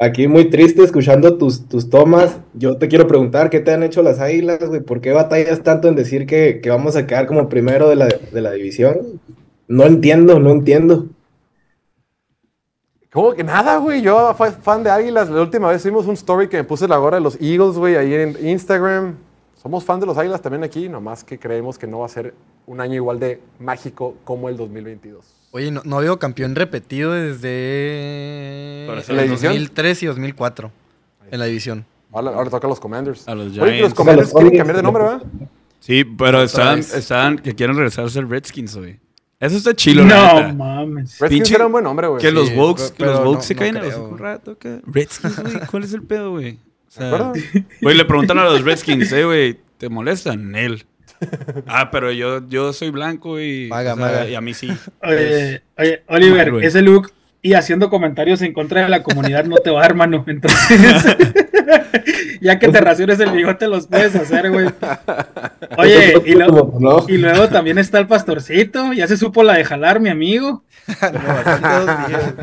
Aquí 0.00 0.26
muy 0.26 0.46
triste 0.46 0.82
escuchando 0.82 1.36
tus, 1.36 1.68
tus 1.68 1.88
tomas. 1.88 2.40
Yo 2.54 2.76
te 2.76 2.88
quiero 2.88 3.06
preguntar, 3.06 3.50
¿qué 3.50 3.60
te 3.60 3.72
han 3.72 3.82
hecho 3.82 4.02
las 4.02 4.18
águilas, 4.18 4.64
güey? 4.64 4.80
¿Por 4.80 5.00
qué 5.00 5.12
batallas 5.12 5.62
tanto 5.62 5.88
en 5.88 5.94
decir 5.94 6.26
que, 6.26 6.60
que 6.60 6.70
vamos 6.70 6.96
a 6.96 7.06
quedar 7.06 7.26
como 7.26 7.48
primero 7.48 7.88
de 7.88 7.96
la, 7.96 8.08
de 8.08 8.40
la 8.40 8.50
división? 8.50 9.20
No 9.68 9.84
entiendo, 9.84 10.40
no 10.40 10.50
entiendo. 10.50 11.06
¿Cómo 13.12 13.34
que 13.34 13.44
nada, 13.44 13.76
güey? 13.76 14.00
Yo 14.00 14.32
fui 14.34 14.48
fan 14.62 14.82
de 14.82 14.90
Águilas. 14.90 15.28
La 15.28 15.42
última 15.42 15.68
vez 15.68 15.82
hicimos 15.82 16.06
un 16.06 16.14
story 16.14 16.48
que 16.48 16.56
me 16.56 16.64
puse 16.64 16.88
la 16.88 16.96
gorra 16.96 17.18
de 17.18 17.22
los 17.22 17.38
Eagles, 17.42 17.76
güey, 17.76 17.94
ahí 17.96 18.14
en 18.14 18.48
Instagram. 18.48 19.16
Somos 19.62 19.84
fan 19.84 20.00
de 20.00 20.06
los 20.06 20.16
Águilas 20.16 20.40
también 20.40 20.64
aquí, 20.64 20.88
nomás 20.88 21.22
que 21.22 21.38
creemos 21.38 21.78
que 21.78 21.86
no 21.86 21.98
va 21.98 22.06
a 22.06 22.08
ser 22.08 22.32
un 22.66 22.80
año 22.80 22.94
igual 22.94 23.20
de 23.20 23.38
mágico 23.60 24.16
como 24.24 24.48
el 24.48 24.56
2022. 24.56 25.26
Oye, 25.50 25.70
no, 25.70 25.82
no 25.84 25.98
veo 25.98 26.18
campeón 26.18 26.54
repetido 26.54 27.12
desde 27.12 28.86
división. 29.24 29.52
2003 29.52 30.02
y 30.02 30.06
2004 30.06 30.70
en 31.30 31.38
la 31.38 31.44
división. 31.44 31.84
Ahora, 32.12 32.30
ahora 32.30 32.48
toca 32.48 32.66
a 32.66 32.70
los 32.70 32.80
Commanders. 32.80 33.28
A 33.28 33.34
los 33.34 33.48
Oye, 33.48 33.52
que 33.52 33.60
los 33.60 33.70
Giants. 33.76 33.94
Commanders 33.94 34.32
quieren 34.32 34.50
Giants. 34.52 34.58
cambiar 34.58 34.76
de 34.78 34.82
nombre, 34.82 35.02
¿verdad? 35.02 35.22
Sí, 35.80 36.04
pero 36.04 36.38
vez. 36.38 36.94
estaban 36.94 37.38
que 37.38 37.54
quieren 37.54 37.76
regresar 37.76 38.06
a 38.06 38.08
ser 38.08 38.26
Redskins, 38.26 38.74
güey. 38.74 38.98
Eso 39.42 39.56
está 39.56 39.74
chilo, 39.74 40.04
No 40.04 40.08
la 40.40 40.52
mames. 40.54 41.18
Redskins 41.18 41.48
Pinche- 41.50 41.54
era 41.56 41.66
un 41.66 41.72
buen 41.72 41.84
nombre, 41.84 42.06
güey. 42.06 42.20
Que 42.22 42.30
los 42.30 42.54
Bucks, 42.54 42.92
que 42.92 43.04
los 43.04 43.18
no- 43.18 43.24
Bucks 43.24 43.44
se 43.46 43.54
no 43.54 43.58
caen 43.60 43.76
a 43.76 43.82
los 43.82 43.94
un 43.96 44.16
rato, 44.18 44.56
¿qué? 44.56 44.80
Redskins, 44.86 45.40
güey, 45.42 45.54
¿cuál 45.70 45.82
es 45.84 45.92
el 45.92 46.02
pedo, 46.02 46.30
güey? 46.30 46.58
O 46.88 46.90
sea, 46.90 47.32
güey, 47.82 47.96
le 47.96 48.04
preguntan 48.04 48.38
a 48.38 48.44
los 48.44 48.62
Redskins, 48.62 49.10
eh, 49.12 49.24
güey, 49.24 49.58
¿Te 49.78 49.88
molesta? 49.88 50.32
En 50.32 50.54
él. 50.54 50.84
ah, 51.66 51.90
pero 51.90 52.12
yo, 52.12 52.46
yo 52.48 52.72
soy 52.72 52.90
blanco 52.90 53.40
y, 53.40 53.66
Maga, 53.68 53.94
o 53.94 53.96
sea, 53.96 54.06
maga. 54.06 54.28
y 54.28 54.34
a 54.36 54.40
mí 54.40 54.54
sí. 54.54 54.68
Oye, 55.02 55.62
oye, 55.76 56.02
Oliver, 56.06 56.46
Mal, 56.46 56.50
güey. 56.52 56.66
ese 56.66 56.82
look 56.82 57.10
y 57.42 57.54
haciendo 57.54 57.90
comentarios 57.90 58.42
en 58.42 58.52
contra 58.52 58.82
de 58.82 58.88
la 58.88 59.02
comunidad 59.02 59.44
no 59.46 59.56
te 59.56 59.70
va, 59.70 59.84
hermano. 59.84 60.24
Entonces, 60.28 61.16
ya 62.40 62.58
que 62.58 62.68
te 62.68 62.80
raciones 62.80 63.20
el 63.20 63.30
bigote, 63.32 63.68
los 63.68 63.86
puedes 63.86 64.14
hacer, 64.14 64.50
güey. 64.50 64.68
Oye, 65.78 66.14
y, 66.26 66.34
no. 66.34 67.04
y 67.08 67.18
luego 67.18 67.48
también 67.48 67.78
está 67.78 67.98
el 67.98 68.06
pastorcito. 68.06 68.92
Ya 68.92 69.06
se 69.06 69.16
supo 69.16 69.42
la 69.42 69.54
de 69.54 69.64
jalar, 69.64 70.00
mi 70.00 70.08
amigo. 70.08 70.64
Días. 70.86 72.34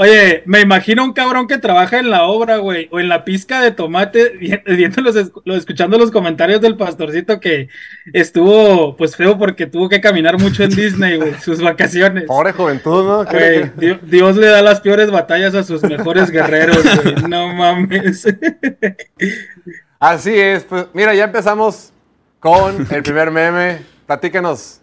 Oye, 0.00 0.44
me 0.46 0.60
imagino 0.60 1.02
un 1.02 1.12
cabrón 1.12 1.48
que 1.48 1.58
trabaja 1.58 1.98
en 1.98 2.08
la 2.08 2.22
obra, 2.22 2.58
güey, 2.58 2.88
o 2.92 3.00
en 3.00 3.08
la 3.08 3.24
pizca 3.24 3.60
de 3.60 3.72
tomate, 3.72 4.28
vi- 4.40 4.60
viendo 4.76 5.02
los, 5.02 5.16
esc- 5.16 5.42
lo- 5.44 5.56
escuchando 5.56 5.98
los 5.98 6.12
comentarios 6.12 6.60
del 6.60 6.76
pastorcito 6.76 7.40
que 7.40 7.68
estuvo, 8.12 8.96
pues 8.96 9.16
feo 9.16 9.36
porque 9.36 9.66
tuvo 9.66 9.88
que 9.88 10.00
caminar 10.00 10.38
mucho 10.38 10.62
en 10.62 10.70
Disney, 10.76 11.16
güey, 11.16 11.34
sus 11.40 11.60
vacaciones. 11.60 12.24
Pobre 12.26 12.52
juventud, 12.52 13.04
¿no? 13.04 13.24
¿Qué- 13.26 13.70
Güey, 13.74 13.98
Dios 14.02 14.36
le 14.36 14.46
da 14.46 14.62
las 14.62 14.80
peores 14.80 15.10
batallas 15.10 15.56
a 15.56 15.64
sus 15.64 15.82
mejores 15.82 16.30
guerreros, 16.30 16.78
güey. 17.02 17.14
No 17.28 17.52
mames. 17.52 18.24
Así 19.98 20.38
es, 20.38 20.62
pues 20.62 20.86
mira, 20.94 21.12
ya 21.14 21.24
empezamos 21.24 21.92
con 22.38 22.86
el 22.90 23.02
primer 23.02 23.32
meme. 23.32 23.78
Platícanos. 24.06 24.77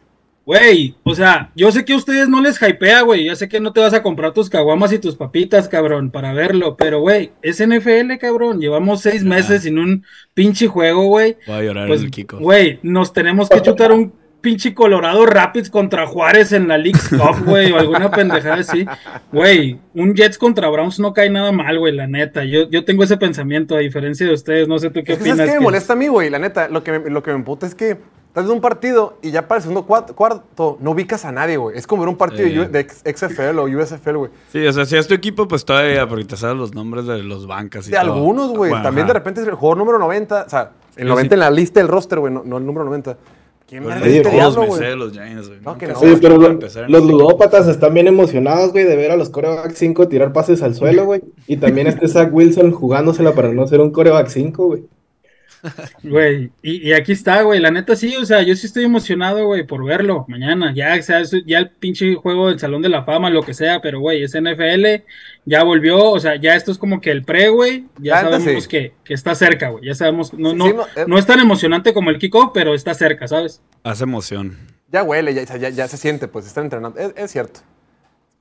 Güey, 0.46 0.94
o 1.04 1.16
sea, 1.16 1.50
yo 1.56 1.72
sé 1.72 1.84
que 1.86 1.94
a 1.94 1.98
ustedes 1.98 2.30
no 2.30 2.40
les 2.40 2.62
hypea, 2.62 3.02
güey. 3.02 3.26
Yo 3.26 3.36
sé 3.36 3.50
que 3.50 3.60
no 3.60 3.74
te 3.74 3.80
vas 3.80 3.94
a 3.96 4.04
comprar 4.04 4.32
tus 4.32 4.50
caguamas 4.50 4.94
y 4.94 5.00
tus 5.00 5.16
papitas, 5.16 5.68
cabrón, 5.68 6.12
para 6.12 6.34
verlo. 6.34 6.78
Pero, 6.78 7.00
güey, 7.00 7.32
es 7.42 7.60
NFL, 7.66 8.18
cabrón. 8.20 8.60
Llevamos 8.62 9.02
seis 9.02 9.24
meses 9.24 9.64
sin 9.64 9.80
un 9.80 10.06
pinche 10.36 10.68
juego, 10.68 11.06
güey. 11.08 11.38
Voy 11.48 11.56
a 11.56 11.62
llorar 11.64 11.88
Pues, 11.88 12.02
en 12.02 12.06
el 12.06 12.12
Kiko. 12.12 12.38
güey, 12.38 12.80
nos 12.84 13.12
tenemos 13.12 13.50
que 13.50 13.60
chutar 13.62 13.92
un 13.92 14.14
pinche 14.40 14.76
Colorado 14.76 15.26
Rapids 15.26 15.72
contra 15.72 16.06
Juárez 16.06 16.52
en 16.52 16.68
la 16.68 16.78
League 16.78 17.00
Cup, 17.10 17.44
güey, 17.48 17.72
o 17.72 17.80
alguna 17.80 18.12
pendejada 18.12 18.58
así. 18.58 18.86
Güey, 19.32 19.80
un 19.96 20.14
Jets 20.14 20.38
contra 20.38 20.70
Browns 20.70 21.00
no 21.00 21.12
cae 21.14 21.32
nada 21.32 21.52
mal, 21.52 21.80
güey, 21.80 21.94
la 21.96 22.06
neta. 22.06 22.44
Yo, 22.46 22.70
yo 22.70 22.86
tengo 22.86 23.04
ese 23.04 23.18
pensamiento, 23.18 23.76
a 23.76 23.80
diferencia 23.80 24.28
de 24.28 24.34
ustedes. 24.34 24.68
No 24.68 24.78
sé 24.78 24.92
tú 24.92 25.04
qué 25.04 25.14
Es 25.14 25.18
que, 25.18 25.24
opinas. 25.24 25.38
¿Sabes 25.38 25.50
qué 25.50 25.56
me 25.56 25.60
que- 25.62 25.64
molesta 25.64 25.94
a 25.94 25.96
mí, 25.96 26.08
güey? 26.08 26.30
La 26.30 26.38
neta, 26.38 26.68
lo 26.70 26.84
que 26.84 27.00
me, 27.00 27.10
lo 27.10 27.24
que 27.24 27.32
me 27.32 27.38
emputa 27.38 27.66
es 27.66 27.74
que 27.74 27.98
estás 28.36 28.44
viendo 28.44 28.56
un 28.56 28.62
partido 28.62 29.18
y 29.22 29.32
ya 29.32 29.48
para 29.48 29.60
el 29.60 29.62
segundo 29.64 29.86
cuarto 29.86 30.78
no 30.82 30.91
ubicas 30.91 31.24
a 31.24 31.32
nadie, 31.32 31.56
güey. 31.56 31.78
Es 31.78 31.88
como 31.88 32.02
ver 32.02 32.10
un 32.10 32.18
partido 32.18 32.48
Sí. 32.66 32.70
de 32.70 32.86
XFL 33.14 33.57
o 33.60 33.64
USFL, 33.64 34.18
güey. 34.18 34.32
Sí, 34.52 34.66
o 34.68 34.74
sea, 34.74 34.86
si 34.86 34.98
es 34.98 35.07
tu 35.07 35.14
equipo, 35.14 35.48
pues 35.48 35.64
todavía, 35.64 36.06
porque 36.07 36.26
te 36.26 36.36
sabes 36.36 36.57
los 36.57 36.74
nombres 36.76 37.06
de 37.06 37.24
los 37.24 37.48
bancas 37.48 37.88
y 37.88 37.91
De 37.91 37.98
todo. 37.98 38.14
algunos, 38.14 38.49
güey. 38.49 38.72
Bueno, 38.72 38.84
También 38.84 39.06
ajá. 39.06 39.14
de 39.14 39.20
repente 39.20 39.41
es 39.41 39.48
el 39.48 39.53
jugador 39.56 39.78
número 39.78 39.99
90. 39.99 40.44
O 40.45 40.49
sea, 40.49 40.72
el 40.98 41.03
Sí, 41.03 41.10
90 41.10 41.30
sí. 41.30 41.34
en 41.36 41.40
la 41.40 41.49
lista 41.52 41.80
del 41.80 41.88
roster, 41.88 42.20
güey, 42.20 42.34
no, 42.34 42.44
no 42.44 42.57
el 42.57 42.66
número 42.66 42.84
90. 42.86 43.18
¿Quién 43.68 43.82
Pues 43.84 43.95
este 43.95 44.07
me 44.10 44.14
de 44.14 44.95
los 44.95 45.12
Giants, 45.14 45.48
güey. 45.48 45.60
No, 45.62 45.78
que 45.78 45.88
no. 45.88 45.98
Oye, 45.99 46.18
pero 46.22 46.38
lo- 46.38 46.49
en 46.52 46.91
los 46.91 47.03
ludópatas 47.03 47.68
están 47.68 47.94
bien 47.95 48.06
emocionados, 48.07 48.72
güey, 48.72 48.84
de 48.84 48.95
ver 48.95 49.10
a 49.12 49.16
los 49.16 49.30
coreback 49.30 49.72
5 49.74 50.07
tirar 50.07 50.34
pases 50.34 50.62
al 50.62 50.76
suelo, 50.76 51.06
güey. 51.06 51.24
Y 51.48 51.57
también 51.57 51.88
este 51.88 52.07
Zach 52.07 52.30
Wilson 52.32 52.72
jugándosela 52.72 53.32
para 53.34 53.52
no 53.53 53.66
ser 53.66 53.80
un 53.82 53.90
coreback 53.91 54.28
5, 54.28 54.66
güey. 54.68 54.84
Güey, 56.04 56.52
y, 56.62 56.90
y 56.90 56.94
aquí 56.94 57.12
está, 57.12 57.42
güey, 57.42 57.60
la 57.60 57.72
neta 57.72 57.96
sí, 57.96 58.16
o 58.16 58.26
sea, 58.26 58.42
yo 58.44 58.56
sí 58.56 58.68
estoy 58.68 58.84
emocionado, 58.84 59.46
güey, 59.46 59.64
por 59.66 59.84
verlo 59.84 60.26
mañana, 60.28 60.74
ya, 60.76 60.96
o 60.98 61.02
sea, 61.02 61.20
eso- 61.22 61.38
ya 61.46 61.60
el 61.60 61.70
pinche 61.70 62.16
juego 62.16 62.50
del 62.50 62.60
Salón 62.60 62.82
de 62.82 62.90
la 62.90 63.04
Fama, 63.04 63.30
lo 63.30 63.42
que 63.44 63.54
sea, 63.54 63.82
pero, 63.82 64.00
güey, 64.00 64.24
es 64.24 64.36
NFL, 64.36 65.04
ya 65.46 65.64
volvió, 65.64 66.12
o 66.12 66.20
sea, 66.20 66.36
ya 66.36 66.56
esto 66.56 66.72
es 66.72 66.78
como 66.78 67.02
que 67.02 67.12
el 67.12 67.24
pre, 67.24 67.50
güey, 67.50 67.86
ya 68.00 68.22
sabemos 68.22 68.64
sí. 68.64 68.70
que, 68.70 68.94
que 69.04 69.14
está 69.14 69.36
cerca, 69.36 69.70
güey, 69.70 69.86
ya 69.86 69.96
sabemos, 69.96 70.34
no, 70.34 70.54
no, 70.54 70.68
sí, 70.68 70.74
no, 70.74 70.84
eh. 70.96 71.06
no 71.08 71.18
es 71.18 71.26
tan 71.26 71.40
emocionante 71.40 71.94
como 71.94 72.10
el 72.10 72.18
kickoff, 72.20 72.52
pero 72.54 72.74
está 72.74 72.94
cerca, 72.94 73.28
¿sabes? 73.28 73.62
Hace 73.84 74.04
emoción. 74.04 74.58
Ya 74.92 75.04
huele, 75.04 75.34
ya, 75.34 75.44
ya, 75.58 75.70
ya 75.70 75.88
se 75.88 75.98
siente, 75.98 76.28
pues 76.28 76.46
están 76.46 76.66
entrenando. 76.66 77.00
Es, 77.00 77.12
es 77.16 77.32
cierto. 77.32 77.62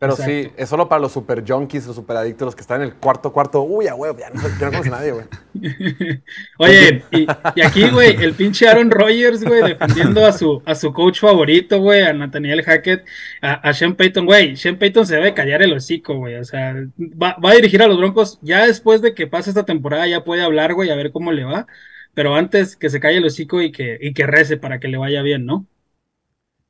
Pero 0.04 0.16
sí, 0.16 0.50
es 0.58 0.68
solo 0.68 0.86
para 0.86 1.00
los 1.00 1.12
super 1.12 1.42
junkies, 1.46 1.86
los 1.86 1.96
super 1.96 2.14
adictos, 2.18 2.44
los 2.44 2.54
que 2.54 2.60
están 2.60 2.82
en 2.82 2.88
el 2.88 2.94
cuarto 2.94 3.32
cuarto. 3.32 3.62
Uy, 3.62 3.86
a 3.86 3.94
huevo, 3.94 4.18
ya 4.18 4.28
no, 4.28 4.42
ya 4.60 4.66
no 4.66 4.72
conoce 4.72 4.88
a 4.88 4.92
nadie, 4.92 5.12
güey. 5.12 5.24
Oye, 6.58 7.02
y, 7.10 7.26
y 7.54 7.62
aquí, 7.62 7.88
güey, 7.88 8.22
el 8.22 8.34
pinche 8.34 8.68
Aaron 8.68 8.90
Rodgers, 8.90 9.42
güey, 9.42 9.62
defendiendo 9.62 10.26
a 10.26 10.32
su, 10.32 10.62
a 10.66 10.74
su 10.74 10.92
coach 10.92 11.20
favorito, 11.20 11.80
güey, 11.80 12.02
a 12.02 12.12
Nathaniel 12.12 12.62
Hackett, 12.62 13.06
a, 13.40 13.54
a 13.54 13.72
Sean 13.72 13.94
Payton, 13.94 14.26
güey, 14.26 14.56
Sean 14.56 14.76
Payton 14.76 15.06
se 15.06 15.16
debe 15.16 15.32
callar 15.32 15.62
el 15.62 15.72
hocico, 15.72 16.16
güey, 16.16 16.34
o 16.34 16.44
sea, 16.44 16.74
va, 16.98 17.36
va 17.42 17.50
a 17.52 17.54
dirigir 17.54 17.82
a 17.82 17.86
los 17.86 17.96
Broncos, 17.96 18.38
ya 18.42 18.66
después 18.66 19.00
de 19.00 19.14
que 19.14 19.26
pase 19.26 19.48
esta 19.50 19.64
temporada 19.64 20.06
ya 20.06 20.22
puede 20.22 20.42
hablar, 20.42 20.74
güey, 20.74 20.90
a 20.90 20.96
ver 20.96 21.12
cómo 21.12 21.32
le 21.32 21.44
va, 21.44 21.66
pero 22.12 22.34
antes 22.34 22.76
que 22.76 22.90
se 22.90 23.00
calle 23.00 23.18
el 23.18 23.24
hocico 23.24 23.62
y 23.62 23.72
que, 23.72 23.98
y 24.00 24.12
que 24.12 24.26
rece 24.26 24.58
para 24.58 24.80
que 24.80 24.88
le 24.88 24.98
vaya 24.98 25.22
bien, 25.22 25.46
¿no? 25.46 25.66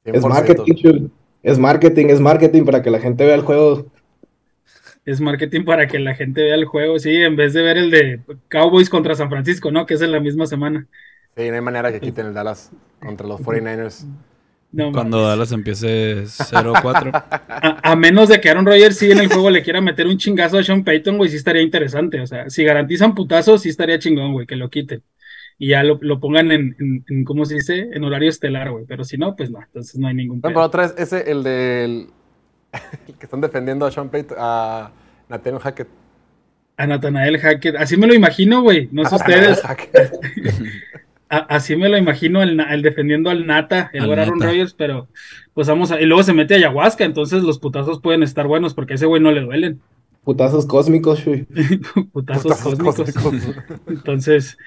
Es 0.05 0.23
100%. 0.23 0.29
marketing. 0.29 1.09
Es 1.45 1.59
marketing, 1.59 2.07
es 2.07 2.21
marketing 2.21 2.65
para 2.65 2.83
que 2.83 2.91
la 2.91 2.99
gente 3.01 3.25
vea 3.27 3.35
el 3.35 3.43
juego. 3.43 3.87
Es 5.05 5.21
marketing 5.21 5.65
para 5.65 5.87
que 5.87 5.99
la 5.99 6.15
gente 6.15 6.43
vea 6.43 6.55
el 6.55 6.65
juego, 6.65 6.99
sí, 6.99 7.15
en 7.15 7.37
vez 7.37 7.53
de 7.53 7.63
ver 7.63 7.77
el 7.77 7.91
de 7.91 8.21
Cowboys 8.49 8.89
contra 8.89 9.15
San 9.15 9.29
Francisco, 9.29 9.71
¿no? 9.71 9.85
Que 9.85 9.95
es 9.95 10.01
en 10.01 10.11
la 10.13 10.21
misma 10.21 10.47
semana. 10.47 10.87
Sí, 11.37 11.49
no 11.51 11.55
hay 11.55 11.61
manera 11.61 11.93
que 11.93 12.01
quiten 12.01 12.29
el 12.29 12.35
Dallas 12.35 12.73
contra 12.99 13.27
los 13.27 13.43
49ers. 13.43 14.07
No, 14.73 14.91
Cuando. 14.91 15.23
Dallas 15.23 15.53
empiece 15.53 16.23
0-4. 16.25 17.13
A, 17.13 17.93
a 17.93 17.97
menos 17.97 18.31
de 18.31 18.41
que 18.41 18.49
Aaron 18.49 18.65
Rodgers 18.65 18.97
sí 18.97 19.11
en 19.11 19.19
el 19.19 19.29
juego 19.29 19.51
le 19.51 19.63
quiera 19.63 19.83
meter 19.83 20.07
un 20.07 20.17
chingazo 20.17 20.59
a 20.59 20.63
Sean 20.65 20.83
Payton, 20.83 21.19
güey, 21.19 21.29
sí 21.29 21.37
estaría 21.37 21.63
interesante. 21.63 22.21
O 22.21 22.27
sea, 22.27 22.49
si 22.49 22.65
garantizan 22.65 23.15
putazos, 23.15 23.61
sí 23.63 23.69
estaría 23.69 23.99
chingón, 23.99 24.33
güey, 24.33 24.47
que 24.47 24.57
lo 24.57 24.71
quiten. 24.71 25.03
Y 25.59 25.69
ya 25.69 25.83
lo, 25.85 25.99
lo 26.03 26.19
pongan 26.21 26.51
en, 26.51 26.75
en, 26.81 27.05
en, 27.09 27.25
¿cómo 27.25 27.45
se 27.45 27.55
dice? 27.55 27.89
En 27.93 28.03
horario 28.05 28.29
estelar, 28.29 28.71
güey. 28.71 28.85
Pero 28.87 29.05
si 29.05 29.17
no, 29.17 29.37
pues 29.37 29.51
no, 29.51 29.61
entonces 29.63 29.99
no 30.01 30.09
hay 30.09 30.15
ningún 30.15 30.41
Bueno, 30.41 30.55
pero 30.55 30.61
pedo. 30.61 30.67
otra 30.67 30.83
vez, 30.83 30.95
ese, 30.99 31.31
el 31.31 31.43
del. 31.43 32.07
el 33.09 33.15
que 33.15 33.27
están 33.27 33.41
defendiendo 33.41 33.87
a 33.87 33.91
Sean 33.93 34.09
Payton, 34.09 34.37
a 34.41 34.91
Nathaniel 35.29 35.63
Hackett. 35.63 35.89
A 36.77 36.87
Nathanael 36.89 37.39
Hackett, 37.39 37.77
así 37.77 37.97
me 37.97 38.09
lo 38.09 38.15
imagino, 38.15 38.63
güey. 38.63 38.89
No 38.91 39.05
sé 39.05 39.15
ustedes. 39.17 39.63
A- 41.31 41.39
así 41.39 41.75
me 41.75 41.89
lo 41.89 41.97
imagino 41.97 42.43
el, 42.43 42.61
el 42.61 42.83
defendiendo 42.83 43.31
al 43.31 43.47
Nata, 43.47 43.91
el 43.93 44.03
Al 44.03 44.07
buen 44.09 44.19
Aaron. 44.19 44.41
Rodgers, 44.41 44.75
pero 44.75 45.09
pues 45.55 45.67
vamos 45.69 45.91
a. 45.91 46.01
Y 46.01 46.05
luego 46.07 46.23
se 46.23 46.33
mete 46.35 46.55
a 46.55 46.57
ayahuasca, 46.59 47.05
entonces 47.05 47.43
los 47.43 47.59
putazos 47.59 48.01
pueden 48.01 48.23
estar 48.23 48.47
buenos 48.47 48.75
porque 48.75 48.93
a 48.95 48.97
ese 48.97 49.07
güey 49.07 49.23
no 49.23 49.33
le 49.33 49.41
duelen. 49.41 49.81
Putazos 50.23 50.67
cósmicos, 50.67 51.23
Chuy. 51.23 51.45
Putazos, 52.13 52.43
Putazos 52.45 52.75
cósmicos. 52.79 53.13
cósmicos. 53.23 53.57
Entonces. 53.89 54.59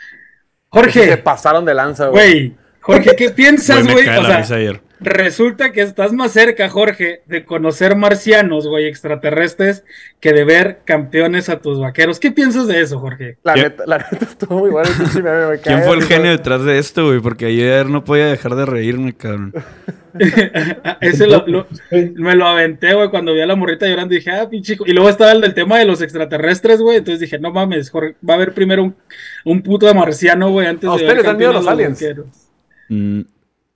Se 0.72 0.80
Jorge, 0.80 1.18
pasaron 1.18 1.66
de 1.66 1.74
lanza, 1.74 2.08
güey. 2.08 2.50
güey. 2.50 2.56
Jorge, 2.82 3.16
¿qué 3.16 3.30
piensas, 3.32 3.78
Güey, 3.78 3.88
me 3.88 3.94
güey? 3.94 4.06
cae 4.06 4.18
O 4.20 4.22
la 4.22 4.28
sea, 4.30 4.38
risa 4.38 4.56
ayer. 4.56 4.82
Resulta 5.00 5.72
que 5.72 5.82
estás 5.82 6.12
más 6.14 6.32
cerca, 6.32 6.70
Jorge, 6.70 7.22
de 7.26 7.46
conocer 7.46 7.96
marcianos, 7.96 8.68
güey, 8.68 8.86
extraterrestres, 8.88 9.84
que 10.20 10.34
de 10.34 10.44
ver 10.44 10.80
campeones 10.86 11.50
a 11.50 11.60
tus 11.60 11.80
vaqueros. 11.80 12.20
¿Qué 12.20 12.32
piensas 12.32 12.68
de 12.68 12.82
eso, 12.82 13.00
Jorge? 13.00 13.38
La 13.44 13.54
¿Quién- 13.54 13.66
neta, 13.66 13.84
la 13.86 13.98
neta 14.12 14.26
estuvo 14.26 14.60
muy 14.60 14.70
bueno 14.72 14.90
meme, 15.16 15.46
güey. 15.46 15.60
¿Quién 15.60 15.84
fue 15.84 15.96
el 15.96 16.04
genio 16.04 16.32
detrás 16.32 16.64
de 16.64 16.80
esto, 16.80 17.06
güey? 17.08 17.20
Porque 17.20 17.46
ayer 17.46 17.86
no 17.88 18.04
podía 18.04 18.26
dejar 18.28 18.56
de 18.56 18.66
reírme, 18.66 19.14
cabrón. 19.16 19.54
Ese 21.02 21.28
lo- 21.28 21.46
lo- 21.48 21.68
me 22.16 22.36
lo 22.36 22.48
aventé, 22.48 22.94
güey, 22.96 23.10
cuando 23.10 23.34
vi 23.34 23.42
a 23.42 23.46
la 23.46 23.56
morrita 23.56 23.88
llorando. 23.88 24.16
Dije, 24.16 24.32
ah, 24.32 24.50
pinche. 24.50 24.74
hijo. 24.74 24.84
Y 24.88 24.94
luego 24.94 25.10
estaba 25.10 25.32
el 25.32 25.42
del 25.42 25.54
tema 25.54 25.78
de 25.78 25.86
los 25.86 26.02
extraterrestres, 26.02 26.82
güey. 26.82 26.98
Entonces 26.98 27.20
dije, 27.20 27.38
no 27.38 27.52
mames, 27.52 27.90
Jorge, 27.92 28.16
va 28.28 28.34
a 28.34 28.38
haber 28.38 28.54
primero 28.54 28.84
un, 28.84 28.96
un 29.46 29.62
puto 29.62 29.86
de 29.86 29.94
marciano, 29.94 30.50
güey, 30.50 30.66
antes 30.68 30.88
¿A 30.90 30.94
de 30.94 30.96
ustedes 30.96 31.10
ver 31.10 31.18
les 31.18 31.26
dan 31.26 31.38
miedo 31.38 31.54
los 31.54 31.68
a 31.68 31.72
aliens? 31.72 32.04
Mm, 32.90 33.22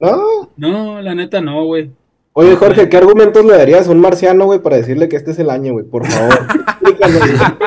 No. 0.01 1.01
La 1.01 1.15
neta 1.15 1.41
no, 1.41 1.65
güey. 1.65 1.91
Oye, 2.33 2.55
Jorge, 2.55 2.87
¿qué 2.87 2.95
argumentos 2.97 3.43
le 3.45 3.57
darías 3.57 3.87
a 3.87 3.91
un 3.91 3.99
marciano, 3.99 4.45
güey, 4.45 4.59
para 4.59 4.77
decirle 4.77 5.09
que 5.09 5.17
este 5.17 5.31
es 5.31 5.39
el 5.39 5.49
año, 5.49 5.73
güey? 5.73 5.85
Por 5.85 6.05
favor. 6.07 6.39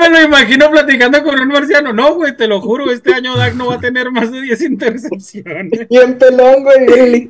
Me 0.00 0.08
lo 0.08 0.22
imagino 0.22 0.70
platicando 0.70 1.22
con 1.22 1.38
un 1.38 1.48
marciano. 1.48 1.92
No, 1.92 2.14
güey, 2.14 2.34
te 2.36 2.48
lo 2.48 2.60
juro, 2.60 2.90
este 2.90 3.12
año 3.12 3.36
Dak 3.36 3.54
no 3.54 3.66
va 3.68 3.74
a 3.74 3.80
tener 3.80 4.10
más 4.10 4.32
de 4.32 4.40
10 4.40 4.62
intercepciones. 4.62 5.88
Bien 5.88 6.16
pelón, 6.18 6.64
güey. 6.64 7.28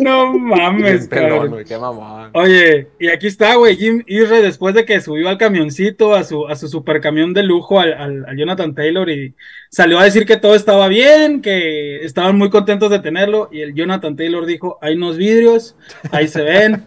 No 0.00 0.32
mames, 0.38 1.08
Bien 1.10 1.24
pelón, 1.24 1.48
güey, 1.50 1.64
qué 1.64 1.76
mamón. 1.76 2.30
Oye, 2.34 2.86
y 3.00 3.08
aquí 3.08 3.26
está, 3.26 3.56
güey, 3.56 3.76
Jim 3.76 4.02
Isre, 4.06 4.40
después 4.40 4.74
de 4.74 4.84
que 4.84 5.00
subió 5.00 5.28
al 5.28 5.36
camioncito, 5.38 6.14
a 6.14 6.22
su, 6.24 6.46
a 6.46 6.54
su 6.54 6.68
supercamión 6.68 7.34
de 7.34 7.42
lujo, 7.42 7.80
al, 7.80 7.92
al- 7.94 8.24
al 8.26 8.36
Jonathan 8.36 8.74
Taylor, 8.74 9.10
y 9.10 9.34
salió 9.68 9.98
a 9.98 10.04
decir 10.04 10.24
que 10.24 10.36
todo 10.36 10.54
estaba 10.54 10.86
bien, 10.88 11.42
que 11.42 12.04
estaban 12.04 12.38
muy 12.38 12.50
contentos 12.50 12.90
de 12.90 13.00
tenerlo, 13.00 13.48
y 13.50 13.62
el 13.62 13.74
Jonathan 13.74 14.14
Taylor 14.16 14.46
dijo, 14.46 14.78
hay 14.80 14.94
unos 14.94 15.16
vidrios, 15.16 15.74
ahí 16.10 16.28
se 16.28 16.42
ven, 16.42 16.84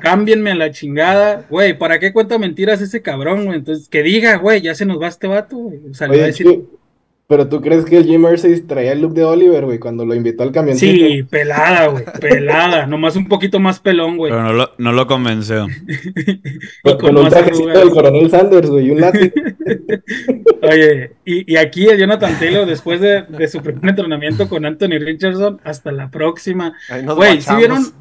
cámbienme 0.00 0.52
a 0.52 0.54
la 0.54 0.70
chingada, 0.70 1.44
güey, 1.48 1.76
¿para 1.76 1.98
qué 1.98 2.12
cuenta 2.12 2.38
mentiras 2.38 2.80
ese 2.80 3.02
cabrón, 3.02 3.46
güey? 3.46 3.58
Entonces, 3.58 3.88
que 3.88 4.02
diga, 4.02 4.36
güey, 4.36 4.60
ya 4.60 4.74
se 4.74 4.86
nos 4.86 5.00
va 5.00 5.08
este 5.08 5.26
vato, 5.26 5.56
güey. 5.56 5.80
Salió 5.92 6.14
a 6.14 6.16
Oye, 6.16 6.26
decir, 6.26 6.46
Chuy, 6.46 6.64
Pero 7.26 7.48
tú 7.48 7.60
crees 7.60 7.84
que 7.84 7.96
el 7.96 8.04
Jim 8.04 8.26
Irsay 8.30 8.60
traía 8.60 8.92
el 8.92 9.00
look 9.00 9.14
de 9.14 9.24
Oliver, 9.24 9.64
güey, 9.64 9.78
cuando 9.78 10.04
lo 10.04 10.14
invitó 10.14 10.42
al 10.42 10.52
camioncito. 10.52 11.06
Sí, 11.06 11.22
pelada, 11.24 11.88
güey, 11.88 12.04
pelada. 12.20 12.86
Nomás 12.86 13.16
un 13.16 13.26
poquito 13.26 13.58
más 13.58 13.80
pelón, 13.80 14.16
güey. 14.16 14.30
Pero 14.30 14.44
no 14.44 14.52
lo, 14.52 14.70
no 14.78 14.92
lo 14.92 15.06
convenció. 15.06 15.62
Con, 15.62 15.72
y 15.86 16.98
con 16.98 16.98
con 16.98 17.16
un 17.16 17.28
trajecito 17.28 17.68
del 17.68 17.90
coronel 17.90 18.30
Sanders, 18.30 18.70
güey, 18.70 18.86
y 18.86 18.90
un 18.90 19.00
látigo. 19.00 19.32
Oye, 20.62 21.12
y, 21.24 21.52
y 21.52 21.56
aquí 21.56 21.86
el 21.88 21.98
Jonathan 21.98 22.38
Taylor, 22.38 22.66
después 22.66 23.00
de, 23.00 23.22
de 23.22 23.48
su 23.48 23.62
primer 23.62 23.88
entrenamiento 23.88 24.48
con 24.48 24.64
Anthony 24.66 24.98
Richardson, 25.00 25.60
hasta 25.64 25.90
la 25.90 26.10
próxima. 26.10 26.74
Güey, 27.16 27.40
¿sí 27.40 27.50
guachamos. 27.50 27.92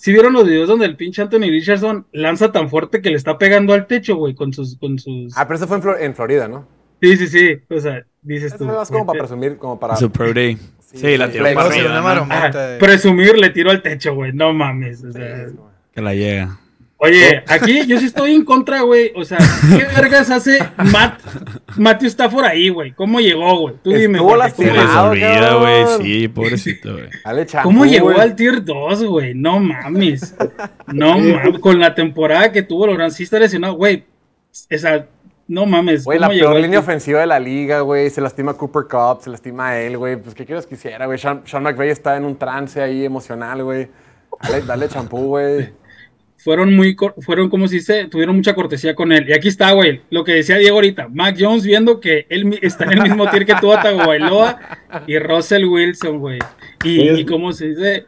¿Sí 0.00 0.12
vieron 0.12 0.32
los 0.32 0.46
videos 0.46 0.66
donde 0.66 0.86
el 0.86 0.96
pinche 0.96 1.20
Anthony 1.20 1.50
Richardson 1.50 2.06
lanza 2.12 2.50
tan 2.52 2.70
fuerte 2.70 3.02
que 3.02 3.10
le 3.10 3.16
está 3.16 3.36
pegando 3.36 3.74
al 3.74 3.86
techo, 3.86 4.16
güey, 4.16 4.34
con 4.34 4.50
sus, 4.54 4.78
con 4.78 4.98
sus... 4.98 5.36
Ah, 5.36 5.46
pero 5.46 5.56
eso 5.58 5.68
fue 5.68 5.76
en, 5.76 5.82
Flor- 5.82 5.98
en 6.00 6.14
Florida, 6.14 6.48
¿no? 6.48 6.66
Sí, 7.02 7.16
sí, 7.18 7.26
sí. 7.28 7.60
O 7.68 7.78
sea, 7.78 8.04
dices 8.22 8.56
tú. 8.56 8.64
fue 8.64 8.74
más 8.74 8.90
como 8.90 9.04
para 9.06 9.18
presumir, 9.18 9.58
como 9.58 9.78
para... 9.78 9.96
Su 9.96 10.10
pro 10.10 10.32
day. 10.32 10.56
Sí, 10.80 10.98
Sí, 10.98 11.16
la 11.18 11.30
tiró 11.30 11.44
para 11.54 11.68
arriba, 11.68 12.78
presumir 12.80 13.36
le 13.38 13.50
tiro 13.50 13.70
al 13.70 13.82
techo, 13.82 14.14
güey. 14.14 14.32
No 14.32 14.52
mames. 14.52 15.04
o 15.04 15.12
sea. 15.12 15.46
Que 15.92 16.00
la 16.00 16.14
llega. 16.14 16.58
Oye, 17.02 17.42
aquí 17.48 17.86
yo 17.86 17.98
sí 17.98 18.04
estoy 18.06 18.34
en 18.34 18.44
contra, 18.44 18.82
güey. 18.82 19.10
O 19.16 19.24
sea, 19.24 19.38
¿qué 19.38 19.84
vergas 19.96 20.30
hace 20.30 20.58
Matt, 20.92 21.18
Matthew 21.78 22.08
Stafford 22.08 22.44
ahí, 22.44 22.68
güey? 22.68 22.92
¿Cómo 22.92 23.20
llegó, 23.20 23.58
güey? 23.60 23.74
Tú 23.82 23.90
dime. 23.90 24.18
Estuvo 24.18 24.36
güey, 24.36 24.50
Se 24.50 24.56
¿cómo 24.56 24.68
les 24.74 24.84
lastimado. 24.84 25.60
güey. 25.60 25.84
Sí, 26.02 26.28
pobrecito, 26.28 26.92
güey. 26.92 27.08
¿Cómo 27.62 27.86
llegó 27.86 28.10
al 28.10 28.36
tier 28.36 28.62
2, 28.62 29.04
güey? 29.04 29.34
No 29.34 29.58
mames. 29.60 30.34
No 30.88 31.18
mames. 31.18 31.58
Con 31.60 31.80
la 31.80 31.94
temporada 31.94 32.52
que 32.52 32.62
tuvo 32.62 32.86
Loran, 32.86 33.10
sí 33.10 33.22
está 33.22 33.38
lesionado, 33.38 33.74
güey. 33.74 34.04
Esa, 34.68 35.06
no 35.48 35.64
mames. 35.64 36.04
Güey, 36.04 36.18
la 36.18 36.26
¿cómo 36.26 36.34
llegó 36.36 36.50
peor 36.50 36.60
línea 36.60 36.80
ofensiva 36.80 37.20
de 37.20 37.26
la 37.26 37.40
liga, 37.40 37.80
güey. 37.80 38.10
Se 38.10 38.20
lastima 38.20 38.52
Cooper 38.54 38.82
Cup, 38.90 39.22
se 39.22 39.30
lastima 39.30 39.78
él, 39.78 39.96
güey. 39.96 40.16
Pues, 40.16 40.34
¿qué 40.34 40.44
quieres 40.44 40.66
que 40.66 40.74
hiciera, 40.74 41.06
güey? 41.06 41.18
Sean, 41.18 41.42
Sean 41.46 41.62
McVay 41.62 41.88
está 41.88 42.18
en 42.18 42.26
un 42.26 42.36
trance 42.36 42.82
ahí 42.82 43.06
emocional, 43.06 43.64
güey. 43.64 43.88
Dale, 44.42 44.60
dale 44.66 44.88
champú, 44.88 45.28
güey. 45.28 45.70
Fueron 46.42 46.74
muy, 46.74 46.96
fueron, 47.20 47.50
como 47.50 47.68
se 47.68 47.76
dice, 47.76 48.06
tuvieron 48.06 48.34
mucha 48.36 48.54
cortesía 48.54 48.94
con 48.94 49.12
él. 49.12 49.28
Y 49.28 49.32
aquí 49.32 49.48
está, 49.48 49.72
güey, 49.72 50.00
lo 50.10 50.24
que 50.24 50.32
decía 50.32 50.56
Diego 50.56 50.76
ahorita. 50.76 51.08
Mac 51.08 51.36
Jones 51.38 51.64
viendo 51.64 52.00
que 52.00 52.26
él 52.30 52.58
está 52.62 52.84
en 52.84 52.92
el 52.92 53.02
mismo 53.02 53.28
tier 53.30 53.44
que 53.44 53.54
Tua 53.60 53.82
Tagovailoa 53.82 54.58
y 55.06 55.18
Russell 55.18 55.64
Wilson, 55.66 56.18
güey. 56.18 56.38
Y, 56.84 57.08
y 57.10 57.24
cómo 57.26 57.52
se 57.52 57.68
dice... 57.68 58.06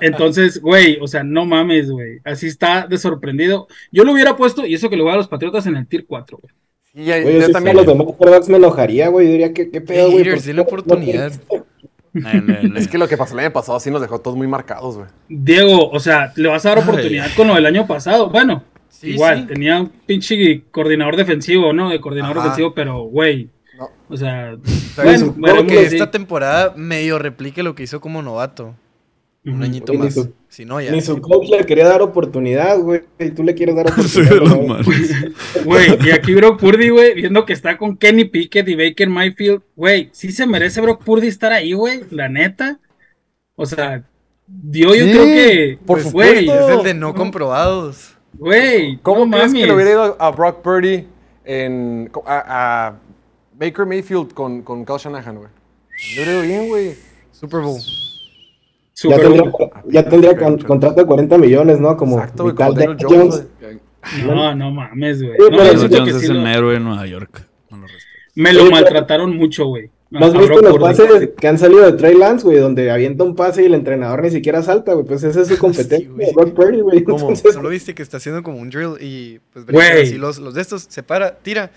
Entonces, 0.00 0.60
güey, 0.60 0.98
o 1.00 1.08
sea, 1.08 1.24
no 1.24 1.44
mames, 1.46 1.90
güey. 1.90 2.20
Así 2.24 2.46
está 2.46 2.86
de 2.86 2.96
sorprendido. 2.98 3.66
Yo 3.90 4.04
lo 4.04 4.12
hubiera 4.12 4.36
puesto, 4.36 4.64
y 4.64 4.74
eso 4.74 4.88
que 4.88 4.96
le 4.96 5.02
voy 5.02 5.12
a 5.12 5.16
los 5.16 5.26
Patriotas 5.28 5.66
en 5.66 5.76
el 5.76 5.86
tier 5.86 6.04
4, 6.06 6.38
güey. 6.40 6.54
Y 6.94 7.06
ya- 7.06 7.20
Güey, 7.20 7.40
yo 7.40 7.46
si 7.46 7.52
también. 7.52 7.76
los 7.76 7.86
demás 7.86 8.48
me 8.48 8.56
enojaría, 8.58 9.08
güey. 9.08 9.26
Yo 9.26 9.32
diría, 9.32 9.52
¿qué, 9.52 9.68
qué 9.70 9.80
pedo, 9.80 10.12
güey? 10.12 10.22
¿Por 10.24 10.84
qué 10.84 10.96
dile 10.96 11.28
no- 11.50 11.63
Es 12.76 12.88
que 12.88 12.96
lo 12.98 13.08
que 13.08 13.16
pasó 13.16 13.34
el 13.34 13.40
año 13.40 13.52
pasado 13.52 13.78
sí 13.80 13.90
nos 13.90 14.00
dejó 14.00 14.20
todos 14.20 14.36
muy 14.36 14.46
marcados, 14.46 14.96
güey. 14.96 15.08
Diego, 15.28 15.90
o 15.90 15.98
sea, 16.00 16.32
le 16.36 16.48
vas 16.48 16.64
a 16.64 16.70
dar 16.70 16.78
Ay. 16.78 16.84
oportunidad 16.84 17.26
con 17.36 17.48
lo 17.48 17.54
del 17.54 17.66
año 17.66 17.86
pasado. 17.86 18.30
Bueno, 18.30 18.62
Sí, 18.88 19.10
igual, 19.10 19.40
sí. 19.40 19.46
tenía 19.54 19.80
un 19.80 19.88
pinche 19.88 20.62
coordinador 20.70 21.16
defensivo, 21.16 21.72
¿no? 21.72 21.90
De 21.90 22.00
coordinador 22.00 22.38
Ajá. 22.38 22.46
defensivo, 22.46 22.74
pero, 22.74 23.02
güey. 23.02 23.50
No. 23.76 23.88
O 24.08 24.16
sea, 24.16 24.54
bueno, 24.96 25.34
veremos 25.36 25.64
que 25.72 25.82
esta 25.82 26.12
temporada 26.12 26.72
medio 26.76 27.18
replique 27.18 27.64
lo 27.64 27.74
que 27.74 27.82
hizo 27.82 28.00
como 28.00 28.22
novato. 28.22 28.76
Un 29.46 29.62
añito 29.62 29.92
Oye, 29.92 29.98
ni 29.98 30.04
más. 30.06 30.14
su- 30.14 30.32
Si 30.48 30.64
no, 30.64 30.80
ya. 30.80 30.90
Ni 30.90 31.00
su 31.02 31.20
coach 31.20 31.48
le 31.50 31.66
quería 31.66 31.86
dar 31.86 32.00
oportunidad, 32.00 32.78
güey. 32.78 33.02
Y 33.18 33.30
tú 33.30 33.42
le 33.42 33.54
quieres 33.54 33.76
dar 33.76 33.90
Soy 34.02 34.24
oportunidad. 34.26 34.30
de 34.30 34.40
los 34.40 34.50
¿no? 34.50 34.62
malos. 34.74 34.86
Güey, 35.64 35.98
y 36.06 36.10
aquí 36.12 36.34
Brock 36.34 36.60
Purdy, 36.60 36.88
güey, 36.90 37.14
viendo 37.14 37.44
que 37.44 37.52
está 37.52 37.76
con 37.76 37.96
Kenny 37.96 38.24
Pickett 38.24 38.68
y 38.68 38.74
Baker 38.74 39.08
Mayfield, 39.08 39.62
güey, 39.76 40.08
sí 40.12 40.30
se 40.32 40.46
merece 40.46 40.80
Brock 40.80 41.02
Purdy 41.04 41.26
estar 41.28 41.52
ahí, 41.52 41.72
güey, 41.74 42.00
la 42.10 42.28
neta. 42.28 42.78
O 43.56 43.66
sea, 43.66 44.02
yo, 44.70 44.94
yo 44.94 45.04
Sí, 45.04 45.10
creo 45.12 45.24
que, 45.24 45.78
por 45.86 46.00
pues, 46.02 46.12
güey. 46.12 46.48
Es 46.48 46.68
el 46.70 46.82
de 46.82 46.94
no 46.94 47.14
comprobados. 47.14 48.14
güey, 48.34 48.98
¿Cómo 49.02 49.26
no 49.26 49.36
crees 49.36 49.52
que 49.52 49.66
le 49.66 49.72
hubiera 49.74 49.90
ido 49.90 50.16
a 50.18 50.30
Brock 50.30 50.62
Purdy 50.62 51.06
en, 51.44 52.10
a, 52.26 52.86
a 52.88 52.98
Baker 53.58 53.84
Mayfield 53.86 54.32
con, 54.32 54.62
con 54.62 54.84
Kyle 54.84 54.96
Shanahan, 54.98 55.36
güey? 55.36 55.48
Le 56.16 56.22
hubiera 56.22 56.32
ido 56.32 56.42
bien, 56.42 56.68
güey. 56.68 56.94
Super 57.32 57.60
Bowl. 57.60 57.78
Ya 59.02 59.18
tendría, 59.18 59.42
Bowl. 59.42 59.70
ya 59.88 60.08
tendría 60.08 60.36
con- 60.36 60.58
contrato 60.58 61.00
de 61.00 61.06
40 61.06 61.38
millones, 61.38 61.80
¿no? 61.80 61.96
Como 61.96 62.18
Exacto, 62.18 62.44
güey, 62.44 62.54
como 62.54 62.72
Jones. 63.00 63.46
No, 64.24 64.54
no 64.54 64.70
mames, 64.70 65.22
güey. 65.22 65.34
Sí, 65.36 65.42
No, 65.50 65.56
pero 65.56 65.88
que 65.88 65.96
Jones 65.98 66.16
sí 66.18 66.24
es 66.24 66.28
lo- 66.30 66.40
un 66.40 66.46
héroe 66.46 66.76
en 66.76 66.84
Nueva 66.84 67.06
York. 67.06 67.46
No 67.70 67.78
lo 67.78 67.86
me 68.36 68.52
lo 68.52 68.60
pero- 68.60 68.70
maltrataron 68.72 69.36
mucho, 69.36 69.66
güey. 69.66 69.90
¿No 70.10 70.26
has 70.26 70.32
visto 70.32 70.60
los 70.62 70.78
pases 70.78 71.30
que 71.36 71.48
han 71.48 71.58
salido 71.58 71.82
de 71.90 71.92
Trey 71.94 72.16
Lance, 72.16 72.44
güey? 72.44 72.58
Donde 72.58 72.88
avienta 72.92 73.24
un 73.24 73.34
pase 73.34 73.62
y 73.62 73.66
el 73.66 73.74
entrenador 73.74 74.22
ni 74.22 74.30
siquiera 74.30 74.62
salta, 74.62 74.92
güey. 74.92 75.04
Pues 75.06 75.24
esa 75.24 75.40
es 75.40 75.48
su 75.48 75.58
competencia, 75.58 76.08
güey. 76.08 76.32
Brock 76.32 76.54
Purdy, 76.54 76.80
güey. 76.82 77.02
¿Cómo? 77.02 77.18
Entonces, 77.18 77.52
Solo 77.54 77.68
viste 77.70 77.94
que 77.96 78.02
está 78.02 78.18
haciendo 78.18 78.44
como 78.44 78.58
un 78.58 78.70
drill 78.70 78.94
y 79.00 79.40
pues 79.52 79.66
así 80.02 80.16
los, 80.16 80.38
los 80.38 80.54
de 80.54 80.60
estos, 80.62 80.86
se 80.88 81.02
para, 81.02 81.34
tira. 81.38 81.72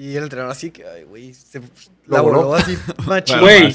Y 0.00 0.14
el 0.14 0.22
entrenador 0.22 0.52
así 0.52 0.70
que, 0.70 0.86
ay, 0.86 1.02
güey, 1.02 1.34
se 1.34 1.60
la 2.06 2.20
voló. 2.20 2.54
así, 2.54 2.78
machín. 3.08 3.40
Güey. 3.40 3.74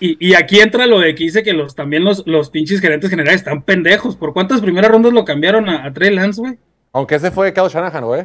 Y, 0.00 0.28
y 0.30 0.32
aquí 0.32 0.58
entra 0.58 0.86
lo 0.86 1.00
de 1.00 1.14
que 1.14 1.24
dice 1.24 1.42
que 1.42 1.52
los 1.52 1.74
también 1.74 2.02
los, 2.02 2.26
los 2.26 2.48
pinches 2.48 2.80
gerentes 2.80 3.10
generales 3.10 3.42
están 3.42 3.60
pendejos. 3.60 4.16
¿Por 4.16 4.32
cuántas 4.32 4.62
primeras 4.62 4.90
rondas 4.90 5.12
lo 5.12 5.22
cambiaron 5.26 5.68
a, 5.68 5.84
a 5.84 5.92
Trey 5.92 6.14
Lance, 6.14 6.40
güey? 6.40 6.56
Aunque 6.94 7.16
ese 7.16 7.30
fue 7.30 7.52
Kyle 7.52 7.68
Shanahan, 7.68 8.06
güey. 8.06 8.24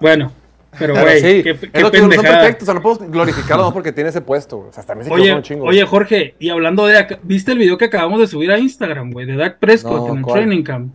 Bueno, 0.00 0.32
pero 0.76 0.94
güey, 0.94 1.20
sí, 1.20 1.42
qué, 1.44 1.56
qué 1.56 1.80
son 1.82 1.90
pendejada. 1.92 2.40
perfectos, 2.40 2.62
o 2.62 2.66
sea, 2.66 2.74
no 2.74 2.82
podemos 2.82 3.12
glorificarlo 3.12 3.64
no 3.66 3.72
porque 3.72 3.92
tiene 3.92 4.10
ese 4.10 4.20
puesto, 4.20 4.56
güey. 4.56 4.70
O 4.70 4.72
sea, 4.72 4.82
también 4.82 5.06
se 5.06 5.14
Oye, 5.14 5.32
un 5.32 5.42
chingo. 5.42 5.66
oye, 5.66 5.84
Jorge, 5.84 6.34
y 6.40 6.48
hablando 6.50 6.84
de 6.86 6.98
acá, 6.98 7.20
¿viste 7.22 7.52
el 7.52 7.58
video 7.58 7.78
que 7.78 7.84
acabamos 7.84 8.18
de 8.18 8.26
subir 8.26 8.50
a 8.50 8.58
Instagram, 8.58 9.12
güey? 9.12 9.24
De 9.24 9.36
Dak 9.36 9.60
Prescott 9.60 10.08
No, 10.08 10.12
en 10.14 10.18
el 10.18 10.24
training 10.24 10.62
camp. 10.64 10.94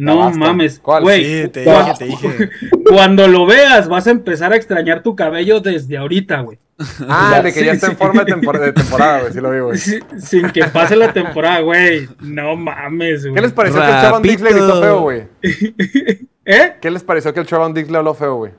No 0.00 0.30
mames. 0.30 0.78
¿Cuál? 0.78 1.02
Güey, 1.02 1.24
Sí, 1.42 1.48
te 1.48 1.60
dije, 1.62 1.92
te 1.98 2.04
dije. 2.04 2.50
cuando 2.88 3.26
lo 3.26 3.46
veas 3.46 3.88
vas 3.88 4.06
a 4.06 4.10
empezar 4.12 4.52
a 4.52 4.56
extrañar 4.56 5.02
tu 5.02 5.16
cabello 5.16 5.60
desde 5.60 5.96
ahorita, 5.96 6.40
güey. 6.42 6.58
ah, 7.08 7.40
de 7.42 7.52
que 7.52 7.64
ya 7.64 7.72
Sí, 7.72 7.76
está 7.76 7.86
en 7.88 7.96
forma 7.96 8.22
de, 8.22 8.32
tempor- 8.34 8.60
de 8.60 8.72
temporada, 8.72 9.20
güey. 9.22 9.32
Sí 9.32 9.40
lo 9.40 9.50
vi, 9.50 9.58
güey. 9.58 9.76
Si- 9.78 9.98
Sin 10.18 10.50
que 10.50 10.64
pase 10.66 10.94
la 10.94 11.12
temporada, 11.12 11.60
güey. 11.60 12.08
No 12.20 12.54
mames, 12.54 13.22
güey. 13.24 13.34
¿Qué 13.34 13.40
les 13.42 13.52
pareció 13.52 13.80
que 13.80 13.88
el 13.90 14.00
Trevon 14.00 14.22
Diggs 14.22 14.40
le 14.42 14.50
gritó 14.50 14.80
feo, 14.80 15.00
güey? 15.00 15.22
¿Eh? 16.44 16.72
¿Qué 16.80 16.90
les 16.90 17.02
pareció 17.02 17.34
que 17.34 17.40
el 17.40 17.46
Trevon 17.46 17.74
Diggs 17.74 17.90
le 17.90 17.98
habló 17.98 18.14
feo, 18.14 18.36
güey? 18.36 18.52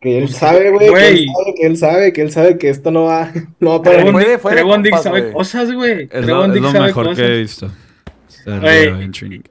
que 0.00 0.18
él 0.18 0.28
sabe, 0.30 0.70
güey. 0.70 0.86
Que 0.86 0.90
Güey. 0.90 1.26
él 1.26 1.28
sabe, 1.28 1.54
que 1.54 1.66
él 1.66 1.78
sabe, 1.78 2.12
que 2.12 2.22
él 2.22 2.32
sabe 2.32 2.58
que 2.58 2.68
esto 2.70 2.90
no 2.90 3.04
va, 3.04 3.30
no 3.60 3.70
va 3.70 3.82
para 3.84 3.98
Pero 4.02 4.12
Trevon 4.40 4.82
compas, 4.82 5.02
sabe 5.04 5.30
cosas, 5.30 5.72
güey. 5.72 6.08
Es 6.10 6.26
lo, 6.26 6.44
es 6.44 6.60
lo 6.60 6.72
sabe 6.72 6.86
mejor 6.86 7.04
cosas. 7.06 7.18
que 7.18 7.24
he 7.32 7.38
visto. 7.38 7.70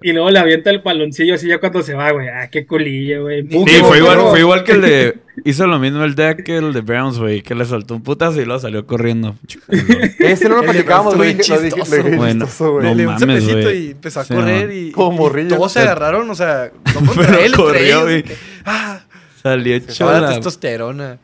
Y 0.01 0.11
luego 0.13 0.29
le 0.29 0.39
avienta 0.39 0.69
el 0.69 0.81
paloncillo 0.81 1.35
así 1.35 1.47
ya 1.47 1.59
cuando 1.59 1.81
se 1.81 1.93
va, 1.93 2.11
güey. 2.11 2.27
Ah, 2.27 2.49
qué 2.49 2.65
culillo, 2.65 3.23
güey. 3.23 3.47
Sí, 3.47 3.79
fue 3.83 3.99
igual, 3.99 4.19
fue 4.29 4.39
igual 4.39 4.63
que 4.63 4.71
el 4.73 4.81
de. 4.81 5.17
Hizo 5.45 5.65
lo 5.65 5.79
mismo 5.79 6.03
el 6.03 6.13
deck 6.13 6.43
que 6.43 6.57
el 6.57 6.73
de 6.73 6.81
Browns, 6.81 7.17
güey. 7.17 7.41
Que 7.41 7.55
le 7.55 7.65
soltó 7.65 7.95
un 7.95 8.03
putazo 8.03 8.41
y 8.41 8.45
luego 8.45 8.59
salió 8.59 8.85
corriendo. 8.85 9.35
Ese 10.19 10.49
no 10.49 10.61
lo 10.61 10.63
lo 10.63 10.73
lo 10.73 10.83
lo 11.11 11.15
Bueno, 11.15 12.45
chistoso, 12.45 12.73
güey. 12.73 12.83
no 12.85 12.93
Le 12.93 13.01
dio 13.03 13.09
un 13.11 13.19
cepecito 13.19 13.71
y 13.73 13.91
empezó 13.91 14.19
a 14.19 14.25
Sí, 14.25 14.33
correr 14.33 14.71
y, 14.71 14.91
Como 14.91 15.17
morrillo. 15.17 15.55
todos 15.55 15.71
se 15.71 15.79
agarraron, 15.79 16.29
o 16.29 16.35
sea, 16.35 16.71
Pero 17.15 17.39
él, 17.39 17.53
corrió, 17.53 18.03
güey. 18.03 18.23
Ah, 18.65 19.01
Salió 19.41 19.81
toda 19.81 19.93
chola. 19.93 20.19
la 20.21 20.27
testosterona. 20.35 21.17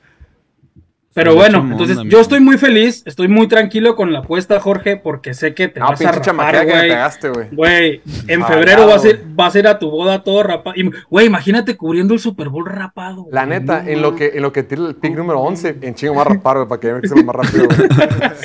Pero 1.18 1.34
bueno, 1.34 1.68
entonces 1.72 1.98
yo 2.06 2.20
estoy 2.22 2.40
muy 2.42 2.60
feliz, 2.60 3.02
estoy 3.08 3.28
muy 3.28 3.48
tranquilo 3.48 3.96
con 3.96 4.14
la 4.14 4.20
apuesta, 4.20 4.60
Jorge, 4.60 4.98
porque 4.98 5.34
sé 5.34 5.56
que 5.56 5.68
te 5.68 5.80
No, 5.80 5.88
vas 5.88 6.00
a 6.00 6.12
rapar, 6.12 6.54
me 6.54 6.66
güey. 6.72 6.82
pegaste, 6.90 7.30
güey. 7.30 7.48
Güey, 7.52 8.02
en 8.28 8.44
Ah, 8.44 8.46
febrero 8.46 8.88
ya, 8.88 8.94
vas 8.94 9.04
a, 9.04 9.10
ir, 9.10 9.24
vas 9.30 9.56
a 9.56 9.60
ir 9.60 9.68
a 9.68 9.80
tu 9.80 9.90
boda 9.90 10.24
todo 10.24 10.44
rapado. 10.44 10.76
Güey, 11.10 11.26
imagínate 11.26 11.76
cubriendo 11.76 12.14
el 12.14 12.20
Super 12.20 12.50
Bowl 12.50 12.68
rapado. 12.68 13.26
La 13.32 13.48
neta, 13.48 13.82
No 13.82 13.90
en 13.90 14.02
lo 14.04 14.16
que, 14.16 14.34
en 14.36 14.44
lo 14.44 14.54
que 14.54 14.62
tira 14.62 14.86
el 14.88 14.94
pick 14.94 15.16
número 15.16 15.40
11, 15.40 15.78
en 15.82 15.96
chingo 15.96 16.14
más 16.14 16.28
rapar, 16.28 16.58
güey, 16.58 16.68
para 16.70 16.80
que 16.80 16.94
me 16.94 17.22
lo 17.22 17.24
más 17.24 17.36
rápido. 17.36 17.68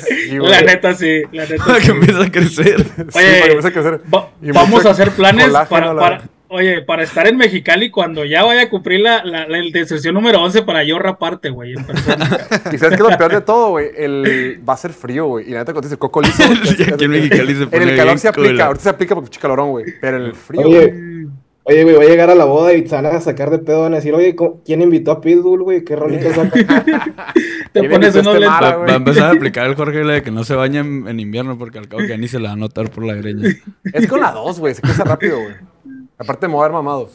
Sí. 0.03 0.39
La 0.39 0.61
neta 0.61 0.95
sí, 0.95 1.21
la 1.31 1.45
neta 1.45 1.63
Para 1.67 1.79
sí. 1.79 1.85
que 1.85 1.91
empiece 1.91 2.23
a 2.23 2.31
crecer. 2.31 2.83
Sí, 2.83 3.03
para 3.13 3.25
que 3.25 3.45
empiece 3.51 3.67
a 3.67 3.71
crecer. 3.71 4.01
Va- 4.13 4.29
vamos 4.41 4.83
a 4.85 4.89
hacer 4.89 5.11
planes 5.11 5.49
para, 5.69 5.93
la- 5.93 6.01
para- 6.01 6.21
oye, 6.53 6.81
para 6.81 7.03
estar 7.03 7.27
en 7.27 7.37
Mexicali 7.37 7.89
cuando 7.91 8.23
ya 8.25 8.43
vaya 8.43 8.63
a 8.63 8.69
cumplir 8.69 9.01
la, 9.01 9.23
la, 9.25 9.47
la, 9.47 9.57
la 9.61 9.85
sesión 9.85 10.13
número 10.15 10.41
11 10.41 10.61
para 10.63 10.83
yo 10.83 10.99
raparte, 10.99 11.49
güey, 11.49 11.73
en 11.73 11.83
persona. 11.85 12.29
Y 12.71 12.77
sabes 12.77 12.97
que 12.97 13.03
lo 13.03 13.17
peor 13.17 13.31
de 13.33 13.41
todo, 13.41 13.69
güey, 13.71 13.87
el... 13.97 14.61
va 14.67 14.73
a 14.73 14.77
ser 14.77 14.93
frío, 14.93 15.25
güey. 15.25 15.47
Y 15.49 15.51
la 15.51 15.59
neta, 15.59 15.73
cuando 15.73 15.87
dice 15.89 15.97
coco 15.97 16.21
liso. 16.21 16.43
Sí, 16.65 16.83
aquí 16.83 17.03
en 17.05 17.11
Mexicali 17.11 17.55
se 17.55 17.63
En 17.63 17.81
el 17.89 17.95
calor 17.97 18.17
se 18.19 18.27
aplica, 18.29 18.65
ahorita 18.67 18.83
se 18.83 18.89
aplica 18.89 19.15
porque 19.15 19.29
pinche 19.29 19.39
calorón, 19.41 19.71
güey. 19.71 19.85
Pero 19.99 20.17
en 20.17 20.23
el 20.23 20.33
frío, 20.35 20.61
Oye, 20.61 20.87
güey. 20.87 21.27
oye, 21.63 21.83
güey, 21.83 21.95
voy 21.95 22.05
a 22.05 22.09
llegar 22.09 22.29
a 22.29 22.35
la 22.35 22.45
boda 22.45 22.73
y 22.73 22.87
se 22.87 22.95
van 22.95 23.05
a 23.05 23.19
sacar 23.21 23.49
de 23.49 23.59
pedo, 23.59 23.81
van 23.81 23.93
a 23.93 23.97
decir, 23.97 24.13
oye, 24.13 24.35
¿cómo- 24.35 24.61
¿quién 24.65 24.81
invitó 24.81 25.11
a 25.11 25.21
Pitbull, 25.21 25.63
güey? 25.63 25.83
¿Qué 25.83 25.95
rolitas 25.95 26.33
son? 26.35 26.49
Te 27.73 27.79
¿Quién 27.79 27.91
pones 27.91 28.15
unos 28.15 28.35
este 28.35 28.45
mala, 28.47 28.75
Va, 28.77 28.85
va 28.85 28.93
a 28.93 28.95
empezar 28.95 29.23
a 29.23 29.31
aplicar 29.31 29.65
el 29.67 29.75
Jorge 29.75 30.03
la 30.03 30.13
de 30.13 30.21
que 30.23 30.29
no 30.31 30.43
se 30.43 30.55
baña 30.55 30.81
en, 30.81 31.07
en 31.07 31.19
invierno 31.19 31.57
porque 31.57 31.79
al 31.79 31.87
cabo 31.87 32.03
que 32.05 32.17
ni 32.17 32.27
se 32.27 32.39
la 32.39 32.49
va 32.49 32.53
a 32.53 32.57
notar 32.57 32.89
por 32.91 33.03
la 33.03 33.15
greña. 33.15 33.49
Es 33.93 34.07
con 34.07 34.19
la 34.21 34.31
2, 34.31 34.59
güey. 34.59 34.75
Se 34.75 34.81
crece 34.81 35.03
rápido, 35.03 35.39
güey. 35.41 35.55
Aparte 36.17 36.45
de 36.45 36.51
mover 36.51 36.71
mamado. 36.71 37.09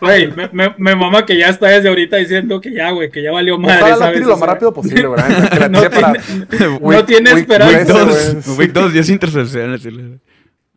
Güey, 0.00 0.30
me, 0.32 0.48
me, 0.52 0.74
me 0.76 0.94
mama 0.94 1.24
que 1.24 1.38
ya 1.38 1.48
está 1.48 1.68
desde 1.68 1.88
ahorita 1.88 2.16
diciendo 2.16 2.60
que 2.60 2.72
ya, 2.72 2.90
güey, 2.90 3.10
que 3.10 3.22
ya 3.22 3.32
valió 3.32 3.58
madre, 3.58 3.76
Ojalá 3.78 3.88
la 3.90 3.96
¿sabes? 3.96 4.14
tire 4.14 4.26
lo 4.26 4.34
O 4.34 4.36
más 4.38 4.48
rápido 4.48 4.74
posible, 4.74 5.06
güey. 5.06 5.20
No 5.70 5.80
para 5.90 6.12
tiene- 6.12 6.78
week- 6.78 6.80
no 6.96 7.04
tiene 7.04 7.30
week 7.34 7.40
esperanza. 7.42 7.84
13, 7.84 7.92
güey. 8.04 8.34
Dos, 8.44 8.58
week 8.58 8.72
2, 8.72 8.92
10 8.92 9.08
intercepciones. 9.10 9.80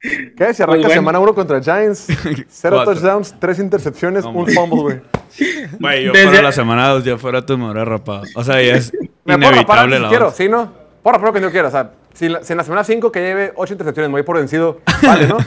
¿Qué? 0.02 0.54
Si 0.54 0.64
arranca 0.64 0.66
Pues 0.68 0.82
bueno. 0.84 0.94
semana 0.94 1.20
1 1.20 1.36
contra 1.36 1.62
Giants, 1.62 2.08
cero 2.48 2.78
Cuatro. 2.78 2.94
touchdowns, 2.94 3.36
tres 3.40 3.60
intercepciones, 3.60 4.24
No, 4.24 4.32
un 4.32 4.46
man. 4.46 4.54
fumble, 4.56 4.82
güey. 4.82 5.02
Güey, 5.78 6.06
yo 6.06 6.14
Desde- 6.14 6.26
para 6.28 6.42
la 6.42 6.52
semana 6.54 6.88
2 6.88 7.04
ya 7.04 7.18
fuera 7.18 7.46
tu 7.46 7.58
me 7.58 7.74
rapado. 7.84 8.24
O 8.36 8.44
sea, 8.46 8.62
ya 8.64 8.76
es 8.76 8.94
Me 9.26 9.34
inevitable 9.34 9.98
si 9.98 10.04
quiero. 10.06 10.32
¿sí, 10.32 10.48
no? 10.48 10.72
Puedo 11.04 11.14
rapar 11.18 11.28
lo 11.28 11.34
que 11.34 11.42
yo 11.42 11.52
quiera, 11.52 11.68
o 11.68 11.72
sea, 11.72 11.92
si, 12.14 12.30
la- 12.30 12.42
si 12.42 12.54
en 12.54 12.58
la 12.58 12.64
semana 12.64 12.86
5 12.86 13.12
que 13.12 13.20
lleve 13.20 13.52
8 13.58 13.74
intercepciones 13.74 14.10
me 14.10 14.14
voy 14.14 14.24
por 14.24 14.38
vencido, 14.38 14.80
vale, 15.06 15.28
¿no? 15.28 15.38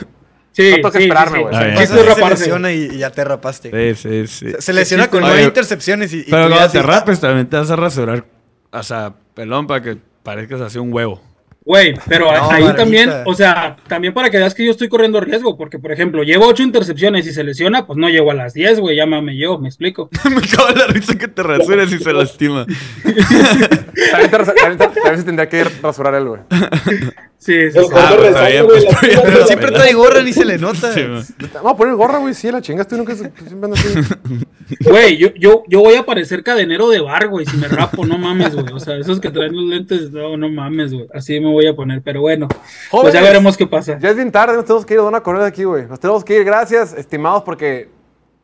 Sí, 0.53 0.69
No 0.69 0.75
tengo 0.77 0.91
que 0.91 0.97
sí, 0.99 1.03
esperarme, 1.03 1.37
sí, 1.39 1.43
güey. 1.43 1.55
sí. 1.55 1.63
Bien. 1.63 1.77
Sí, 1.79 1.85
sí, 1.87 2.13
se 2.15 2.29
lesiona 2.29 2.71
y, 2.71 2.83
y 2.93 2.97
ya 2.99 3.09
te 3.09 3.23
rapaste. 3.23 3.95
Sí, 3.95 4.01
sí, 4.01 4.27
sí. 4.27 4.53
Se- 4.59 4.71
lesiona 4.73 5.09
con 5.09 5.21
nueve 5.21 5.43
intercepciones 5.43 6.13
y, 6.13 6.19
y 6.19 6.23
Pero 6.29 6.47
ya 6.47 6.55
cuando 6.55 6.71
te 6.71 6.81
rapes 6.83 7.19
también 7.19 7.47
te 7.47 7.57
vas 7.57 7.69
a 7.71 7.75
rasurar, 7.75 8.23
o 8.71 8.83
sea, 8.83 9.13
pelón 9.33 9.67
para 9.67 9.81
que 9.81 9.97
parezcas 10.23 10.61
así 10.61 10.77
un 10.77 10.93
huevo. 10.93 11.21
Güey, 11.65 11.93
pero 12.09 12.25
No, 12.25 12.51
ahí 12.51 12.61
barbita. 12.63 12.75
también, 12.75 13.09
o 13.25 13.33
sea, 13.33 13.77
también 13.87 14.13
para 14.13 14.29
que 14.29 14.35
veas 14.37 14.53
que 14.53 14.65
yo 14.65 14.71
estoy 14.71 14.89
corriendo 14.89 15.21
riesgo, 15.21 15.57
porque 15.57 15.79
por 15.79 15.93
ejemplo, 15.93 16.21
llevo 16.23 16.45
ocho 16.45 16.61
intercepciones 16.61 17.25
y 17.25 17.31
se 17.31 17.41
lesiona, 17.41 17.87
pues 17.87 17.97
no 17.97 18.09
llego 18.09 18.31
a 18.31 18.33
las 18.33 18.53
10, 18.53 18.81
güey, 18.81 18.97
llámame 18.97 19.37
yo, 19.37 19.57
me 19.59 19.69
explico. 19.69 20.09
Me 20.29 20.37
acaba 20.45 20.71
la 20.73 20.87
risa 20.87 21.17
que 21.17 21.29
te 21.29 21.41
rasures 21.41 21.89
y 21.93 21.99
se 21.99 22.11
lastima. 22.11 22.65
También, 23.05 24.29
te 24.29 24.37
también, 24.37 24.77
te- 24.77 24.87
también 24.87 25.17
se 25.17 25.23
tendría 25.23 25.47
que 25.49 25.59
ir 25.61 25.71
rasurar 25.81 26.15
él, 26.15 26.25
güey. 26.27 26.41
Sí, 27.43 27.71
sí, 27.71 27.79
sí. 27.79 27.87
Ah, 27.93 28.13
pues, 28.15 28.27
está 28.29 28.47
bien, 28.47 28.65
pues, 28.65 28.83
está 28.85 28.99
bien, 29.05 29.19
Pero 29.21 29.33
pero- 29.33 29.47
siempre 29.47 29.71
trae 29.71 29.93
gorra 29.93 30.21
ni 30.23 30.31
se 30.31 30.45
le 30.45 30.57
nota. 30.59 30.93
Sí. 30.93 31.01
Vamos 31.53 31.73
a 31.73 31.75
poner 31.77 31.95
gorra, 31.95 32.19
güey. 32.19 32.33
Sí, 32.33 32.49
la 32.51 32.61
chingas 32.61 32.87
tú 32.87 32.95
nunca 32.95 33.13
se- 33.15 33.31
siempre 33.47 33.69
así. 33.73 33.87
Güey, 34.79 35.17
yo, 35.17 35.27
yo, 35.35 35.63
yo 35.67 35.81
voy 35.81 35.95
a 35.95 36.05
parecer 36.05 36.41
cadenero 36.41 36.89
de 36.89 37.01
bar, 37.01 37.27
güey, 37.27 37.45
si 37.45 37.57
me 37.57 37.67
rapo, 37.67 38.05
no 38.05 38.17
mames, 38.17 38.55
güey. 38.55 38.65
O 38.73 38.79
sea, 38.79 38.95
esos 38.97 39.19
que 39.19 39.29
traen 39.29 39.55
los 39.55 39.65
lentes, 39.65 40.09
no, 40.11 40.37
no 40.37 40.49
mames, 40.49 40.93
güey. 40.93 41.05
Así 41.13 41.37
me 41.39 41.51
voy 41.51 41.67
a 41.67 41.75
poner, 41.75 42.01
pero 42.01 42.21
bueno, 42.21 42.47
pues 42.89 43.13
ya 43.13 43.21
veremos 43.21 43.57
qué 43.57 43.67
pasa. 43.67 43.99
Ya 43.99 44.09
es 44.09 44.15
bien 44.15 44.31
tarde, 44.31 44.55
nos 44.55 44.63
tenemos 44.65 44.85
que 44.85 44.93
ir 44.93 45.01
a 45.01 45.03
una 45.03 45.21
correr 45.21 45.41
de 45.41 45.47
aquí, 45.49 45.65
güey. 45.65 45.85
Nos 45.85 45.99
tenemos 45.99 46.23
que 46.23 46.37
ir, 46.37 46.45
gracias, 46.45 46.93
estimados, 46.93 47.43
porque 47.43 47.89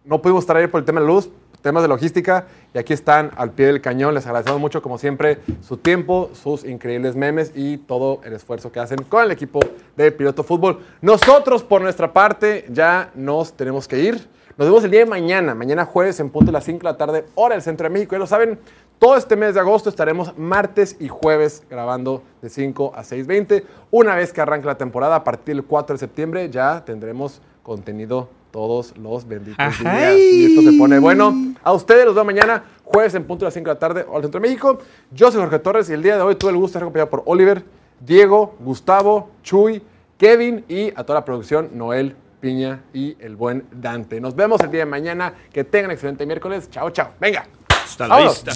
no 0.04 0.22
pudimos 0.22 0.44
estar 0.44 0.58
ayer 0.58 0.70
por 0.70 0.80
el 0.82 0.86
tema 0.86 1.00
de 1.00 1.08
la 1.08 1.14
luz, 1.14 1.30
temas 1.62 1.84
de 1.84 1.90
logística, 1.90 2.48
y 2.74 2.78
aquí 2.78 2.94
están 2.94 3.32
al 3.36 3.52
pie 3.52 3.68
del 3.68 3.82
cañón. 3.82 4.14
Les 4.14 4.26
agradecemos 4.26 4.60
mucho, 4.60 4.82
como 4.82 4.98
siempre, 4.98 5.40
su 5.62 5.78
tiempo, 5.78 6.30
sus 6.34 6.64
increíbles 6.64 7.16
memes 7.16 7.52
y 7.56 7.78
todo 7.78 8.22
el 8.24 8.34
esfuerzo 8.34 8.72
que 8.72 8.80
hacen 8.80 9.04
con 9.04 9.24
el 9.24 9.32
equipo 9.32 9.60
de 9.96 10.12
Piloto 10.12 10.44
Fútbol. 10.44 10.80
Nosotros, 11.02 11.64
por 11.64 11.82
nuestra 11.82 12.14
parte, 12.14 12.66
ya 12.70 13.12
nos 13.16 13.54
tenemos 13.54 13.88
que 13.88 14.00
ir. 14.00 14.28
Nos 14.58 14.68
vemos 14.68 14.84
el 14.84 14.92
día 14.92 15.00
de 15.02 15.06
mañana, 15.06 15.56
mañana 15.56 15.86
jueves 15.86 16.20
en 16.20 16.30
punto 16.30 16.48
de 16.48 16.52
las 16.52 16.66
5 16.66 16.80
de 16.80 16.84
la 16.84 16.98
tarde, 16.98 17.26
hora 17.36 17.56
del 17.56 17.62
centro 17.62 17.86
de 17.86 17.92
México. 17.92 18.14
Ya 18.14 18.20
lo 18.20 18.28
saben, 18.28 18.60
todo 19.00 19.16
este 19.16 19.38
mes 19.38 19.54
de 19.54 19.62
agosto 19.62 19.90
estaremos 19.90 20.38
martes 20.38 20.98
y 21.00 21.08
jueves 21.08 21.64
grabando 21.70 22.24
de 22.42 22.50
5 22.50 22.92
a 22.94 23.04
6.20. 23.04 23.64
Una 23.92 24.16
vez 24.16 24.34
que 24.34 24.42
arranque 24.42 24.68
la 24.68 24.78
temporada, 24.78 25.16
a 25.16 25.24
partir 25.24 25.56
del 25.56 25.64
4 25.64 25.94
de 25.94 26.00
septiembre, 26.00 26.50
ya 26.50 26.84
tendremos 26.84 27.42
contenido 27.64 28.28
todos 28.52 28.98
los 28.98 29.28
benditos 29.28 29.58
días. 29.80 30.16
Y 30.18 30.46
esto 30.46 30.72
se 30.72 30.78
pone 30.78 31.00
bueno. 31.00 31.54
A 31.64 31.74
ustedes 31.74 32.06
los 32.06 32.16
veo 32.16 32.26
mañana, 32.26 32.64
jueves 32.84 33.16
en 33.16 33.26
punto 33.26 33.46
de 33.46 33.48
las 33.48 33.54
5 33.54 33.70
de 33.70 33.74
la 33.74 33.80
tarde, 33.80 34.04
del 34.04 34.22
centro 34.22 34.40
de 34.40 34.48
México. 34.48 34.80
Yo 35.12 35.32
soy 35.32 35.42
Jorge 35.42 35.60
Torres 35.60 35.90
y 35.90 35.94
el 35.94 36.04
día 36.04 36.16
de 36.16 36.22
hoy 36.22 36.36
tuve 36.36 36.52
el 36.52 36.58
gusto 36.58 36.74
de 36.74 36.80
estar 36.80 36.84
acompañado 36.84 37.10
por 37.10 37.24
Oliver, 37.26 37.64
Diego, 38.00 38.56
Gustavo, 38.60 39.32
Chuy, 39.44 39.82
Kevin 40.18 40.66
y 40.68 40.90
a 40.90 41.04
toda 41.04 41.20
la 41.20 41.26
producción, 41.26 41.70
Noel, 41.74 42.16
Piña 42.40 42.84
y 42.94 43.18
el 43.20 43.36
buen 43.36 43.66
Dante. 43.72 44.22
Nos 44.22 44.36
vemos 44.36 44.62
el 44.62 44.72
día 44.72 44.82
de 44.82 44.86
mañana. 44.86 45.34
Que 45.52 45.64
tengan 45.64 45.92
excelente 45.92 46.26
miércoles. 46.26 46.70
Chao, 46.70 46.90
chao. 46.90 47.10
Venga. 47.20 47.46
Hasta 47.84 48.08
la 48.08 48.22
vista. 48.22 48.52